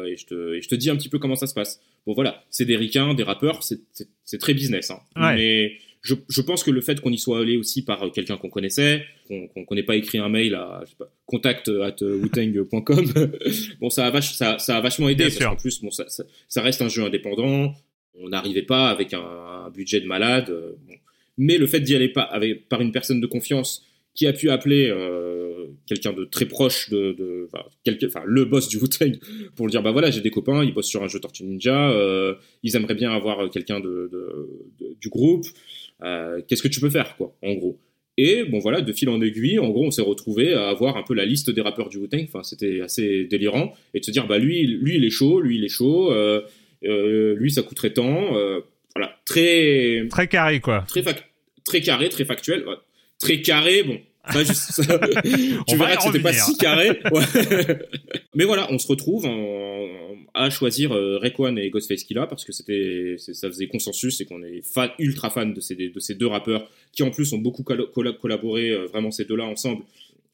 et, 0.07 0.15
je 0.17 0.25
te, 0.25 0.55
et 0.55 0.61
je 0.61 0.67
te 0.67 0.73
dis 0.73 0.89
un 0.89 0.95
petit 0.95 1.09
peu 1.09 1.19
comment 1.19 1.35
ça 1.35 1.45
se 1.45 1.53
passe. 1.53 1.81
Bon 2.07 2.13
voilà, 2.13 2.43
c'est 2.49 2.65
des 2.65 2.75
ricains, 2.75 3.13
des 3.13 3.23
rappeurs, 3.23 3.61
c'est 3.61 4.37
très 4.39 4.55
business. 4.55 4.89
Hein. 4.89 5.01
Mais 5.35 5.73
je, 6.01 6.15
je, 6.29 6.41
pense 6.41 6.63
que 6.63 6.71
le 6.71 6.81
fait 6.81 7.01
qu'on 7.01 7.11
y 7.11 7.17
soit 7.17 7.39
allé 7.39 7.57
aussi 7.57 7.83
par 7.83 8.03
euh, 8.03 8.09
quelqu'un 8.09 8.37
qu'on 8.37 8.49
connaissait, 8.49 9.03
qu'on 9.27 9.75
n'ait 9.75 9.83
pas 9.83 9.95
écrit 9.95 10.17
un 10.17 10.29
mail 10.29 10.55
à 10.55 10.81
je 10.85 10.91
sais 10.91 10.95
pas, 10.97 11.11
contact 11.25 11.69
at 11.69 11.95
bon, 13.81 13.89
ça 13.89 14.05
a, 14.05 14.09
vache, 14.09 14.33
ça, 14.33 14.57
ça, 14.59 14.77
a 14.77 14.81
vachement 14.81 15.09
aidé. 15.09 15.25
parce 15.25 15.37
qu'en 15.37 15.55
plus, 15.55 15.81
bon, 15.81 15.91
ça, 15.91 16.05
ça, 16.07 16.61
reste 16.61 16.81
un 16.81 16.89
jeu 16.89 17.03
indépendant. 17.03 17.73
On 18.15 18.29
n'arrivait 18.29 18.63
pas 18.63 18.89
avec 18.89 19.13
un, 19.13 19.69
budget 19.73 19.99
de 19.99 20.07
malade. 20.07 20.49
Euh, 20.49 20.71
Mais 21.37 21.57
le 21.57 21.67
fait 21.67 21.79
d'y 21.79 21.95
aller 21.95 22.09
pas, 22.09 22.23
avec, 22.23 22.67
par 22.69 22.81
une 22.81 22.91
personne 22.91 23.21
de 23.21 23.27
confiance 23.27 23.85
qui 24.15 24.25
a 24.25 24.33
pu 24.33 24.49
appeler 24.49 24.89
euh, 24.89 25.67
quelqu'un 25.85 26.13
de 26.13 26.25
très 26.25 26.45
proche 26.45 26.89
de, 26.89 27.13
de 27.13 27.47
enfin, 27.53 28.23
le 28.25 28.45
boss 28.45 28.67
du 28.67 28.77
Wu-Tang 28.77 29.17
pour 29.55 29.67
lui 29.67 29.71
dire 29.71 29.83
bah 29.83 29.91
voilà 29.91 30.09
j'ai 30.09 30.19
des 30.19 30.31
copains 30.31 30.63
ils 30.63 30.73
bossent 30.73 30.87
sur 30.87 31.03
un 31.03 31.07
jeu 31.07 31.19
Tortue 31.19 31.43
Ninja 31.43 31.91
euh, 31.91 32.33
ils 32.63 32.75
aimeraient 32.75 32.95
bien 32.95 33.11
avoir 33.11 33.49
quelqu'un 33.49 33.79
de, 33.79 34.09
de, 34.11 34.95
du 34.99 35.09
groupe 35.09 35.45
euh, 36.03 36.41
qu'est-ce 36.47 36.61
que 36.61 36.67
tu 36.67 36.79
peux 36.79 36.89
faire, 36.89 37.15
quoi, 37.17 37.35
en 37.43 37.53
gros? 37.53 37.79
Et 38.17 38.43
bon 38.43 38.59
voilà, 38.59 38.81
de 38.81 38.91
fil 38.91 39.07
en 39.07 39.21
aiguille, 39.21 39.59
en 39.59 39.69
gros, 39.69 39.85
on 39.85 39.91
s'est 39.91 40.01
retrouvé 40.01 40.53
à 40.53 40.67
avoir 40.67 40.97
un 40.97 41.03
peu 41.03 41.13
la 41.13 41.23
liste 41.25 41.49
des 41.49 41.61
rappeurs 41.61 41.87
du 41.87 41.97
Wu-Tang. 41.97 42.25
Enfin, 42.27 42.43
c'était 42.43 42.81
assez 42.81 43.23
délirant. 43.23 43.73
Et 43.93 44.01
de 44.01 44.05
se 44.05 44.11
dire, 44.11 44.27
bah 44.27 44.37
lui, 44.37 44.67
lui, 44.67 44.95
il 44.95 45.05
est 45.05 45.09
chaud, 45.09 45.39
lui, 45.39 45.57
il 45.57 45.63
est 45.63 45.69
chaud. 45.69 46.11
Euh, 46.11 46.41
euh, 46.83 47.35
lui, 47.35 47.49
ça 47.49 47.61
coûterait 47.61 47.93
tant. 47.93 48.31
voilà, 48.93 49.17
très 49.25 50.05
très 50.09 50.27
carré 50.27 50.59
quoi. 50.59 50.83
Très 50.87 51.03
très 51.63 51.81
carré, 51.81 52.09
très 52.09 52.25
factuel. 52.25 52.65
Très 53.19 53.41
carré. 53.41 53.83
Bon, 53.83 53.97
juste, 54.37 54.81
tu 55.67 55.75
verras 55.75 55.95
que 55.95 56.03
c'était 56.03 56.19
pas 56.19 56.33
si 56.33 56.57
carré. 56.57 56.99
Mais 58.35 58.45
voilà, 58.45 58.71
on 58.71 58.77
se 58.77 58.87
retrouve 58.87 59.25
à 60.33 60.49
choisir 60.49 60.93
euh, 60.93 61.19
et 61.57 61.69
Ghostface 61.69 62.03
Killah 62.03 62.27
parce 62.27 62.45
que 62.45 62.51
c'était, 62.51 63.15
ça 63.17 63.47
faisait 63.49 63.67
consensus 63.67 64.21
et 64.21 64.25
qu'on 64.25 64.43
est 64.43 64.61
ultra 64.99 65.29
fan 65.29 65.53
de 65.53 65.59
ces, 65.59 65.75
de 65.75 65.99
ces 65.99 66.15
deux 66.15 66.27
rappeurs 66.27 66.69
qui 66.91 67.03
en 67.03 67.11
plus 67.11 67.33
ont 67.33 67.37
beaucoup 67.37 67.63
collaboré 67.63 68.71
euh, 68.71 68.85
vraiment 68.85 69.11
ces 69.11 69.25
deux-là 69.25 69.45
ensemble 69.45 69.83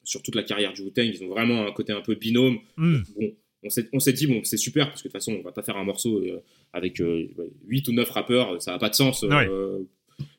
sur 0.04 0.22
toute 0.22 0.36
la 0.36 0.44
carrière 0.44 0.74
du 0.74 0.82
Wu-Tang. 0.82 1.06
Ils 1.06 1.24
ont 1.24 1.30
vraiment 1.30 1.66
un 1.66 1.72
côté 1.72 1.94
un 1.94 2.02
peu 2.02 2.16
binôme. 2.16 2.60
Hmm. 2.78 3.00
Bon, 3.20 3.32
on 3.64 4.00
s'est, 4.00 4.14
dit 4.14 4.28
bon 4.28 4.42
c'est 4.44 4.58
super 4.58 4.90
parce 4.90 5.02
que 5.02 5.08
de 5.08 5.12
toute 5.12 5.20
façon 5.20 5.38
on 5.40 5.42
va 5.42 5.52
pas 5.52 5.64
faire 5.64 5.78
un 5.78 5.84
morceau 5.84 6.20
euh, 6.20 6.44
avec 6.72 6.98
8 6.98 7.04
euh, 7.08 7.92
ou 7.92 7.94
9 7.94 8.10
rappeurs, 8.12 8.62
ça 8.62 8.76
a 8.76 8.80
pas 8.80 8.90
de 8.90 8.96
sens. 8.96 9.26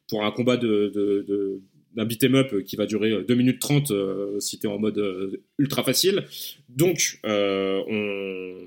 pour 0.08 0.24
un 0.24 0.30
combat 0.30 0.56
de, 0.56 0.92
de 0.94 1.60
d'un 1.96 2.04
beat'em 2.04 2.34
up 2.34 2.62
qui 2.64 2.76
va 2.76 2.86
durer 2.86 3.24
2 3.24 3.34
minutes 3.34 3.58
30 3.58 3.90
euh, 3.90 4.38
si 4.38 4.58
tu 4.58 4.66
es 4.66 4.70
en 4.70 4.78
mode 4.78 4.98
euh, 4.98 5.42
ultra 5.58 5.82
facile. 5.82 6.26
Donc, 6.68 7.18
euh, 7.24 7.82
on, 7.88 8.66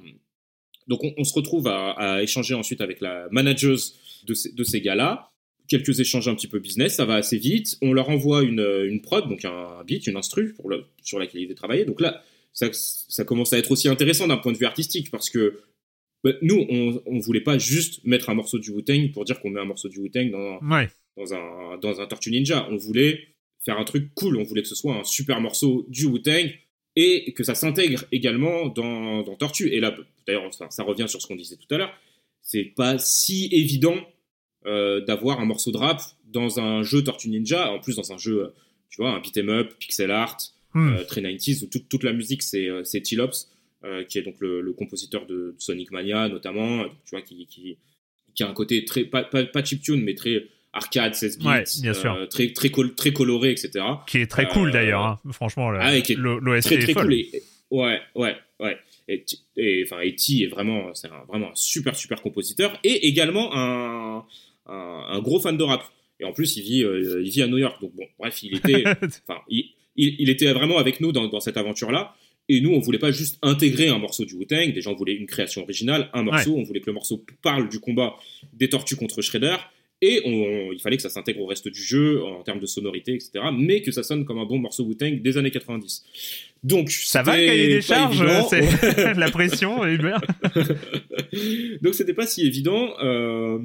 donc 0.88 1.02
on, 1.18 1.24
se 1.24 1.34
retrouve 1.34 1.68
à, 1.68 2.22
échanger 2.24 2.56
ensuite 2.56 2.82
avec 2.82 3.00
la 3.00 3.28
manageuse 3.32 3.96
de 4.26 4.64
ces, 4.64 4.82
gars-là. 4.82 5.30
Quelques 5.68 6.00
échanges 6.00 6.28
un 6.28 6.34
petit 6.34 6.48
peu 6.48 6.60
business, 6.60 6.96
ça 6.96 7.06
va 7.06 7.16
assez 7.16 7.38
vite. 7.38 7.78
On 7.84 7.94
leur 7.94 8.10
envoie 8.10 8.42
une, 8.42 8.66
une 8.86 9.02
prod, 9.02 9.30
donc 9.30 9.46
un 9.46 9.84
beat, 9.86 10.08
une 10.08 10.18
instru 10.18 10.56
sur 11.04 11.20
laquelle 11.20 11.42
ils 11.42 11.46
devaient 11.46 11.56
travailler. 11.56 11.86
Donc 11.86 12.02
là, 12.02 12.24
ça, 12.54 12.68
ça, 12.74 13.24
commence 13.24 13.54
à 13.54 13.60
être 13.60 13.70
aussi 13.70 13.88
intéressant 13.88 14.28
d'un 14.28 14.38
point 14.38 14.52
de 14.52 14.58
vue 14.58 14.66
artistique 14.66 15.12
parce 15.12 15.30
que 15.30 15.62
bah, 16.24 16.32
nous, 16.42 16.66
on, 16.70 17.02
on 17.06 17.20
voulait 17.20 17.42
pas 17.42 17.60
juste 17.60 18.04
mettre 18.04 18.32
un 18.32 18.34
morceau 18.34 18.58
du 18.58 18.72
Wu-Tang 18.72 19.12
pour 19.12 19.26
dire 19.26 19.40
qu'on 19.40 19.52
met 19.52 19.62
un 19.62 19.66
morceau 19.66 19.88
du 19.88 20.00
Wu-Tang 20.00 20.32
dans, 20.32 20.58
ouais 20.76 20.90
dans 21.18 21.34
un, 21.34 21.78
dans 21.78 22.02
un 22.02 22.06
Tortue 22.06 22.32
Ninja. 22.32 22.68
On 22.70 22.78
voulait 22.78 23.30
faire 23.64 23.78
un 23.78 23.84
truc 23.84 24.14
cool, 24.16 24.38
on 24.38 24.44
voulait 24.44 24.62
que 24.62 24.68
ce 24.68 24.76
soit 24.76 24.96
un 24.96 25.04
super 25.04 25.42
morceau 25.42 25.86
du 25.90 26.06
Wu-Tang 26.06 26.52
et 26.96 27.34
que 27.34 27.44
ça 27.44 27.56
s'intègre 27.56 28.04
également 28.12 28.68
dans, 28.68 29.24
dans, 29.24 29.36
Tortue. 29.36 29.70
Et 29.70 29.80
là, 29.80 29.96
d'ailleurs, 30.28 30.54
ça, 30.54 30.84
revient 30.84 31.08
sur 31.08 31.22
ce 31.22 31.28
qu'on 31.28 31.36
disait 31.36 31.58
tout 31.58 31.74
à 31.74 31.78
l'heure, 31.78 31.94
c'est 32.42 32.64
pas 32.76 32.98
si 32.98 33.50
évident 33.52 33.96
euh, 34.66 35.02
d'avoir 35.06 35.40
un 35.40 35.46
morceau 35.46 35.72
de 35.72 35.78
rap 35.78 36.02
dans 36.26 36.60
un 36.60 36.84
jeu 36.84 37.04
Tortue 37.04 37.30
Ninja, 37.30 37.72
en 37.72 37.80
plus 37.80 37.96
dans 37.96 38.12
un 38.12 38.18
jeu, 38.18 38.54
tu 38.90 39.02
vois, 39.02 39.12
un 39.12 39.20
beat'em 39.20 39.50
up, 39.50 39.74
pixel 39.80 40.12
art, 40.12 40.38
hmm. 40.74 40.94
euh, 40.94 41.04
très 41.04 41.22
90s, 41.22 41.64
où 41.64 41.68
toute, 41.68 42.04
la 42.04 42.14
musique 42.14 42.44
c'est 42.44 42.68
euh, 42.68 42.84
T-Lops, 42.84 43.50
qui 44.10 44.18
est 44.18 44.24
donc 44.24 44.36
le, 44.40 44.74
compositeur 44.74 45.26
de 45.26 45.56
Sonic 45.58 45.92
Mania 45.92 46.28
notamment, 46.28 46.84
tu 47.06 47.12
vois, 47.12 47.22
qui, 47.22 47.46
qui, 47.46 47.78
qui, 48.36 48.44
a 48.44 48.50
un 48.50 48.54
côté 48.54 48.84
très, 48.84 49.06
pas, 49.06 49.24
pas, 49.24 49.46
pas 49.46 49.64
chiptune, 49.64 50.02
mais 50.02 50.16
très 50.16 50.50
arcade 50.74 51.16
16 51.16 51.40
bits, 51.40 51.82
bien 51.82 51.94
sûr. 51.94 52.14
Euh, 52.14 52.26
très 52.26 52.52
très 52.54 52.70
très 52.96 53.12
coloré, 53.12 53.52
etc. 53.52 53.86
Qui 54.08 54.20
est 54.20 54.28
très 54.28 54.48
cool 54.48 54.70
euh, 54.70 54.74
d'ailleurs, 54.74 55.04
hein. 55.04 55.20
franchement. 55.32 55.72
L'OST 55.72 56.68
très 56.68 56.78
très 56.80 56.94
cool. 56.94 57.14
ouais, 57.72 58.00
ouais, 58.16 58.36
ouais. 58.60 58.78
Et, 59.08 59.84
enfin, 59.84 60.02
E.T. 60.04 60.44
est 60.44 60.48
vraiment, 60.48 60.94
c'est 60.94 61.10
vraiment 61.28 61.48
un 61.48 61.56
super 61.56 61.96
super 61.96 62.22
compositeur 62.22 62.80
et 62.84 63.08
également 63.08 63.50
un, 63.56 64.24
un, 64.68 65.20
gros 65.20 65.40
fan 65.40 65.58
de 65.58 65.64
rap. 65.64 65.84
Et 66.20 66.26
en 66.26 66.34
plus, 66.34 66.58
il 66.58 66.64
vit, 66.64 66.84
euh, 66.84 67.22
il 67.24 67.32
vit 67.32 67.42
à 67.42 67.48
New 67.48 67.58
York. 67.58 67.82
Donc 67.82 67.96
bon, 67.96 68.06
bref, 68.20 68.44
il 68.44 68.56
était, 68.56 68.84
enfin, 69.28 69.42
il, 69.50 69.74
il, 69.96 70.30
était 70.30 70.52
vraiment 70.54 70.78
avec 70.78 71.02
nous 71.02 71.12
dans, 71.12 71.28
dans 71.28 71.40
cette 71.40 71.58
aventure-là. 71.58 72.16
Et 72.50 72.62
nous, 72.62 72.72
on 72.72 72.80
voulait 72.80 73.00
pas 73.00 73.12
juste 73.12 73.38
intégrer 73.42 73.88
un 73.88 74.00
morceau 74.00 74.26
du 74.26 74.36
Wu-Tang. 74.36 74.74
Déjà, 74.74 74.90
on 74.90 74.96
voulait 74.96 75.14
une 75.14 75.28
création 75.28 75.64
originale, 75.64 76.10
un 76.14 76.24
morceau. 76.24 76.56
On 76.56 76.64
voulait 76.64 76.82
que 76.82 76.88
le 76.88 76.94
morceau 76.94 77.24
parle 77.42 77.70
du 77.70 77.80
combat 77.80 78.16
des 78.54 78.70
tortues 78.70 78.96
contre 78.96 79.22
Shredder 79.22 79.56
et 80.02 80.22
il 80.26 80.80
fallait 80.82 80.96
que 80.96 81.02
ça 81.02 81.10
s'intègre 81.10 81.42
au 81.42 81.46
reste 81.46 81.68
du 81.68 81.82
jeu 81.82 82.24
en 82.24 82.42
termes 82.44 82.60
de 82.60 82.66
sonorité, 82.66 83.14
etc. 83.14 83.32
Mais 83.54 83.82
que 83.82 83.92
ça 83.92 84.04
sonne 84.04 84.24
comme 84.24 84.40
un 84.40 84.46
bon 84.46 84.58
morceau 84.58 84.86
Wu-Tang 84.86 85.22
des 85.22 85.38
années 85.38 85.52
90. 85.52 86.04
Donc 86.64 86.90
ça 86.90 87.22
va 87.22 87.38
le 87.38 87.46
cahier 87.46 87.68
des 87.68 87.82
charges, 87.82 88.24
c'est 88.50 89.14
la 89.18 89.30
pression, 89.30 89.86
Hubert. 89.86 90.22
Donc 91.82 91.96
c'était 91.96 92.14
pas 92.14 92.28
si 92.28 92.46
évident. 92.46 92.94
Euh, 93.02 93.60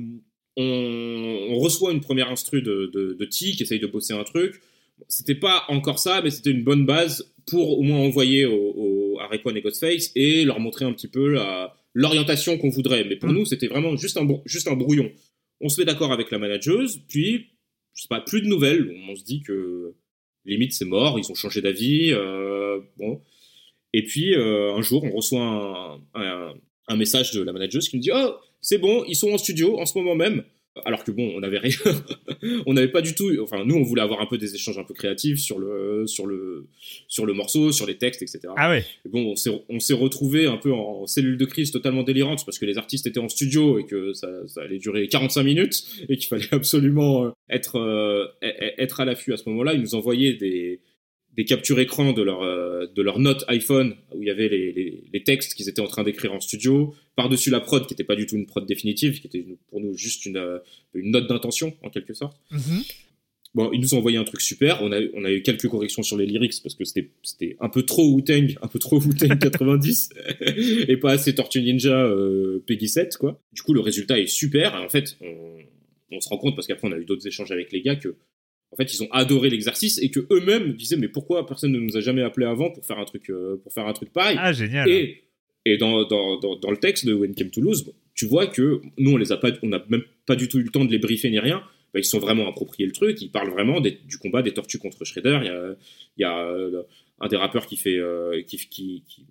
on, 0.56 1.58
reçoit 1.58 1.92
une 1.92 2.00
première 2.00 2.30
instru 2.30 2.62
de, 2.62 2.90
de, 2.92 3.24
T 3.24 3.52
qui 3.52 3.62
essaye 3.62 3.80
de 3.80 3.86
bosser 3.86 4.12
un 4.12 4.24
truc. 4.24 4.60
C'était 5.08 5.34
pas 5.34 5.64
encore 5.68 5.98
ça, 5.98 6.20
mais 6.22 6.30
c'était 6.30 6.50
une 6.50 6.62
bonne 6.62 6.84
base 6.84 7.32
pour 7.46 7.78
au 7.78 7.82
moins 7.82 7.98
envoyer 7.98 8.44
au, 8.44 9.18
à 9.20 9.28
Rayquan 9.28 9.54
et 9.54 9.60
Ghostface 9.60 10.10
et 10.14 10.44
leur 10.44 10.60
montrer 10.60 10.84
un 10.84 10.92
petit 10.92 11.08
peu 11.08 11.32
la, 11.32 11.74
l'orientation 11.94 12.58
qu'on 12.58 12.68
voudrait. 12.70 13.04
Mais 13.04 13.16
pour 13.16 13.30
Mm. 13.30 13.34
nous, 13.34 13.44
c'était 13.44 13.68
vraiment 13.68 13.96
juste 13.96 14.16
un, 14.16 14.26
juste 14.44 14.68
un 14.68 14.74
brouillon. 14.74 15.10
On 15.60 15.68
se 15.68 15.80
met 15.80 15.84
d'accord 15.84 16.12
avec 16.12 16.30
la 16.30 16.38
manageuse, 16.38 17.00
puis, 17.08 17.46
je 17.94 18.02
sais 18.02 18.08
pas, 18.08 18.20
plus 18.20 18.42
de 18.42 18.46
nouvelles. 18.46 18.94
On 19.08 19.16
se 19.16 19.24
dit 19.24 19.42
que 19.42 19.94
limite 20.44 20.72
c'est 20.72 20.84
mort, 20.84 21.18
ils 21.18 21.30
ont 21.30 21.34
changé 21.34 21.60
d'avis. 21.60 22.12
euh, 22.12 22.80
bon. 22.96 23.20
Et 23.92 24.04
puis 24.04 24.34
euh, 24.34 24.74
un 24.74 24.82
jour, 24.82 25.04
on 25.04 25.16
reçoit 25.16 26.00
un, 26.14 26.96
message 26.96 27.32
de 27.32 27.42
la 27.42 27.52
manageuse 27.52 27.88
qui 27.88 27.96
nous 27.96 28.02
dit 28.02 28.10
Oh, 28.12 28.34
c'est 28.60 28.78
bon, 28.78 29.04
ils 29.04 29.16
sont 29.16 29.30
en 29.30 29.38
studio 29.38 29.78
en 29.78 29.86
ce 29.86 29.96
moment 29.96 30.14
même. 30.14 30.44
Alors 30.84 31.04
que 31.04 31.12
bon, 31.12 31.32
on 31.36 31.40
n'avait 31.40 31.58
rien, 31.58 31.76
on 32.66 32.72
n'avait 32.74 32.90
pas 32.90 33.00
du 33.00 33.14
tout. 33.14 33.30
Enfin, 33.40 33.64
nous, 33.64 33.76
on 33.76 33.82
voulait 33.84 34.02
avoir 34.02 34.20
un 34.20 34.26
peu 34.26 34.38
des 34.38 34.54
échanges 34.54 34.76
un 34.76 34.82
peu 34.82 34.92
créatifs 34.92 35.38
sur 35.38 35.58
le, 35.60 36.04
sur 36.06 36.26
le, 36.26 36.66
sur 37.06 37.26
le 37.26 37.32
morceau, 37.32 37.70
sur 37.70 37.86
les 37.86 37.96
textes, 37.96 38.22
etc. 38.22 38.40
Ah 38.56 38.70
ouais. 38.70 38.84
Et 39.06 39.08
bon, 39.08 39.24
on 39.32 39.36
s'est, 39.36 39.50
on 39.68 39.78
s'est 39.78 39.94
retrouvé 39.94 40.46
un 40.46 40.56
peu 40.56 40.72
en 40.72 41.06
cellule 41.06 41.36
de 41.36 41.44
crise 41.44 41.70
totalement 41.70 42.02
délirante 42.02 42.44
parce 42.44 42.58
que 42.58 42.66
les 42.66 42.76
artistes 42.76 43.06
étaient 43.06 43.20
en 43.20 43.28
studio 43.28 43.78
et 43.78 43.86
que 43.86 44.12
ça, 44.14 44.28
ça 44.48 44.62
allait 44.62 44.78
durer 44.78 45.06
45 45.06 45.42
minutes 45.44 45.84
et 46.08 46.16
qu'il 46.16 46.26
fallait 46.26 46.48
absolument 46.52 47.26
euh, 47.26 47.30
être, 47.48 47.76
euh, 47.76 48.26
e- 48.42 48.46
e- 48.46 48.72
être 48.82 49.00
à 49.00 49.04
l'affût 49.04 49.32
à 49.32 49.36
ce 49.36 49.48
moment-là. 49.50 49.74
Ils 49.74 49.80
nous 49.80 49.94
envoyaient 49.94 50.34
des, 50.34 50.80
des 51.36 51.44
captures 51.44 51.80
écran 51.80 52.12
de 52.12 52.22
leur, 52.22 52.42
euh, 52.42 52.86
de 52.94 53.02
leur 53.02 53.18
note 53.18 53.44
iPhone 53.48 53.94
où 54.14 54.22
il 54.22 54.26
y 54.26 54.30
avait 54.30 54.48
les, 54.48 54.72
les, 54.72 55.04
les 55.12 55.22
textes 55.22 55.54
qu'ils 55.54 55.68
étaient 55.68 55.80
en 55.80 55.86
train 55.86 56.04
d'écrire 56.04 56.32
en 56.32 56.40
studio, 56.40 56.94
par-dessus 57.16 57.50
la 57.50 57.60
prod 57.60 57.86
qui 57.86 57.92
n'était 57.92 58.04
pas 58.04 58.16
du 58.16 58.26
tout 58.26 58.36
une 58.36 58.46
prod 58.46 58.64
définitive, 58.66 59.20
qui 59.20 59.26
était 59.26 59.44
pour 59.68 59.80
nous 59.80 59.96
juste 59.96 60.26
une, 60.26 60.36
euh, 60.36 60.58
une 60.94 61.10
note 61.10 61.28
d'intention 61.28 61.74
en 61.82 61.90
quelque 61.90 62.14
sorte. 62.14 62.36
Mhm. 62.50 62.82
Bon, 63.54 63.70
ils 63.72 63.80
nous 63.80 63.94
ont 63.94 63.98
envoyé 63.98 64.18
un 64.18 64.24
truc 64.24 64.40
super. 64.40 64.82
On 64.82 64.90
a, 64.90 65.00
on 65.14 65.24
a 65.24 65.30
eu 65.30 65.42
quelques 65.42 65.68
corrections 65.68 66.02
sur 66.02 66.16
les 66.16 66.26
lyrics 66.26 66.54
parce 66.62 66.74
que 66.74 66.84
c'était, 66.84 67.10
c'était 67.22 67.56
un 67.60 67.68
peu 67.68 67.84
trop 67.84 68.12
Wu-Tang, 68.12 68.56
un 68.60 68.66
peu 68.66 68.80
trop 68.80 69.00
Wu-Tang 69.00 69.38
90 69.40 70.10
et 70.88 70.96
pas 70.96 71.12
assez 71.12 71.34
Tortue 71.36 71.62
Ninja 71.62 72.04
euh, 72.04 72.64
Peggy 72.66 72.88
7, 72.88 73.16
quoi. 73.16 73.40
Du 73.52 73.62
coup, 73.62 73.72
le 73.72 73.80
résultat 73.80 74.18
est 74.18 74.26
super. 74.26 74.74
Et 74.74 74.84
en 74.84 74.88
fait, 74.88 75.16
on, 75.20 75.58
on 76.10 76.20
se 76.20 76.28
rend 76.28 76.38
compte 76.38 76.56
parce 76.56 76.66
qu'après, 76.66 76.88
on 76.88 76.92
a 76.92 76.98
eu 76.98 77.04
d'autres 77.04 77.28
échanges 77.28 77.52
avec 77.52 77.70
les 77.70 77.80
gars 77.80 77.94
que, 77.94 78.16
en 78.74 78.76
fait, 78.76 78.92
ils 78.92 79.02
ont 79.04 79.08
adoré 79.12 79.48
l'exercice 79.50 79.98
et 80.02 80.10
que 80.10 80.20
eux-mêmes 80.32 80.72
disaient, 80.74 80.96
mais 80.96 81.08
pourquoi 81.08 81.46
personne 81.46 81.70
ne 81.72 81.78
nous 81.78 81.96
a 81.96 82.00
jamais 82.00 82.22
appelé 82.22 82.44
avant 82.44 82.70
pour 82.70 82.84
faire 82.84 82.98
un 82.98 83.04
truc, 83.04 83.30
euh, 83.30 83.56
pour 83.62 83.72
faire 83.72 83.86
un 83.86 83.92
truc 83.92 84.12
pareil? 84.12 84.36
Ah, 84.38 84.52
génial. 84.52 84.88
Et, 84.88 85.22
et 85.64 85.76
dans, 85.76 86.04
dans, 86.04 86.38
dans, 86.40 86.56
dans 86.56 86.70
le 86.72 86.76
texte 86.76 87.06
de 87.06 87.14
When 87.14 87.34
Came 87.34 87.50
to 87.50 87.60
Lose, 87.60 87.92
tu 88.14 88.26
vois 88.26 88.48
que 88.48 88.80
nous, 88.98 89.12
on 89.12 89.16
les 89.16 89.30
a 89.30 89.36
pas, 89.36 89.52
on 89.62 89.68
n'a 89.68 89.84
même 89.88 90.02
pas 90.26 90.34
du 90.36 90.48
tout 90.48 90.58
eu 90.58 90.64
le 90.64 90.70
temps 90.70 90.84
de 90.84 90.90
les 90.90 90.98
briefer 90.98 91.30
ni 91.30 91.38
rien. 91.38 91.62
Bah, 91.92 92.00
ils 92.00 92.04
sont 92.04 92.18
vraiment 92.18 92.48
appropriés 92.48 92.86
le 92.86 92.92
truc. 92.92 93.22
Ils 93.22 93.30
parlent 93.30 93.50
vraiment 93.50 93.80
des- 93.80 93.98
du 94.08 94.18
combat 94.18 94.42
des 94.42 94.52
tortues 94.52 94.78
contre 94.78 95.04
Shredder. 95.04 95.38
Il 95.42 95.46
y 95.46 95.50
a, 95.50 95.76
il 96.16 96.20
y 96.22 96.24
a 96.24 96.46
euh, 96.48 96.82
un 97.20 97.28
des 97.28 97.36
rappeurs 97.36 97.66
qui 97.68 97.76
fait, 97.76 97.96
euh, 97.96 98.42
qui, 98.42 98.56
qui, 98.56 99.04
qui, 99.08 99.24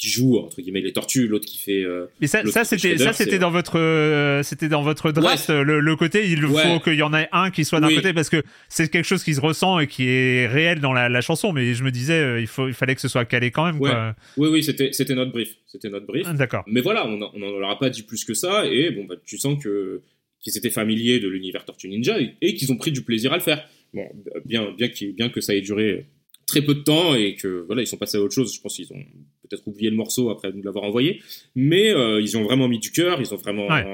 qui 0.00 0.08
joue 0.08 0.38
entre 0.38 0.62
guillemets 0.62 0.80
les 0.80 0.94
tortues, 0.94 1.26
l'autre 1.28 1.44
qui 1.46 1.58
fait. 1.58 1.84
euh, 1.84 2.06
Mais 2.22 2.26
ça, 2.26 2.42
ça 2.46 2.64
c'était 2.64 2.96
ça 2.96 3.12
c'était 3.12 3.38
dans 3.38 3.50
votre 3.50 3.78
euh, 3.78 4.42
c'était 4.42 4.70
dans 4.70 4.80
votre 4.80 5.12
draft 5.12 5.50
le, 5.50 5.80
le 5.80 5.96
côté 5.96 6.26
il 6.30 6.42
Ouais. 6.46 6.62
faut 6.62 6.80
qu'il 6.80 6.94
y 6.94 7.02
en 7.02 7.12
ait 7.12 7.28
un 7.32 7.50
qui 7.50 7.66
soit 7.66 7.80
d'un 7.80 7.88
Oui. 7.88 7.96
côté 7.96 8.14
parce 8.14 8.30
que 8.30 8.42
c'est 8.70 8.90
quelque 8.90 9.04
chose 9.04 9.22
qui 9.22 9.34
se 9.34 9.40
ressent 9.42 9.78
et 9.78 9.86
qui 9.86 10.08
est 10.08 10.46
réel 10.46 10.80
dans 10.80 10.94
la, 10.94 11.10
la 11.10 11.20
chanson 11.20 11.52
mais 11.52 11.74
je 11.74 11.84
me 11.84 11.90
disais 11.90 12.18
euh, 12.18 12.40
il 12.40 12.46
faut 12.46 12.66
il 12.66 12.72
fallait 12.72 12.94
que 12.94 13.00
ce 13.02 13.08
soit 13.08 13.26
calé 13.26 13.50
quand 13.50 13.66
même 13.66 13.78
Ouais. 13.78 13.90
quoi. 13.90 14.16
Oui, 14.38 14.48
oui, 14.50 14.62
c'était, 14.64 14.90
c'était 14.92 15.14
notre 15.14 15.32
brief. 15.32 15.50
C'était 15.66 15.90
notre 15.90 16.06
brief. 16.06 16.24
Ah, 16.26 16.32
D'accord. 16.32 16.64
Mais 16.66 16.80
voilà, 16.80 17.06
on 17.06 17.18
n'en 17.18 17.30
on 17.34 17.42
en 17.42 17.58
leur 17.58 17.70
a 17.70 17.78
pas 17.78 17.90
dit 17.90 18.02
plus 18.02 18.24
que 18.24 18.32
ça, 18.32 18.64
et 18.66 18.90
bon, 18.92 19.04
bah, 19.04 19.16
tu 19.26 19.36
sens 19.38 19.62
que 19.62 20.00
qu'ils 20.40 20.56
étaient 20.56 20.70
familiers 20.70 21.20
de 21.20 21.28
l'univers 21.28 21.66
Tortue 21.66 21.88
Ninja 21.88 22.18
et, 22.18 22.34
et 22.40 22.54
qu'ils 22.54 22.72
ont 22.72 22.76
pris 22.78 22.90
du 22.92 23.02
plaisir 23.02 23.32
à 23.34 23.36
le 23.36 23.42
faire. 23.42 23.68
Bon, 23.92 24.06
bien, 24.46 24.72
bien, 24.78 24.88
qu'il- 24.88 25.14
bien 25.14 25.28
que 25.28 25.40
ça 25.42 25.54
ait 25.54 25.60
duré 25.60 26.06
très 26.46 26.62
peu 26.62 26.74
de 26.74 26.80
temps 26.80 27.14
et 27.14 27.34
que 27.34 27.64
voilà, 27.66 27.82
ils 27.82 27.86
sont 27.86 27.98
passés 27.98 28.16
à 28.16 28.20
autre 28.22 28.34
chose. 28.34 28.54
Je 28.54 28.60
pense 28.62 28.74
qu'ils 28.76 28.90
ont 28.92 29.04
peut-être 29.50 29.66
oublié 29.66 29.90
le 29.90 29.96
morceau 29.96 30.30
après 30.30 30.52
nous 30.52 30.62
l'avoir 30.62 30.84
envoyé, 30.84 31.20
mais 31.54 31.90
euh, 31.90 32.20
ils 32.20 32.38
ont 32.38 32.44
vraiment 32.44 32.68
mis 32.68 32.78
du 32.78 32.92
cœur, 32.92 33.20
ils 33.20 33.34
ont 33.34 33.36
vraiment, 33.36 33.66
Ouais. 33.66 33.84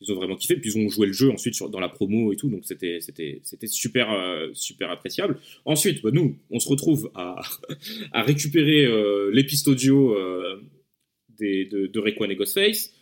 ils 0.00 0.12
ont 0.12 0.16
vraiment 0.16 0.36
kiffé. 0.36 0.56
Puis 0.56 0.72
ils 0.74 0.78
ont 0.78 0.88
joué 0.88 1.06
le 1.06 1.12
jeu 1.12 1.30
ensuite 1.30 1.54
sur, 1.54 1.70
dans 1.70 1.80
la 1.80 1.88
promo 1.88 2.32
et 2.32 2.36
tout, 2.36 2.50
donc 2.50 2.64
c'était, 2.64 2.98
c'était, 3.00 3.40
c'était 3.44 3.66
super, 3.68 4.12
euh, 4.12 4.48
super 4.52 4.90
appréciable. 4.90 5.38
Ensuite, 5.64 6.02
bah, 6.02 6.10
nous, 6.12 6.36
on 6.50 6.58
se 6.58 6.68
retrouve 6.68 7.10
à, 7.14 7.40
à 8.12 8.22
récupérer 8.22 8.84
euh, 8.84 9.30
les 9.32 9.44
pistes 9.44 9.68
audio 9.68 10.14
des, 11.38 11.64
de, 11.66 11.86
de 11.86 11.98
Rayquan 12.00 12.28
et 12.30 12.36
Ghostface. 12.36 12.92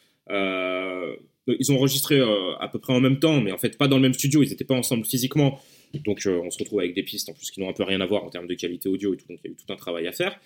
Ils 1.46 1.72
ont 1.72 1.76
enregistré 1.76 2.20
à 2.20 2.68
peu 2.72 2.78
près 2.78 2.92
en 2.94 3.00
même 3.00 3.18
temps, 3.18 3.40
mais 3.40 3.52
en 3.52 3.58
fait 3.58 3.76
pas 3.76 3.86
dans 3.86 3.96
le 3.96 4.02
même 4.02 4.14
studio, 4.14 4.42
ils 4.42 4.48
n'étaient 4.48 4.64
pas 4.64 4.74
ensemble 4.74 5.04
physiquement. 5.04 5.60
Donc 6.04 6.26
euh, 6.26 6.40
on 6.42 6.50
se 6.50 6.58
retrouve 6.58 6.80
avec 6.80 6.94
des 6.94 7.02
pistes 7.02 7.28
en 7.28 7.34
plus 7.34 7.50
qui 7.50 7.60
n'ont 7.60 7.68
un 7.68 7.72
peu 7.74 7.84
rien 7.84 8.00
à 8.00 8.06
voir 8.06 8.24
en 8.24 8.30
termes 8.30 8.46
de 8.48 8.54
qualité 8.54 8.88
audio 8.88 9.14
et 9.14 9.16
tout, 9.16 9.26
donc 9.28 9.38
il 9.44 9.48
y 9.48 9.50
a 9.50 9.52
eu 9.52 9.56
tout 9.56 9.72
un 9.72 9.76
travail 9.76 10.06
à 10.08 10.12
faire. 10.12 10.36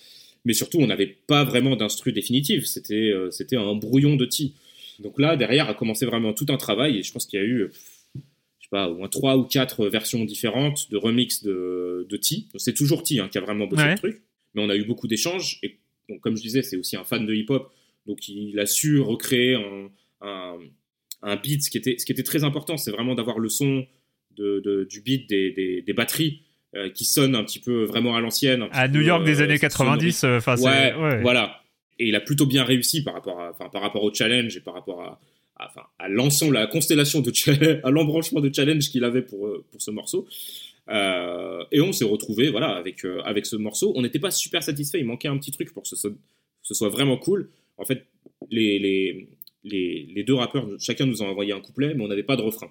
Mais 0.44 0.52
surtout, 0.54 0.78
on 0.78 0.86
n'avait 0.86 1.16
pas 1.26 1.44
vraiment 1.44 1.76
d'instru 1.76 2.12
définitif, 2.12 2.64
c'était 2.64 2.94
euh, 3.12 3.30
c'était 3.30 3.56
un 3.56 3.74
brouillon 3.74 4.16
de 4.16 4.24
T. 4.24 4.52
Donc 5.00 5.18
là, 5.20 5.36
derrière, 5.36 5.68
a 5.68 5.74
commencé 5.74 6.06
vraiment 6.06 6.32
tout 6.32 6.46
un 6.48 6.56
travail, 6.56 6.98
et 6.98 7.02
je 7.02 7.12
pense 7.12 7.26
qu'il 7.26 7.38
y 7.38 7.42
a 7.42 7.46
eu, 7.46 7.68
je 8.14 8.20
sais 8.64 8.68
pas, 8.70 8.88
au 8.88 8.96
moins 8.96 9.08
trois 9.08 9.36
ou 9.36 9.44
quatre 9.44 9.86
versions 9.88 10.24
différentes 10.24 10.90
de 10.90 10.96
remix 10.96 11.42
de, 11.44 12.06
de 12.08 12.16
T. 12.16 12.44
C'est 12.56 12.74
toujours 12.74 13.02
T 13.02 13.18
hein, 13.20 13.28
qui 13.30 13.38
a 13.38 13.40
vraiment 13.40 13.66
bossé 13.66 13.82
Ouais. 13.82 13.90
le 13.92 13.98
truc, 13.98 14.22
mais 14.54 14.62
on 14.62 14.68
a 14.70 14.76
eu 14.76 14.84
beaucoup 14.84 15.06
d'échanges, 15.08 15.58
et 15.62 15.76
donc, 16.08 16.20
comme 16.20 16.36
je 16.36 16.42
disais, 16.42 16.62
c'est 16.62 16.76
aussi 16.76 16.96
un 16.96 17.04
fan 17.04 17.26
de 17.26 17.34
hip-hop, 17.34 17.70
donc 18.06 18.26
il 18.28 18.58
a 18.58 18.64
su 18.66 18.98
recréer 19.00 19.54
un, 19.56 19.90
un, 20.22 20.58
un 21.22 21.36
beat. 21.36 21.62
Ce 21.62 21.70
qui, 21.70 21.76
était, 21.78 21.96
ce 21.98 22.06
qui 22.06 22.12
était 22.12 22.22
très 22.22 22.42
important, 22.44 22.76
c'est 22.78 22.90
vraiment 22.90 23.14
d'avoir 23.14 23.38
le 23.38 23.48
son 23.50 23.86
de, 24.36 24.60
de- 24.64 24.84
du 24.88 25.02
beat 25.02 25.28
des, 25.28 25.50
des, 25.50 25.82
des 25.82 25.92
batteries 25.92 26.42
euh, 26.78 26.88
qui 26.90 27.04
sonne 27.04 27.34
un 27.34 27.44
petit 27.44 27.58
peu 27.58 27.84
vraiment 27.84 28.16
à 28.16 28.20
l'ancienne. 28.20 28.66
À 28.72 28.88
peu, 28.88 28.98
New 28.98 29.04
York 29.04 29.24
des 29.24 29.40
euh, 29.40 29.44
années 29.44 29.58
90 29.58 30.24
euh, 30.24 30.38
enfin 30.38 30.56
Ouais, 30.56 30.94
ouais. 30.94 31.20
voilà. 31.20 31.60
Et 31.98 32.08
il 32.08 32.14
a 32.14 32.20
plutôt 32.20 32.46
bien 32.46 32.64
réussi 32.64 33.02
par 33.02 33.14
rapport, 33.14 33.40
à, 33.40 33.52
par 33.52 33.82
rapport 33.82 34.04
au 34.04 34.14
challenge 34.14 34.56
et 34.56 34.60
par 34.60 34.74
rapport 34.74 35.02
à, 35.02 35.20
à, 35.58 35.70
à 35.98 36.08
l'ensemble, 36.08 36.56
à 36.56 36.60
la 36.60 36.66
constellation 36.66 37.20
de 37.20 37.34
challenge, 37.34 37.80
à 37.84 37.90
l'embranchement 37.90 38.40
de 38.40 38.50
challenge 38.54 38.88
qu'il 38.88 39.04
avait 39.04 39.22
pour, 39.22 39.48
pour 39.70 39.82
ce 39.82 39.90
morceau. 39.90 40.26
Euh, 40.90 41.64
et 41.70 41.80
on 41.80 41.92
s'est 41.92 42.04
retrouvé 42.04 42.48
voilà, 42.48 42.70
avec, 42.70 43.04
euh, 43.04 43.20
avec 43.22 43.46
ce 43.46 43.56
morceau. 43.56 43.92
On 43.94 44.02
n'était 44.02 44.18
pas 44.18 44.30
super 44.30 44.62
satisfait, 44.62 44.98
il 45.00 45.04
manquait 45.04 45.28
un 45.28 45.36
petit 45.36 45.50
truc 45.50 45.72
pour 45.72 45.82
que 45.82 45.88
ce 45.88 45.96
soit, 45.96 46.12
ce 46.62 46.74
soit 46.74 46.88
vraiment 46.88 47.16
cool. 47.18 47.50
En 47.76 47.84
fait, 47.84 48.06
les, 48.50 48.78
les, 48.78 49.28
les, 49.64 50.08
les 50.14 50.24
deux 50.24 50.34
rappeurs, 50.34 50.66
chacun 50.80 51.06
nous 51.06 51.22
a 51.22 51.26
envoyé 51.26 51.52
un 51.52 51.60
couplet, 51.60 51.94
mais 51.94 52.02
on 52.02 52.08
n'avait 52.08 52.22
pas 52.22 52.36
de 52.36 52.42
refrain. 52.42 52.70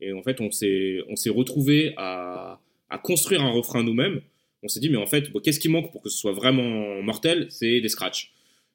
Et 0.00 0.12
en 0.12 0.22
fait, 0.22 0.40
on 0.40 0.50
s'est 0.50 1.00
on 1.08 1.16
s'est 1.16 1.30
retrouvé 1.30 1.94
à, 1.96 2.60
à 2.94 2.98
construire 2.98 3.42
un 3.42 3.50
refrain 3.50 3.82
nous-mêmes. 3.82 4.20
On 4.62 4.68
s'est 4.68 4.80
dit, 4.80 4.88
mais 4.88 4.96
en 4.96 5.06
fait, 5.06 5.30
qu'est-ce 5.42 5.60
qui 5.60 5.68
manque 5.68 5.90
pour 5.92 6.00
que 6.02 6.08
ce 6.08 6.16
soit 6.18 6.32
vraiment 6.32 7.02
mortel? 7.02 7.46
C'est 7.50 7.80
des 7.80 7.88
scratchs. 7.88 8.32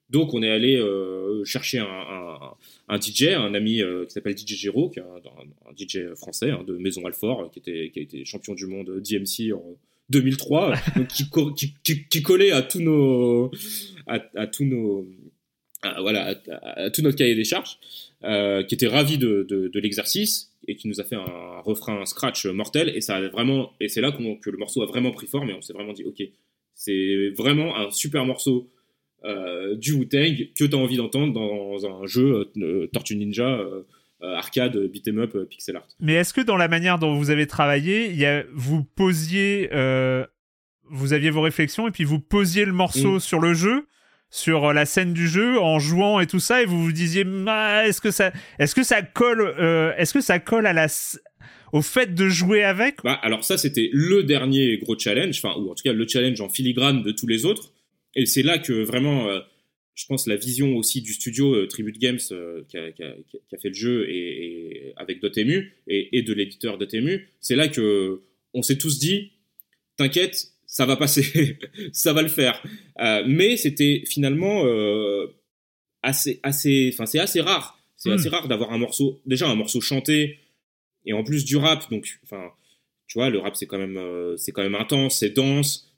Donc, 0.09 0.33
on 0.33 0.41
est 0.41 0.49
allé 0.49 0.75
euh, 0.75 1.43
chercher 1.45 1.79
un, 1.79 2.99
DJ, 2.99 3.29
un 3.35 3.53
ami 3.53 3.81
euh, 3.81 4.05
qui 4.05 4.11
s'appelle 4.13 4.35
DJ 4.37 4.55
Giro, 4.55 4.89
qui 4.89 4.99
est 4.99 5.03
un, 5.03 5.73
DJ 5.77 6.13
français 6.15 6.49
hein, 6.51 6.63
de 6.67 6.77
Maison 6.77 7.05
Alfort, 7.05 7.49
qui, 7.51 7.59
était, 7.59 7.91
qui 7.91 7.99
a 7.99 8.01
été 8.01 8.25
champion 8.25 8.55
du 8.55 8.65
monde 8.65 9.01
DMC 9.01 9.53
en 9.53 9.63
2003, 10.09 10.73
donc 10.95 11.07
qui, 11.07 11.29
co- 11.29 11.53
collait 12.23 12.51
à 12.51 12.63
tous 12.63 12.79
nos, 12.81 13.51
à, 14.07 14.47
tous 14.47 14.65
nos, 14.65 15.07
voilà, 15.83 16.35
à 16.75 16.89
tout 16.89 17.03
notre 17.03 17.17
cahier 17.17 17.35
des 17.35 17.43
charges, 17.43 17.77
euh, 18.23 18.63
qui 18.63 18.75
était 18.75 18.87
ravi 18.87 19.17
de, 19.17 19.45
de, 19.49 19.67
de 19.67 19.79
l'exercice 19.79 20.51
et 20.67 20.75
qui 20.75 20.87
nous 20.87 20.99
a 20.99 21.03
fait 21.03 21.15
un, 21.15 21.61
refrain 21.61 22.05
scratch 22.05 22.45
mortel. 22.45 22.89
Et 22.95 23.01
ça 23.01 23.15
a 23.15 23.27
vraiment, 23.29 23.71
et 23.79 23.87
c'est 23.87 24.01
là 24.01 24.11
que 24.11 24.49
le 24.49 24.57
morceau 24.57 24.81
a 24.81 24.85
vraiment 24.85 25.11
pris 25.11 25.27
forme 25.27 25.49
et 25.49 25.53
on 25.53 25.61
s'est 25.61 25.73
vraiment 25.73 25.93
dit, 25.93 26.03
ok, 26.03 26.21
c'est 26.73 27.29
vraiment 27.37 27.77
un 27.77 27.91
super 27.91 28.25
morceau 28.25 28.69
euh, 29.25 29.75
du 29.75 29.93
Wu-Tang 29.93 30.35
que 30.57 30.63
tu 30.63 30.73
as 30.73 30.77
envie 30.77 30.95
d'entendre 30.97 31.33
dans 31.33 31.85
un 31.85 32.05
jeu 32.05 32.49
euh, 32.57 32.87
Tortue 32.87 33.17
Ninja 33.17 33.49
euh, 33.49 33.83
arcade 34.21 34.77
beat'em 34.87 35.19
up 35.19 35.37
pixel 35.49 35.75
art. 35.75 35.87
Mais 35.99 36.13
est-ce 36.13 36.33
que 36.33 36.41
dans 36.41 36.55
la 36.55 36.69
manière 36.69 36.99
dont 36.99 37.15
vous 37.15 37.29
avez 37.29 37.47
travaillé, 37.47 38.09
il 38.09 38.17
y 38.17 38.25
a, 38.25 38.45
vous 38.53 38.83
posiez, 38.83 39.69
vous 40.89 41.13
aviez 41.13 41.29
vos 41.29 41.41
réflexions 41.41 41.87
et 41.87 41.91
puis 41.91 42.03
vous 42.03 42.19
posiez 42.19 42.65
le 42.65 42.73
morceau 42.73 43.15
Mm. 43.15 43.19
sur 43.19 43.39
le 43.39 43.53
jeu, 43.53 43.85
sur 44.29 44.65
euh, 44.65 44.73
la 44.73 44.85
scène 44.85 45.13
du 45.13 45.27
jeu, 45.27 45.59
en 45.59 45.79
jouant 45.79 46.19
et 46.19 46.27
tout 46.27 46.39
ça, 46.39 46.61
et 46.61 46.65
vous 46.65 46.83
vous 46.83 46.91
disiez, 46.91 47.25
Ah, 47.47 47.87
est-ce 47.87 48.01
que 48.01 48.11
ça, 48.11 48.31
est-ce 48.59 48.75
que 48.75 48.83
ça 48.83 49.01
colle, 49.01 49.41
euh, 49.41 49.93
est-ce 49.97 50.13
que 50.13 50.21
ça 50.21 50.39
colle 50.39 50.67
à 50.67 50.73
la, 50.73 50.87
au 51.73 51.81
fait 51.81 52.13
de 52.13 52.29
jouer 52.29 52.63
avec? 52.63 52.97
Bah, 53.03 53.13
alors 53.13 53.43
ça, 53.43 53.57
c'était 53.57 53.89
le 53.91 54.23
dernier 54.23 54.77
gros 54.77 54.97
challenge, 54.97 55.41
enfin, 55.43 55.59
ou 55.59 55.71
en 55.71 55.75
tout 55.75 55.83
cas 55.83 55.93
le 55.93 56.07
challenge 56.07 56.39
en 56.41 56.49
filigrane 56.49 57.03
de 57.03 57.11
tous 57.11 57.27
les 57.27 57.45
autres. 57.45 57.73
Et 58.15 58.25
c'est 58.25 58.43
là 58.43 58.57
que 58.57 58.73
vraiment, 58.73 59.27
euh, 59.29 59.39
je 59.95 60.05
pense, 60.05 60.27
la 60.27 60.35
vision 60.35 60.75
aussi 60.75 61.01
du 61.01 61.13
studio 61.13 61.65
Tribute 61.67 61.99
Games 61.99 62.17
qui, 62.17 62.77
a, 62.77 63.57
fait 63.61 63.69
le 63.69 63.73
jeu 63.73 64.09
et, 64.09 64.87
et 64.87 64.93
avec 64.95 65.21
Dotemu 65.21 65.73
et, 65.87 66.17
et 66.17 66.21
de 66.21 66.33
l'éditeur 66.33 66.77
Dotemu, 66.77 67.27
c'est 67.41 67.55
là 67.55 67.67
que 67.67 68.21
on 68.53 68.63
s'est 68.63 68.77
tous 68.77 68.99
dit, 68.99 69.31
t'inquiète, 69.97 70.53
ça 70.79 70.85
va 70.85 70.95
passer, 70.95 71.57
ça 71.91 72.13
va 72.13 72.21
le 72.21 72.29
faire. 72.29 72.63
Euh, 73.01 73.21
mais 73.27 73.57
c'était 73.57 74.01
finalement 74.07 74.63
euh, 74.63 75.27
assez, 76.01 76.39
assez, 76.41 76.89
enfin, 76.93 77.05
c'est 77.05 77.19
assez 77.19 77.41
rare. 77.41 77.77
C'est 77.97 78.09
Hmm. 78.09 78.13
assez 78.13 78.29
rare 78.29 78.47
d'avoir 78.47 78.71
un 78.71 78.77
morceau, 78.77 79.19
déjà 79.25 79.49
un 79.49 79.55
morceau 79.55 79.81
chanté 79.81 80.39
et 81.05 81.11
en 81.11 81.25
plus 81.25 81.43
du 81.43 81.57
rap. 81.57 81.89
Donc, 81.91 82.17
enfin, 82.23 82.53
tu 83.07 83.17
vois, 83.17 83.29
le 83.29 83.39
rap 83.39 83.57
c'est 83.57 83.65
quand 83.65 83.77
même, 83.77 83.97
euh, 83.97 84.37
c'est 84.37 84.53
quand 84.53 84.63
même 84.63 84.75
intense, 84.75 85.17
c'est 85.19 85.31
dense. 85.31 85.91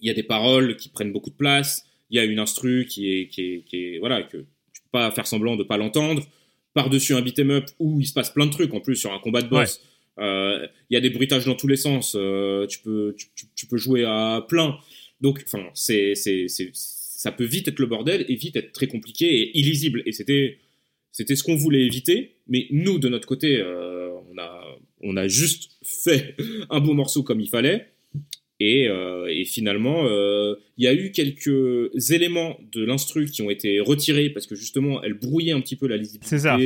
Il 0.00 0.06
y 0.08 0.10
a 0.10 0.14
des 0.14 0.22
paroles 0.22 0.78
qui 0.78 0.88
prennent 0.88 1.12
beaucoup 1.12 1.28
de 1.28 1.36
place. 1.36 1.84
Il 2.08 2.16
y 2.16 2.18
a 2.18 2.24
une 2.24 2.38
instru 2.38 2.86
qui 2.88 3.12
est, 3.12 3.28
qui 3.28 3.42
est, 3.42 3.64
qui 3.66 3.76
est 3.76 3.98
voilà, 3.98 4.22
que 4.22 4.38
tu, 4.72 4.80
pas 4.90 5.10
faire 5.10 5.26
semblant 5.26 5.56
de 5.56 5.62
pas 5.62 5.76
l'entendre. 5.76 6.22
Par-dessus 6.72 7.12
un 7.12 7.20
beat'em 7.20 7.50
up 7.50 7.66
où 7.78 8.00
il 8.00 8.06
se 8.06 8.14
passe 8.14 8.30
plein 8.30 8.46
de 8.46 8.50
trucs 8.50 8.72
en 8.72 8.80
plus 8.80 8.96
sur 8.96 9.12
un 9.12 9.18
combat 9.18 9.42
de 9.42 9.48
boss. 9.48 9.82
Il 10.22 10.94
y 10.94 10.96
a 10.96 11.00
des 11.00 11.10
bruitages 11.10 11.46
dans 11.46 11.54
tous 11.54 11.68
les 11.68 11.76
sens. 11.76 12.12
tu, 12.12 12.78
peux, 12.80 13.14
tu, 13.54 13.66
peux 13.66 13.76
jouer 13.76 14.04
à 14.04 14.44
plein. 14.48 14.78
Donc, 15.20 15.42
enfin, 15.46 15.64
c'est, 15.74 16.14
c'est, 16.14 16.46
ça 16.72 17.32
peut 17.32 17.44
vite 17.44 17.68
être 17.68 17.78
le 17.78 17.86
bordel 17.86 18.24
et 18.28 18.34
vite 18.34 18.56
être 18.56 18.72
très 18.72 18.86
compliqué 18.86 19.26
et 19.26 19.58
illisible. 19.58 20.02
Et 20.06 20.12
c'était, 20.12 20.58
c'était 21.10 21.36
ce 21.36 21.42
qu'on 21.42 21.56
voulait 21.56 21.82
éviter. 21.82 22.36
Mais 22.48 22.66
nous, 22.70 22.98
de 22.98 23.08
notre 23.08 23.26
côté, 23.26 23.62
on 23.62 24.38
a, 24.38 24.78
on 25.00 25.16
a 25.16 25.28
juste 25.28 25.70
fait 25.82 26.36
un 26.70 26.80
beau 26.80 26.94
morceau 26.94 27.22
comme 27.22 27.40
il 27.40 27.48
fallait. 27.48 27.88
Et, 28.60 28.86
euh, 28.88 29.44
finalement, 29.44 30.06
euh, 30.06 30.54
il 30.76 30.84
y 30.84 30.86
a 30.86 30.94
eu 30.94 31.10
quelques 31.10 32.10
éléments 32.12 32.60
de 32.72 32.84
l'instru 32.84 33.26
qui 33.26 33.42
ont 33.42 33.50
été 33.50 33.80
retirés 33.80 34.30
parce 34.30 34.46
que 34.46 34.54
justement, 34.54 35.02
elle 35.02 35.14
brouillait 35.14 35.52
un 35.52 35.60
petit 35.60 35.74
peu 35.74 35.88
la 35.88 35.96
lisibilité. 35.96 36.38
Ça. 36.38 36.58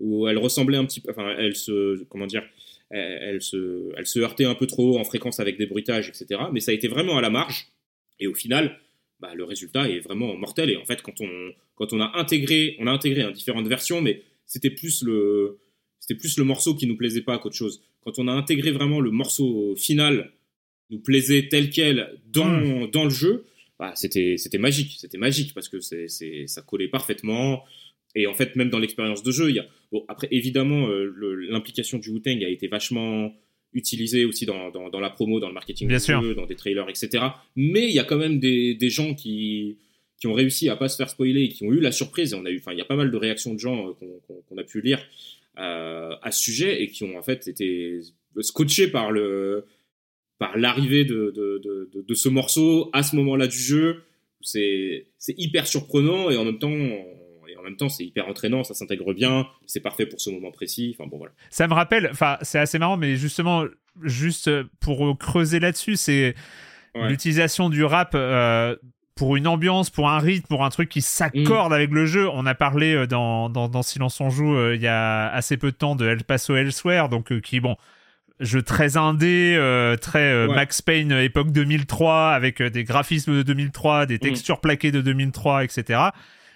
Ou 0.00 0.26
elle 0.26 0.38
ressemblait 0.38 0.78
un 0.78 0.86
petit 0.86 1.00
peu. 1.00 1.10
Enfin, 1.10 1.34
elle 1.38 1.54
se. 1.54 2.02
Comment 2.04 2.26
dire 2.26 2.42
elle, 2.90 3.42
se, 3.42 3.92
elle 3.96 4.06
se 4.06 4.18
heurtait 4.20 4.44
un 4.44 4.54
peu 4.54 4.66
trop 4.66 4.98
en 4.98 5.04
fréquence 5.04 5.40
avec 5.40 5.58
des 5.58 5.66
bruitages, 5.66 6.08
etc. 6.08 6.42
Mais 6.52 6.60
ça 6.60 6.70
a 6.70 6.74
été 6.74 6.88
vraiment 6.88 7.16
à 7.16 7.20
la 7.20 7.30
marge. 7.30 7.68
Et 8.20 8.26
au 8.26 8.34
final, 8.34 8.78
bah, 9.20 9.34
le 9.34 9.44
résultat 9.44 9.88
est 9.88 10.00
vraiment 10.00 10.36
mortel. 10.36 10.70
Et 10.70 10.76
en 10.76 10.84
fait, 10.84 11.02
quand 11.02 11.20
on, 11.20 11.52
quand 11.74 11.92
on 11.92 12.00
a 12.00 12.12
intégré, 12.18 12.76
on 12.78 12.86
a 12.86 12.92
intégré 12.92 13.22
hein, 13.22 13.30
différentes 13.30 13.68
versions, 13.68 14.00
mais 14.00 14.22
c'était 14.46 14.70
plus 14.70 15.02
le, 15.02 15.58
c'était 16.00 16.14
plus 16.14 16.36
le 16.36 16.44
morceau 16.44 16.74
qui 16.74 16.86
nous 16.86 16.96
plaisait 16.96 17.22
pas 17.22 17.38
qu'autre 17.38 17.56
chose. 17.56 17.82
Quand 18.02 18.18
on 18.18 18.28
a 18.28 18.32
intégré 18.32 18.70
vraiment 18.70 19.00
le 19.00 19.10
morceau 19.10 19.74
final, 19.76 20.32
nous 20.90 20.98
plaisait 20.98 21.48
tel 21.48 21.70
quel 21.70 22.20
dans, 22.26 22.46
hmm. 22.46 22.90
dans 22.90 23.04
le 23.04 23.10
jeu, 23.10 23.46
bah, 23.78 23.92
c'était, 23.96 24.36
c'était 24.36 24.58
magique. 24.58 24.96
C'était 24.98 25.18
magique 25.18 25.54
parce 25.54 25.68
que 25.68 25.80
c'est, 25.80 26.08
ça 26.46 26.62
collait 26.62 26.88
parfaitement. 26.88 27.64
Et 28.14 28.26
en 28.26 28.34
fait, 28.34 28.54
même 28.56 28.70
dans 28.70 28.78
l'expérience 28.78 29.22
de 29.22 29.32
jeu, 29.32 29.50
il 29.50 29.56
y 29.56 29.58
a. 29.58 29.66
Bon, 29.90 30.04
après, 30.08 30.28
évidemment, 30.30 30.88
euh, 30.88 31.12
l'implication 31.48 31.98
du 31.98 32.10
Wu-Tang 32.10 32.42
a 32.44 32.48
été 32.48 32.68
vachement 32.68 33.32
utilisée 33.72 34.24
aussi 34.24 34.46
dans, 34.46 34.70
dans, 34.70 34.88
dans, 34.88 35.00
la 35.00 35.10
promo, 35.10 35.40
dans 35.40 35.48
le 35.48 35.54
marketing 35.54 35.88
Bien 35.88 35.98
du 35.98 36.04
jeu, 36.04 36.34
dans 36.34 36.46
des 36.46 36.54
trailers, 36.54 36.88
etc. 36.88 37.24
Mais 37.56 37.88
il 37.88 37.94
y 37.94 37.98
a 37.98 38.04
quand 38.04 38.16
même 38.16 38.38
des, 38.38 38.74
des 38.74 38.88
gens 38.88 39.14
qui, 39.14 39.78
qui 40.18 40.28
ont 40.28 40.32
réussi 40.32 40.68
à 40.68 40.76
pas 40.76 40.88
se 40.88 40.96
faire 40.96 41.10
spoiler 41.10 41.42
et 41.42 41.48
qui 41.48 41.64
ont 41.64 41.72
eu 41.72 41.80
la 41.80 41.92
surprise. 41.92 42.32
Et 42.32 42.36
on 42.36 42.44
a 42.44 42.50
eu, 42.50 42.58
enfin, 42.58 42.72
il 42.72 42.78
y 42.78 42.82
a 42.82 42.86
pas 42.86 42.96
mal 42.96 43.10
de 43.10 43.16
réactions 43.16 43.52
de 43.52 43.58
gens 43.58 43.88
euh, 43.88 44.42
qu'on, 44.48 44.56
a 44.56 44.64
pu 44.64 44.80
lire 44.80 45.04
euh, 45.58 46.14
à 46.22 46.30
ce 46.30 46.40
sujet 46.40 46.82
et 46.82 46.88
qui 46.88 47.04
ont 47.04 47.18
en 47.18 47.22
fait 47.22 47.48
été 47.48 48.00
scotchés 48.40 48.88
par 48.88 49.10
le 49.10 49.66
par 50.38 50.56
l'arrivée 50.58 51.04
de, 51.04 51.32
de, 51.34 51.60
de, 51.62 52.02
de, 52.02 52.14
ce 52.14 52.28
morceau 52.28 52.90
à 52.92 53.02
ce 53.04 53.14
moment-là 53.16 53.46
du 53.46 53.58
jeu. 53.58 54.02
C'est 54.40 55.06
hyper 55.28 55.66
surprenant 55.66 56.30
et 56.30 56.36
en 56.36 56.44
même 56.44 56.58
temps 56.58 56.76
même 57.64 57.76
temps 57.76 57.88
c'est 57.88 58.04
hyper 58.04 58.28
entraînant, 58.28 58.64
ça 58.64 58.74
s'intègre 58.74 59.12
bien, 59.14 59.46
c'est 59.66 59.80
parfait 59.80 60.06
pour 60.06 60.20
ce 60.20 60.30
moment 60.30 60.50
précis. 60.50 60.96
Enfin 60.98 61.08
bon 61.08 61.18
voilà. 61.18 61.32
Ça 61.50 61.66
me 61.68 61.74
rappelle, 61.74 62.08
enfin 62.10 62.38
c'est 62.42 62.58
assez 62.58 62.78
marrant, 62.78 62.96
mais 62.96 63.16
justement 63.16 63.64
juste 64.02 64.50
pour 64.80 65.16
creuser 65.18 65.60
là-dessus, 65.60 65.96
c'est 65.96 66.34
l'utilisation 66.94 67.70
du 67.70 67.84
rap 67.84 68.12
euh, 68.14 68.76
pour 69.14 69.36
une 69.36 69.46
ambiance, 69.46 69.90
pour 69.90 70.08
un 70.08 70.18
rythme, 70.18 70.46
pour 70.48 70.64
un 70.64 70.70
truc 70.70 70.88
qui 70.88 71.00
s'accorde 71.00 71.70
mm. 71.70 71.74
avec 71.74 71.90
le 71.90 72.06
jeu. 72.06 72.28
On 72.30 72.46
a 72.46 72.54
parlé 72.54 72.94
euh, 72.94 73.06
dans, 73.06 73.48
dans, 73.48 73.68
dans 73.68 73.82
Silence 73.82 74.20
on 74.20 74.30
joue 74.30 74.56
euh, 74.56 74.74
il 74.74 74.82
y 74.82 74.88
a 74.88 75.28
assez 75.28 75.56
peu 75.56 75.70
de 75.70 75.76
temps 75.76 75.96
de 75.96 76.06
El 76.06 76.24
Paso 76.24 76.56
Elsewhere, 76.56 77.08
donc 77.08 77.30
euh, 77.30 77.40
qui, 77.40 77.60
bon, 77.60 77.76
jeu 78.40 78.62
très 78.62 78.96
indé, 78.96 79.56
très 80.00 80.48
Max 80.48 80.82
Payne 80.82 81.12
époque 81.12 81.52
2003, 81.52 82.30
avec 82.30 82.60
des 82.60 82.82
graphismes 82.82 83.36
de 83.36 83.42
2003, 83.42 84.06
des 84.06 84.16
mm. 84.16 84.18
textures 84.18 84.60
plaquées 84.60 84.90
de 84.90 85.00
2003, 85.00 85.64
etc. 85.64 86.00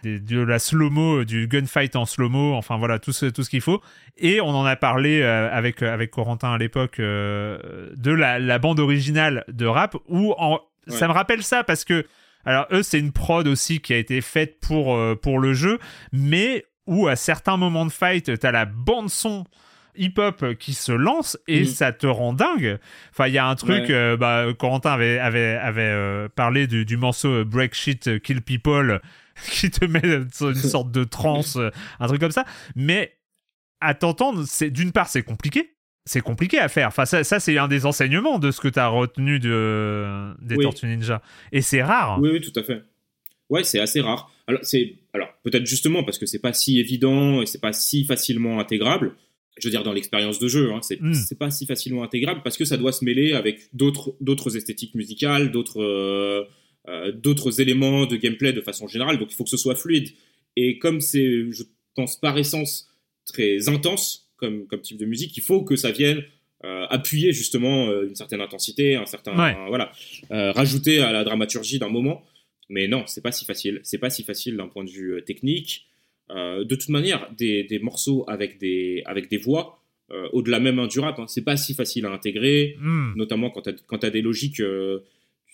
de 0.05 0.41
la 0.41 0.59
slow-mo, 0.59 1.25
du 1.25 1.49
gunfight 1.49 1.97
en 1.97 2.05
slow-mo, 2.05 2.55
enfin 2.55 2.77
voilà, 2.77 2.99
tout 2.99 3.13
ce, 3.13 3.27
tout 3.27 3.43
ce 3.43 3.51
qu'il 3.51 3.61
faut. 3.61 3.81
Et 4.17 4.41
on 4.41 4.51
en 4.51 4.65
a 4.65 4.77
parlé 4.77 5.23
avec, 5.23 5.83
avec 5.83 6.11
Corentin 6.11 6.53
à 6.53 6.59
l'époque 6.59 6.99
de 6.99 8.11
la, 8.11 8.39
la, 8.39 8.59
bande 8.59 8.81
originale 8.81 9.45
de 9.49 9.67
rap, 9.67 9.97
où 10.09 10.35
en, 10.39 10.61
ça 10.89 11.09
me 11.09 11.13
rappelle 11.13 11.43
ça 11.43 11.65
parce 11.65 11.85
que 11.85 12.05
alors 12.45 12.67
eux, 12.73 12.83
c'est 12.83 12.99
une 12.99 13.13
prod 13.13 13.47
aussi 13.47 13.81
qui 13.81 13.93
a 13.93 13.99
été 13.99 14.21
faite 14.21 14.59
pour, 14.61 14.95
euh, 14.95 15.15
pour 15.15 15.39
le 15.39 15.53
jeu, 15.53 15.79
mais 16.13 16.65
où 16.87 17.07
à 17.07 17.15
certains 17.15 17.57
moments 17.57 17.85
de 17.85 17.93
fight, 17.93 18.39
t'as 18.39 18.51
la 18.51 18.65
bande 18.65 19.11
son 19.11 19.45
hip-hop 19.97 20.55
qui 20.55 20.73
se 20.73 20.93
lance 20.93 21.37
et 21.47 21.63
mm. 21.63 21.67
ça 21.67 21.93
te 21.93 22.07
rend 22.07 22.33
dingue. 22.33 22.79
Enfin, 23.11 23.27
il 23.27 23.35
y 23.35 23.39
a 23.39 23.47
un 23.47 23.55
truc, 23.55 23.91
euh, 23.91 24.17
bah, 24.17 24.47
Corentin 24.59 24.93
avait, 24.93 25.19
avait, 25.19 25.57
avait 25.57 25.83
euh, 25.83 26.29
parlé 26.35 26.67
du, 26.67 26.97
morceau 26.97 27.45
Break 27.45 27.75
Shit, 27.75 28.23
Kill 28.23 28.41
People 28.41 29.03
qui 29.51 29.71
te 29.71 29.85
met 29.85 30.03
une 30.03 30.55
sorte 30.55 30.91
de 30.91 31.05
transe, 31.05 31.59
un 32.01 32.07
truc 32.07 32.21
comme 32.21 32.31
ça. 32.31 32.45
Mais 32.77 33.17
à 33.81 33.95
t'entendre, 33.95 34.45
c'est 34.47 34.71
d'une 34.71 34.93
part, 34.93 35.09
c'est 35.09 35.23
compliqué 35.23 35.75
c'est 36.09 36.23
compliqué 36.23 36.59
à 36.59 36.69
faire. 36.69 36.89
Enfin, 36.89 37.05
ça, 37.05 37.23
c'est 37.23 37.59
un 37.59 37.69
des 37.69 37.87
enseignements 37.87 38.39
de 38.39 38.51
ce 38.51 38.61
que 38.61 38.69
tu 38.69 38.79
as 38.79 38.89
retenu 38.89 39.39
de, 39.39 40.33
des 40.41 40.57
Tortues 40.57 40.87
Ninja. 40.87 41.23
Et 41.53 41.61
c'est 41.61 41.83
rare. 41.83 42.19
Oui, 42.21 42.31
oui, 42.33 42.41
tout 42.41 42.59
à 42.59 42.63
fait. 42.63 42.83
Ouais, 43.51 43.63
c'est 43.63 43.79
assez 43.79 44.01
rare. 44.01 44.33
Alors, 44.47 44.61
c'est, 44.63 44.95
alors 45.13 45.29
peut-être 45.43 45.67
justement 45.67 46.05
parce 46.05 46.19
que 46.19 46.27
c'est 46.27 46.39
pas 46.39 46.53
si 46.53 46.81
évident 46.81 47.43
et 47.43 47.47
c'est 47.47 47.61
pas 47.61 47.73
si 47.73 48.05
facilement 48.05 48.59
intégrable. 48.59 49.15
Je 49.59 49.67
veux 49.67 49.71
dire, 49.71 49.83
dans 49.83 49.93
l'expérience 49.93 50.39
de 50.39 50.49
jeu, 50.49 50.73
hein, 50.73 50.81
c'est, 50.83 51.01
hmm. 51.01 51.15
pas 51.39 51.51
si 51.51 51.67
facilement 51.67 52.03
intégrable 52.03 52.43
parce 52.45 52.57
que 52.57 52.65
ça 52.65 52.77
doit 52.77 52.93
se 52.93 53.05
mêler 53.05 53.33
avec 53.33 53.69
d'autres, 53.73 54.15
d'autres 54.21 54.57
esthétiques 54.57 54.95
musicales, 54.95 55.51
d'autres, 55.51 55.83
euh, 55.83 56.45
euh, 56.45 56.45
d'autres 57.15 57.61
éléments 57.61 58.07
de 58.07 58.17
gameplay 58.17 58.53
de 58.53 58.63
façon 58.63 58.87
générale. 58.87 59.19
Donc, 59.19 59.31
il 59.31 59.35
faut 59.35 59.45
que 59.45 59.51
ce 59.51 59.59
soit 59.59 59.75
fluide. 59.75 60.09
Et 60.57 60.79
comme 60.79 61.01
c'est, 61.01 61.51
je 61.51 61.65
pense, 61.95 62.19
par 62.19 62.39
essence 62.39 62.89
très 63.27 63.69
intense, 63.69 64.31
comme, 64.37 64.67
comme 64.67 64.81
type 64.81 64.97
de 64.97 65.05
musique, 65.05 65.37
il 65.37 65.43
faut 65.43 65.63
que 65.63 65.77
ça 65.77 65.91
vienne 65.91 66.23
euh, 66.65 66.87
appuyer 66.91 67.33
justement 67.33 67.87
euh, 67.87 68.09
une 68.09 68.17
certaine 68.17 68.41
intensité, 68.41 68.97
un 68.97 69.07
certain 69.07 69.33
voilà, 69.69 69.93
euh, 70.33 70.51
rajouter 70.51 70.99
à 70.99 71.13
la 71.13 71.23
dramaturgie 71.23 71.79
d'un 71.79 71.89
moment. 71.89 72.25
Mais 72.69 72.89
non, 72.89 73.05
c'est 73.07 73.23
pas 73.23 73.31
si 73.31 73.45
facile. 73.45 73.81
C'est 73.85 73.99
pas 73.99 74.11
si 74.11 74.25
facile 74.25 74.57
d'un 74.57 74.67
point 74.67 74.83
de 74.85 74.91
vue 74.91 75.23
technique. 75.25 75.87
de 76.31 76.75
toute 76.75 76.89
manière, 76.89 77.31
des, 77.37 77.63
des, 77.63 77.79
morceaux 77.79 78.25
avec 78.29 78.59
des 78.59 79.03
avec 79.07 79.31
des 79.31 79.39
voix 79.39 79.81
au-delà 80.33 80.59
même 80.59 80.87
du 80.89 81.01
rap, 81.01 81.19
hein, 81.19 81.27
c'est 81.29 81.45
pas 81.45 81.57
si 81.57 81.75
facile 81.75 82.07
à 82.07 82.11
intégrer, 82.11 82.77
hmm. 82.81 83.13
notamment 83.15 83.51
quand 83.51 83.63
tu 83.63 84.07
as, 84.07 84.11
des 84.11 84.23
logiques 84.23 84.63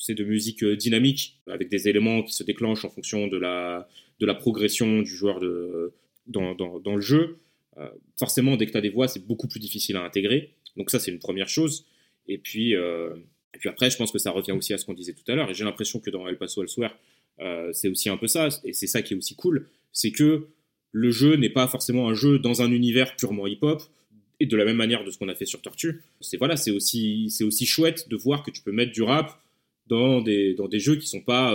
sais, 0.04 0.14
de 0.14 0.24
musique 0.24 0.64
dynamique, 0.64 1.40
avec 1.46 1.68
des 1.68 1.88
éléments 1.88 2.22
qui 2.22 2.32
se 2.32 2.42
déclenchent 2.42 2.84
en 2.84 2.90
fonction 2.90 3.26
de 3.26 3.36
la, 3.36 3.88
de 4.20 4.26
la 4.26 4.34
progression 4.34 5.02
du 5.02 5.14
joueur 5.14 5.40
de, 5.40 5.92
dans, 6.26 6.54
dans, 6.54 6.78
dans 6.80 6.94
le 6.94 7.00
jeu. 7.00 7.38
Euh, 7.78 7.88
forcément, 8.18 8.56
dès 8.56 8.66
que 8.66 8.72
tu 8.72 8.78
as 8.78 8.80
des 8.80 8.90
voix, 8.90 9.08
c'est 9.08 9.26
beaucoup 9.26 9.48
plus 9.48 9.60
difficile 9.60 9.96
à 9.96 10.04
intégrer. 10.04 10.50
Donc 10.76 10.90
ça, 10.90 10.98
c'est 10.98 11.10
une 11.10 11.18
première 11.18 11.48
chose. 11.48 11.86
Et 12.28 12.38
puis, 12.38 12.74
euh, 12.74 13.14
et 13.54 13.58
puis 13.58 13.68
après, 13.68 13.90
je 13.90 13.96
pense 13.96 14.12
que 14.12 14.18
ça 14.18 14.30
revient 14.30 14.52
aussi 14.52 14.72
à 14.72 14.78
ce 14.78 14.84
qu'on 14.84 14.94
disait 14.94 15.12
tout 15.12 15.30
à 15.30 15.34
l'heure. 15.34 15.50
Et 15.50 15.54
j'ai 15.54 15.64
l'impression 15.64 16.00
que 16.00 16.10
dans 16.10 16.26
El 16.28 16.38
Paso 16.38 16.62
Elsewhere, 16.62 16.96
euh, 17.40 17.72
c'est 17.72 17.88
aussi 17.88 18.08
un 18.08 18.16
peu 18.16 18.26
ça. 18.26 18.48
Et 18.64 18.72
c'est 18.72 18.86
ça 18.86 19.02
qui 19.02 19.14
est 19.14 19.16
aussi 19.16 19.34
cool. 19.34 19.68
C'est 19.92 20.10
que 20.10 20.46
le 20.92 21.10
jeu 21.10 21.36
n'est 21.36 21.50
pas 21.50 21.66
forcément 21.66 22.08
un 22.08 22.14
jeu 22.14 22.38
dans 22.38 22.62
un 22.62 22.70
univers 22.70 23.16
purement 23.16 23.46
hip-hop. 23.46 23.82
Et 24.40 24.46
de 24.46 24.56
la 24.56 24.64
même 24.64 24.76
manière 24.76 25.04
de 25.04 25.10
ce 25.12 25.18
qu'on 25.18 25.28
a 25.28 25.34
fait 25.34 25.46
sur 25.46 25.62
Tortue. 25.62 26.02
C'est 26.20 26.36
voilà, 26.36 26.56
c'est 26.56 26.72
aussi, 26.72 27.30
c'est 27.30 27.44
aussi 27.44 27.66
chouette 27.66 28.08
de 28.08 28.16
voir 28.16 28.42
que 28.42 28.50
tu 28.50 28.62
peux 28.62 28.72
mettre 28.72 28.90
du 28.90 29.02
rap 29.02 29.40
dans 29.86 30.20
des, 30.20 30.54
dans 30.54 30.68
des 30.68 30.80
jeux 30.80 30.96
qui 30.96 31.06
sont 31.06 31.20
pas, 31.20 31.54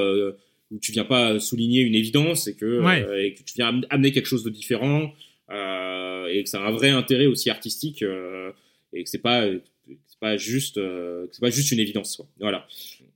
où 0.72 0.80
tu 0.80 0.92
viens 0.92 1.06
pas 1.06 1.40
souligner 1.40 1.82
une 1.82 1.96
évidence 1.96 2.48
et 2.48 2.56
que, 2.56 3.24
et 3.24 3.34
que 3.34 3.44
tu 3.44 3.54
viens 3.56 3.82
amener 3.90 4.12
quelque 4.12 4.28
chose 4.28 4.44
de 4.44 4.50
différent. 4.50 5.12
Euh, 5.52 6.28
et 6.28 6.44
que 6.44 6.50
ça 6.50 6.62
a 6.62 6.68
un 6.68 6.72
vrai 6.72 6.90
intérêt 6.90 7.26
aussi 7.26 7.50
artistique 7.50 8.04
euh, 8.04 8.52
et 8.94 9.04
que 9.04 9.10
c'est 9.10 9.22
pas 9.22 9.48
c'est 10.06 10.20
pas 10.20 10.38
juste 10.38 10.78
euh, 10.78 11.26
c'est 11.32 11.42
pas 11.42 11.50
juste 11.50 11.72
une 11.72 11.80
évidence 11.80 12.22
voilà 12.40 12.68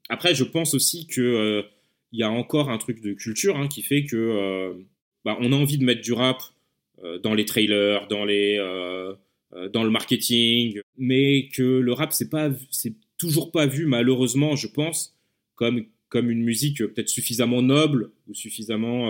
après 0.09 0.33
je 0.33 0.43
pense 0.43 0.73
aussi 0.73 1.05
que 1.05 1.63
il 2.11 2.19
y 2.19 2.23
a 2.23 2.31
encore 2.31 2.71
un 2.71 2.79
truc 2.79 3.01
de 3.01 3.13
culture 3.13 3.55
hein, 3.55 3.67
qui 3.67 3.83
fait 3.83 4.05
que 4.05 4.73
bah, 5.23 5.37
on 5.41 5.51
a 5.51 5.55
envie 5.55 5.77
de 5.77 5.83
mettre 5.83 6.01
du 6.01 6.13
rap 6.13 6.41
dans 7.21 7.35
les 7.35 7.45
trailers 7.45 8.07
dans 8.07 8.25
les 8.25 8.57
dans 9.71 9.83
le 9.83 9.91
marketing 9.91 10.79
mais 10.97 11.49
que 11.49 11.61
le 11.61 11.93
rap 11.93 12.13
c'est 12.13 12.31
pas 12.31 12.49
c'est 12.71 12.95
toujours 13.23 13.51
pas 13.51 13.65
vu 13.65 13.85
malheureusement 13.85 14.55
je 14.55 14.67
pense 14.67 15.17
comme 15.55 15.85
comme 16.09 16.29
une 16.29 16.43
musique 16.43 16.77
peut-être 16.77 17.09
suffisamment 17.09 17.61
noble 17.61 18.11
ou 18.27 18.33
suffisamment 18.35 19.09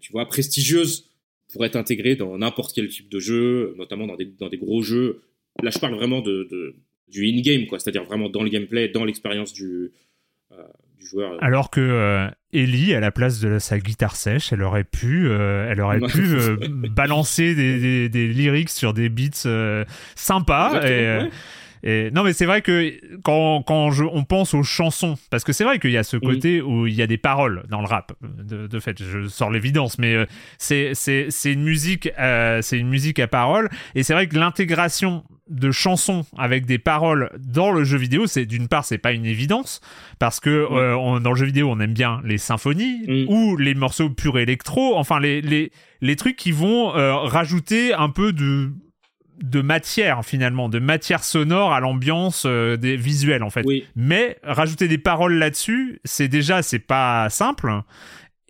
tu 0.00 0.12
vois 0.12 0.26
prestigieuse 0.26 1.10
pour 1.52 1.64
être 1.64 1.76
intégré 1.76 2.16
dans 2.16 2.36
n'importe 2.38 2.72
quel 2.74 2.88
type 2.88 3.08
de 3.08 3.18
jeu, 3.18 3.74
notamment 3.78 4.06
dans 4.06 4.16
des, 4.16 4.26
dans 4.26 4.48
des 4.48 4.58
gros 4.58 4.82
jeux. 4.82 5.22
Là, 5.62 5.70
je 5.70 5.78
parle 5.78 5.94
vraiment 5.94 6.20
de, 6.20 6.76
du 7.08 7.26
in-game, 7.26 7.66
quoi, 7.66 7.78
c'est-à-dire 7.78 8.04
vraiment 8.04 8.28
dans 8.28 8.42
le 8.42 8.50
gameplay, 8.50 8.88
dans 8.88 9.04
l'expérience 9.04 9.52
du, 9.52 9.92
euh, 10.52 10.56
du, 10.98 11.06
joueur. 11.06 11.42
Alors 11.42 11.70
que 11.70 11.80
euh, 11.80 12.28
Ellie, 12.52 12.94
à 12.94 13.00
la 13.00 13.10
place 13.10 13.40
de 13.40 13.58
sa 13.58 13.78
guitare 13.78 14.16
sèche, 14.16 14.52
elle 14.52 14.62
aurait 14.62 14.84
pu, 14.84 15.28
euh, 15.28 15.70
elle 15.70 15.80
aurait 15.80 16.00
pu 16.00 16.36
balancer 16.68 17.54
des, 17.54 18.08
des, 18.08 18.28
lyrics 18.28 18.70
sur 18.70 18.92
des 18.92 19.08
beats 19.08 19.84
sympas. 20.14 20.86
et, 20.86 21.28
Et, 21.86 22.10
non, 22.10 22.24
mais 22.24 22.32
c'est 22.32 22.46
vrai 22.46 22.62
que 22.62 22.92
quand, 23.22 23.62
quand 23.62 23.90
je, 23.92 24.04
on 24.04 24.24
pense 24.24 24.52
aux 24.54 24.62
chansons, 24.64 25.16
parce 25.30 25.44
que 25.44 25.52
c'est 25.52 25.64
vrai 25.64 25.78
qu'il 25.78 25.92
y 25.92 25.96
a 25.96 26.02
ce 26.02 26.16
côté 26.16 26.60
où 26.60 26.86
il 26.86 26.94
y 26.94 27.00
a 27.02 27.06
des 27.06 27.16
paroles 27.18 27.62
dans 27.70 27.80
le 27.80 27.86
rap. 27.86 28.12
De, 28.22 28.66
de 28.66 28.80
fait, 28.80 29.00
je 29.02 29.28
sors 29.28 29.50
l'évidence, 29.50 29.98
mais 29.98 30.14
euh, 30.14 30.26
c'est 30.58 30.90
c'est 30.94 31.26
c'est 31.30 31.52
une 31.52 31.62
musique, 31.62 32.10
euh, 32.18 32.60
c'est 32.60 32.78
une 32.78 32.88
musique 32.88 33.18
à 33.20 33.28
paroles. 33.28 33.68
Et 33.94 34.02
c'est 34.02 34.12
vrai 34.14 34.26
que 34.26 34.36
l'intégration 34.36 35.24
de 35.48 35.70
chansons 35.70 36.26
avec 36.36 36.66
des 36.66 36.78
paroles 36.78 37.30
dans 37.38 37.70
le 37.70 37.84
jeu 37.84 37.98
vidéo, 37.98 38.26
c'est 38.26 38.46
d'une 38.46 38.66
part 38.66 38.84
c'est 38.84 38.98
pas 38.98 39.12
une 39.12 39.24
évidence 39.26 39.80
parce 40.18 40.40
que 40.40 40.50
euh, 40.50 40.96
on- 40.96 41.20
dans 41.20 41.30
le 41.30 41.36
jeu 41.36 41.46
vidéo 41.46 41.70
on 41.70 41.78
aime 41.78 41.92
bien 41.92 42.20
les 42.24 42.36
symphonies 42.38 43.02
Mm. 43.06 43.24
ou 43.28 43.56
les 43.56 43.74
morceaux 43.74 44.10
purs 44.10 44.38
électro, 44.40 44.96
enfin 44.96 45.20
les 45.20 45.40
les 45.40 45.70
les 46.00 46.16
trucs 46.16 46.34
qui 46.36 46.50
vont 46.50 46.96
euh, 46.96 47.14
rajouter 47.14 47.94
un 47.94 48.08
peu 48.10 48.32
de 48.32 48.72
de 49.42 49.60
matière 49.60 50.24
finalement, 50.24 50.68
de 50.68 50.78
matière 50.78 51.22
sonore 51.24 51.72
à 51.72 51.80
l'ambiance 51.80 52.44
euh, 52.46 52.76
des 52.76 52.96
visuels 52.96 53.42
en 53.42 53.50
fait. 53.50 53.62
Oui. 53.66 53.84
Mais 53.96 54.38
rajouter 54.42 54.88
des 54.88 54.98
paroles 54.98 55.34
là-dessus, 55.34 56.00
c'est 56.04 56.28
déjà 56.28 56.62
c'est 56.62 56.78
pas 56.78 57.28
simple. 57.30 57.72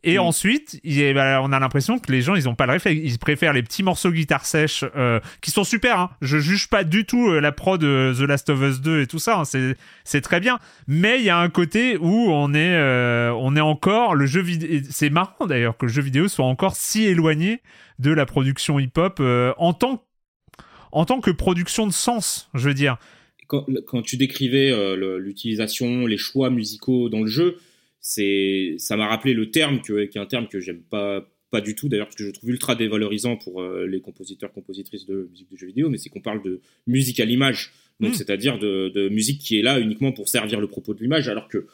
Et 0.04 0.18
Mm. 0.18 0.20
ensuite, 0.20 0.78
il 0.84 1.00
est- 1.00 1.14
bah, 1.14 1.40
on 1.42 1.50
a 1.52 1.58
l'impression 1.58 1.98
que 1.98 2.12
les 2.12 2.22
gens, 2.22 2.36
ils 2.36 2.48
ont 2.48 2.54
pas 2.54 2.66
le 2.66 2.72
réflexe. 2.72 3.00
Ils 3.02 3.18
préfèrent 3.18 3.52
les 3.52 3.64
petits 3.64 3.82
morceaux 3.82 4.12
guitare 4.12 4.46
sèche 4.46 4.84
euh, 4.94 5.18
qui 5.40 5.50
sont 5.50 5.64
super. 5.64 5.98
Hein. 5.98 6.10
Je 6.22 6.38
juge 6.38 6.68
pas 6.68 6.84
du 6.84 7.06
tout 7.06 7.28
euh, 7.28 7.40
la 7.40 7.50
prod 7.50 7.80
de 7.80 8.14
The 8.16 8.20
Last 8.20 8.48
of 8.50 8.60
Us 8.62 8.80
2 8.80 9.00
et 9.00 9.06
tout 9.08 9.18
ça. 9.18 9.38
hein. 9.38 9.44
C'est 9.44 9.74
c'est 10.04 10.20
très 10.20 10.38
bien. 10.38 10.60
Mais 10.86 11.18
il 11.18 11.24
y 11.24 11.30
a 11.30 11.38
un 11.38 11.48
côté 11.48 11.96
où 11.96 12.28
on 12.30 12.54
est 12.54 12.74
euh, 12.76 13.32
on 13.36 13.56
est 13.56 13.60
encore 13.60 14.14
le 14.14 14.26
jeu 14.26 14.42
vidéo. 14.42 14.80
C'est 14.90 15.10
marrant 15.10 15.46
d'ailleurs 15.48 15.76
que 15.76 15.86
le 15.86 15.92
jeu 15.92 16.02
vidéo 16.02 16.28
soit 16.28 16.44
encore 16.44 16.76
si 16.76 17.02
éloigné 17.04 17.60
de 17.98 18.12
la 18.12 18.26
production 18.26 18.78
hip-hop 18.78 19.16
euh, 19.18 19.54
en 19.56 19.72
tant 19.72 20.04
en 20.96 21.04
tant 21.04 21.20
que 21.20 21.30
production 21.30 21.86
de 21.86 21.92
sens, 21.92 22.48
je 22.54 22.68
veux 22.68 22.74
dire. 22.74 22.96
quand, 23.48 23.66
quand 23.86 24.02
tu 24.02 24.16
décrivais 24.16 24.70
euh, 24.70 25.18
l'utilisation, 25.18 26.06
les 26.06 26.16
choix 26.16 26.48
musicaux 26.50 27.08
dans 27.08 27.20
le 27.20 27.26
jeu, 27.26 27.58
c'est, 28.00 28.76
ça 28.78 28.96
m'a 28.96 29.06
rappelé 29.06 29.34
le 29.34 29.50
terme 29.50 29.82
que, 29.82 30.06
qui 30.06 30.16
est 30.16 30.20
un 30.20 30.26
terme 30.26 30.48
que 30.48 30.58
j'aime 30.58 30.80
pas, 30.80 31.28
pas 31.50 31.60
du 31.60 31.74
tout 31.74 31.88
d'ailleurs 31.88 32.06
parce 32.06 32.16
que 32.16 32.24
je 32.24 32.30
trouve 32.30 32.50
ultra 32.50 32.74
dévalorisant 32.74 33.36
pour 33.36 33.60
euh, 33.60 33.86
les 33.86 34.00
compositeurs, 34.00 34.52
compositrices 34.52 35.06
de 35.06 35.28
musique 35.30 35.50
de 35.50 35.56
jeux 35.56 35.66
vidéo, 35.66 35.90
mais 35.90 35.98
c'est 35.98 36.08
qu'on 36.08 36.22
parle 36.22 36.42
de 36.42 36.60
musique 36.86 37.20
à 37.20 37.24
l'image, 37.24 37.72
donc 38.00 38.12
Mm. 38.12 38.14
c'est-à-dire 38.14 38.58
de, 38.58 38.88
de 38.94 39.08
musique 39.10 39.40
qui 39.40 39.58
est 39.58 39.62
là 39.62 39.78
uniquement 39.78 40.12
pour 40.12 40.28
servir 40.28 40.60
le 40.60 40.66
propos 40.66 40.94
de 40.94 41.00
l'image, 41.00 41.28
alors 41.28 41.48
que 41.48 41.66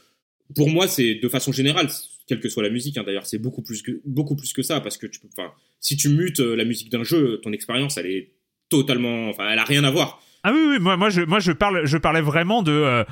pour 0.57 0.68
moi 0.68 0.89
c'est 0.89 1.14
de 1.14 1.29
façon 1.29 1.53
générale, 1.53 1.89
quelle 2.27 2.41
que 2.41 2.49
soit 2.49 2.62
la 2.62 2.70
musique 2.70 2.99
hein, 2.99 3.05
d'ailleurs, 3.07 3.27
c'est 3.27 3.39
beaucoup 3.39 3.62
plus 3.62 3.83
que 3.83 4.01
beaucoup 4.05 4.35
plus 4.35 4.53
que 4.53 4.62
ça 4.62 4.81
parce 4.81 4.99
que 4.99 5.07
tu 5.07 5.20
peux, 5.20 5.29
enfin, 5.37 5.53
si 5.81 5.97
tu 5.97 6.09
mutes 6.09 6.41
euh, 6.41 6.57
la 6.57 6.64
musique 6.64 6.91
d'un 6.91 7.05
jeu, 7.05 7.41
ton 7.43 7.53
expérience 7.53 7.99
elle 7.99 8.07
est 8.07 8.31
totalement, 8.79 9.29
enfin, 9.29 9.49
elle 9.51 9.59
a 9.59 9.64
rien 9.64 9.85
à 9.85 9.91
voir. 9.91 10.20
Ah 10.45 10.53
oui, 10.53 10.61
oui, 10.70 10.79
moi, 10.81 10.97
moi, 10.97 11.09
je, 11.11 11.23
moi, 11.23 11.39
je 11.41 11.53
parle, 11.53 11.85
je 11.87 11.97
parlais 11.99 12.20
vraiment 12.23 12.62
de. 12.62 12.73
euh, 12.73 13.05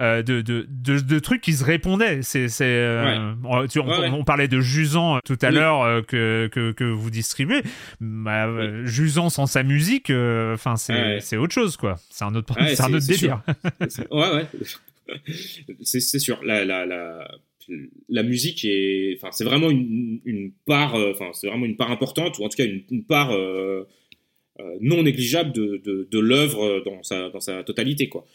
euh, 0.00 0.22
de, 0.22 0.42
de, 0.42 0.64
de, 0.70 1.00
de 1.00 1.18
trucs 1.18 1.40
qui 1.40 1.52
se 1.54 1.64
répondaient. 1.64 2.22
C'est, 2.22 2.46
c'est, 2.48 2.64
euh, 2.64 3.32
on, 3.42 3.66
tu- 3.66 3.80
on, 3.80 3.88
Ouais, 3.88 3.98
ouais. 3.98 4.10
on 4.10 4.22
parlait 4.22 4.46
de 4.46 4.60
Jusant 4.60 5.16
euh, 5.16 5.18
tout 5.24 5.36
à 5.42 5.48
Oui. 5.48 5.54
l'heure 5.56 5.82
euh, 5.82 6.02
que, 6.02 6.48
que, 6.52 6.70
que 6.70 6.84
vous 6.84 7.10
distribuez. 7.10 7.62
Bah, 8.00 8.46
euh, 8.46 8.86
Jusant 8.86 9.28
sans 9.28 9.46
sa 9.46 9.64
musique, 9.64 10.10
euh, 10.10 10.54
enfin 10.54 10.76
c'est, 10.76 10.92
Ouais. 10.92 11.18
c'est 11.20 11.36
autre 11.36 11.52
chose 11.52 11.76
quoi. 11.76 11.96
C'est 12.10 12.24
un 12.24 12.32
autre, 12.36 12.54
Ouais, 12.56 12.68
c'est 12.76 12.82
un 12.84 12.94
autre 12.94 13.00
c'est 13.00 13.14
délire. 13.14 13.42
C'est- 13.88 14.08
ouais, 14.12 14.30
ouais. 14.32 14.46
c'est 15.82 16.00
c'est 16.00 16.18
sûr. 16.20 16.38
La, 16.44 16.64
la, 16.64 16.86
la, 16.86 17.26
la 18.08 18.22
musique 18.22 18.64
est, 18.64 19.16
enfin, 19.20 19.30
c'est 19.32 19.44
vraiment 19.44 19.70
une, 19.70 20.20
une 20.24 20.52
part, 20.66 20.94
enfin, 20.94 21.30
c'est 21.32 21.48
vraiment 21.48 21.66
une 21.66 21.76
part 21.76 21.90
importante, 21.90 22.38
ou 22.38 22.44
en 22.44 22.48
tout 22.48 22.56
cas 22.56 22.66
une, 22.66 22.82
une 22.90 23.04
part 23.04 23.30
non 24.80 25.02
négligeable 25.02 25.52
de, 25.52 25.80
de, 25.84 26.08
de 26.10 26.18
l'œuvre 26.18 26.82
dans 26.84 27.02
sa, 27.02 27.30
dans 27.30 27.40
sa 27.40 27.62
totalité, 27.64 28.08
quoi. 28.08 28.26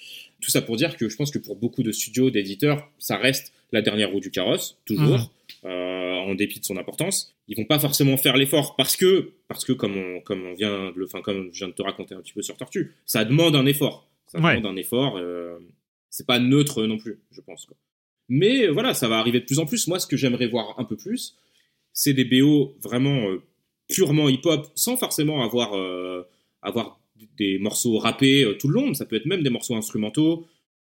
Tout 0.41 0.49
ça 0.51 0.61
pour 0.61 0.75
dire 0.77 0.97
que 0.97 1.07
je 1.09 1.15
pense 1.15 1.31
que 1.31 1.39
pour 1.39 1.55
beaucoup 1.55 1.83
de 1.83 1.91
studios, 1.91 2.29
d'éditeurs, 2.29 2.89
ça 2.99 3.17
reste 3.17 3.53
la 3.71 3.81
dernière 3.81 4.11
roue 4.11 4.19
du 4.19 4.31
carrosse, 4.31 4.77
toujours, 4.85 5.31
Mhm. 5.63 5.69
euh, 5.69 6.13
en 6.15 6.35
dépit 6.35 6.59
de 6.59 6.65
son 6.65 6.77
importance. 6.77 7.33
Ils 7.47 7.57
vont 7.57 7.65
pas 7.65 7.79
forcément 7.79 8.17
faire 8.17 8.37
l'effort 8.37 8.75
parce 8.75 8.95
que, 8.95 9.31
parce 9.47 9.65
que 9.65 9.73
comme 9.73 9.95
on, 9.97 10.21
comme 10.21 10.45
on 10.45 10.53
vient 10.53 10.91
de 10.91 10.97
le, 10.99 11.05
enfin, 11.05 11.21
comme 11.21 11.49
je 11.53 11.59
viens 11.59 11.67
de 11.69 11.73
te 11.73 11.81
raconter 11.81 12.13
un 12.15 12.21
petit 12.21 12.33
peu 12.33 12.41
sur 12.41 12.55
Tortue, 12.57 12.91
ça 13.05 13.25
demande 13.25 13.55
un 13.55 13.65
effort. 13.65 14.07
Ça 14.27 14.39
Ouais. 14.39 14.57
demande 14.57 14.73
un 14.73 14.75
effort. 14.79 15.17
euh, 15.17 15.57
c'est 16.09 16.27
pas 16.27 16.39
neutre 16.39 16.85
non 16.85 16.97
plus, 16.97 17.19
je 17.31 17.41
pense. 17.41 17.65
Quoi. 17.65 17.75
Mais 18.29 18.67
euh, 18.67 18.71
voilà, 18.71 18.93
ça 18.93 19.07
va 19.07 19.17
arriver 19.17 19.39
de 19.39 19.45
plus 19.45 19.59
en 19.59 19.65
plus. 19.65 19.87
Moi, 19.87 19.99
ce 19.99 20.05
que 20.07 20.15
j'aimerais 20.17 20.47
voir 20.47 20.79
un 20.79 20.83
peu 20.85 20.95
plus, 20.95 21.35
c'est 21.91 22.13
des 22.13 22.23
BO 22.25 22.75
vraiment 22.81 23.29
euh, 23.29 23.41
purement 23.87 24.29
hip-hop, 24.29 24.71
sans 24.75 24.97
forcément 24.97 25.43
avoir, 25.43 25.75
euh, 25.75 26.23
avoir 26.61 26.99
des 27.37 27.59
morceaux 27.59 27.97
rappés 27.97 28.43
euh, 28.43 28.53
tout 28.53 28.67
le 28.67 28.75
long. 28.75 28.93
Ça 28.93 29.05
peut 29.05 29.15
être 29.15 29.25
même 29.25 29.43
des 29.43 29.49
morceaux 29.49 29.75
instrumentaux, 29.75 30.47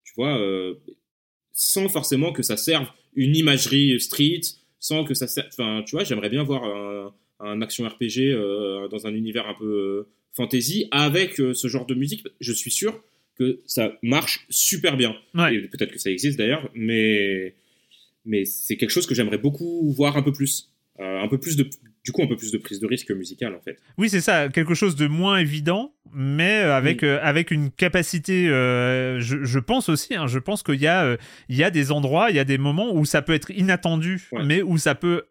tu 0.05 0.12
vois, 0.16 0.39
euh, 0.39 0.74
sans 1.53 1.89
forcément 1.89 2.32
que 2.32 2.43
ça 2.43 2.57
serve 2.57 2.89
une 3.14 3.36
imagerie 3.36 4.01
street, 4.01 4.41
sans 4.78 5.05
que 5.05 5.14
ça 5.14 5.26
serve. 5.26 5.49
Enfin, 5.49 5.82
tu 5.86 5.97
vois, 5.97 6.05
j'aimerais 6.05 6.30
bien 6.30 6.43
voir 6.43 6.64
un, 6.64 7.12
un 7.41 7.62
action 7.62 7.86
RPG 7.86 8.32
dans 8.91 9.07
un 9.07 9.14
univers 9.14 9.49
un 9.49 9.55
peu 9.55 10.07
fantasy 10.34 10.86
avec 10.91 11.34
ce 11.34 11.68
genre 11.68 11.86
de 11.86 11.95
musique. 11.95 12.24
Je 12.41 12.53
suis 12.53 12.70
sûr 12.70 13.01
que 13.36 13.61
ça 13.66 13.97
marche 14.03 14.47
super 14.51 14.97
bien. 14.97 15.16
Ouais. 15.34 15.55
Et 15.55 15.61
peut-être 15.62 15.93
que 15.93 15.99
ça 15.99 16.11
existe 16.11 16.39
d'ailleurs, 16.39 16.70
mais, 16.74 17.55
mais 18.24 18.45
c'est 18.45 18.76
quelque 18.76 18.91
chose 18.91 19.07
que 19.07 19.14
j'aimerais 19.14 19.39
beaucoup 19.39 19.91
voir 19.93 20.16
un 20.16 20.22
peu 20.22 20.32
plus. 20.32 20.70
Euh, 21.01 21.20
un 21.20 21.28
peu 21.28 21.39
plus 21.39 21.57
de, 21.57 21.68
du 22.09 22.12
coup, 22.12 22.22
un 22.22 22.26
peu 22.26 22.36
plus 22.36 22.52
de 22.52 22.56
prise 22.56 22.80
de 22.80 22.86
risque 22.86 23.11
musicale 23.11 23.54
en 23.54 23.61
fait. 23.61 23.76
Oui, 23.98 24.09
c'est 24.09 24.22
ça, 24.22 24.48
quelque 24.48 24.72
chose 24.72 24.96
de 24.96 25.06
moins 25.06 25.36
évident, 25.36 25.92
mais 26.14 26.62
euh, 26.62 26.74
avec, 26.74 27.02
euh, 27.02 27.18
avec 27.22 27.50
une 27.50 27.70
capacité, 27.70 28.48
euh, 28.48 29.20
je, 29.20 29.44
je 29.44 29.59
pense 29.59 29.90
aussi, 29.90 30.14
hein, 30.14 30.26
je 30.26 30.38
pense 30.38 30.62
qu'il 30.62 30.80
y, 30.80 30.86
a, 30.86 31.04
euh, 31.04 31.16
il 31.50 31.56
y 31.56 31.64
a 31.64 31.70
des 31.70 31.92
endroits, 31.92 32.30
il 32.30 32.36
y 32.36 32.38
a 32.38 32.44
des 32.44 32.56
moments 32.56 32.94
où 32.94 33.04
ça 33.04 33.20
peut 33.20 33.34
être 33.34 33.50
inattendu, 33.50 34.26
Ouais. 34.32 34.42
mais 34.42 34.62
où 34.62 34.78
ça 34.78 34.94
peut 34.94 35.24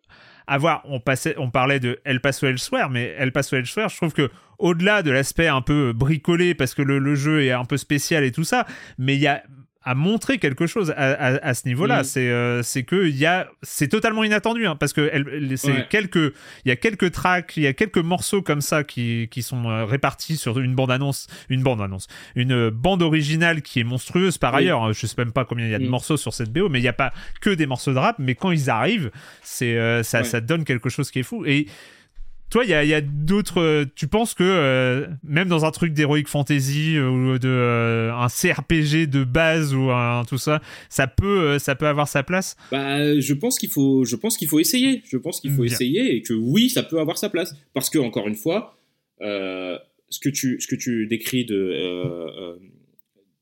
avoir, 0.46 0.84
on, 0.86 1.00
passait, 1.00 1.34
on 1.40 1.50
parlait 1.50 1.80
de 1.80 2.00
El 2.06 2.22
Paso 2.22 2.46
Elsewhere, 2.46 2.90
mais 2.92 3.16
El 3.18 3.32
Paso 3.32 3.56
Elsewhere, 3.56 3.90
je 3.90 3.98
trouve 3.98 4.14
que 4.14 4.30
au-delà 4.60 5.02
de 5.02 5.10
l'aspect 5.12 5.48
un 5.48 5.62
peu 5.62 5.94
bricolé, 5.94 6.54
parce 6.54 6.76
que 6.76 6.84
le, 6.84 7.00
le 7.00 7.16
jeu 7.16 7.44
est 7.44 7.52
un 7.52 7.66
peu 7.66 7.78
spécial 7.78 8.24
et 8.24 8.32
tout 8.32 8.44
ça, 8.44 8.68
mais 9.00 9.16
il 9.16 9.22
y 9.22 9.28
a 9.28 9.42
à 9.90 9.96
montrer 9.96 10.38
quelque 10.38 10.68
chose 10.68 10.92
à, 10.98 11.12
à- 11.14 11.48
à 11.48 11.54
ce 11.54 11.68
niveau-là. 11.68 12.00
Mhm. 12.00 12.04
C'est 12.04 12.30
euh, 12.30 12.62
c'est 12.64 12.84
que 12.84 13.08
il 13.08 13.16
y 13.16 13.26
a 13.26 13.48
c'est 13.64 13.88
totalement 13.88 14.24
inattendu 14.24 14.68
hein, 14.68 14.76
parce 14.76 14.92
que 14.94 15.10
c'est 15.56 15.72
Ouais. 15.72 15.88
quelques 15.90 16.34
il 16.66 16.70
y 16.70 16.72
a 16.72 16.76
quelques 16.76 17.12
tracks, 17.12 17.54
il 17.56 17.64
y 17.64 17.68
a 17.68 17.74
quelques 17.74 17.98
morceaux 17.98 18.42
comme 18.42 18.62
ça 18.62 18.84
qui, 18.84 19.28
qui 19.32 19.42
sont 19.44 19.70
euh, 19.70 19.86
répartis 19.86 20.36
sur 20.38 20.60
une 20.60 20.76
bande 20.76 20.92
annonce, 20.92 21.28
une 21.50 21.64
bande 21.64 21.82
annonce, 21.82 22.08
une 22.36 22.52
euh, 22.52 22.72
bande 22.72 23.02
originale 23.02 23.62
qui 23.62 23.80
est 23.80 23.84
monstrueuse 23.86 24.38
par 24.38 24.54
Oui. 24.54 24.60
ailleurs. 24.64 24.84
hein. 24.84 24.92
Je 24.94 25.06
sais 25.08 25.16
même 25.18 25.32
pas 25.32 25.46
combien 25.46 25.66
il 25.66 25.72
y 25.72 25.76
a 25.76 25.80
de 25.80 25.86
Mm. 25.86 25.90
morceaux 25.90 26.18
sur 26.18 26.34
cette 26.34 26.52
BO, 26.52 26.68
mais 26.70 26.80
il 26.80 26.84
n'y 26.84 26.88
a 26.88 26.94
pas 26.94 27.14
que 27.42 27.50
des 27.52 27.66
morceaux 27.66 27.94
de 27.94 28.00
rap. 28.00 28.18
Mais 28.20 28.36
quand 28.36 28.52
ils 28.52 28.70
arrivent, 28.70 29.12
c'est 29.42 30.04
ça, 30.04 30.20
Ouais. 30.20 30.24
ça 30.26 30.42
donne 30.42 30.64
quelque 30.66 30.90
chose 30.90 31.12
qui 31.12 31.20
est 31.20 31.24
fou. 31.24 31.46
Et 31.46 31.68
toi, 32.50 32.64
il 32.64 32.70
y 32.70 32.74
a, 32.74 32.84
il 32.84 32.90
y 32.90 32.94
a 32.94 33.02
d'autres. 33.02 33.60
euh, 33.62 33.86
Tu 33.96 34.08
penses 34.08 34.34
que 34.34 34.44
euh, 34.44 35.08
même 35.24 35.48
dans 35.50 35.66
un 35.66 35.72
truc 35.72 35.94
d'heroic 35.94 36.24
fantasy 36.28 36.96
euh, 36.98 37.10
ou 37.10 37.38
de 37.40 37.48
euh, 37.48 38.14
un 38.14 38.28
CRPG 38.28 39.08
de 39.08 39.24
base 39.24 39.74
ou 39.76 39.92
un 39.92 40.24
tout 40.26 40.38
ça, 40.38 40.62
ça 40.90 41.08
peut 41.08 41.60
ça 41.60 41.76
peut 41.76 41.88
avoir 41.88 42.08
sa 42.08 42.24
place? 42.24 42.56
Bah, 42.72 43.20
je 43.20 43.34
pense 43.34 43.60
qu'il 43.60 43.70
faut, 43.70 44.06
je 44.06 44.16
pense 44.16 44.38
qu'il 44.38 44.48
faut 44.48 44.60
essayer. 44.60 45.02
Je 45.10 45.18
pense 45.18 45.40
qu'il 45.42 45.52
faut 45.52 45.64
Bien. 45.64 45.72
essayer 45.74 46.16
et 46.16 46.22
que 46.22 46.34
oui, 46.34 46.70
ça 46.70 46.84
peut 46.84 47.00
avoir 47.00 47.18
sa 47.18 47.30
place. 47.30 47.56
Parce 47.74 47.90
que 47.90 47.98
encore 48.00 48.28
une 48.28 48.36
fois, 48.36 48.78
euh, 49.22 49.78
ce 50.10 50.20
que 50.20 50.30
tu, 50.30 50.60
ce 50.62 50.68
que 50.68 50.76
tu 50.76 51.06
décris 51.08 51.44
de, 51.46 52.58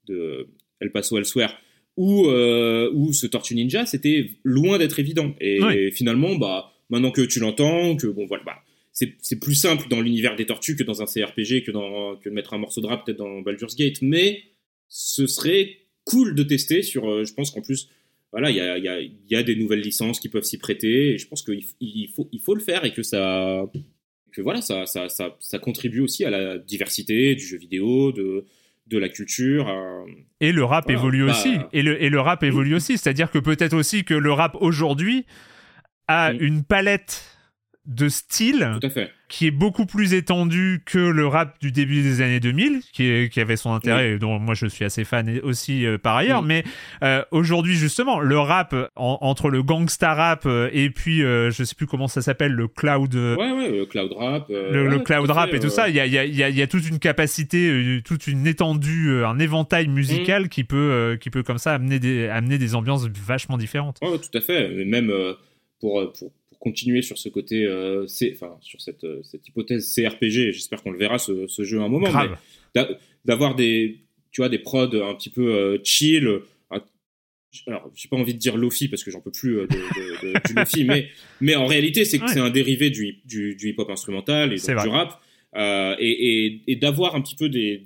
de 0.08 0.48
El 0.80 0.92
Paso 0.92 1.18
Elsewhere 1.18 1.52
ou 1.98 2.26
ou 2.28 3.14
ce 3.14 3.28
Tortue 3.28 3.56
Ninja, 3.56 3.86
c'était 3.86 4.32
loin 4.44 4.78
d'être 4.78 5.00
évident. 5.00 5.34
Et 5.40 5.62
Oui. 5.64 5.92
finalement, 5.92 6.36
bah, 6.36 6.72
maintenant 6.90 7.12
que 7.12 7.22
tu 7.22 7.40
l'entends, 7.40 7.96
que 7.96 8.08
bon 8.08 8.26
voilà, 8.26 8.44
bah, 8.46 8.58
c'est 9.22 9.40
plus 9.40 9.56
simple 9.56 9.88
dans 9.90 10.00
l'univers 10.02 10.36
des 10.36 10.46
tortues 10.46 10.76
que 10.76 10.84
dans 10.84 11.02
un 11.02 11.06
CRPG 11.06 11.64
que 11.64 11.72
dans 11.72 12.16
que 12.16 12.30
de 12.30 12.34
mettre 12.34 12.54
un 12.54 12.58
morceau 12.58 12.80
de 12.82 12.88
rap 12.88 13.06
peut-être 13.06 13.18
dans 13.18 13.42
Baldur's 13.42 13.76
Gate. 13.76 14.02
Mais 14.02 14.42
ce 14.88 15.28
serait 15.28 15.78
cool 16.06 16.34
de 16.34 16.44
tester 16.44 16.82
sur. 16.82 17.10
euh, 17.10 17.26
je 17.26 17.34
pense 17.34 17.52
qu'en 17.52 17.62
plus 17.62 17.90
voilà, 18.32 18.50
il 18.50 18.58
y 18.58 18.62
a, 18.62 18.78
il 18.78 18.84
y, 18.84 18.88
a, 18.90 19.00
il 19.00 19.14
y 19.30 19.36
a 19.36 19.44
des 19.44 19.56
nouvelles 19.56 19.80
licences 19.80 20.20
qui 20.20 20.28
peuvent 20.30 20.44
s'y 20.44 20.58
prêter. 20.58 21.14
Et 21.14 21.18
je 21.18 21.28
pense 21.28 21.42
qu'il 21.42 21.64
il 21.80 22.10
faut, 22.14 22.28
il 22.34 22.42
faut 22.42 22.54
le 22.56 22.60
faire 22.62 22.84
et 22.84 22.92
que 22.92 23.02
ça, 23.02 23.66
que 24.34 24.42
voilà, 24.42 24.62
ça, 24.62 24.86
ça, 24.86 25.08
ça, 25.08 25.38
ça 25.40 25.58
contribue 25.60 26.02
aussi 26.02 26.26
à 26.26 26.30
la 26.30 26.58
diversité 26.58 27.36
du 27.36 27.46
jeu 27.46 27.58
vidéo, 27.58 28.12
de, 28.12 28.44
de 28.88 28.98
la 28.98 29.08
culture. 29.08 29.74
Et 30.42 30.52
le 30.52 30.66
rap 30.66 30.86
Voilà, 30.86 31.00
évolue 31.00 31.26
bah- 31.26 31.32
aussi. 31.32 31.56
Et 31.72 31.82
le, 31.82 32.02
et 32.04 32.10
le 32.10 32.20
rap 32.20 32.44
évolue 32.44 32.76
aussi. 32.76 32.98
C'est-à-dire 32.98 33.32
que 33.32 33.40
peut-être 33.40 33.74
aussi 33.74 34.04
que 34.04 34.14
le 34.14 34.32
rap 34.34 34.58
aujourd'hui 34.60 35.26
a 36.10 36.34
une 36.34 36.64
palette 36.64 37.35
de 37.86 38.10
fait. 38.90 39.12
qui 39.30 39.48
est 39.48 39.52
beaucoup 39.52 39.86
plus 39.86 40.14
étendu 40.14 40.82
que 40.86 40.98
le 40.98 41.28
rap 41.28 41.60
du 41.62 41.72
début 41.72 42.02
des 42.02 42.22
années 42.22 42.40
2000, 42.40 42.82
qui, 42.92 43.30
qui 43.30 43.40
avait 43.40 43.58
son 43.58 43.74
intérêt, 43.74 44.14
et 44.14 44.18
dont 44.18 44.40
moi 44.40 44.56
je 44.56 44.66
suis 44.66 44.86
assez 44.86 45.04
fan 45.04 45.40
aussi 45.44 45.86
euh, 45.86 45.98
par 45.98 46.16
ailleurs. 46.16 46.42
Mais 46.42 46.64
euh, 47.04 47.24
aujourd'hui, 47.32 47.76
justement, 47.76 48.20
le 48.20 48.40
rap 48.40 48.76
entre 48.96 49.50
le 49.50 49.62
gangsta 49.62 50.14
rap 50.14 50.48
et 50.72 50.90
puis 50.90 51.20
je 51.20 51.64
sais 51.64 51.76
plus 51.76 51.86
comment 51.86 52.08
ça 52.08 52.22
s'appelle, 52.22 52.54
le 52.54 52.68
cloud. 52.68 53.14
ouais, 53.14 53.52
ouais, 53.52 53.72
le 53.72 53.86
cloud 53.86 54.14
rap. 54.18 54.48
le, 54.50 55.00
cloud 55.00 55.30
rap 55.30 55.54
et 55.54 55.60
tout 55.60 55.70
ça, 55.70 55.90
il 55.90 55.96
y 55.96 56.00
a, 56.00 56.06
y, 56.06 56.18
a, 56.18 56.50
y 56.50 56.62
a, 56.62 56.68
toute 56.68 56.88
une 56.88 57.00
capacité, 57.00 58.02
toute 58.04 58.28
une 58.28 58.48
étendue, 58.48 59.24
un 59.24 59.38
éventail 59.38 59.88
musical 59.88 60.46
mm. 60.46 60.50
qui 60.50 60.64
peut, 60.64 61.18
qui 61.22 61.30
peut 61.30 61.44
comme 61.44 61.60
ça 61.60 61.74
amener 61.74 62.00
des, 62.00 62.28
amener 62.28 62.58
des 62.58 62.74
ambiances 62.74 63.08
vachement 63.08 63.58
différentes. 63.58 64.00
Ouais, 64.02 64.18
tout 64.18 64.36
à 64.38 64.42
fait. 64.42 64.86
Même 64.86 65.12
pour, 65.80 66.12
pour 66.14 66.32
continuer 66.60 67.02
sur 67.02 67.18
ce 67.18 67.30
côté, 67.30 67.66
euh, 67.66 68.06
enfin 68.34 68.58
sur 68.62 68.82
cette, 68.82 69.04
euh, 69.04 69.22
cette 69.24 69.48
hypothèse 69.48 69.94
CRPG. 69.94 70.52
J'espère 70.52 70.82
qu'on 70.84 70.92
le 70.92 70.98
verra 70.98 71.18
ce, 71.18 71.48
ce, 71.48 71.64
jeu 71.64 71.82
un 71.82 71.90
moment. 71.90 72.10
D'avoir 73.26 73.56
des, 73.56 74.02
tu 74.32 74.42
vois, 74.42 74.50
des 74.50 74.60
prods 74.60 74.94
un 74.94 75.16
petit 75.16 75.30
peu 75.30 75.54
euh, 75.54 75.78
chill. 75.84 76.28
alors, 77.68 77.92
j'ai 77.96 78.10
pas 78.10 78.18
envie 78.18 78.34
de 78.34 78.40
dire 78.40 78.58
lofi 78.58 78.88
parce 78.88 79.04
que 79.04 79.12
j'en 79.12 79.22
peux 79.22 79.32
plus 79.32 79.56
de, 79.56 79.68
de, 79.68 80.48
du 80.48 80.54
lofi, 80.54 80.84
mais, 80.84 81.08
mais 81.42 81.56
en 81.56 81.66
réalité, 81.66 82.06
c'est 82.06 82.20
c'est 82.28 82.40
un 82.40 82.50
dérivé 82.50 82.90
du, 82.90 83.22
du, 83.26 83.56
du 83.56 83.70
hip-hop 83.70 83.90
instrumental 83.90 84.54
et 84.54 84.58
du 84.58 84.90
rap. 84.90 85.22
et, 85.58 85.96
et, 86.00 86.62
et 86.68 86.76
d'avoir 86.76 87.16
un 87.16 87.22
petit 87.22 87.36
peu 87.36 87.50
des, 87.50 87.84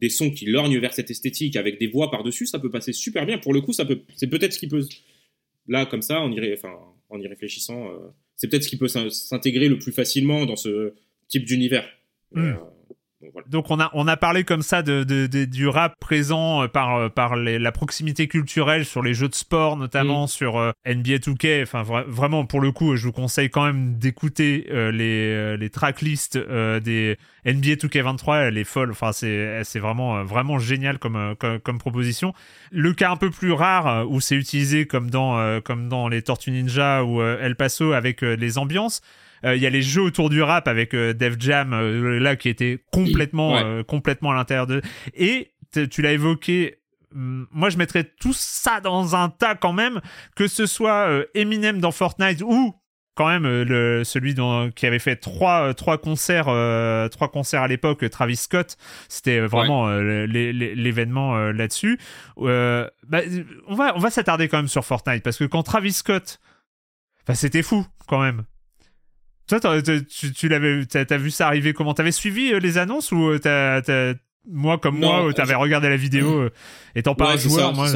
des 0.00 0.08
sons 0.08 0.30
qui 0.30 0.46
lorgnent 0.46 0.78
vers 0.78 0.94
cette 0.94 1.10
esthétique 1.10 1.56
avec 1.56 1.78
des 1.78 1.86
voix 1.86 2.10
par-dessus, 2.10 2.46
ça 2.46 2.58
peut 2.58 2.70
passer 2.70 2.92
super 2.92 3.26
bien. 3.26 3.38
Pour 3.38 3.52
le 3.52 3.60
coup, 3.60 3.72
ça 3.72 3.84
peut, 3.84 4.00
c'est 4.16 4.28
peut-être 4.28 4.54
ce 4.54 4.58
qui 4.58 4.68
peut, 4.68 4.82
là, 5.68 5.86
comme 5.86 6.02
ça, 6.02 6.22
on 6.22 6.32
irait, 6.32 6.54
enfin, 6.54 6.74
en 7.10 7.20
y 7.20 7.26
réfléchissant, 7.26 7.88
euh, 7.88 7.98
c'est 8.36 8.48
peut-être 8.48 8.64
ce 8.64 8.68
qui 8.68 8.76
peut 8.76 8.88
s'intégrer 8.88 9.68
le 9.68 9.78
plus 9.78 9.92
facilement 9.92 10.46
dans 10.46 10.56
ce 10.56 10.94
type 11.28 11.44
d'univers. 11.44 11.86
Donc 13.48 13.70
on 13.70 13.78
a 13.80 13.90
on 13.92 14.08
a 14.08 14.16
parlé 14.16 14.44
comme 14.44 14.62
ça 14.62 14.82
de, 14.82 15.04
du 15.26 15.68
rap 15.68 15.94
présent 16.00 16.62
euh, 16.62 16.68
par 16.68 16.96
euh, 16.96 17.08
par 17.10 17.36
la 17.36 17.72
proximité 17.72 18.28
culturelle 18.28 18.86
sur 18.86 19.02
les 19.02 19.12
jeux 19.12 19.28
de 19.28 19.34
sport 19.34 19.76
notamment 19.76 20.24
mm. 20.24 20.28
sur 20.28 20.58
euh, 20.58 20.72
NBA 20.86 21.16
2K 21.16 21.62
enfin 21.62 21.82
vraiment 21.82 22.46
pour 22.46 22.60
le 22.62 22.72
coup 22.72 22.96
je 22.96 23.04
vous 23.04 23.12
conseille 23.12 23.50
quand 23.50 23.64
même 23.64 23.98
d'écouter 23.98 24.66
les 24.70 25.56
les 25.56 25.70
tracklists 25.70 26.38
des 26.38 27.18
NBA 27.44 27.74
2K23 27.74 28.48
elle 28.48 28.58
est 28.58 28.64
folle. 28.64 28.90
Enfin 28.90 29.12
c'est 29.12 29.64
c'est 29.64 29.80
vraiment 29.80 30.24
vraiment 30.24 30.58
génial 30.58 30.98
comme, 30.98 31.34
comme, 31.36 31.78
proposition. 31.78 32.32
Le 32.70 32.92
cas 32.94 33.10
un 33.10 33.16
peu 33.16 33.30
plus 33.30 33.52
rare 33.52 34.10
où 34.10 34.20
c'est 34.20 34.36
utilisé 34.36 34.86
comme 34.86 35.10
dans 35.10 35.60
comme 35.60 35.88
dans 35.88 36.08
les 36.08 36.22
Tortues 36.22 36.50
Ninja 36.50 37.04
ou 37.04 37.22
El 37.22 37.56
Paso 37.56 37.92
avec 37.92 38.22
les 38.22 38.58
ambiances 38.58 39.02
il 39.44 39.60
y 39.60 39.66
a 39.66 39.70
les 39.70 39.82
jeux 39.82 40.02
autour 40.02 40.30
du 40.30 40.42
rap 40.42 40.68
avec 40.68 40.94
euh, 40.94 41.12
Def 41.12 41.36
Jam 41.38 41.72
euh, 41.72 42.18
là 42.18 42.36
qui 42.36 42.48
était 42.48 42.84
complètement 42.92 43.82
complètement 43.84 44.32
à 44.32 44.34
l'intérieur 44.34 44.66
de 44.66 44.82
et 45.14 45.52
tu 45.72 46.02
l'as 46.02 46.12
évoqué 46.12 46.78
hum, 47.14 47.46
moi 47.50 47.70
je 47.70 47.78
mettrais 47.78 48.04
tout 48.04 48.32
ça 48.34 48.80
dans 48.80 49.16
un 49.16 49.28
tas 49.28 49.54
quand 49.54 49.72
même 49.72 50.00
que 50.36 50.46
ce 50.46 50.66
soit 50.66 51.08
Eminem 51.34 51.80
dans 51.80 51.92
Fortnite 51.92 52.42
ou 52.42 52.74
quand 53.16 53.28
même 53.28 53.44
le, 53.44 54.02
celui 54.04 54.34
dont, 54.34 54.70
qui 54.70 54.86
avait 54.86 54.98
fait 54.98 55.16
trois, 55.16 55.74
trois 55.74 55.98
concerts 55.98 56.46
trois 57.10 57.28
concerts 57.28 57.62
à 57.62 57.68
l'époque 57.68 58.08
Travis 58.08 58.36
Scott. 58.36 58.78
C'était 59.08 59.40
vraiment 59.40 59.90
l'événement 59.90 61.36
là-dessus. 61.50 61.98
Bah, 62.36 62.90
on 63.66 63.74
va 63.74 63.94
on 63.96 63.98
va 63.98 64.10
s'attarder 64.10 64.48
quand 64.48 64.58
même 64.58 64.68
sur 64.68 64.84
Fortnite 64.84 65.22
parce 65.22 65.36
que 65.36 65.44
quand 65.44 65.62
Travis 65.62 65.92
Scott 65.92 66.40
bah, 67.26 67.34
c'était 67.34 67.62
fou 67.62 67.86
quand 68.06 68.20
même 68.20 68.44
toi, 69.58 69.82
tu, 69.82 70.32
tu 70.32 70.48
l'avais, 70.48 70.86
t'as, 70.86 71.16
vu 71.16 71.30
ça 71.30 71.46
arriver 71.48 71.72
comment? 71.72 71.94
T'avais 71.94 72.12
suivi 72.12 72.52
euh, 72.52 72.58
les 72.60 72.78
annonces 72.78 73.10
ou 73.10 73.30
euh, 73.30 73.38
t'as, 73.38 74.14
moi 74.46 74.78
comme 74.78 74.98
moi, 74.98 75.26
euh, 75.26 75.32
t'avais 75.32 75.54
regardé 75.54 75.88
la 75.88 75.96
vidéo 75.96 76.48
étant 76.94 77.14
pas 77.14 77.32
un 77.32 77.36
joueur 77.36 77.74
moi. 77.74 77.88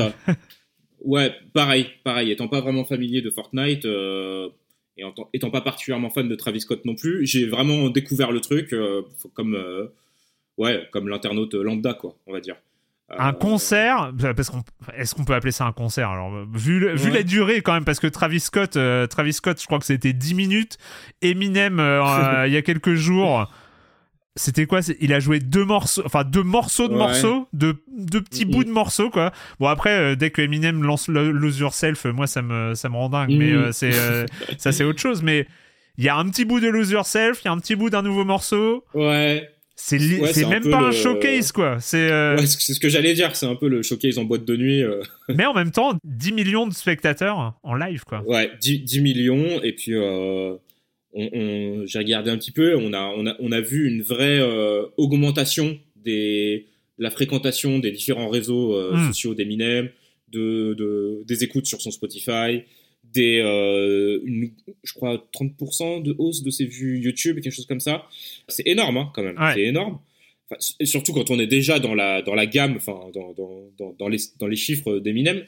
ouais, 1.05 1.33
pareil, 1.53 1.87
pareil. 2.03 2.33
Étant 2.33 2.49
pas 2.49 2.61
vraiment 2.61 2.85
familier 2.85 3.23
de 3.23 3.31
Fortnite 3.31 3.85
et 3.85 5.05
étant 5.33 5.51
pas 5.51 5.61
particulièrement 5.61 6.11
fan 6.11 6.29
de 6.29 6.35
Travis 6.35 6.63
Scott 6.63 6.85
non 6.85 6.95
plus, 6.95 7.27
j'ai 7.27 7.47
vraiment 7.47 7.91
découvert 7.91 8.33
le 8.33 8.41
truc 8.41 8.75
comme 9.35 9.57
ouais, 10.59 10.89
comme 10.91 11.09
l'internaute 11.09 11.55
lambda 11.55 11.95
quoi, 11.95 12.17
on 12.27 12.33
va 12.33 12.41
dire. 12.41 12.57
Un 13.11 13.35
concert, 13.35 14.13
parce 14.35 14.49
qu'on, 14.49 14.63
est-ce 14.97 15.15
qu'on 15.15 15.25
peut 15.25 15.35
appeler 15.35 15.53
ça 15.53 15.67
un 15.67 15.73
concert? 15.73 16.09
Alors, 16.09 16.33
vu, 16.53 16.95
vu 16.95 17.11
la 17.11 17.23
durée 17.23 17.61
quand 17.61 17.75
même, 17.75 17.85
parce 17.85 18.01
que 18.01 18.07
Travis 18.07 18.41
Scott, 18.41 18.77
euh, 18.77 19.07
Travis 19.07 19.35
Scott, 19.35 19.61
je 19.61 19.67
crois 19.67 19.79
que 19.79 19.85
c'était 19.85 20.15
10 20.15 20.35
minutes. 20.35 20.79
Eminem, 21.21 21.81
euh, 21.81 22.03
euh, 22.05 22.47
il 22.47 22.55
y 22.55 22.57
a 22.57 22.63
quelques 22.63 22.95
jours, 22.95 23.53
c'était 24.37 24.65
quoi? 24.65 24.81
Il 25.01 25.13
a 25.13 25.21
joué 25.21 25.39
deux 25.39 25.67
morceaux, 25.67 26.03
enfin 26.07 26.25
deux 26.25 26.43
morceaux 26.43 26.89
de 26.89 26.95
morceaux, 26.95 27.47
deux, 27.53 27.85
deux 27.95 28.23
petits 28.23 28.47
bouts 28.47 28.65
de 28.65 28.71
morceaux 28.71 29.11
quoi. 29.11 29.33
Bon 29.61 29.69
après, 29.69 30.17
dès 30.17 30.31
que 30.31 30.43
Eminem 30.43 30.83
lance 30.83 31.07
Lose 31.07 31.61
Yourself, 31.61 32.07
moi 32.07 32.27
ça 32.27 32.43
me 32.43 32.75
ça 32.75 32.89
me 32.89 32.97
rend 32.97 33.11
dingue, 33.11 33.31
mais 33.31 33.53
mm. 33.53 33.73
c'est 33.73 33.93
ça 34.59 34.73
c'est 34.73 34.83
autre 34.83 34.99
chose. 34.99 35.23
Mais 35.23 35.47
il 35.99 36.05
y 36.05 36.09
a 36.09 36.17
un 36.17 36.29
petit 36.31 36.45
bout 36.45 36.59
de 36.59 36.67
Lose 36.67 36.91
Yourself, 36.91 37.43
il 37.43 37.45
y 37.45 37.49
a 37.49 37.53
un 37.53 37.59
petit 37.59 37.77
bout 37.77 37.91
d'un 37.91 38.03
nouveau 38.03 38.25
morceau. 38.25 38.85
Ouais. 38.93 39.54
C'est 39.77 40.49
même 40.49 40.69
pas 40.71 40.79
un 40.79 40.93
showcase, 40.93 41.53
quoi. 41.53 41.79
C'est 41.81 42.11
euh, 42.11 42.37
c'est 42.39 42.75
ce 42.75 42.81
que 42.81 42.89
j'allais 42.89 43.15
dire. 43.15 43.35
C'est 43.35 43.47
un 43.47 43.57
peu 43.57 43.69
le 43.69 43.83
showcase 43.83 44.19
en 44.19 44.25
boîte 44.25 44.45
de 44.45 44.57
nuit. 44.57 44.83
Euh. 44.83 45.03
Mais 45.29 45.45
en 45.47 45.55
même 45.55 45.73
temps, 45.73 45.99
10 46.05 46.33
millions 46.33 46.67
de 46.67 46.73
spectateurs 46.73 47.59
en 47.63 47.75
live, 47.75 48.05
quoi. 48.05 48.23
Ouais, 48.27 48.51
10, 48.61 49.01
millions. 49.01 49.63
Et 49.63 49.73
puis, 49.73 49.95
euh, 49.95 50.55
on, 51.13 51.83
j'ai 51.87 51.99
regardé 51.99 52.31
un 52.31 52.39
petit 52.39 52.53
peu. 52.53 52.77
On 52.77 52.93
a, 52.93 53.13
on 53.17 53.27
a, 53.27 53.37
on 53.41 53.53
a 53.53 53.61
vu 53.61 53.89
une 53.89 54.03
vraie 54.03 54.41
augmentation 54.97 55.79
des, 55.97 56.67
de 56.99 57.03
la 57.03 57.11
fréquentation 57.11 57.79
des 57.79 57.91
différents 57.91 58.29
réseaux 58.29 58.81
hmm. 58.93 59.09
sociaux 59.09 59.35
d'Eminem, 59.35 59.89
de, 60.29 60.75
de, 60.75 61.25
des 61.27 61.43
écoutes 61.43 61.67
sur 61.67 61.81
son 61.81 61.91
Spotify, 61.91 62.63
des, 63.15 63.39
euh, 63.39 64.21
je 64.83 64.93
crois, 64.93 65.25
30% 65.33 66.03
de 66.03 66.15
hausse 66.19 66.43
de 66.43 66.51
ses 66.51 66.67
vues 66.67 66.99
YouTube, 66.99 67.41
quelque 67.41 67.53
chose 67.53 67.67
comme 67.67 67.81
ça. 67.81 68.07
C'est 68.49 68.67
énorme, 68.67 68.97
hein, 68.97 69.13
quand 69.15 69.23
même. 69.23 69.39
C'est 69.55 69.63
énorme. 69.63 69.99
surtout 70.83 71.13
quand 71.13 71.31
on 71.31 71.39
est 71.39 71.47
déjà 71.47 71.79
dans 71.79 71.95
la, 71.95 72.23
dans 72.23 72.35
la 72.35 72.47
gamme, 72.47 72.77
enfin, 72.77 73.11
dans, 73.15 73.33
dans, 73.33 73.93
dans, 73.99 74.09
les, 74.09 74.19
dans 74.39 74.47
les 74.47 74.57
chiffres 74.57 74.99
d'Eminem. 74.99 75.45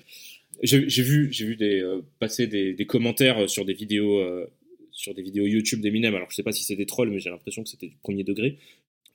J'ai 0.63 1.03
vu, 1.03 1.31
j'ai 1.33 1.45
vu 1.45 1.57
des, 1.57 1.83
euh, 1.83 2.01
passer 2.19 2.47
des, 2.47 2.73
des, 2.73 2.87
commentaires 2.87 3.49
sur 3.51 3.67
des 3.67 3.75
vidéos, 3.75 4.19
euh, 4.21 4.47
sur 4.91 5.13
des 5.13 5.21
vidéos 5.21 5.45
YouTube 5.45 5.83
d'Eminem. 5.83 6.15
Alors, 6.15 6.31
je 6.31 6.37
sais 6.37 6.43
pas 6.43 6.53
si 6.53 6.65
c'est 6.65 6.77
des 6.77 6.87
trolls, 6.87 7.11
mais 7.11 7.19
j'ai 7.19 7.29
l'impression 7.29 7.63
que 7.63 7.69
c'était 7.69 7.89
du 7.89 7.97
premier 8.03 8.25
degré 8.25 8.57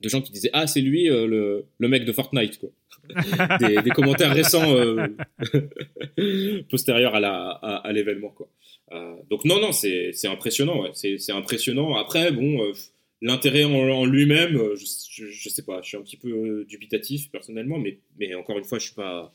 de 0.02 0.08
gens 0.08 0.20
qui 0.20 0.32
disaient 0.32 0.50
ah 0.52 0.66
c'est 0.66 0.80
lui 0.80 1.08
euh, 1.08 1.26
le, 1.26 1.64
le, 1.78 1.88
mec 1.88 2.04
de 2.04 2.12
Fortnite 2.12 2.58
quoi. 2.58 2.70
des, 3.58 3.90
commentaires 3.90 4.34
récents 4.34 4.74
euh, 4.74 5.06
postérieurs 6.70 7.14
à 7.14 7.86
à, 7.86 7.92
l'événement 7.92 8.30
quoi. 8.30 8.48
Euh, 8.92 9.14
donc 9.30 9.44
non 9.44 9.60
non 9.60 9.72
c'est 9.72 10.12
impressionnant 10.26 10.84
c'est 10.92 11.32
impressionnant 11.32 11.96
après 11.96 12.32
bon 12.32 12.72
l'intérêt 13.20 13.64
en, 13.64 14.04
lui-même 14.04 14.58
je, 14.74 15.26
je, 15.30 15.48
sais 15.48 15.62
pas 15.62 15.80
je 15.82 15.88
suis 15.88 15.96
un 15.96 16.02
petit 16.02 16.16
peu 16.16 16.64
dubitatif 16.68 17.30
personnellement 17.30 17.78
mais 17.78 17.98
mais 18.18 18.34
encore 18.34 18.58
une 18.58 18.64
fois 18.64 18.78
je 18.78 18.86
suis 18.86 18.94
pas 18.94 19.32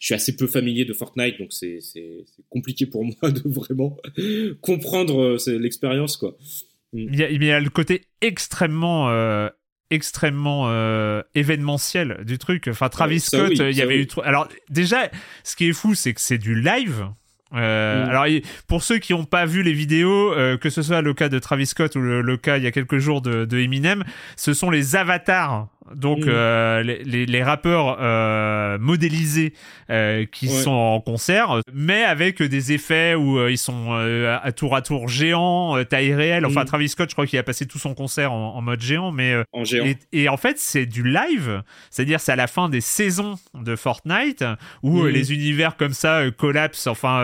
je 0.00 0.08
suis 0.08 0.14
assez 0.14 0.36
peu 0.36 0.46
familier 0.46 0.84
de 0.84 0.92
Fortnite, 0.92 1.38
donc 1.38 1.54
c'est 1.54 1.78
compliqué 2.50 2.84
pour 2.84 3.04
moi 3.22 3.30
de 3.30 3.40
vraiment 3.48 3.96
comprendre 4.60 5.38
l'expérience. 5.50 6.18
quoi. 6.18 6.36
Il 6.92 7.16
y, 7.16 7.22
a, 7.22 7.30
il 7.30 7.42
y, 7.42 7.50
a, 7.50 7.58
le 7.58 7.70
côté 7.70 8.02
extrêmement 8.20 9.08
extrêmement 9.94 10.64
euh, 10.68 11.22
événementiel 11.34 12.24
du 12.24 12.38
truc. 12.38 12.68
Enfin, 12.68 12.88
Travis 12.88 13.20
Scott, 13.20 13.52
il 13.52 13.76
y 13.76 13.82
avait 13.82 14.02
eu. 14.02 14.08
Alors, 14.22 14.48
déjà, 14.68 15.10
ce 15.42 15.56
qui 15.56 15.68
est 15.68 15.72
fou, 15.72 15.94
c'est 15.94 16.12
que 16.12 16.20
c'est 16.20 16.38
du 16.38 16.60
live. 16.60 17.06
Euh, 17.54 18.04
mm. 18.04 18.08
Alors, 18.10 18.26
pour 18.66 18.82
ceux 18.82 18.98
qui 18.98 19.12
n'ont 19.12 19.24
pas 19.24 19.46
vu 19.46 19.62
les 19.62 19.72
vidéos, 19.72 20.32
euh, 20.32 20.56
que 20.56 20.70
ce 20.70 20.82
soit 20.82 21.02
le 21.02 21.14
cas 21.14 21.28
de 21.28 21.38
Travis 21.38 21.66
Scott 21.66 21.94
ou 21.96 22.00
le, 22.00 22.36
cas 22.36 22.56
il 22.56 22.64
y 22.64 22.66
a 22.66 22.72
quelques 22.72 22.98
jours 22.98 23.22
de, 23.22 23.44
de 23.44 23.58
Eminem, 23.58 24.04
ce 24.36 24.52
sont 24.52 24.70
les 24.70 24.96
avatars 24.96 25.68
donc 25.94 26.20
mm. 26.20 26.28
euh, 26.28 26.82
les, 26.82 27.26
les, 27.26 27.42
rappeurs 27.42 27.98
euh, 28.00 28.78
modélisés 28.78 29.52
euh, 29.90 30.24
qui 30.24 30.48
sont 30.48 30.70
en 30.70 31.00
concert, 31.00 31.60
mais 31.72 32.04
avec 32.04 32.42
des 32.42 32.72
effets 32.72 33.14
où 33.14 33.46
ils 33.48 33.58
sont 33.58 33.92
à 33.92 34.52
tour 34.52 34.74
à 34.76 34.82
tour 34.82 35.08
géants, 35.08 35.82
taille 35.84 36.14
réelle. 36.14 36.46
Enfin, 36.46 36.62
mm. 36.62 36.66
Travis 36.66 36.88
Scott, 36.88 37.10
je 37.10 37.14
crois 37.14 37.26
qu'il 37.26 37.38
a 37.38 37.42
passé 37.42 37.66
tout 37.66 37.78
son 37.78 37.94
concert 37.94 38.32
en, 38.32 38.56
en 38.56 38.62
mode 38.62 38.80
géant, 38.80 39.12
mais 39.12 39.34
en 39.52 39.64
géant. 39.64 39.86
Et, 40.12 40.28
en 40.28 40.36
fait, 40.36 40.58
c'est 40.58 40.86
du 40.86 41.02
live, 41.02 41.62
c'est-à-dire 41.90 42.20
c'est 42.20 42.32
à 42.32 42.36
la 42.36 42.46
fin 42.46 42.68
des 42.68 42.80
saisons 42.80 43.34
de 43.54 43.76
Fortnite 43.76 44.44
où 44.82 45.04
les 45.04 45.32
univers 45.32 45.76
comme 45.76 45.92
ça 45.92 46.22
collapsent, 46.30 46.86
enfin 46.86 47.20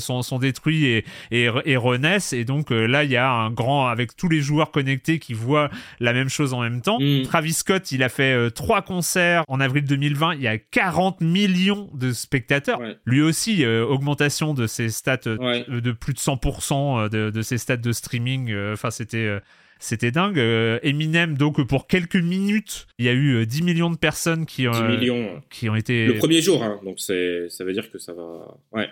sont, 0.00 0.22
sont 0.22 0.38
détruits 0.38 0.86
et, 0.86 1.04
et, 1.30 1.48
et 1.64 1.76
renaissent. 1.76 2.32
Et 2.32 2.44
donc 2.44 2.70
là, 2.70 3.04
il 3.04 3.10
y 3.10 3.16
a 3.16 3.30
un 3.30 3.50
grand 3.50 3.88
avec 3.88 4.16
tous 4.16 4.28
les 4.28 4.40
joueurs 4.40 4.70
connectés 4.70 5.18
qui 5.18 5.34
voient 5.34 5.70
la 6.00 6.12
même 6.12 6.28
chose 6.28 6.54
en 6.54 6.60
même 6.60 6.80
temps. 6.82 6.98
Travis 7.24 7.52
Scott, 7.52 7.92
il 7.92 8.02
a 8.02 8.08
fait 8.08 8.32
euh, 8.32 8.50
trois 8.50 8.82
concerts 8.82 9.44
en 9.48 9.60
avril 9.60 9.84
2020. 9.84 10.34
Il 10.34 10.42
y 10.42 10.48
a 10.48 10.58
40 10.58 11.20
millions 11.20 11.90
de 11.94 12.12
spectateurs. 12.12 12.80
Lui 13.04 13.22
aussi, 13.22 13.64
euh, 13.64 13.84
augmentation 13.84 14.54
de 14.54 14.66
ses 14.66 14.88
stats 14.88 15.20
euh, 15.26 15.80
de 15.80 15.92
plus 15.92 16.14
de 16.14 16.18
100% 16.18 17.08
de, 17.08 17.42
ses 17.42 17.58
stats 17.58 17.76
de 17.76 17.92
streaming. 17.92 18.54
Enfin, 18.72 18.90
c'était 18.90 19.38
C'était 19.78 20.10
dingue. 20.12 20.38
Euh, 20.38 20.78
Eminem, 20.82 21.36
donc 21.36 21.60
pour 21.66 21.86
quelques 21.86 22.16
minutes, 22.16 22.86
il 22.98 23.06
y 23.06 23.08
a 23.08 23.12
eu 23.12 23.46
10 23.46 23.62
millions 23.62 23.90
de 23.90 23.96
personnes 23.96 24.46
qui 24.46 24.68
ont, 24.68 24.88
millions. 24.88 25.42
qui 25.50 25.68
ont 25.68 25.74
été. 25.74 26.06
Le 26.06 26.18
premier 26.18 26.40
jour, 26.40 26.62
hein, 26.62 26.80
donc 26.84 27.00
ça 27.00 27.14
veut 27.14 27.72
dire 27.72 27.90
que 27.90 27.98
ça 27.98 28.12
va. 28.12 28.56
Ouais. 28.72 28.88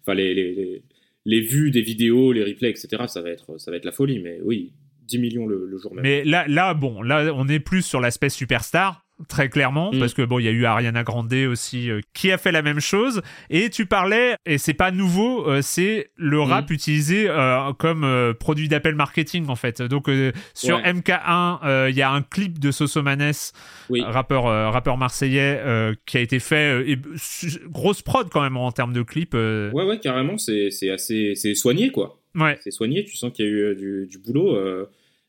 Enfin, 0.00 0.14
les, 0.14 0.82
les, 1.24 1.40
vues 1.40 1.70
des 1.70 1.82
vidéos, 1.82 2.32
les 2.32 2.44
replays, 2.44 2.70
etc., 2.70 3.04
ça 3.06 3.20
va 3.20 3.30
être, 3.30 3.58
ça 3.58 3.70
va 3.70 3.76
être 3.76 3.84
la 3.84 3.92
folie. 3.92 4.20
Mais 4.20 4.40
oui, 4.42 4.72
10 5.08 5.18
millions 5.18 5.46
le, 5.46 5.66
le 5.66 5.78
jour 5.78 5.94
même. 5.94 6.02
Mais 6.02 6.24
là, 6.24 6.46
là, 6.48 6.74
bon, 6.74 7.02
là, 7.02 7.32
on 7.34 7.48
est 7.48 7.60
plus 7.60 7.82
sur 7.82 8.00
l'aspect 8.00 8.28
superstar 8.28 9.01
très 9.28 9.48
clairement, 9.48 9.92
mm. 9.92 9.98
parce 9.98 10.14
que 10.14 10.22
bon, 10.22 10.38
il 10.38 10.44
y 10.44 10.48
a 10.48 10.50
eu 10.50 10.64
Ariana 10.64 11.02
Grande 11.02 11.32
aussi 11.32 11.90
euh, 11.90 12.00
qui 12.14 12.30
a 12.30 12.38
fait 12.38 12.52
la 12.52 12.62
même 12.62 12.80
chose. 12.80 13.22
Et 13.50 13.70
tu 13.70 13.86
parlais, 13.86 14.34
et 14.46 14.58
c'est 14.58 14.74
pas 14.74 14.90
nouveau, 14.90 15.48
euh, 15.48 15.60
c'est 15.62 16.10
le 16.16 16.38
mm. 16.38 16.42
rap 16.42 16.70
utilisé 16.70 17.26
euh, 17.28 17.72
comme 17.72 18.34
produit 18.38 18.68
d'appel 18.68 18.94
marketing 18.94 19.48
en 19.48 19.56
fait. 19.56 19.82
Donc 19.82 20.10
sur 20.54 20.78
MK1, 20.78 21.88
il 21.90 21.96
y 21.96 22.02
a 22.02 22.10
un 22.10 22.22
clip 22.22 22.58
de 22.58 22.70
Sosomanes, 22.70 23.32
rappeur 23.90 24.44
rappeur 24.72 24.96
marseillais, 24.96 25.60
qui 26.06 26.18
a 26.18 26.20
été 26.20 26.38
fait 26.38 26.90
et, 26.90 26.98
grosse 27.66 28.02
prod 28.02 28.28
quand 28.30 28.42
même 28.42 28.56
en 28.56 28.72
termes 28.72 28.92
de 28.92 29.02
clip. 29.02 29.34
Ouais 29.34 29.70
ouais 29.72 29.98
carrément, 29.98 30.38
c'est 30.38 30.90
assez 30.90 31.34
c'est 31.34 31.54
soigné 31.54 31.90
quoi. 31.90 32.18
Ouais. 32.34 32.58
C'est 32.62 32.70
soigné, 32.70 33.04
tu 33.04 33.16
sens 33.16 33.30
qu'il 33.32 33.44
y 33.44 33.48
a 33.48 33.50
eu 33.50 33.74
du, 33.74 34.06
du 34.06 34.18
boulot. 34.18 34.56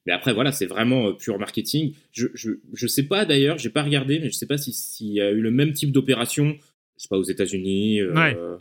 Mais 0.05 0.13
après, 0.13 0.33
voilà, 0.33 0.51
c'est 0.51 0.65
vraiment 0.65 1.07
euh, 1.07 1.13
pur 1.13 1.39
marketing. 1.39 1.93
Je, 2.11 2.27
je, 2.33 2.51
je 2.73 2.87
sais 2.87 3.03
pas 3.03 3.25
d'ailleurs, 3.25 3.57
j'ai 3.57 3.69
pas 3.69 3.83
regardé, 3.83 4.19
mais 4.19 4.29
je 4.29 4.33
sais 4.33 4.45
pas 4.45 4.57
s'il 4.57 5.13
y 5.13 5.21
a 5.21 5.31
eu 5.31 5.39
le 5.39 5.51
même 5.51 5.73
type 5.73 5.91
d'opération, 5.91 6.55
je 6.97 7.03
sais 7.03 7.07
pas, 7.09 7.17
aux 7.17 7.23
États-Unis, 7.23 8.01
euh, 8.01 8.57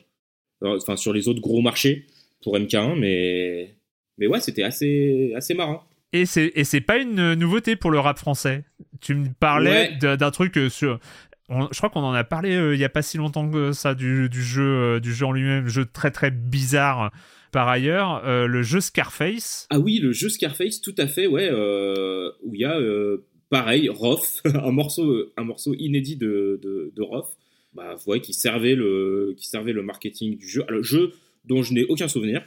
enfin, 0.62 0.97
sur 0.97 1.12
les 1.12 1.28
autres 1.28 1.40
gros 1.40 1.61
marchés 1.61 2.07
pour 2.43 2.57
MK1, 2.57 2.99
mais, 2.99 3.74
mais 4.18 4.26
ouais, 4.26 4.40
c'était 4.40 4.62
assez, 4.62 5.32
assez 5.34 5.55
marrant. 5.55 5.84
Et 6.12 6.26
c'est, 6.26 6.53
et 6.55 6.64
c'est 6.64 6.80
pas 6.80 6.99
une 6.99 7.34
nouveauté 7.34 7.74
pour 7.74 7.90
le 7.90 7.99
rap 7.99 8.18
français? 8.18 8.64
Tu 9.01 9.14
me 9.14 9.28
parlais 9.38 9.97
d'un 10.01 10.30
truc 10.30 10.57
euh, 10.59 10.68
sur, 10.68 11.01
je 11.49 11.76
crois 11.76 11.90
qu'on 11.90 12.03
en 12.03 12.12
a 12.12 12.22
parlé 12.22 12.51
il 12.74 12.78
y 12.78 12.84
a 12.84 12.88
pas 12.88 13.03
si 13.03 13.16
longtemps 13.16 13.51
que 13.51 13.72
ça 13.72 13.95
du, 13.95 14.28
du 14.28 14.43
jeu 14.43 15.01
du 15.01 15.12
jeu 15.12 15.26
en 15.26 15.32
lui-même 15.32 15.66
jeu 15.68 15.86
très 15.86 16.11
très 16.11 16.30
bizarre 16.30 17.11
par 17.53 17.69
ailleurs, 17.69 18.27
euh, 18.27 18.47
le 18.47 18.63
jeu 18.63 18.81
Scarface. 18.81 19.67
Ah 19.71 19.79
oui, 19.79 19.99
le 19.99 20.13
jeu 20.13 20.29
Scarface, 20.29 20.81
tout 20.81 20.95
à 20.99 21.07
fait, 21.07 21.27
ouais, 21.27 21.49
euh, 21.53 22.31
où 22.43 22.55
il 22.55 22.63
y 22.63 22.65
a 22.65 22.77
euh, 22.79 23.27
pareil, 23.51 23.89
Roth, 23.91 24.43
un 24.45 24.73
morceau, 24.73 25.31
un 25.37 25.45
morceau 25.45 25.75
inédit 25.75 26.17
de, 26.17 26.59
de, 26.63 26.93
de 26.97 27.03
Roth, 27.03 27.37
bah, 27.75 27.95
voyez, 28.05 28.23
qui 28.23 28.33
servait 28.33 28.75
le, 28.75 29.35
qui 29.37 29.47
servait 29.49 29.73
le 29.73 29.83
marketing 29.83 30.37
du 30.37 30.49
jeu. 30.49 30.65
Alors, 30.67 30.83
jeu 30.83 31.13
dont 31.45 31.63
je 31.63 31.75
n'ai 31.75 31.85
aucun 31.85 32.09
souvenir, 32.09 32.43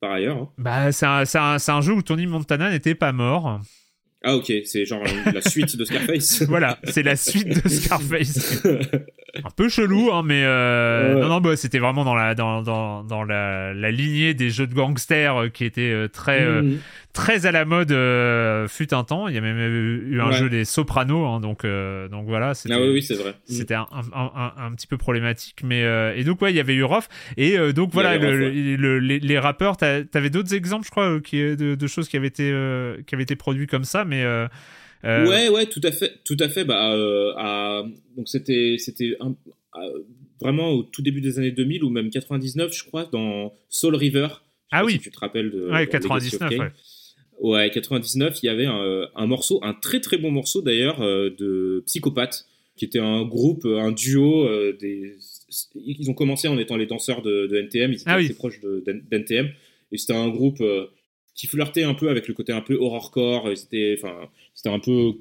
par 0.00 0.12
ailleurs. 0.12 0.36
Hein. 0.36 0.50
Bah, 0.56 0.92
c'est 0.92 1.06
un, 1.06 1.24
un, 1.34 1.56
un, 1.66 1.80
jeu 1.80 1.92
où 1.92 2.02
Tony 2.02 2.26
Montana 2.26 2.70
n'était 2.70 2.94
pas 2.94 3.12
mort. 3.12 3.60
Ah 4.26 4.36
ok, 4.36 4.50
c'est 4.64 4.86
genre 4.86 5.04
la 5.34 5.42
suite 5.42 5.76
de 5.76 5.84
Scarface. 5.84 6.42
voilà, 6.48 6.78
c'est 6.84 7.02
la 7.02 7.14
suite 7.14 7.62
de 7.62 7.68
Scarface. 7.68 8.62
un 9.42 9.50
peu 9.50 9.68
chelou, 9.68 10.10
hein, 10.12 10.22
mais 10.24 10.42
euh, 10.44 11.20
non, 11.20 11.28
non, 11.28 11.40
bah, 11.40 11.56
c'était 11.56 11.78
vraiment 11.78 12.04
dans 12.04 12.14
la 12.14 12.34
dans, 12.34 12.62
dans, 12.62 13.02
dans 13.02 13.24
la, 13.24 13.74
la, 13.74 13.90
lignée 13.90 14.34
des 14.34 14.50
jeux 14.50 14.66
de 14.66 14.74
gangsters 14.74 15.36
euh, 15.36 15.48
qui 15.48 15.64
étaient 15.64 15.90
euh, 15.90 16.08
très 16.08 16.44
mmh 16.44 16.78
très 17.12 17.46
à 17.46 17.52
la 17.52 17.64
mode 17.64 17.90
fut 18.68 18.92
un 18.92 19.04
temps. 19.04 19.28
Il 19.28 19.36
y 19.36 19.38
a 19.38 19.40
même 19.40 19.56
eu 19.56 20.20
un 20.20 20.32
jeu 20.32 20.50
des 20.50 20.64
Sopranos, 20.64 21.24
hein, 21.24 21.38
donc 21.38 21.64
donc 21.64 22.26
voilà. 22.26 22.54
Ah 22.68 22.80
oui, 22.80 22.90
oui 22.94 23.02
c'est 23.04 23.14
vrai. 23.14 23.30
Mmh. 23.30 23.52
C'était 23.52 23.74
un, 23.74 23.86
un, 24.12 24.52
un, 24.58 24.72
petit 24.72 24.88
peu 24.88 24.96
problématique, 24.96 25.60
mais 25.62 25.82
et 26.16 26.24
donc 26.24 26.42
ouais, 26.42 26.52
il 26.52 26.56
y 26.56 26.60
avait 26.60 26.74
eu 26.74 26.82
Roth 26.82 27.08
et 27.36 27.56
donc 27.72 27.90
voilà, 27.92 28.16
le, 28.16 28.98
les, 28.98 29.38
rappeurs. 29.38 29.76
T'avais 29.76 30.28
d'autres 30.28 30.54
exemples, 30.54 30.86
je 30.86 30.90
crois, 30.90 31.20
qui 31.20 31.36
de, 31.36 31.76
de, 31.76 31.86
choses 31.86 32.08
qui 32.08 32.16
avaient 32.16 32.26
été 32.26 32.52
qui 33.06 33.14
avaient 33.14 33.22
été 33.22 33.36
produits 33.36 33.68
comme 33.68 33.84
ça, 33.84 34.04
mais 34.04 34.24
euh, 35.04 35.28
ouais, 35.28 35.48
ouais, 35.48 35.66
tout 35.66 35.80
à 35.82 35.92
fait, 35.92 36.12
tout 36.24 36.36
à 36.40 36.48
fait. 36.48 36.64
Bah, 36.64 36.92
euh, 36.92 37.82
donc 38.16 38.28
c'était, 38.28 38.76
c'était 38.78 39.16
vraiment 40.40 40.70
au 40.70 40.82
tout 40.82 41.02
début 41.02 41.20
des 41.20 41.38
années 41.38 41.50
2000 41.50 41.84
ou 41.84 41.90
même 41.90 42.10
99, 42.10 42.72
je 42.74 42.84
crois, 42.84 43.08
dans 43.12 43.54
Soul 43.68 43.96
River. 43.96 44.28
Ah 44.70 44.84
oui. 44.84 44.98
tu 44.98 45.10
te 45.10 45.18
rappelles 45.18 45.50
de. 45.50 45.70
Ouais, 45.70 45.86
99. 45.86 46.50
Ouais. 46.58 46.70
ouais. 47.40 47.70
99, 47.70 48.42
il 48.42 48.46
y 48.46 48.48
avait 48.48 48.66
un, 48.66 49.26
morceau, 49.26 49.60
un 49.62 49.74
très 49.74 50.00
très 50.00 50.18
bon 50.18 50.30
morceau 50.30 50.62
d'ailleurs 50.62 51.00
euh, 51.02 51.30
de 51.38 51.82
Psychopathe, 51.86 52.46
qui 52.76 52.84
était 52.84 53.00
un 53.00 53.24
groupe, 53.24 53.64
un 53.66 53.92
duo 53.92 54.48
des. 54.80 55.16
Ils 55.74 56.10
ont 56.10 56.14
commencé 56.14 56.48
en 56.48 56.58
étant 56.58 56.76
les 56.76 56.86
danseurs 56.86 57.22
de, 57.22 57.48
NTM, 57.54 57.92
ils 57.92 58.00
étaient 58.00 58.02
ah 58.06 58.14
assez 58.14 58.34
proches 58.34 58.60
d'NTM, 58.60 59.50
et 59.92 59.98
c'était 59.98 60.16
un 60.16 60.28
groupe 60.28 60.60
qui 61.34 61.46
flirtait 61.46 61.82
un 61.82 61.94
peu 61.94 62.08
avec 62.08 62.28
le 62.28 62.34
côté 62.34 62.52
un 62.52 62.60
peu 62.60 62.76
horrorcore. 62.76 63.50
C'était, 63.56 63.96
enfin, 63.98 64.28
c'était 64.54 64.70
un 64.70 64.78
peu 64.78 65.14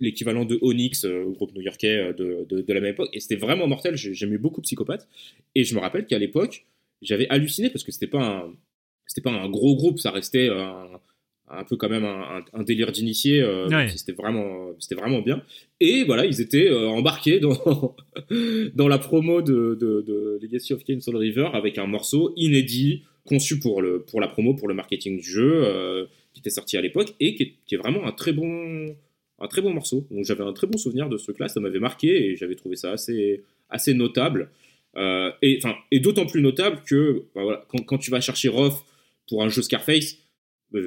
l'équivalent 0.00 0.44
de 0.44 0.58
Onyx, 0.62 1.04
euh, 1.04 1.24
groupe 1.24 1.54
new-yorkais 1.54 1.96
euh, 1.96 2.12
de, 2.12 2.62
de, 2.62 2.72
la 2.72 2.80
même 2.80 2.92
époque. 2.92 3.08
Et 3.12 3.20
c'était 3.20 3.36
vraiment 3.36 3.66
mortel. 3.66 3.96
J'aimais 3.96 4.38
beaucoup 4.38 4.60
Psychopathe. 4.60 5.08
Et 5.54 5.64
je 5.64 5.74
me 5.74 5.80
rappelle 5.80 6.06
qu'à 6.06 6.18
l'époque, 6.18 6.66
j'avais 7.02 7.28
halluciné 7.28 7.70
parce 7.70 7.84
que 7.84 7.92
c'était 7.92 8.06
pas 8.06 8.24
un, 8.24 8.54
c'était 9.06 9.22
pas 9.22 9.30
un 9.30 9.48
gros 9.48 9.74
groupe. 9.74 9.98
Ça 9.98 10.10
restait 10.10 10.48
un, 10.50 10.88
un 11.48 11.64
peu 11.64 11.76
quand 11.76 11.88
même 11.88 12.04
un, 12.04 12.62
délire 12.62 12.92
d'initié. 12.92 13.40
Euh, 13.40 13.88
c'était 13.88 14.12
vraiment, 14.12 14.72
c'était 14.78 14.94
vraiment 14.94 15.20
bien. 15.20 15.42
Et 15.80 16.04
voilà, 16.04 16.26
ils 16.26 16.40
étaient 16.40 16.70
embarqués 16.70 17.40
dans, 17.40 17.94
dans 18.74 18.88
la 18.88 18.98
promo 18.98 19.42
de, 19.42 19.76
de, 19.80 20.02
de 20.06 20.38
Legacy 20.42 20.74
of 20.74 20.84
Kain 20.84 21.00
Soul 21.00 21.16
River 21.16 21.48
avec 21.54 21.78
un 21.78 21.86
morceau 21.86 22.32
inédit 22.36 23.02
conçu 23.26 23.58
pour, 23.58 23.82
le, 23.82 24.02
pour 24.02 24.20
la 24.20 24.28
promo, 24.28 24.54
pour 24.54 24.68
le 24.68 24.74
marketing 24.74 25.18
du 25.18 25.28
jeu, 25.28 25.64
euh, 25.64 26.06
qui 26.32 26.40
était 26.40 26.50
sorti 26.50 26.76
à 26.76 26.80
l'époque, 26.80 27.14
et 27.20 27.34
qui 27.34 27.74
est, 27.74 27.76
vraiment 27.76 28.06
un 28.06 28.12
très 28.12 28.32
bon, 28.32 28.96
un 29.38 29.48
très 29.48 29.60
bon 29.60 29.72
morceau. 29.72 30.06
Donc 30.10 30.24
j'avais 30.24 30.44
un 30.44 30.52
très 30.52 30.66
bon 30.66 30.78
souvenir 30.78 31.08
de 31.08 31.16
ce 31.18 31.24
truc-là, 31.24 31.48
ça 31.48 31.60
m'avait 31.60 31.80
marqué, 31.80 32.30
et 32.30 32.36
j'avais 32.36 32.54
trouvé 32.54 32.76
ça 32.76 32.92
assez, 32.92 33.42
assez 33.68 33.92
notable. 33.94 34.50
Euh, 34.96 35.30
et, 35.42 35.58
et 35.90 36.00
d'autant 36.00 36.24
plus 36.24 36.40
notable 36.40 36.82
que 36.88 37.24
bah 37.34 37.66
quand, 37.68 37.82
quand, 37.84 37.98
tu 37.98 38.10
vas 38.10 38.22
chercher 38.22 38.48
Roth 38.48 38.82
pour 39.28 39.42
un 39.42 39.48
jeu 39.48 39.60
Scarface, 39.60 40.16
euh, 40.74 40.78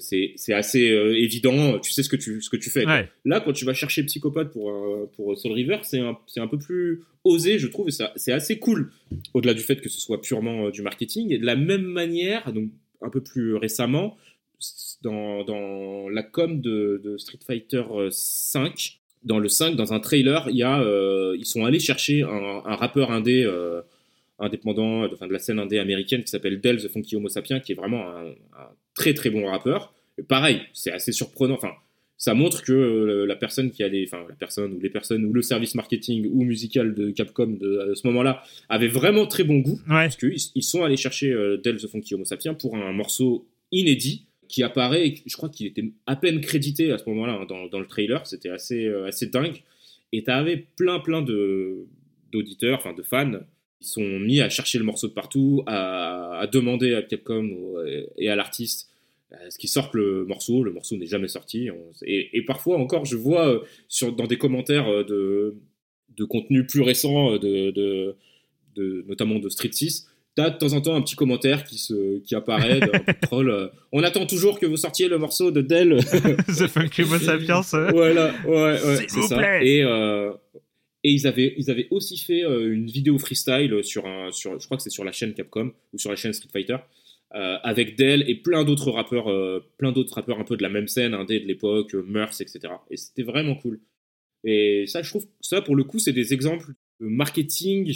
c'est 0.00 0.52
assez 0.52 0.80
évident, 0.80 1.78
tu 1.78 1.92
sais 1.92 2.02
ce 2.02 2.08
que 2.08 2.16
tu, 2.16 2.42
ce 2.42 2.50
que 2.50 2.56
tu 2.56 2.70
fais. 2.70 2.84
Là, 3.24 3.40
quand 3.40 3.52
tu 3.52 3.64
vas 3.64 3.74
chercher 3.74 4.02
Psychopathe 4.04 4.50
pour, 4.50 4.72
pour 5.14 5.38
Soul 5.38 5.52
River, 5.52 5.78
c'est 5.82 6.00
un, 6.00 6.18
un, 6.36 6.46
peu 6.46 6.58
plus 6.58 7.00
osé, 7.24 7.58
je 7.58 7.66
trouve, 7.66 7.88
et 7.88 7.92
c'est 8.16 8.32
assez 8.32 8.58
cool, 8.58 8.92
au-delà 9.34 9.54
du 9.54 9.62
fait 9.62 9.80
que 9.80 9.88
ce 9.88 10.00
soit 10.00 10.20
purement 10.20 10.66
euh, 10.66 10.70
du 10.70 10.82
marketing. 10.82 11.32
Et 11.32 11.38
de 11.38 11.46
la 11.46 11.56
même 11.56 11.84
manière, 11.84 12.52
donc 12.52 12.70
un 13.02 13.10
peu 13.10 13.22
plus 13.22 13.56
récemment, 13.56 14.16
dans, 15.02 15.44
dans 15.44 16.08
la 16.08 16.22
com 16.22 16.60
de, 16.60 17.16
Street 17.18 17.38
Fighter 17.46 17.82
5, 18.10 18.66
euh, 18.66 18.72
dans 19.24 19.38
le 19.38 19.48
5, 19.48 19.76
dans 19.76 19.92
un 19.92 20.00
trailer, 20.00 20.46
il 20.50 20.56
y 20.56 20.62
a, 20.62 20.80
euh, 20.80 21.36
ils 21.38 21.46
sont 21.46 21.64
allés 21.64 21.80
chercher 21.80 22.22
un, 22.22 22.74
rappeur 22.74 23.10
indé, 23.10 23.50
indépendant 24.38 25.08
de, 25.08 25.26
de 25.26 25.32
la 25.32 25.38
scène 25.38 25.58
indé 25.58 25.78
américaine 25.78 26.22
qui 26.22 26.30
s'appelle 26.30 26.60
Del 26.60 26.82
the 26.82 26.88
Funky 26.88 27.16
Homo 27.16 27.28
Sapien, 27.28 27.60
qui 27.60 27.72
est 27.72 27.74
vraiment 27.74 28.08
un, 28.08 28.28
un 28.28 28.68
très 29.00 29.14
très 29.14 29.30
bon 29.30 29.46
rappeur. 29.46 29.94
Et 30.18 30.22
pareil, 30.22 30.60
c'est 30.74 30.92
assez 30.92 31.12
surprenant. 31.12 31.54
Enfin, 31.54 31.72
ça 32.18 32.34
montre 32.34 32.62
que 32.62 32.72
euh, 32.72 33.24
la 33.24 33.34
personne 33.34 33.70
qui 33.70 33.82
allait, 33.82 34.04
enfin 34.06 34.26
la 34.28 34.34
personne 34.34 34.74
ou 34.74 34.80
les 34.80 34.90
personnes 34.90 35.24
ou 35.24 35.32
le 35.32 35.40
service 35.40 35.74
marketing 35.74 36.28
ou 36.30 36.44
musical 36.44 36.94
de 36.94 37.10
Capcom 37.10 37.46
de, 37.46 37.92
à 37.92 37.94
ce 37.94 38.06
moment-là 38.08 38.42
avait 38.68 38.88
vraiment 38.88 39.26
très 39.26 39.42
bon 39.42 39.60
goût 39.60 39.80
parce 39.88 40.16
qu'ils 40.16 40.36
ils 40.54 40.62
sont 40.62 40.84
allés 40.84 40.98
chercher 40.98 41.32
euh, 41.32 41.56
Del 41.56 41.78
the 41.78 41.88
Funky 41.88 42.14
Homo 42.14 42.26
Sapien 42.26 42.52
pour 42.52 42.76
un 42.76 42.92
morceau 42.92 43.48
inédit 43.72 44.26
qui 44.48 44.62
apparaît, 44.62 45.14
je 45.24 45.36
crois 45.36 45.48
qu'il 45.48 45.66
était 45.66 45.84
à 46.06 46.16
peine 46.16 46.40
crédité 46.42 46.92
à 46.92 46.98
ce 46.98 47.08
moment-là 47.08 47.38
hein, 47.40 47.46
dans, 47.48 47.68
dans, 47.68 47.80
le 47.80 47.86
trailer, 47.86 48.26
c'était 48.26 48.50
assez, 48.50 48.84
euh, 48.84 49.06
assez 49.06 49.26
dingue. 49.26 49.62
Et 50.12 50.24
tu 50.24 50.30
avais 50.30 50.66
plein 50.76 50.98
plein 50.98 51.22
de 51.22 51.86
d'auditeurs, 52.32 52.78
enfin 52.78 52.92
de 52.92 53.02
fans, 53.02 53.40
qui 53.80 53.88
sont 53.88 54.18
mis 54.18 54.40
à 54.40 54.50
chercher 54.50 54.78
le 54.78 54.84
morceau 54.84 55.08
de 55.08 55.12
partout, 55.12 55.62
à, 55.66 56.38
à 56.40 56.46
demander 56.46 56.94
à 56.94 57.02
Capcom 57.02 57.48
et 58.18 58.28
à 58.28 58.36
l'artiste 58.36 58.89
ce 59.48 59.58
qui 59.58 59.68
sort 59.68 59.90
le 59.94 60.24
morceau, 60.24 60.62
le 60.64 60.72
morceau 60.72 60.96
n'est 60.96 61.06
jamais 61.06 61.28
sorti. 61.28 61.68
et, 62.02 62.44
parfois 62.44 62.78
encore, 62.78 63.04
je 63.04 63.16
vois 63.16 63.48
euh, 63.48 63.60
sur, 63.88 64.12
dans 64.12 64.26
des 64.26 64.38
commentaires 64.38 64.88
euh, 64.88 65.04
de, 65.04 65.56
de 66.16 66.24
contenu 66.24 66.66
plus 66.66 66.80
récent, 66.80 67.34
euh, 67.34 67.38
de, 67.38 68.16
de, 68.76 69.04
notamment 69.08 69.38
de 69.38 69.48
Street 69.48 69.70
6, 69.72 70.08
t'as 70.34 70.50
de 70.50 70.58
temps 70.58 70.72
en 70.72 70.80
temps 70.80 70.94
un 70.94 71.02
petit 71.02 71.16
commentaire 71.16 71.64
qui, 71.64 71.78
se, 71.78 72.18
qui 72.20 72.34
apparaît 72.34 72.80
troll. 73.22 73.70
on 73.92 74.02
attend 74.02 74.26
toujours 74.26 74.58
que 74.58 74.66
vous 74.66 74.76
sortiez 74.76 75.08
le 75.08 75.18
morceau 75.18 75.50
de 75.50 75.60
Dell. 75.60 75.96
The 76.48 76.66
Funky 76.66 77.04
Sapiens. 77.04 77.60
voilà, 77.90 78.32
ouais, 78.46 78.54
ouais 78.54 79.06
c'est 79.08 79.22
ça. 79.22 79.62
Et, 79.62 79.80
et 81.02 81.10
ils 81.10 81.26
avaient, 81.26 81.54
ils 81.56 81.70
avaient 81.70 81.88
aussi 81.90 82.18
fait 82.18 82.42
une 82.42 82.86
vidéo 82.86 83.18
freestyle 83.18 83.82
sur 83.82 84.06
un, 84.06 84.32
sur, 84.32 84.58
je 84.58 84.64
crois 84.64 84.76
que 84.76 84.82
c'est 84.82 84.90
sur 84.90 85.04
la 85.04 85.12
chaîne 85.12 85.34
Capcom 85.34 85.72
ou 85.92 85.98
sur 85.98 86.10
la 86.10 86.16
chaîne 86.16 86.32
Street 86.32 86.50
Fighter. 86.52 86.76
Euh, 87.36 87.58
avec 87.62 87.96
Dell 87.96 88.24
et 88.28 88.34
plein 88.34 88.64
d'autres 88.64 88.90
rappeurs, 88.90 89.30
euh, 89.30 89.64
plein 89.78 89.92
d'autres 89.92 90.14
rappeurs 90.14 90.40
un 90.40 90.44
peu 90.44 90.56
de 90.56 90.62
la 90.62 90.68
même 90.68 90.88
scène, 90.88 91.14
indé 91.14 91.38
de 91.38 91.46
l'époque, 91.46 91.94
euh, 91.94 92.02
Murs, 92.02 92.32
etc. 92.40 92.60
Et 92.90 92.96
c'était 92.96 93.22
vraiment 93.22 93.54
cool. 93.54 93.78
Et 94.42 94.86
ça, 94.88 95.02
je 95.02 95.10
trouve, 95.10 95.26
ça 95.40 95.62
pour 95.62 95.76
le 95.76 95.84
coup, 95.84 96.00
c'est 96.00 96.12
des 96.12 96.34
exemples 96.34 96.72
de 97.00 97.06
marketing. 97.06 97.92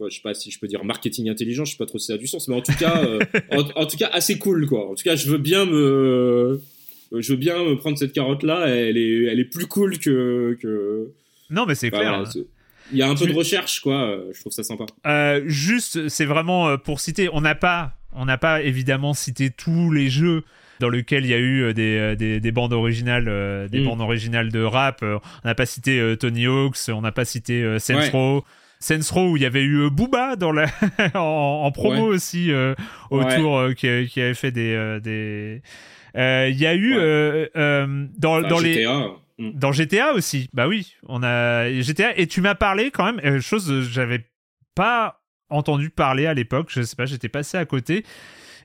je 0.00 0.08
sais 0.08 0.20
pas 0.22 0.34
si 0.34 0.50
je 0.50 0.58
peux 0.58 0.66
dire 0.66 0.82
marketing 0.82 1.28
intelligent, 1.28 1.64
je 1.64 1.72
sais 1.72 1.76
pas 1.76 1.86
trop 1.86 1.98
si 1.98 2.06
ça 2.06 2.14
a 2.14 2.18
du 2.18 2.26
sens, 2.26 2.48
mais 2.48 2.56
en 2.56 2.62
tout 2.62 2.74
cas, 2.76 3.00
en, 3.52 3.86
tout 3.86 3.96
cas 3.96 4.08
assez 4.12 4.40
cool 4.40 4.66
quoi. 4.66 4.90
En 4.90 4.96
tout 4.96 5.04
cas, 5.04 5.14
je 5.14 5.30
veux 5.30 5.38
bien 5.38 5.66
me 5.66 6.60
je 7.12 7.32
veux 7.32 7.38
bien 7.38 7.62
me 7.62 7.76
prendre 7.76 7.96
cette 7.96 8.12
carotte 8.12 8.42
là, 8.42 8.66
elle 8.66 8.96
est, 8.96 9.24
elle 9.26 9.38
est 9.38 9.44
plus 9.44 9.68
cool 9.68 10.00
que. 10.00 10.58
que... 10.60 11.12
Non, 11.48 11.64
mais 11.64 11.76
c'est 11.76 11.90
Bah, 11.90 11.98
clair. 11.98 12.24
voilà, 12.24 12.30
il 12.90 12.98
y 12.98 13.02
a 13.02 13.08
un 13.08 13.14
peu 13.14 13.26
de 13.26 13.32
recherche, 13.32 13.80
quoi. 13.80 14.20
Je 14.32 14.40
trouve 14.40 14.52
ça 14.52 14.64
sympa. 14.64 14.86
Euh, 15.06 15.42
juste, 15.46 16.08
c'est 16.08 16.24
vraiment 16.24 16.76
pour 16.76 16.98
citer. 16.98 17.28
On 17.32 17.40
n'a 17.40 17.54
pas, 17.54 17.94
on 18.14 18.24
n'a 18.24 18.38
pas 18.38 18.62
évidemment 18.62 19.14
cité 19.14 19.50
tous 19.50 19.90
les 19.90 20.08
jeux 20.08 20.44
dans 20.80 20.88
lesquels 20.88 21.24
il 21.24 21.30
y 21.30 21.34
a 21.34 21.38
eu 21.38 21.62
euh, 21.62 21.72
des, 21.72 21.96
euh, 21.98 22.14
des, 22.16 22.40
des 22.40 22.52
bandes 22.52 22.72
originales, 22.72 23.26
euh, 23.28 23.68
des 23.68 23.80
Mm. 23.80 23.84
bandes 23.84 24.00
originales 24.00 24.50
de 24.50 24.62
rap. 24.62 25.02
On 25.02 25.20
n'a 25.44 25.54
pas 25.54 25.66
cité 25.66 26.16
Tony 26.18 26.46
Hawk's, 26.46 26.88
on 26.88 27.00
n'a 27.02 27.12
pas 27.12 27.24
cité 27.24 27.78
Saints 27.78 27.94
Ouais. 27.96 28.10
Row 28.10 28.44
où 29.30 29.36
il 29.36 29.42
y 29.42 29.46
avait 29.46 29.62
eu 29.62 29.88
Booba 29.88 30.36
dans 30.36 30.52
la 30.52 30.66
en, 31.14 31.62
en 31.64 31.70
promo 31.72 32.04
aussi 32.06 32.50
euh, 32.50 32.74
autour 33.10 33.58
euh, 33.58 33.72
qui, 33.72 34.06
qui 34.08 34.20
avait 34.20 34.34
fait 34.34 34.50
des 34.50 34.74
euh, 34.74 35.00
des. 35.00 35.62
Il 36.16 36.56
y 36.60 36.66
a 36.66 36.74
eu 36.74 36.96
Ouais. 36.98 37.50
dans 37.54 38.38
Enfin, 38.40 38.48
dans 38.48 38.58
les 38.58 38.74
GTA, 38.74 39.06
mm. 39.38 39.50
dans 39.54 39.72
GTA 39.72 40.12
aussi, 40.12 40.50
bah 40.52 40.68
oui, 40.68 40.94
on 41.08 41.22
a 41.22 41.70
GTA 41.80 42.18
et 42.18 42.26
tu 42.26 42.40
m'as 42.40 42.54
parlé 42.54 42.90
quand 42.90 43.12
même, 43.12 43.40
chose 43.40 43.68
que 43.68 43.80
j'avais 43.82 44.24
pas 44.74 45.20
entendu 45.50 45.90
parler 45.90 46.26
à 46.26 46.34
l'époque, 46.34 46.68
je 46.70 46.82
sais 46.82 46.96
pas, 46.96 47.06
j'étais 47.06 47.28
passé 47.28 47.56
à 47.56 47.64
côté. 47.64 48.04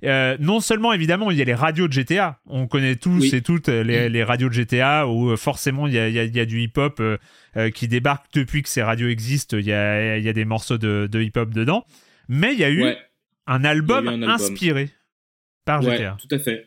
Euh, 0.06 0.38
non 0.40 0.62
seulement 0.62 0.94
évidemment 0.94 1.30
il 1.30 1.38
y 1.38 1.42
a 1.42 1.46
les 1.46 1.54
radios 1.54 1.90
de 1.90 1.94
GTA, 1.94 2.40
on 2.46 2.68
connaît 2.68 2.96
tous 2.96 3.20
Oui. 3.20 3.32
et 3.36 3.42
toutes 3.42 3.68
euh, 3.68 3.84
les, 3.84 4.08
les 4.08 4.24
radios 4.24 4.48
de 4.48 4.54
GTA 4.54 5.06
où 5.10 5.32
euh, 5.32 5.36
forcément 5.36 5.88
il 5.88 5.94
y 5.94 6.00
a, 6.00 6.08
il 6.08 6.16
y 6.16 6.20
a- 6.20 6.24
il 6.24 6.34
y 6.34 6.40
a 6.40 6.46
du 6.46 6.62
hip-hop 6.62 7.02
euh, 7.02 7.70
qui 7.72 7.90
débarque 7.90 8.28
depuis 8.34 8.62
que 8.64 8.70
ces 8.70 8.82
radios 8.82 9.10
existent, 9.10 9.58
il 9.58 9.66
y 9.66 9.74
a, 9.74 10.18
il 10.18 10.24
y 10.24 10.30
a 10.30 10.34
des 10.34 10.46
morceaux 10.46 10.78
de, 10.78 11.10
de 11.12 11.22
hip-hop 11.22 11.50
dedans, 11.54 11.84
mais 12.30 12.54
il 12.54 12.60
y 12.60 12.64
a 12.64 12.70
eu 12.70 12.82
Ouais. 12.84 12.98
un 13.48 13.66
album 13.66 14.08
un 14.08 14.14
album. 14.22 14.30
inspiré 14.30 14.90
par 15.66 15.84
Ouais, 15.84 15.98
GTA. 15.98 16.18
tout 16.18 16.34
à 16.34 16.40
fait. 16.40 16.66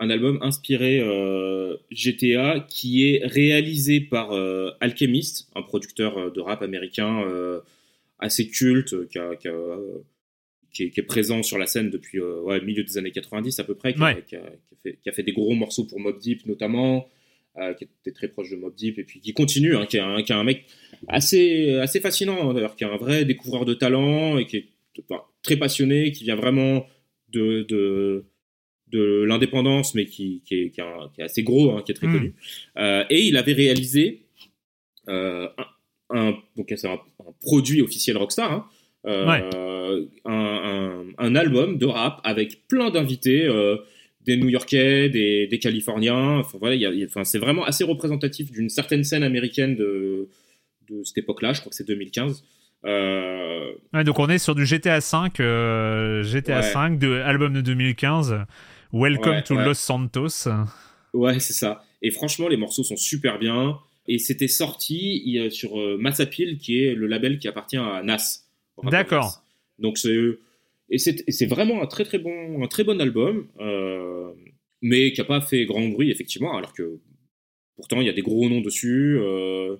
Un 0.00 0.10
album 0.10 0.38
inspiré 0.42 0.98
euh, 1.00 1.76
GTA 1.92 2.66
qui 2.68 3.08
est 3.14 3.24
réalisé 3.24 4.00
par 4.00 4.32
Alchemist, 4.80 5.48
un 5.54 5.62
producteur 5.62 6.32
de 6.32 6.40
rap 6.40 6.62
américain 6.62 7.22
assez 8.22 8.48
culte, 8.48 8.92
euh, 8.94 9.06
qui, 9.10 9.18
a- 9.18 9.36
qui 9.36 9.48
a, 9.48 9.52
euh, 9.52 9.98
qui 10.72 10.84
est, 10.84 10.90
qui 10.90 11.00
est 11.00 11.04
présent 11.04 11.42
sur 11.42 11.58
la 11.58 11.66
scène 11.66 11.90
depuis 11.90 12.18
euh, 12.18 12.40
ouais, 12.42 12.58
le 12.60 12.64
milieu 12.66 12.82
des 12.84 12.96
années 12.98 13.10
90 13.10 13.58
à 13.60 13.64
peu 13.64 13.74
près, 13.74 13.92
qui, 13.94 14.02
a, 14.02 14.06
Ouais. 14.14 14.22
qui 14.26 14.36
fait, 14.82 14.98
qui 15.02 15.08
a 15.08 15.12
fait 15.12 15.22
des 15.22 15.32
gros 15.32 15.54
morceaux 15.54 15.84
pour 15.84 16.00
Mob 16.00 16.18
Deep 16.18 16.46
notamment, 16.46 17.08
euh, 17.58 17.74
qui 17.74 17.84
était 17.84 18.12
très 18.12 18.28
proche 18.28 18.48
de 18.50 18.56
Mob 18.56 18.74
Deep, 18.74 18.98
et 18.98 19.04
puis 19.04 19.20
qui 19.20 19.34
continue, 19.34 19.76
hein, 19.76 19.84
qui, 19.86 19.98
est 19.98 20.00
un, 20.00 20.22
qui 20.22 20.32
est 20.32 20.34
un 20.34 20.44
mec 20.44 20.64
assez, 21.08 21.74
assez 21.76 22.00
fascinant, 22.00 22.48
hein, 22.50 22.54
d'ailleurs, 22.54 22.74
qui 22.76 22.84
est 22.84 22.86
un 22.86 22.96
vrai 22.96 23.24
découvreur 23.26 23.64
de 23.66 23.74
talent 23.74 24.38
et 24.38 24.46
qui 24.46 24.56
est 24.56 24.68
enfin, 25.10 25.22
très 25.42 25.56
passionné, 25.58 26.12
qui 26.12 26.24
vient 26.24 26.36
vraiment 26.36 26.86
de, 27.28 27.62
de, 27.68 28.24
de 28.88 29.24
l'indépendance, 29.24 29.94
mais 29.94 30.06
qui, 30.06 30.42
qui, 30.46 30.54
est, 30.54 30.70
qui, 30.70 30.80
est 30.80 30.84
un- 30.84 31.10
qui 31.14 31.20
est 31.20 31.24
assez 31.24 31.42
gros, 31.42 31.72
hein, 31.72 31.82
qui 31.84 31.92
est 31.92 31.94
très 31.94 32.06
Mm. 32.06 32.12
connu. 32.12 32.34
Euh, 32.78 33.04
et 33.10 33.20
il 33.22 33.36
avait 33.36 33.52
réalisé 33.54 34.22
euh, 35.08 35.48
un, 35.58 36.16
un- 36.18 36.38
donc 36.56 36.72
c'est 36.76 36.86
un, 36.88 36.98
un 37.28 37.32
produit 37.40 37.82
officiel 37.82 38.16
Rockstar, 38.16 38.50
hein, 38.52 38.66
euh, 39.06 40.06
un, 40.24 40.32
un- 40.32 41.04
un 41.18 41.34
album 41.36 41.78
de 41.78 41.86
rap 41.86 42.20
avec 42.24 42.66
plein 42.68 42.90
d'invités, 42.90 43.44
euh, 43.46 43.76
des 44.24 44.36
New-Yorkais, 44.36 45.08
des, 45.08 45.46
des 45.48 45.58
Californiens. 45.58 46.38
Enfin 46.38 46.58
voilà, 46.60 46.74
il 46.76 46.80
y 46.80 46.86
a- 46.86 46.90
il 46.92 46.98
y 47.00 47.02
a- 47.02 47.06
enfin, 47.06 47.24
c'est 47.24 47.38
vraiment 47.38 47.64
assez 47.64 47.82
représentatif 47.84 48.50
d'une 48.52 48.68
certaine 48.68 49.02
scène 49.04 49.24
américaine 49.24 49.74
de, 49.74 50.28
de 50.88 51.02
cette 51.04 51.18
époque-là. 51.18 51.52
Je 51.54 51.60
crois 51.60 51.70
que 51.70 51.76
c'est 51.76 51.86
2015. 51.88 52.44
Euh, 52.84 53.72
Ouais, 53.94 54.04
donc 54.04 54.18
on 54.18 54.28
est 54.28 54.38
sur 54.38 54.54
du 54.54 54.66
GTA 54.66 55.00
5, 55.00 55.40
euh, 55.40 56.22
GTA 56.22 56.56
Ouais. 56.56 56.62
5 56.62 56.98
de 56.98 57.12
album 57.20 57.52
de 57.52 57.60
2015. 57.60 58.36
Welcome 58.92 59.32
Ouais, 59.36 59.42
to. 59.42 59.54
Los 59.54 59.74
Santos. 59.74 60.48
Ouais, 61.14 61.38
c'est 61.40 61.52
ça. 61.52 61.82
Et 62.02 62.10
franchement, 62.10 62.48
les 62.48 62.56
morceaux 62.56 62.82
sont 62.84 62.96
super 62.96 63.38
bien. 63.38 63.78
Et 64.08 64.18
c'était 64.18 64.48
sorti 64.48 65.38
sur 65.50 65.78
euh, 65.80 65.96
Massapil, 65.96 66.58
qui 66.58 66.82
est 66.82 66.94
le 66.94 67.06
label 67.06 67.38
qui 67.38 67.48
appartient 67.48 67.76
à 67.76 68.02
Nas. 68.02 68.44
D'accord. 68.84 69.44
Donc 69.78 69.98
c'est 69.98 70.38
et 70.90 70.98
c'est 70.98 71.46
vraiment 71.46 71.82
un 71.82 71.86
très 71.86 72.04
très 72.04 72.18
bon 72.18 72.62
un 72.62 72.66
très 72.68 72.84
bon 72.84 73.00
album, 73.00 73.46
euh, 73.60 74.30
mais 74.82 75.12
qui 75.12 75.20
a 75.20 75.24
pas 75.24 75.40
fait 75.40 75.64
grand 75.64 75.88
bruit 75.88 76.10
effectivement, 76.10 76.56
alors 76.56 76.72
que 76.74 76.98
pourtant 77.76 78.00
il 78.00 78.06
y 78.06 78.10
a 78.10 78.12
des 78.12 78.22
gros 78.22 78.48
noms 78.48 78.60
dessus. 78.60 79.16
euh, 79.18 79.76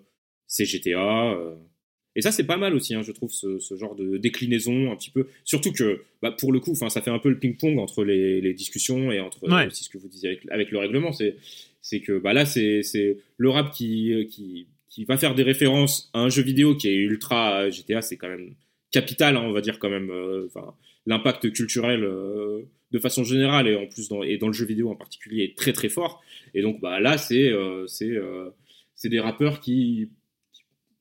c'est 0.47 0.65
GTA. 0.67 1.33
euh. 1.35 1.55
Et 2.15 2.21
ça, 2.21 2.31
c'est 2.31 2.45
pas 2.45 2.59
mal 2.59 2.75
aussi, 2.75 2.95
hein, 2.95 3.01
je 3.03 3.11
trouve, 3.11 3.31
ce, 3.33 3.59
ce 3.59 3.75
genre 3.75 3.95
de 3.95 4.19
déclinaison 4.19 4.93
un 4.93 4.97
petit 4.97 5.11
peu. 5.11 5.29
Surtout 5.45 5.73
que, 5.73 6.03
bah, 6.21 6.31
pour 6.31 6.53
le 6.53 6.61
coup, 6.61 6.75
'fin, 6.75 6.91
ça 6.91 7.01
fait 7.01 7.11
un 7.11 7.19
peu 7.19 7.31
le 7.31 7.39
ping-pong 7.39 7.79
entre 7.79 8.05
les, 8.05 8.43
les 8.43 8.53
discussions 8.53 9.11
et 9.11 9.19
entre 9.21 9.43
Ouais. 9.49 9.65
euh, 9.65 9.67
aussi 9.69 9.85
ce 9.85 9.89
que 9.89 9.97
vous 9.97 10.09
disiez 10.09 10.29
avec, 10.29 10.41
avec 10.51 10.71
le 10.73 10.79
règlement. 10.79 11.13
C'est 11.13 11.37
c'est 11.83 12.01
que 12.01 12.19
bah, 12.19 12.33
là, 12.33 12.47
c'est 12.47 12.83
le 13.37 13.51
rap 13.51 13.73
qui, 13.73 14.27
qui, 14.31 14.69
qui 14.89 15.05
va 15.05 15.19
faire 15.19 15.35
des 15.35 15.43
références 15.43 16.11
à 16.15 16.21
un 16.21 16.31
jeu 16.31 16.43
vidéo 16.43 16.75
qui 16.77 16.89
est 16.89 16.95
ultra 16.95 17.69
GTA, 17.69 18.01
c'est 18.01 18.17
quand 18.17 18.29
même 18.29 18.55
capital, 18.91 19.37
hein, 19.37 19.43
on 19.45 19.53
va 19.53 19.61
dire 19.61 19.79
quand 19.79 19.91
même. 19.91 20.11
euh, 20.11 20.49
l'impact 21.07 21.53
culturel 21.53 22.05
euh, 22.05 22.63
de 22.91 22.99
façon 22.99 23.25
générale 23.25 23.69
et 23.69 23.77
en 23.77 23.87
plus 23.87 24.09
dans, 24.09 24.23
et 24.23 24.39
dans 24.39 24.47
le 24.49 24.53
jeu 24.53 24.67
vidéo 24.67 24.91
en 24.91 24.95
particulier 24.95 25.45
est 25.45 25.57
très 25.57 25.73
très 25.73 25.89
fort. 25.89 26.23
Et 26.55 26.63
donc 26.63 26.81
bah, 26.81 27.01
là, 27.01 27.19
c'est 27.19 27.51
euh, 27.51 27.87
c'est 27.87 28.11
euh, 28.11 28.51
des 29.05 29.21
rappeurs 29.21 29.61
qui 29.61 30.11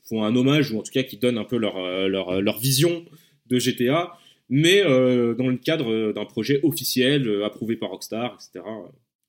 font 0.10 0.24
un 0.24 0.36
hommage 0.36 0.72
ou 0.72 0.80
en 0.80 0.84
tout 0.84 0.91
cas 0.91 1.03
qui 1.03 1.18
donnent 1.18 1.38
un 1.38 1.44
peu 1.44 1.58
leur, 1.58 1.78
euh, 1.78 2.08
leur, 2.08 2.41
leur 2.41 2.60
vision 2.60 3.06
de 3.48 3.60
GTA, 3.60 4.18
mais 4.49 4.82
euh, 4.84 5.36
dans 5.36 5.48
le 5.48 5.58
cadre 5.58 6.12
d'un 6.12 6.26
projet 6.26 6.60
officiel 6.64 7.28
euh, 7.28 7.45
approuvé 7.45 7.76
par 7.76 7.90
Rockstar, 7.91 8.36
etc. 8.36 8.66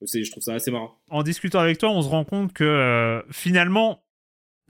Je 0.06 0.30
trouve 0.30 0.42
ça 0.42 0.54
assez 0.54 0.70
marrant. 0.70 0.98
En 1.10 1.22
discutant 1.22 1.60
avec 1.60 1.78
toi, 1.78 1.90
on 1.90 2.02
se 2.02 2.08
rend 2.08 2.24
compte 2.24 2.52
que 2.52 2.64
euh, 2.64 3.22
finalement, 3.30 4.02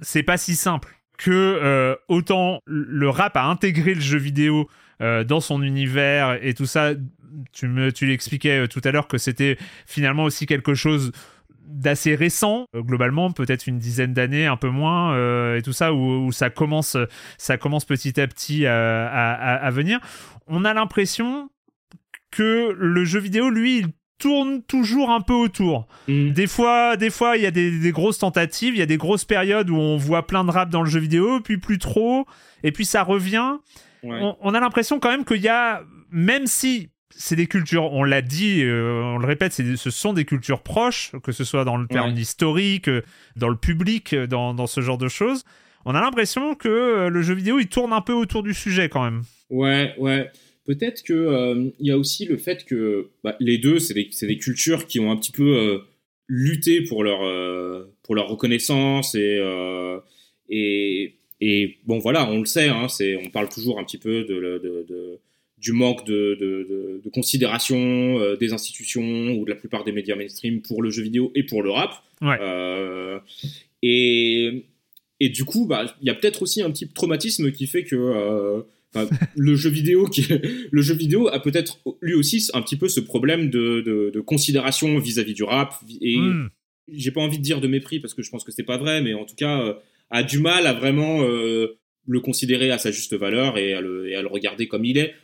c'est 0.01 0.23
pas 0.23 0.37
si 0.37 0.55
simple. 0.57 0.89
Que 1.19 1.31
euh, 1.31 1.95
autant 2.09 2.59
le 2.67 3.09
rap 3.09 3.37
a 3.37 3.45
intégré 3.45 3.95
le 3.95 4.01
jeu 4.01 4.19
vidéo 4.19 4.69
euh, 5.01 5.25
dans 5.25 5.41
son 5.41 5.63
univers 5.63 6.39
et 6.45 6.55
tout 6.55 6.67
ça, 6.67 6.93
tu 7.53 7.69
me 7.69 7.93
tu 7.93 8.07
l'expliquais 8.07 8.67
tout 8.69 8.81
à 8.85 8.91
l'heure 8.91 9.07
que 9.09 9.19
c'était 9.19 9.57
finalement 9.87 10.25
aussi 10.25 10.47
quelque 10.47 10.75
chose 10.75 11.13
d'assez 11.65 12.15
récent 12.15 12.67
globalement 12.75 13.31
peut-être 13.31 13.67
une 13.67 13.79
dizaine 13.79 14.13
d'années 14.13 14.47
un 14.47 14.57
peu 14.57 14.69
moins 14.69 15.17
et 15.57 15.63
tout 15.63 15.73
ça 15.73 15.95
où, 15.95 16.31
ça 16.33 16.51
commence 16.51 16.97
ça 17.39 17.57
commence 17.57 17.85
petit 17.87 18.21
à 18.21 18.27
petit 18.27 18.67
à- 18.67 19.07
à 19.07 19.71
venir 19.71 19.99
on 20.49 20.65
a 20.67 20.75
l'impression 20.75 21.49
que 22.31 22.75
le 22.77 23.05
jeu 23.05 23.21
vidéo 23.21 23.49
lui 23.49 23.79
il 23.79 23.87
tourne 24.19 24.63
toujours 24.63 25.11
un 25.11 25.21
peu 25.21 25.33
autour 25.35 25.87
des 26.09 26.47
fois, 26.47 26.97
des 26.97 27.11
fois, 27.11 27.37
il 27.37 27.43
y 27.43 27.47
a 27.47 27.51
des, 27.51 27.79
des 27.79 27.93
grosses 27.93 28.19
tentatives, 28.19 28.75
il 28.75 28.79
y 28.79 28.83
a 28.83 28.87
des 28.87 28.97
grosses 28.99 29.25
périodes 29.25 29.71
où 29.71 29.77
on 29.77 29.97
voit 29.97 30.27
plein 30.27 30.45
de 30.45 30.51
rap 30.51 30.71
dans 30.71 30.83
le 30.83 30.89
jeu 30.91 31.01
vidéo, 31.01 31.41
puis 31.41 31.59
plus 31.59 31.79
trop, 31.79 32.27
et 32.63 32.71
puis 32.73 32.85
ça 32.85 33.03
revient. 33.03 33.55
Ouais. 34.03 34.19
On, 34.21 34.37
on 34.41 34.55
a 34.55 34.61
l'impression 34.61 34.99
quand 35.01 35.11
même 35.11 35.25
qu'il 35.25 35.41
y 35.43 35.49
a, 35.49 35.83
même 36.11 36.47
si 36.47 36.91
c'est 37.15 37.37
des 37.37 37.47
cultures, 37.47 37.93
on 37.93 38.05
l'a 38.05 38.23
dit, 38.23 38.63
euh, 38.63 39.03
on 39.03 39.19
le 39.19 39.27
répète, 39.27 39.53
ce 39.53 39.91
sont 39.91 40.13
des 40.13 40.25
cultures 40.25 40.63
proches, 40.63 41.13
que 41.23 41.31
ce 41.33 41.45
soit 41.45 41.65
dans 41.65 41.77
le 41.77 41.87
terme 41.87 42.13
Ouais. 42.15 42.21
historique, 42.21 42.89
euh, 42.89 43.03
dans 43.37 43.49
le 43.49 43.57
public, 43.57 44.13
euh, 44.13 44.27
dans, 44.27 44.55
dans 44.55 44.67
ce 44.67 44.81
genre 44.81 44.99
de 44.99 45.09
choses. 45.09 45.45
On 45.85 45.95
a 45.95 46.01
l'impression 46.01 46.55
que 46.55 47.09
le 47.09 47.23
jeu 47.23 47.35
vidéo, 47.35 47.59
il 47.59 47.67
tourne 47.69 47.93
un 47.93 48.01
peu 48.01 48.13
autour 48.13 48.43
du 48.45 48.55
sujet 48.55 48.89
quand 48.89 49.03
même. 49.05 49.23
Ouais, 49.51 49.95
ouais. 49.99 50.31
Peut-être 50.65 51.03
que 51.03 51.13
euh, 51.13 51.71
il 51.81 51.87
y 51.87 51.91
a 51.91 51.99
aussi 51.99 52.25
le 52.25 52.37
fait 52.37 52.65
que 52.65 53.09
bah, 53.25 53.37
les 53.41 53.59
deux, 53.59 53.81
c'est 53.81 53.95
des, 53.95 54.39
cultures 54.39 54.87
qui 54.87 55.01
ont 55.01 55.11
un 55.11 55.17
petit 55.17 55.33
peu 55.33 55.57
euh, 55.57 55.79
lutté 56.29 56.83
pour 56.83 57.03
leur 57.03 57.25
euh, 57.25 57.93
pour 58.05 58.15
leur 58.15 58.29
reconnaissance 58.29 59.17
et 59.17 59.39
euh, 59.41 59.99
et 60.49 61.15
et 61.41 61.79
bon 61.87 61.99
voilà, 61.99 62.31
on 62.31 62.39
le 62.39 62.47
sait, 62.47 62.69
hein, 62.69 62.87
c'est 62.87 63.17
on 63.17 63.29
parle 63.31 63.49
toujours 63.49 63.81
un 63.81 63.85
petit 63.85 63.99
peu 63.99 64.23
de, 64.25 64.35
le- 64.35 64.61
de, 64.61 64.87
de- 64.89 65.19
du 65.59 65.73
manque 65.73 66.05
de, 66.07 66.37
de, 66.41 67.11
considération 67.11 68.35
des 68.35 68.53
institutions 68.53 69.33
ou 69.33 69.45
de 69.45 69.51
la 69.51 69.55
plupart 69.57 69.85
des 69.85 69.93
médias 69.93 70.17
mainstream 70.17 70.61
pour 70.61 70.83
le 70.83 70.91
jeu 70.91 71.03
vidéo 71.05 71.31
et 71.37 71.45
pour 71.45 71.63
le 71.63 71.71
rap. 71.71 72.03
Ouais. 72.21 72.39
Et 73.83 74.65
et 75.21 75.29
du 75.29 75.45
coup, 75.45 75.67
bah, 75.67 75.95
il 76.01 76.09
y 76.09 76.11
a 76.11 76.15
peut-être 76.15 76.43
aussi 76.43 76.63
un 76.63 76.71
petit 76.73 76.89
traumatisme 76.89 77.53
qui 77.53 77.69
fait 77.69 77.85
que 77.85 78.65
enfin, 78.95 79.09
le 79.37 79.55
jeu 79.57 79.71
vidéo, 79.71 80.07
qui, 80.07 80.27
le 80.71 80.83
jeu 80.83 80.95
vidéo 80.95 81.29
a 81.29 81.41
peut-être 81.41 81.81
lui 82.01 82.15
aussi 82.15 82.49
un 82.55 82.63
petit 82.63 82.77
peu 82.77 82.89
ce 82.89 83.01
problème 83.01 83.51
de, 83.51 83.81
de, 83.81 84.11
de 84.13 84.21
considération 84.21 84.99
vis-à-vis 84.99 85.35
du 85.35 85.43
rap. 85.45 85.75
Et 86.01 86.17
Hmm. 86.17 86.49
j'ai 86.89 87.11
pas 87.11 87.21
envie 87.21 87.39
de 87.39 87.43
dire 87.43 87.61
de 87.61 87.69
mépris 87.69 88.01
parce 88.01 88.15
que 88.15 88.23
je 88.23 88.31
pense 88.31 88.45
que 88.45 88.53
c'est 88.53 88.65
pas 88.65 88.77
vrai, 88.77 89.01
mais 89.03 89.15
en 89.15 89.25
tout 89.25 89.37
cas 89.37 89.61
euh, 89.63 89.75
a 90.11 90.23
du 90.23 90.39
mal 90.41 90.67
à 90.67 90.73
vraiment 90.73 91.23
euh, 91.23 91.79
le 92.07 92.21
considérer 92.21 92.71
à 92.71 92.79
sa 92.79 92.91
juste 92.91 93.15
valeur 93.15 93.57
et 93.57 93.73
à 93.73 93.81
le, 93.81 94.09
et 94.11 94.15
à 94.17 94.23
le 94.23 94.29
regarder 94.29 94.67
comme 94.67 94.85
il 94.85 94.99
est. 94.99 95.15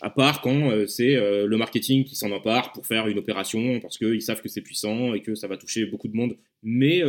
À 0.00 0.10
part 0.10 0.40
quand 0.42 0.70
euh, 0.70 0.86
c'est 0.86 1.14
le 1.14 1.56
marketing 1.56 2.04
qui 2.04 2.14
s'en 2.14 2.30
empare 2.30 2.72
pour 2.72 2.86
faire 2.86 3.08
une 3.08 3.18
opération 3.18 3.80
parce 3.80 3.96
qu'ils 3.98 4.22
savent 4.22 4.42
que 4.42 4.48
c'est 4.48 4.60
puissant 4.60 5.14
et 5.14 5.22
que 5.22 5.34
ça 5.34 5.48
va 5.48 5.56
toucher 5.56 5.86
beaucoup 5.86 6.08
de 6.08 6.16
monde. 6.16 6.36
Mais 6.62 7.02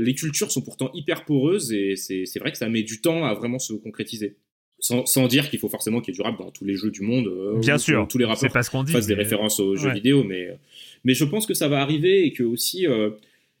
les 0.00 0.14
cultures 0.14 0.50
sont 0.50 0.62
pourtant 0.62 0.90
hyper 0.94 1.24
poreuses 1.26 1.72
et 1.72 1.96
c'est 1.96 2.38
vrai 2.38 2.50
que 2.52 2.58
ça 2.58 2.68
met 2.68 2.82
du 2.82 3.00
temps 3.00 3.24
à 3.24 3.34
vraiment 3.34 3.58
se 3.58 3.74
concrétiser. 3.74 4.36
Sans, 4.78 5.06
sans 5.06 5.26
dire 5.26 5.48
qu'il 5.50 5.58
faut 5.58 5.68
forcément 5.68 6.00
qu'il 6.00 6.12
y 6.12 6.14
ait 6.14 6.20
du 6.20 6.22
rap 6.22 6.38
dans 6.38 6.50
tous 6.50 6.64
les 6.64 6.76
jeux 6.76 6.90
du 6.90 7.02
monde. 7.02 7.26
euh, 7.28 7.58
Bien 7.58 7.78
sûr. 7.78 8.06
Tous 8.08 8.18
les 8.18 8.24
rappeurs 8.24 8.50
qu'on 8.70 8.82
dit. 8.84 8.92
fassent 8.92 9.06
des 9.06 9.14
références 9.14 9.58
aux 9.60 9.74
jeux 9.76 9.88
vidéo, 9.94 10.22
mais, 10.24 10.58
mais 11.04 11.14
je 11.14 11.24
pense 11.24 11.46
que 11.46 11.54
ça 11.54 11.68
va 11.68 11.80
arriver 11.80 12.24
et 12.26 12.32
que 12.32 12.42
aussi, 12.42 12.86
euh, 12.86 13.10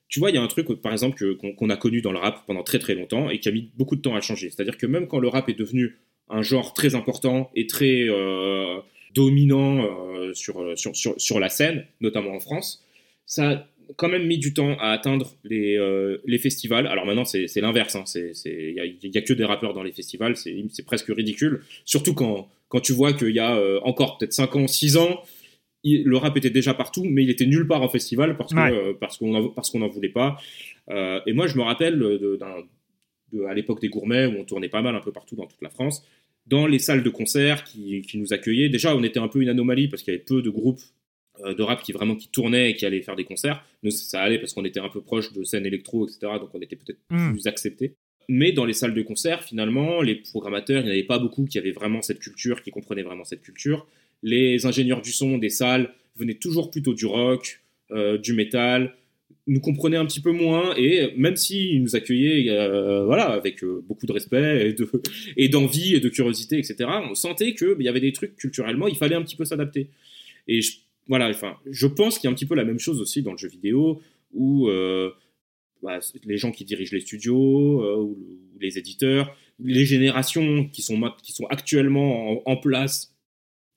tu 0.08 0.20
vois, 0.20 0.30
il 0.30 0.34
y 0.34 0.38
a 0.38 0.42
un 0.42 0.46
truc, 0.46 0.68
par 0.82 0.92
exemple, 0.92 1.16
que- 1.18 1.32
qu'on 1.32 1.52
qu'on 1.52 1.70
a 1.70 1.76
connu 1.76 2.00
dans 2.00 2.12
le 2.12 2.18
rap 2.18 2.44
pendant 2.46 2.62
très 2.62 2.78
très 2.78 2.94
longtemps 2.94 3.28
et 3.30 3.40
qui 3.40 3.48
a 3.48 3.52
mis 3.52 3.70
beaucoup 3.76 3.96
de 3.96 4.02
temps 4.02 4.14
à 4.14 4.20
changer. 4.20 4.50
C'est-à-dire 4.50 4.76
que 4.78 4.86
même 4.86 5.08
quand 5.08 5.18
le 5.18 5.28
rap 5.28 5.48
est 5.48 5.58
devenu 5.58 5.96
un 6.28 6.42
genre 6.42 6.74
très 6.74 6.94
important 6.94 7.50
et 7.54 7.66
très 7.66 8.04
euh, 8.08 8.78
dominant 9.14 9.84
euh, 9.84 10.34
sur, 10.34 10.76
sur, 10.78 10.94
sur, 10.94 11.14
sur 11.20 11.40
la 11.40 11.48
scène, 11.48 11.86
notamment 12.00 12.32
en 12.34 12.40
France, 12.40 12.84
ça 13.26 13.68
quand 13.96 14.08
même 14.08 14.26
mis 14.26 14.38
du 14.38 14.52
temps 14.54 14.76
à 14.78 14.90
atteindre 14.90 15.34
les, 15.44 15.76
euh, 15.76 16.18
les 16.26 16.38
festivals. 16.38 16.86
Alors 16.86 17.06
maintenant, 17.06 17.24
c'est 17.24 17.46
l'inverse. 17.60 17.94
hein. 17.96 18.04
Il 18.44 18.74
n'y 19.10 19.16
a, 19.18 19.22
que 19.22 19.32
des 19.32 19.44
rappeurs 19.44 19.72
dans 19.74 19.82
les 19.82 19.92
festivals. 19.92 20.36
C'est 20.36 20.56
c'est 20.70 20.84
presque 20.84 21.08
ridicule. 21.08 21.62
Surtout 21.84 22.14
quand, 22.14 22.48
quand 22.68 22.80
tu 22.80 22.92
vois 22.92 23.12
qu'il 23.12 23.30
y 23.30 23.38
a 23.38 23.56
euh, 23.56 23.78
encore 23.84 24.18
peut-être 24.18 24.32
5 24.32 24.56
ans, 24.56 24.66
6 24.66 24.96
ans, 24.96 25.22
il- 25.84 26.04
le 26.04 26.16
rap 26.16 26.36
était 26.36 26.50
déjà 26.50 26.74
partout, 26.74 27.04
mais 27.04 27.22
il 27.22 27.30
était 27.30 27.46
nulle 27.46 27.66
part 27.66 27.82
en 27.82 27.88
festival 27.88 28.36
parce 28.36 28.52
que 28.52 28.58
Ouais. 28.58 28.72
euh, 28.72 28.92
parce 28.98 29.18
qu'on 29.18 29.34
en- 29.34 29.48
parce 29.50 29.70
qu'on 29.70 29.78
n'en 29.78 29.88
voulait 29.88 30.08
pas. 30.08 30.36
Euh, 30.90 31.20
et 31.26 31.32
moi, 31.32 31.46
je 31.46 31.56
me 31.56 31.62
rappelle 31.62 31.98
de, 31.98 32.36
d'un- 32.40 32.64
de- 33.32 33.44
à 33.44 33.54
l'époque 33.54 33.80
des 33.80 33.88
gourmets 33.88 34.26
où 34.26 34.38
on 34.40 34.44
tournait 34.44 34.68
pas 34.68 34.82
mal 34.82 34.94
un 34.96 35.00
peu 35.00 35.12
partout 35.12 35.36
dans 35.36 35.46
toute 35.46 35.62
la 35.62 35.70
France, 35.70 36.04
dans 36.46 36.66
les 36.66 36.78
salles 36.78 37.02
de 37.02 37.10
concert 37.10 37.64
qui, 37.64 38.02
qui 38.02 38.18
nous 38.18 38.32
accueillaient. 38.32 38.68
Déjà, 38.68 38.94
on 38.96 39.02
était 39.02 39.18
un 39.18 39.28
peu 39.28 39.40
une 39.42 39.48
anomalie 39.48 39.88
parce 39.88 40.02
qu'il 40.02 40.12
y 40.12 40.16
avait 40.16 40.24
peu 40.24 40.42
de 40.42 40.50
groupes 40.50 40.80
euh, 40.80 40.86
de 41.44 41.62
rap 41.62 41.82
qui 41.82 41.92
vraiment 41.92 42.16
qui 42.16 42.28
tournaient 42.28 42.70
et 42.70 42.74
qui 42.74 42.86
allaient 42.86 43.02
faire 43.02 43.16
des 43.16 43.24
concerts. 43.24 43.64
Nous, 43.82 43.90
ça 43.90 44.20
allait 44.22 44.38
parce 44.38 44.52
qu'on 44.54 44.64
était 44.64 44.80
un 44.80 44.88
peu 44.88 45.00
proche 45.00 45.32
de 45.32 45.44
scène 45.44 45.66
électro, 45.66 46.06
etc. 46.06 46.18
Donc, 46.40 46.50
on 46.54 46.60
était 46.60 46.76
peut-être 46.76 46.98
Mm. 47.10 47.32
plus 47.32 47.46
acceptés. 47.46 47.94
Mais 48.28 48.52
dans 48.52 48.64
les 48.64 48.72
salles 48.72 48.94
de 48.94 49.02
concert, 49.02 49.42
finalement, 49.44 50.02
les 50.02 50.16
programmateurs, 50.16 50.80
il 50.80 50.84
n'y 50.86 50.90
en 50.90 50.92
avait 50.94 51.04
pas 51.04 51.18
beaucoup 51.18 51.44
qui 51.44 51.58
avaient 51.58 51.70
vraiment 51.72 52.02
cette 52.02 52.18
culture, 52.18 52.62
qui 52.62 52.70
comprenaient 52.70 53.02
vraiment 53.04 53.24
cette 53.24 53.42
culture. 53.42 53.86
Les 54.22 54.66
ingénieurs 54.66 55.02
du 55.02 55.12
son 55.12 55.38
des 55.38 55.50
salles 55.50 55.92
venaient 56.16 56.34
toujours 56.34 56.70
plutôt 56.70 56.94
du 56.94 57.06
rock, 57.06 57.60
euh, 57.92 58.18
du 58.18 58.32
métal, 58.32 58.94
nous 59.46 59.60
comprenaient 59.60 59.96
un 59.98 60.06
petit 60.06 60.20
peu 60.20 60.32
moins 60.32 60.74
et 60.76 61.12
même 61.16 61.36
s'ils 61.36 61.80
nous 61.80 61.94
accueillaient 61.94 62.50
euh, 62.50 63.04
voilà, 63.04 63.26
avec 63.30 63.62
euh, 63.62 63.80
beaucoup 63.86 64.06
de 64.06 64.10
respect 64.12 64.70
et 64.70 64.72
de- 64.72 64.90
et 65.36 65.48
d'envie 65.48 65.94
et 65.94 66.00
de 66.00 66.08
curiosité, 66.08 66.58
etc., 66.58 66.76
on 67.08 67.14
sentait 67.14 67.54
qu'il 67.54 67.76
y 67.80 67.88
avait 67.88 68.00
des 68.00 68.12
trucs 68.12 68.34
culturellement, 68.34 68.88
il 68.88 68.96
fallait 68.96 69.14
un 69.14 69.22
petit 69.22 69.36
peu 69.36 69.44
s'adapter. 69.44 69.88
Et 70.48 70.62
je, 70.62 70.78
voilà, 71.08 71.28
enfin, 71.28 71.56
je 71.70 71.86
pense 71.86 72.18
qu'il 72.18 72.26
y 72.26 72.28
a 72.28 72.32
un 72.32 72.34
petit 72.34 72.46
peu 72.46 72.54
la 72.54 72.64
même 72.64 72.78
chose 72.78 73.00
aussi 73.00 73.22
dans 73.22 73.32
le 73.32 73.38
jeu 73.38 73.48
vidéo 73.48 74.00
où 74.32 74.68
euh, 74.68 75.10
bah, 75.82 76.00
les 76.24 76.36
gens 76.36 76.50
qui 76.50 76.64
dirigent 76.64 76.94
les 76.94 77.00
studios 77.00 77.82
euh, 77.82 77.96
ou, 78.02 78.18
les 78.58 78.78
éditeurs, 78.78 79.36
les 79.62 79.84
générations 79.84 80.66
qui 80.68 80.80
sont, 80.80 81.02
actuellement 81.50 82.48
en, 82.48 82.56
place, 82.56 83.14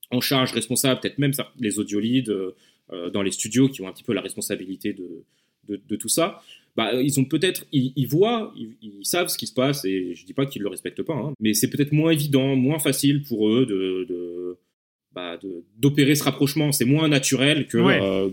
en 0.10 0.22
charge, 0.22 0.54
responsables, 0.54 1.02
peut-être 1.02 1.18
même 1.18 1.34
les 1.60 1.80
audiolides 1.80 2.30
euh, 2.30 3.10
dans 3.10 3.22
les 3.22 3.32
studios 3.32 3.68
qui 3.68 3.82
ont 3.82 3.90
un 3.90 3.92
petit 3.92 4.06
peu 4.06 4.14
la 4.14 4.22
responsabilité 4.22 4.94
de, 4.94 5.96
tout 5.98 6.08
ça, 6.08 6.42
bah, 6.78 6.94
ils 7.02 7.20
ont 7.20 7.26
peut-être, 7.26 7.66
ils, 7.74 8.08
voient, 8.08 8.54
ils, 8.56 9.06
savent 9.06 9.28
ce 9.28 9.38
qui 9.38 9.48
se 9.48 9.54
passe 9.54 9.84
et 9.84 10.16
je 10.16 10.26
dis 10.26 10.34
pas 10.34 10.46
qu'ils 10.46 10.62
le 10.62 10.70
respectent 10.70 11.04
pas, 11.04 11.14
hein, 11.14 11.34
mais 11.42 11.54
c'est 11.54 11.70
peut-être 11.70 11.92
moins 11.92 12.12
évident, 12.12 12.56
moins 12.56 12.80
facile 12.80 13.22
pour 13.24 13.50
eux 13.50 13.66
de 13.66 14.39
bah, 15.20 15.40
d'opérer 15.78 16.16
ce 16.16 16.24
rapprochement. 16.24 16.72
C'est 16.72 16.86
moins 16.86 17.08
naturel 17.08 17.68
que, 17.68 17.78
Ouais. 17.78 18.00
euh, 18.02 18.30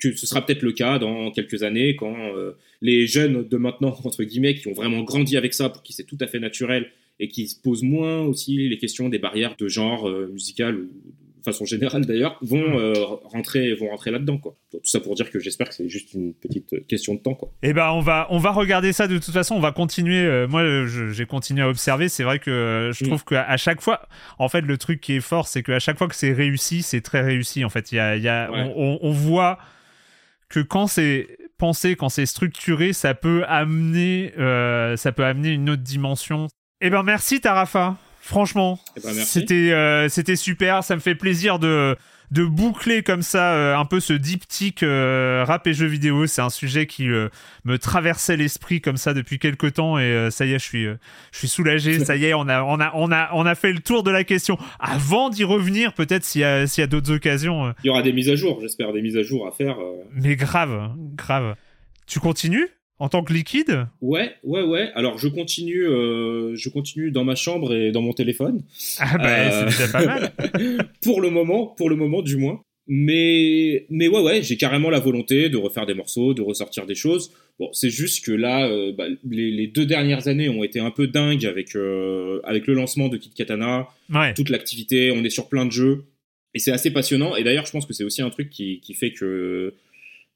que 0.00 0.12
ce 0.16 0.26
sera 0.26 0.44
peut-être 0.44 0.62
le 0.62 0.72
cas 0.72 0.98
dans 0.98 1.30
quelques 1.30 1.62
années 1.62 1.94
quand 1.96 2.16
euh, 2.36 2.52
les 2.80 3.06
jeunes 3.06 3.46
de 3.48 3.56
maintenant, 3.56 3.94
entre 4.04 4.24
guillemets, 4.24 4.54
qui 4.54 4.68
ont 4.68 4.72
vraiment 4.72 5.02
grandi 5.02 5.36
avec 5.36 5.54
ça, 5.54 5.68
pour 5.68 5.82
qui 5.82 5.92
c'est 5.92 6.04
tout 6.04 6.18
à 6.20 6.26
fait 6.26 6.40
naturel 6.40 6.90
et 7.20 7.28
qui 7.28 7.46
se 7.46 7.56
posent 7.60 7.82
moins 7.84 8.20
aussi 8.22 8.68
les 8.68 8.78
questions 8.78 9.08
des 9.08 9.18
barrières 9.18 9.54
de 9.58 9.68
genre 9.68 10.08
euh, 10.08 10.28
musical 10.32 10.76
ou 10.76 10.88
de 11.42 11.50
façon 11.52 11.64
générale 11.64 12.06
d'ailleurs, 12.06 12.38
vont 12.42 12.78
euh, 12.78 12.92
rentrer, 13.24 13.74
vont 13.74 13.88
rentrer 13.90 14.10
là-dedans 14.10 14.38
quoi. 14.38 14.54
Tout 14.70 14.80
ça 14.84 15.00
pour 15.00 15.14
dire 15.14 15.30
que 15.30 15.38
j'espère 15.38 15.68
que 15.68 15.74
c'est 15.74 15.88
juste 15.88 16.14
une 16.14 16.32
petite 16.34 16.86
question 16.86 17.14
de 17.14 17.18
temps 17.18 17.34
quoi. 17.34 17.50
Eh 17.62 17.72
ben, 17.72 17.90
on 17.90 18.00
va, 18.00 18.26
on 18.30 18.38
va 18.38 18.50
regarder 18.52 18.92
ça 18.92 19.08
de 19.08 19.18
toute 19.18 19.32
façon. 19.34 19.54
On 19.56 19.60
va 19.60 19.72
continuer. 19.72 20.24
euh, 20.24 20.46
moi, 20.48 20.62
euh, 20.62 20.86
j'ai 21.12 21.26
continué 21.26 21.62
à 21.62 21.68
observer. 21.68 22.08
C'est 22.08 22.22
vrai 22.24 22.38
que 22.38 22.50
euh, 22.50 22.92
je 22.92 23.04
Mm. 23.04 23.08
trouve 23.08 23.24
qu'à 23.24 23.42
à 23.42 23.56
chaque 23.56 23.80
fois, 23.80 24.06
en 24.38 24.48
fait, 24.48 24.60
le 24.62 24.78
truc 24.78 25.00
qui 25.00 25.14
est 25.16 25.20
fort, 25.20 25.48
c'est 25.48 25.62
qu'à 25.62 25.78
chaque 25.80 25.98
fois 25.98 26.08
que 26.08 26.14
c'est 26.14 26.32
réussi, 26.32 26.82
c'est 26.82 27.00
très 27.00 27.20
réussi. 27.22 27.64
En 27.64 27.68
fait, 27.70 27.92
il 27.92 27.96
y 27.96 27.98
a, 27.98 28.16
il 28.16 28.22
y 28.22 28.28
a, 28.28 28.50
Ouais. 28.50 28.72
on, 28.76 28.94
on- 28.94 28.98
on 29.08 29.10
voit 29.10 29.58
que 30.48 30.60
quand 30.60 30.86
c'est 30.86 31.26
pensé, 31.58 31.96
quand 31.96 32.08
c'est 32.08 32.26
structuré, 32.26 32.92
ça 32.92 33.14
peut 33.14 33.44
amener, 33.48 34.32
euh, 34.38 34.96
ça 34.96 35.12
peut 35.12 35.24
amener 35.24 35.50
une 35.50 35.70
autre 35.70 35.82
dimension. 35.82 36.48
Eh 36.80 36.90
ben, 36.90 37.02
merci 37.02 37.40
Tarafa. 37.40 37.96
Franchement, 38.24 38.78
Eh 38.96 39.00
ben, 39.00 39.12
c'était, 39.14 39.72
euh, 39.72 40.08
c'était 40.08 40.36
super. 40.36 40.84
Ça 40.84 40.94
me 40.94 41.00
fait 41.00 41.16
plaisir 41.16 41.58
de 41.58 41.96
de 42.30 42.46
boucler 42.46 43.02
comme 43.02 43.20
ça 43.20 43.52
euh, 43.52 43.76
un 43.76 43.84
peu 43.84 44.00
ce 44.00 44.14
diptyque 44.14 44.82
euh, 44.84 45.44
rap 45.46 45.66
et 45.66 45.74
jeux 45.74 45.86
vidéo. 45.88 46.26
C'est 46.26 46.40
un 46.40 46.48
sujet 46.48 46.86
qui 46.86 47.08
me 47.08 47.78
traversait 47.78 48.36
l'esprit 48.38 48.80
comme 48.80 48.96
ça 48.96 49.12
depuis 49.12 49.38
quelques 49.38 49.74
temps 49.74 49.98
et 49.98 50.28
ça 50.30 50.46
y 50.46 50.52
est, 50.54 50.58
je 50.58 50.64
suis, 50.64 50.84
je 50.84 51.38
suis 51.38 51.48
soulagé. 51.48 51.98
Ça 52.02 52.16
y 52.16 52.24
est, 52.24 52.32
on 52.32 52.48
a, 52.48 52.62
on 52.62 52.80
a, 52.80 52.92
on 52.94 53.12
a, 53.12 53.28
on 53.34 53.44
a 53.44 53.54
fait 53.54 53.72
le 53.72 53.80
tour 53.80 54.02
de 54.02 54.10
la 54.10 54.24
question. 54.24 54.56
Avant 54.78 55.28
d'y 55.28 55.44
revenir, 55.44 55.92
peut-être 55.92 56.24
s'il 56.24 56.40
y 56.40 56.44
a, 56.44 56.66
s'il 56.66 56.80
y 56.80 56.84
a 56.84 56.86
d'autres 56.86 57.12
occasions. 57.12 57.74
Il 57.84 57.88
y 57.88 57.90
aura 57.90 58.02
des 58.02 58.14
mises 58.14 58.30
à 58.30 58.36
jour, 58.36 58.60
j'espère, 58.62 58.94
des 58.94 59.02
mises 59.02 59.18
à 59.18 59.22
jour 59.22 59.46
à 59.46 59.50
faire. 59.50 59.76
mais 60.12 60.36
grave, 60.36 60.92
grave. 61.16 61.56
Tu 62.06 62.18
continues? 62.18 62.68
En 63.02 63.08
tant 63.08 63.24
que 63.24 63.32
liquide? 63.32 63.86
Ouais, 64.00 64.32
ouais, 64.44 64.62
ouais. 64.62 64.90
Alors 64.94 65.18
je 65.18 65.26
continue, 65.28 65.84
euh, 65.86 66.54
je 66.54 66.68
continue 66.68 67.10
dans 67.10 67.24
ma 67.24 67.34
chambre 67.34 67.74
et 67.74 67.90
dans 67.90 68.00
mon 68.02 68.12
téléphone. 68.12 68.62
Ah 68.98 69.18
bah, 69.18 69.28
Euh, 69.28 69.70
c'est 69.70 69.78
déjà 69.78 69.88
pas 69.92 70.04
mal. 70.06 70.32
pour 71.02 71.20
le 71.20 71.30
moment, 71.30 71.66
pour 71.66 71.90
le 71.90 71.96
moment 71.96 72.22
du 72.22 72.36
moins. 72.36 72.62
Mais, 72.86 73.86
mais 73.90 74.06
ouais, 74.08 74.20
ouais, 74.22 74.42
j'ai 74.42 74.56
carrément 74.56 74.90
la 74.90 74.98
volonté 75.00 75.48
de 75.48 75.56
refaire 75.56 75.86
des 75.86 75.94
morceaux, 75.94 76.34
de 76.34 76.42
ressortir 76.42 76.86
des 76.86 76.94
choses. 76.94 77.32
Bon, 77.58 77.68
c'est 77.72 77.90
juste 77.90 78.24
que 78.24 78.32
là, 78.32 78.66
euh, 78.68 78.92
bah, 78.96 79.06
les, 79.28 79.50
les 79.50 79.66
deux 79.66 79.86
dernières 79.86 80.28
années 80.28 80.48
ont 80.48 80.62
été 80.62 80.78
un 80.80 80.90
peu 80.90 81.06
dingues 81.06 81.44
avec, 81.46 81.74
avec 82.44 82.66
le 82.66 82.74
lancement 82.74 83.08
de 83.08 83.16
Kid 83.16 83.34
Katana, 83.34 83.88
Ouais. 84.14 84.34
toute 84.34 84.48
l'activité, 84.50 85.10
on 85.10 85.24
est 85.24 85.30
sur 85.30 85.48
plein 85.48 85.64
de 85.66 85.72
jeux. 85.72 86.04
Et 86.54 86.58
c'est 86.58 86.72
assez 86.72 86.90
passionnant. 86.92 87.34
Et 87.34 87.44
d'ailleurs, 87.44 87.66
je 87.66 87.72
pense 87.72 87.86
que 87.86 87.94
c'est 87.94 88.04
aussi 88.04 88.20
un 88.22 88.30
truc 88.30 88.50
qui, 88.50 88.80
qui 88.80 88.94
fait 88.94 89.10
que. 89.12 89.74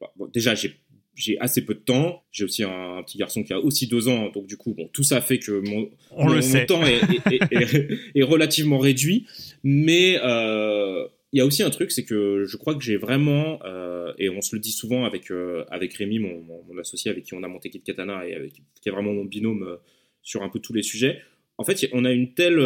bah, 0.00 0.10
bon, 0.16 0.28
déjà, 0.32 0.54
j'ai 0.54 0.72
j'ai 1.16 1.36
assez 1.40 1.64
peu 1.64 1.74
de 1.74 1.80
temps. 1.80 2.22
J'ai 2.30 2.44
aussi 2.44 2.62
un, 2.62 2.98
un 2.98 3.02
petit 3.02 3.18
garçon 3.18 3.42
qui 3.42 3.52
a 3.52 3.58
aussi 3.58 3.88
deux 3.88 4.06
ans. 4.06 4.30
Donc, 4.30 4.46
du 4.46 4.56
coup, 4.56 4.74
bon, 4.74 4.88
tout 4.92 5.02
ça 5.02 5.20
fait 5.20 5.38
que 5.40 5.52
mon, 5.68 5.90
On 6.12 6.24
mon, 6.26 6.28
le 6.30 6.36
mon 6.36 6.42
sait. 6.42 6.66
temps 6.66 6.84
est, 6.86 7.00
est- 7.30 7.42
est- 7.50 7.62
est- 7.74 7.88
est 8.14 8.22
relativement 8.22 8.78
réduit. 8.78 9.26
Mais 9.64 10.18
euh, 10.22 11.08
il 11.32 11.38
y 11.38 11.40
a 11.40 11.46
aussi 11.46 11.62
un 11.62 11.70
truc, 11.70 11.90
c'est 11.90 12.04
que 12.04 12.44
je 12.46 12.56
crois 12.56 12.74
que 12.74 12.84
j'ai 12.84 12.96
vraiment, 12.96 13.58
euh, 13.64 14.12
et 14.18 14.28
on 14.30 14.40
se 14.42 14.54
le 14.54 14.60
dit 14.60 14.70
souvent 14.72 15.04
avec, 15.04 15.30
euh, 15.30 15.64
avec 15.70 15.92
Rémi, 15.94 16.18
mon, 16.20 16.40
mon, 16.42 16.62
mon 16.68 16.78
associé 16.78 17.10
avec 17.10 17.24
qui 17.24 17.34
on 17.34 17.42
a 17.42 17.48
monté 17.48 17.68
Kid 17.70 17.82
Katana 17.82 18.26
et 18.28 18.34
avec, 18.34 18.52
qui 18.52 18.88
est 18.88 18.92
vraiment 18.92 19.12
mon 19.12 19.24
binôme 19.24 19.78
sur 20.22 20.42
un 20.42 20.48
peu 20.48 20.60
tous 20.60 20.72
les 20.72 20.82
sujets. 20.82 21.18
En 21.58 21.64
fait, 21.64 21.88
on 21.92 22.04
a 22.04 22.12
une 22.12 22.34
telle, 22.34 22.58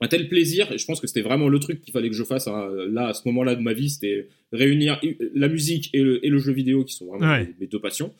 un 0.00 0.08
tel 0.08 0.28
plaisir, 0.28 0.70
et 0.72 0.78
je 0.78 0.86
pense 0.86 1.00
que 1.00 1.06
c'était 1.06 1.22
vraiment 1.22 1.48
le 1.48 1.58
truc 1.58 1.80
qu'il 1.82 1.92
fallait 1.92 2.08
que 2.08 2.14
je 2.14 2.22
fasse 2.24 2.46
hein, 2.46 2.68
là, 2.88 3.08
à 3.08 3.14
ce 3.14 3.22
moment-là 3.26 3.54
de 3.56 3.60
ma 3.60 3.72
vie, 3.72 3.90
c'était 3.90 4.28
réunir 4.52 5.00
la 5.34 5.48
musique 5.48 5.90
et 5.92 6.00
le, 6.02 6.24
et 6.24 6.28
le 6.28 6.38
jeu 6.38 6.52
vidéo, 6.52 6.84
qui 6.84 6.94
sont 6.94 7.06
vraiment 7.06 7.26
Ouais. 7.32 7.46
mes, 7.46 7.54
mes 7.60 7.66
deux 7.66 7.80
passions. 7.80 8.14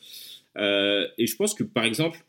Euh, 0.57 1.07
et 1.17 1.25
je 1.27 1.35
pense 1.35 1.53
que, 1.53 1.63
par 1.63 1.85
exemple, 1.85 2.19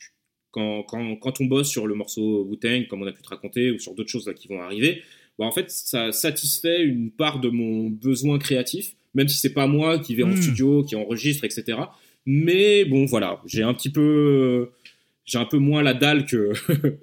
quand, 0.52 0.82
quand, 0.84 1.16
quand 1.16 1.40
on 1.40 1.46
bosse 1.46 1.68
sur 1.68 1.86
le 1.86 1.94
morceau 1.94 2.44
Wu-Tang, 2.44 2.86
comme 2.88 3.02
on 3.02 3.06
a 3.06 3.12
pu 3.12 3.22
te 3.22 3.28
raconter, 3.28 3.70
ou 3.70 3.78
sur 3.78 3.94
d'autres 3.94 4.10
choses 4.10 4.26
là, 4.26 4.34
qui 4.34 4.46
vont 4.48 4.60
arriver, 4.60 5.02
bah, 5.38 5.46
en 5.46 5.52
fait, 5.52 5.70
ça 5.70 6.12
satisfait 6.12 6.82
une 6.84 7.10
part 7.10 7.40
de 7.40 7.48
mon 7.48 7.88
besoin 7.90 8.38
créatif, 8.38 8.94
même 9.14 9.26
si 9.28 9.38
c'est 9.38 9.52
pas 9.54 9.66
moi 9.66 9.98
qui 9.98 10.14
vais 10.14 10.22
en 10.22 10.28
Mm. 10.28 10.36
studio, 10.36 10.84
qui 10.84 10.94
enregistre, 10.96 11.44
etc. 11.44 11.78
Mais 12.26 12.84
bon, 12.84 13.06
voilà, 13.06 13.40
j'ai 13.46 13.62
un 13.62 13.74
petit 13.74 13.90
peu, 13.90 14.70
j'ai 15.30 15.38
un 15.38 15.44
peu 15.44 15.58
moins 15.58 15.82
la 15.82 15.94
dalle 15.94 16.26
que 16.26 16.52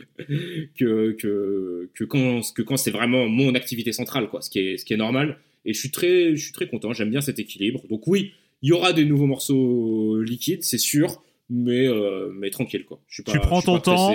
que, 0.78 1.12
que, 1.14 1.90
que 1.94 2.04
quand, 2.04 2.42
que 2.54 2.62
quand 2.62 2.78
c'est 2.78 2.92
vraiment 2.92 3.28
mon 3.28 3.56
activité 3.56 3.92
centrale, 3.92 4.28
quoi, 4.30 4.42
ce 4.42 4.50
qui 4.50 4.60
est, 4.60 4.78
ce 4.78 4.86
qui 4.86 4.94
est 4.94 4.98
normal. 4.98 5.38
Et 5.66 5.74
je 5.74 5.80
suis 5.80 5.92
très, 5.92 6.36
je 6.36 6.44
suis 6.44 6.54
très 6.54 6.68
content, 6.68 6.94
j'aime 6.94 7.10
bien 7.10 7.22
cet 7.22 7.40
équilibre. 7.40 7.82
Donc 7.90 8.08
oui, 8.08 8.32
il 8.62 8.70
y 8.70 8.72
aura 8.72 8.94
des 8.94 9.06
nouveaux 9.06 9.26
morceaux 9.28 10.22
liquides, 10.22 10.64
c'est 10.64 10.78
sûr, 10.78 11.22
mais, 11.50 11.88
euh, 11.88 12.30
mais 12.34 12.50
tranquille, 12.50 12.86
quoi. 12.86 13.02
Je 13.08 13.16
suis 13.16 13.24
pas, 13.24 13.32
Tu 13.32 13.40
prends 13.40 13.58
je 13.58 13.62
suis 13.62 13.66
ton 13.74 13.80
temps. 13.80 14.14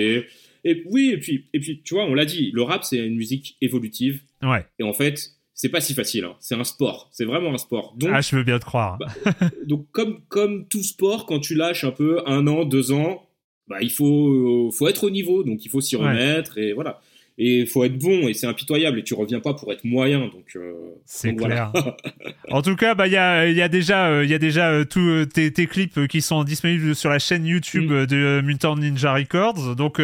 Et 0.64 0.82
oui, 0.86 1.10
et 1.12 1.18
puis, 1.18 1.46
et 1.52 1.58
puis, 1.60 1.82
tu 1.82 1.94
vois, 1.94 2.04
on 2.04 2.14
l'a 2.14 2.24
dit, 2.24 2.50
le 2.54 2.62
rap, 2.62 2.84
c'est 2.84 2.98
une 2.98 3.16
musique 3.16 3.56
évolutive. 3.60 4.20
Ouais. 4.42 4.64
Et 4.78 4.84
en 4.84 4.92
fait, 4.92 5.32
c'est 5.54 5.68
pas 5.70 5.80
si 5.80 5.92
facile. 5.92 6.24
hein. 6.24 6.36
C'est 6.40 6.54
un 6.54 6.62
sport. 6.64 7.08
C'est 7.12 7.24
vraiment 7.24 7.52
un 7.52 7.58
sport. 7.58 7.94
Donc, 7.98 8.10
Ah, 8.12 8.20
je 8.20 8.36
veux 8.36 8.44
bien 8.44 8.58
te 8.60 8.64
croire. 8.64 8.96
Bah, 8.98 9.08
donc 9.66 9.86
comme, 9.90 10.20
comme 10.28 10.68
tout 10.68 10.82
sport, 10.84 11.26
quand 11.26 11.40
tu 11.40 11.54
lâches 11.56 11.82
un 11.84 11.90
peu 11.90 12.20
un 12.28 12.46
an, 12.46 12.64
deux 12.64 12.92
ans, 12.92 13.28
bah, 13.72 13.78
il 13.82 13.90
faut, 13.90 14.70
faut 14.70 14.86
être 14.88 15.04
au 15.04 15.10
niveau. 15.10 15.42
Donc, 15.44 15.64
il 15.64 15.68
faut 15.70 15.80
s'y 15.80 15.96
Ouais. 15.96 16.02
remettre. 16.08 16.58
Et 16.58 16.72
voilà. 16.72 17.00
Et 17.38 17.64
faut 17.64 17.82
être 17.84 17.96
bon 17.96 18.28
et 18.28 18.34
c'est 18.34 18.46
impitoyable 18.46 18.98
et 18.98 19.02
tu 19.02 19.14
reviens 19.14 19.40
pas 19.40 19.54
pour 19.54 19.72
être 19.72 19.84
moyen 19.84 20.20
donc 20.20 20.54
euh, 20.56 20.72
c'est 21.06 21.34
clair. 21.34 21.72
En 22.50 22.60
tout 22.60 22.76
cas 22.76 22.94
bah 22.94 23.06
il 23.06 23.12
y 23.12 23.16
a 23.16 23.46
il 23.46 23.56
y 23.56 23.62
a 23.62 23.68
déjà 23.68 24.08
euh, 24.08 24.26
il 24.28 24.38
déjà 24.38 24.70
euh, 24.70 24.84
tous 24.84 25.24
tes, 25.26 25.50
tes, 25.50 25.66
clips 25.66 26.06
qui 26.08 26.20
sont 26.20 26.44
disponibles 26.44 26.94
sur 26.94 27.08
la 27.08 27.18
chaîne 27.18 27.46
YouTube 27.46 27.90
mm. 27.90 28.06
de 28.06 28.40
Mutant 28.44 28.76
Ninja 28.76 29.14
Records. 29.14 29.76
Donc 29.76 30.00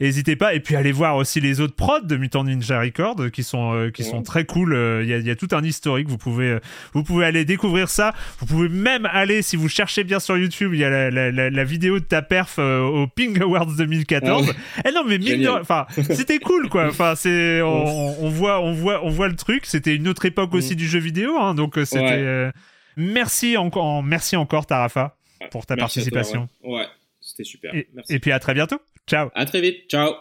n'hésitez 0.00 0.34
pas. 0.34 0.54
Et 0.54 0.60
puis 0.60 0.74
allez 0.74 0.92
voir 0.92 1.16
aussi 1.16 1.40
les 1.40 1.60
autres 1.60 1.74
prods 1.74 2.00
de 2.00 2.16
Mutant 2.16 2.42
Ninja 2.42 2.80
Records 2.80 3.30
qui 3.30 3.44
sont 3.44 3.90
qui 3.94 4.02
sont 4.02 4.22
très 4.22 4.44
cool. 4.44 4.72
Il 5.02 5.08
y 5.08 5.14
a, 5.14 5.18
y, 5.18 5.30
a, 5.30 5.36
tout 5.36 5.48
un 5.52 5.62
historique. 5.62 6.08
Vous 6.08 6.18
pouvez 6.18 6.58
vous 6.94 7.04
pouvez 7.04 7.26
aller 7.26 7.44
découvrir 7.44 7.88
ça. 7.88 8.12
Vous 8.40 8.46
pouvez 8.46 8.68
même 8.68 9.06
aller 9.06 9.42
si 9.42 9.56
vous 9.56 9.68
cherchez 9.68 10.02
bien 10.02 10.18
sur 10.18 10.36
YouTube 10.36 10.72
il 10.74 10.80
y 10.80 10.84
a 10.84 10.90
la, 10.90 11.30
la, 11.30 11.50
la, 11.50 11.64
vidéo 11.64 12.00
de 12.00 12.04
ta 12.04 12.22
perf 12.22 12.58
au 12.58 13.06
Ping 13.06 13.40
Awards 13.40 13.76
2014 13.76 14.50
ah 14.50 14.82
eh 14.88 14.92
non 14.92 15.04
mais 15.06 15.18
enfin 15.48 15.86
c'était 16.10 16.39
cool 16.40 16.68
quoi. 16.68 16.88
Enfin 16.88 17.14
c'est 17.14 17.62
on, 17.62 18.28
voit 18.28 18.60
on 18.60 18.72
voit 18.72 19.04
on 19.04 19.10
voit 19.10 19.28
le 19.28 19.36
truc. 19.36 19.66
C'était 19.66 19.94
une 19.94 20.08
autre 20.08 20.24
époque 20.24 20.54
aussi 20.54 20.74
mm. 20.74 20.76
du 20.76 20.88
jeu 20.88 20.98
vidéo, 20.98 21.36
hein, 21.38 21.54
donc 21.54 21.78
euh, 21.78 21.84
c'était. 21.84 22.12
Euh, 22.12 22.50
merci 22.96 23.56
encore 23.56 24.02
merci 24.02 24.36
encore 24.36 24.66
Tarafa 24.66 25.16
pour 25.50 25.66
ta 25.66 25.76
participation. 25.76 26.48
ouais, 26.64 26.86
c'était 27.20 27.44
super. 27.44 27.74
Et, 27.74 27.88
et 28.08 28.18
puis 28.18 28.32
à 28.32 28.38
très 28.38 28.54
bientôt. 28.54 28.80
Ciao. 29.06 29.30
À 29.34 29.44
très 29.44 29.60
vite. 29.60 29.88
Ciao. 29.88 30.14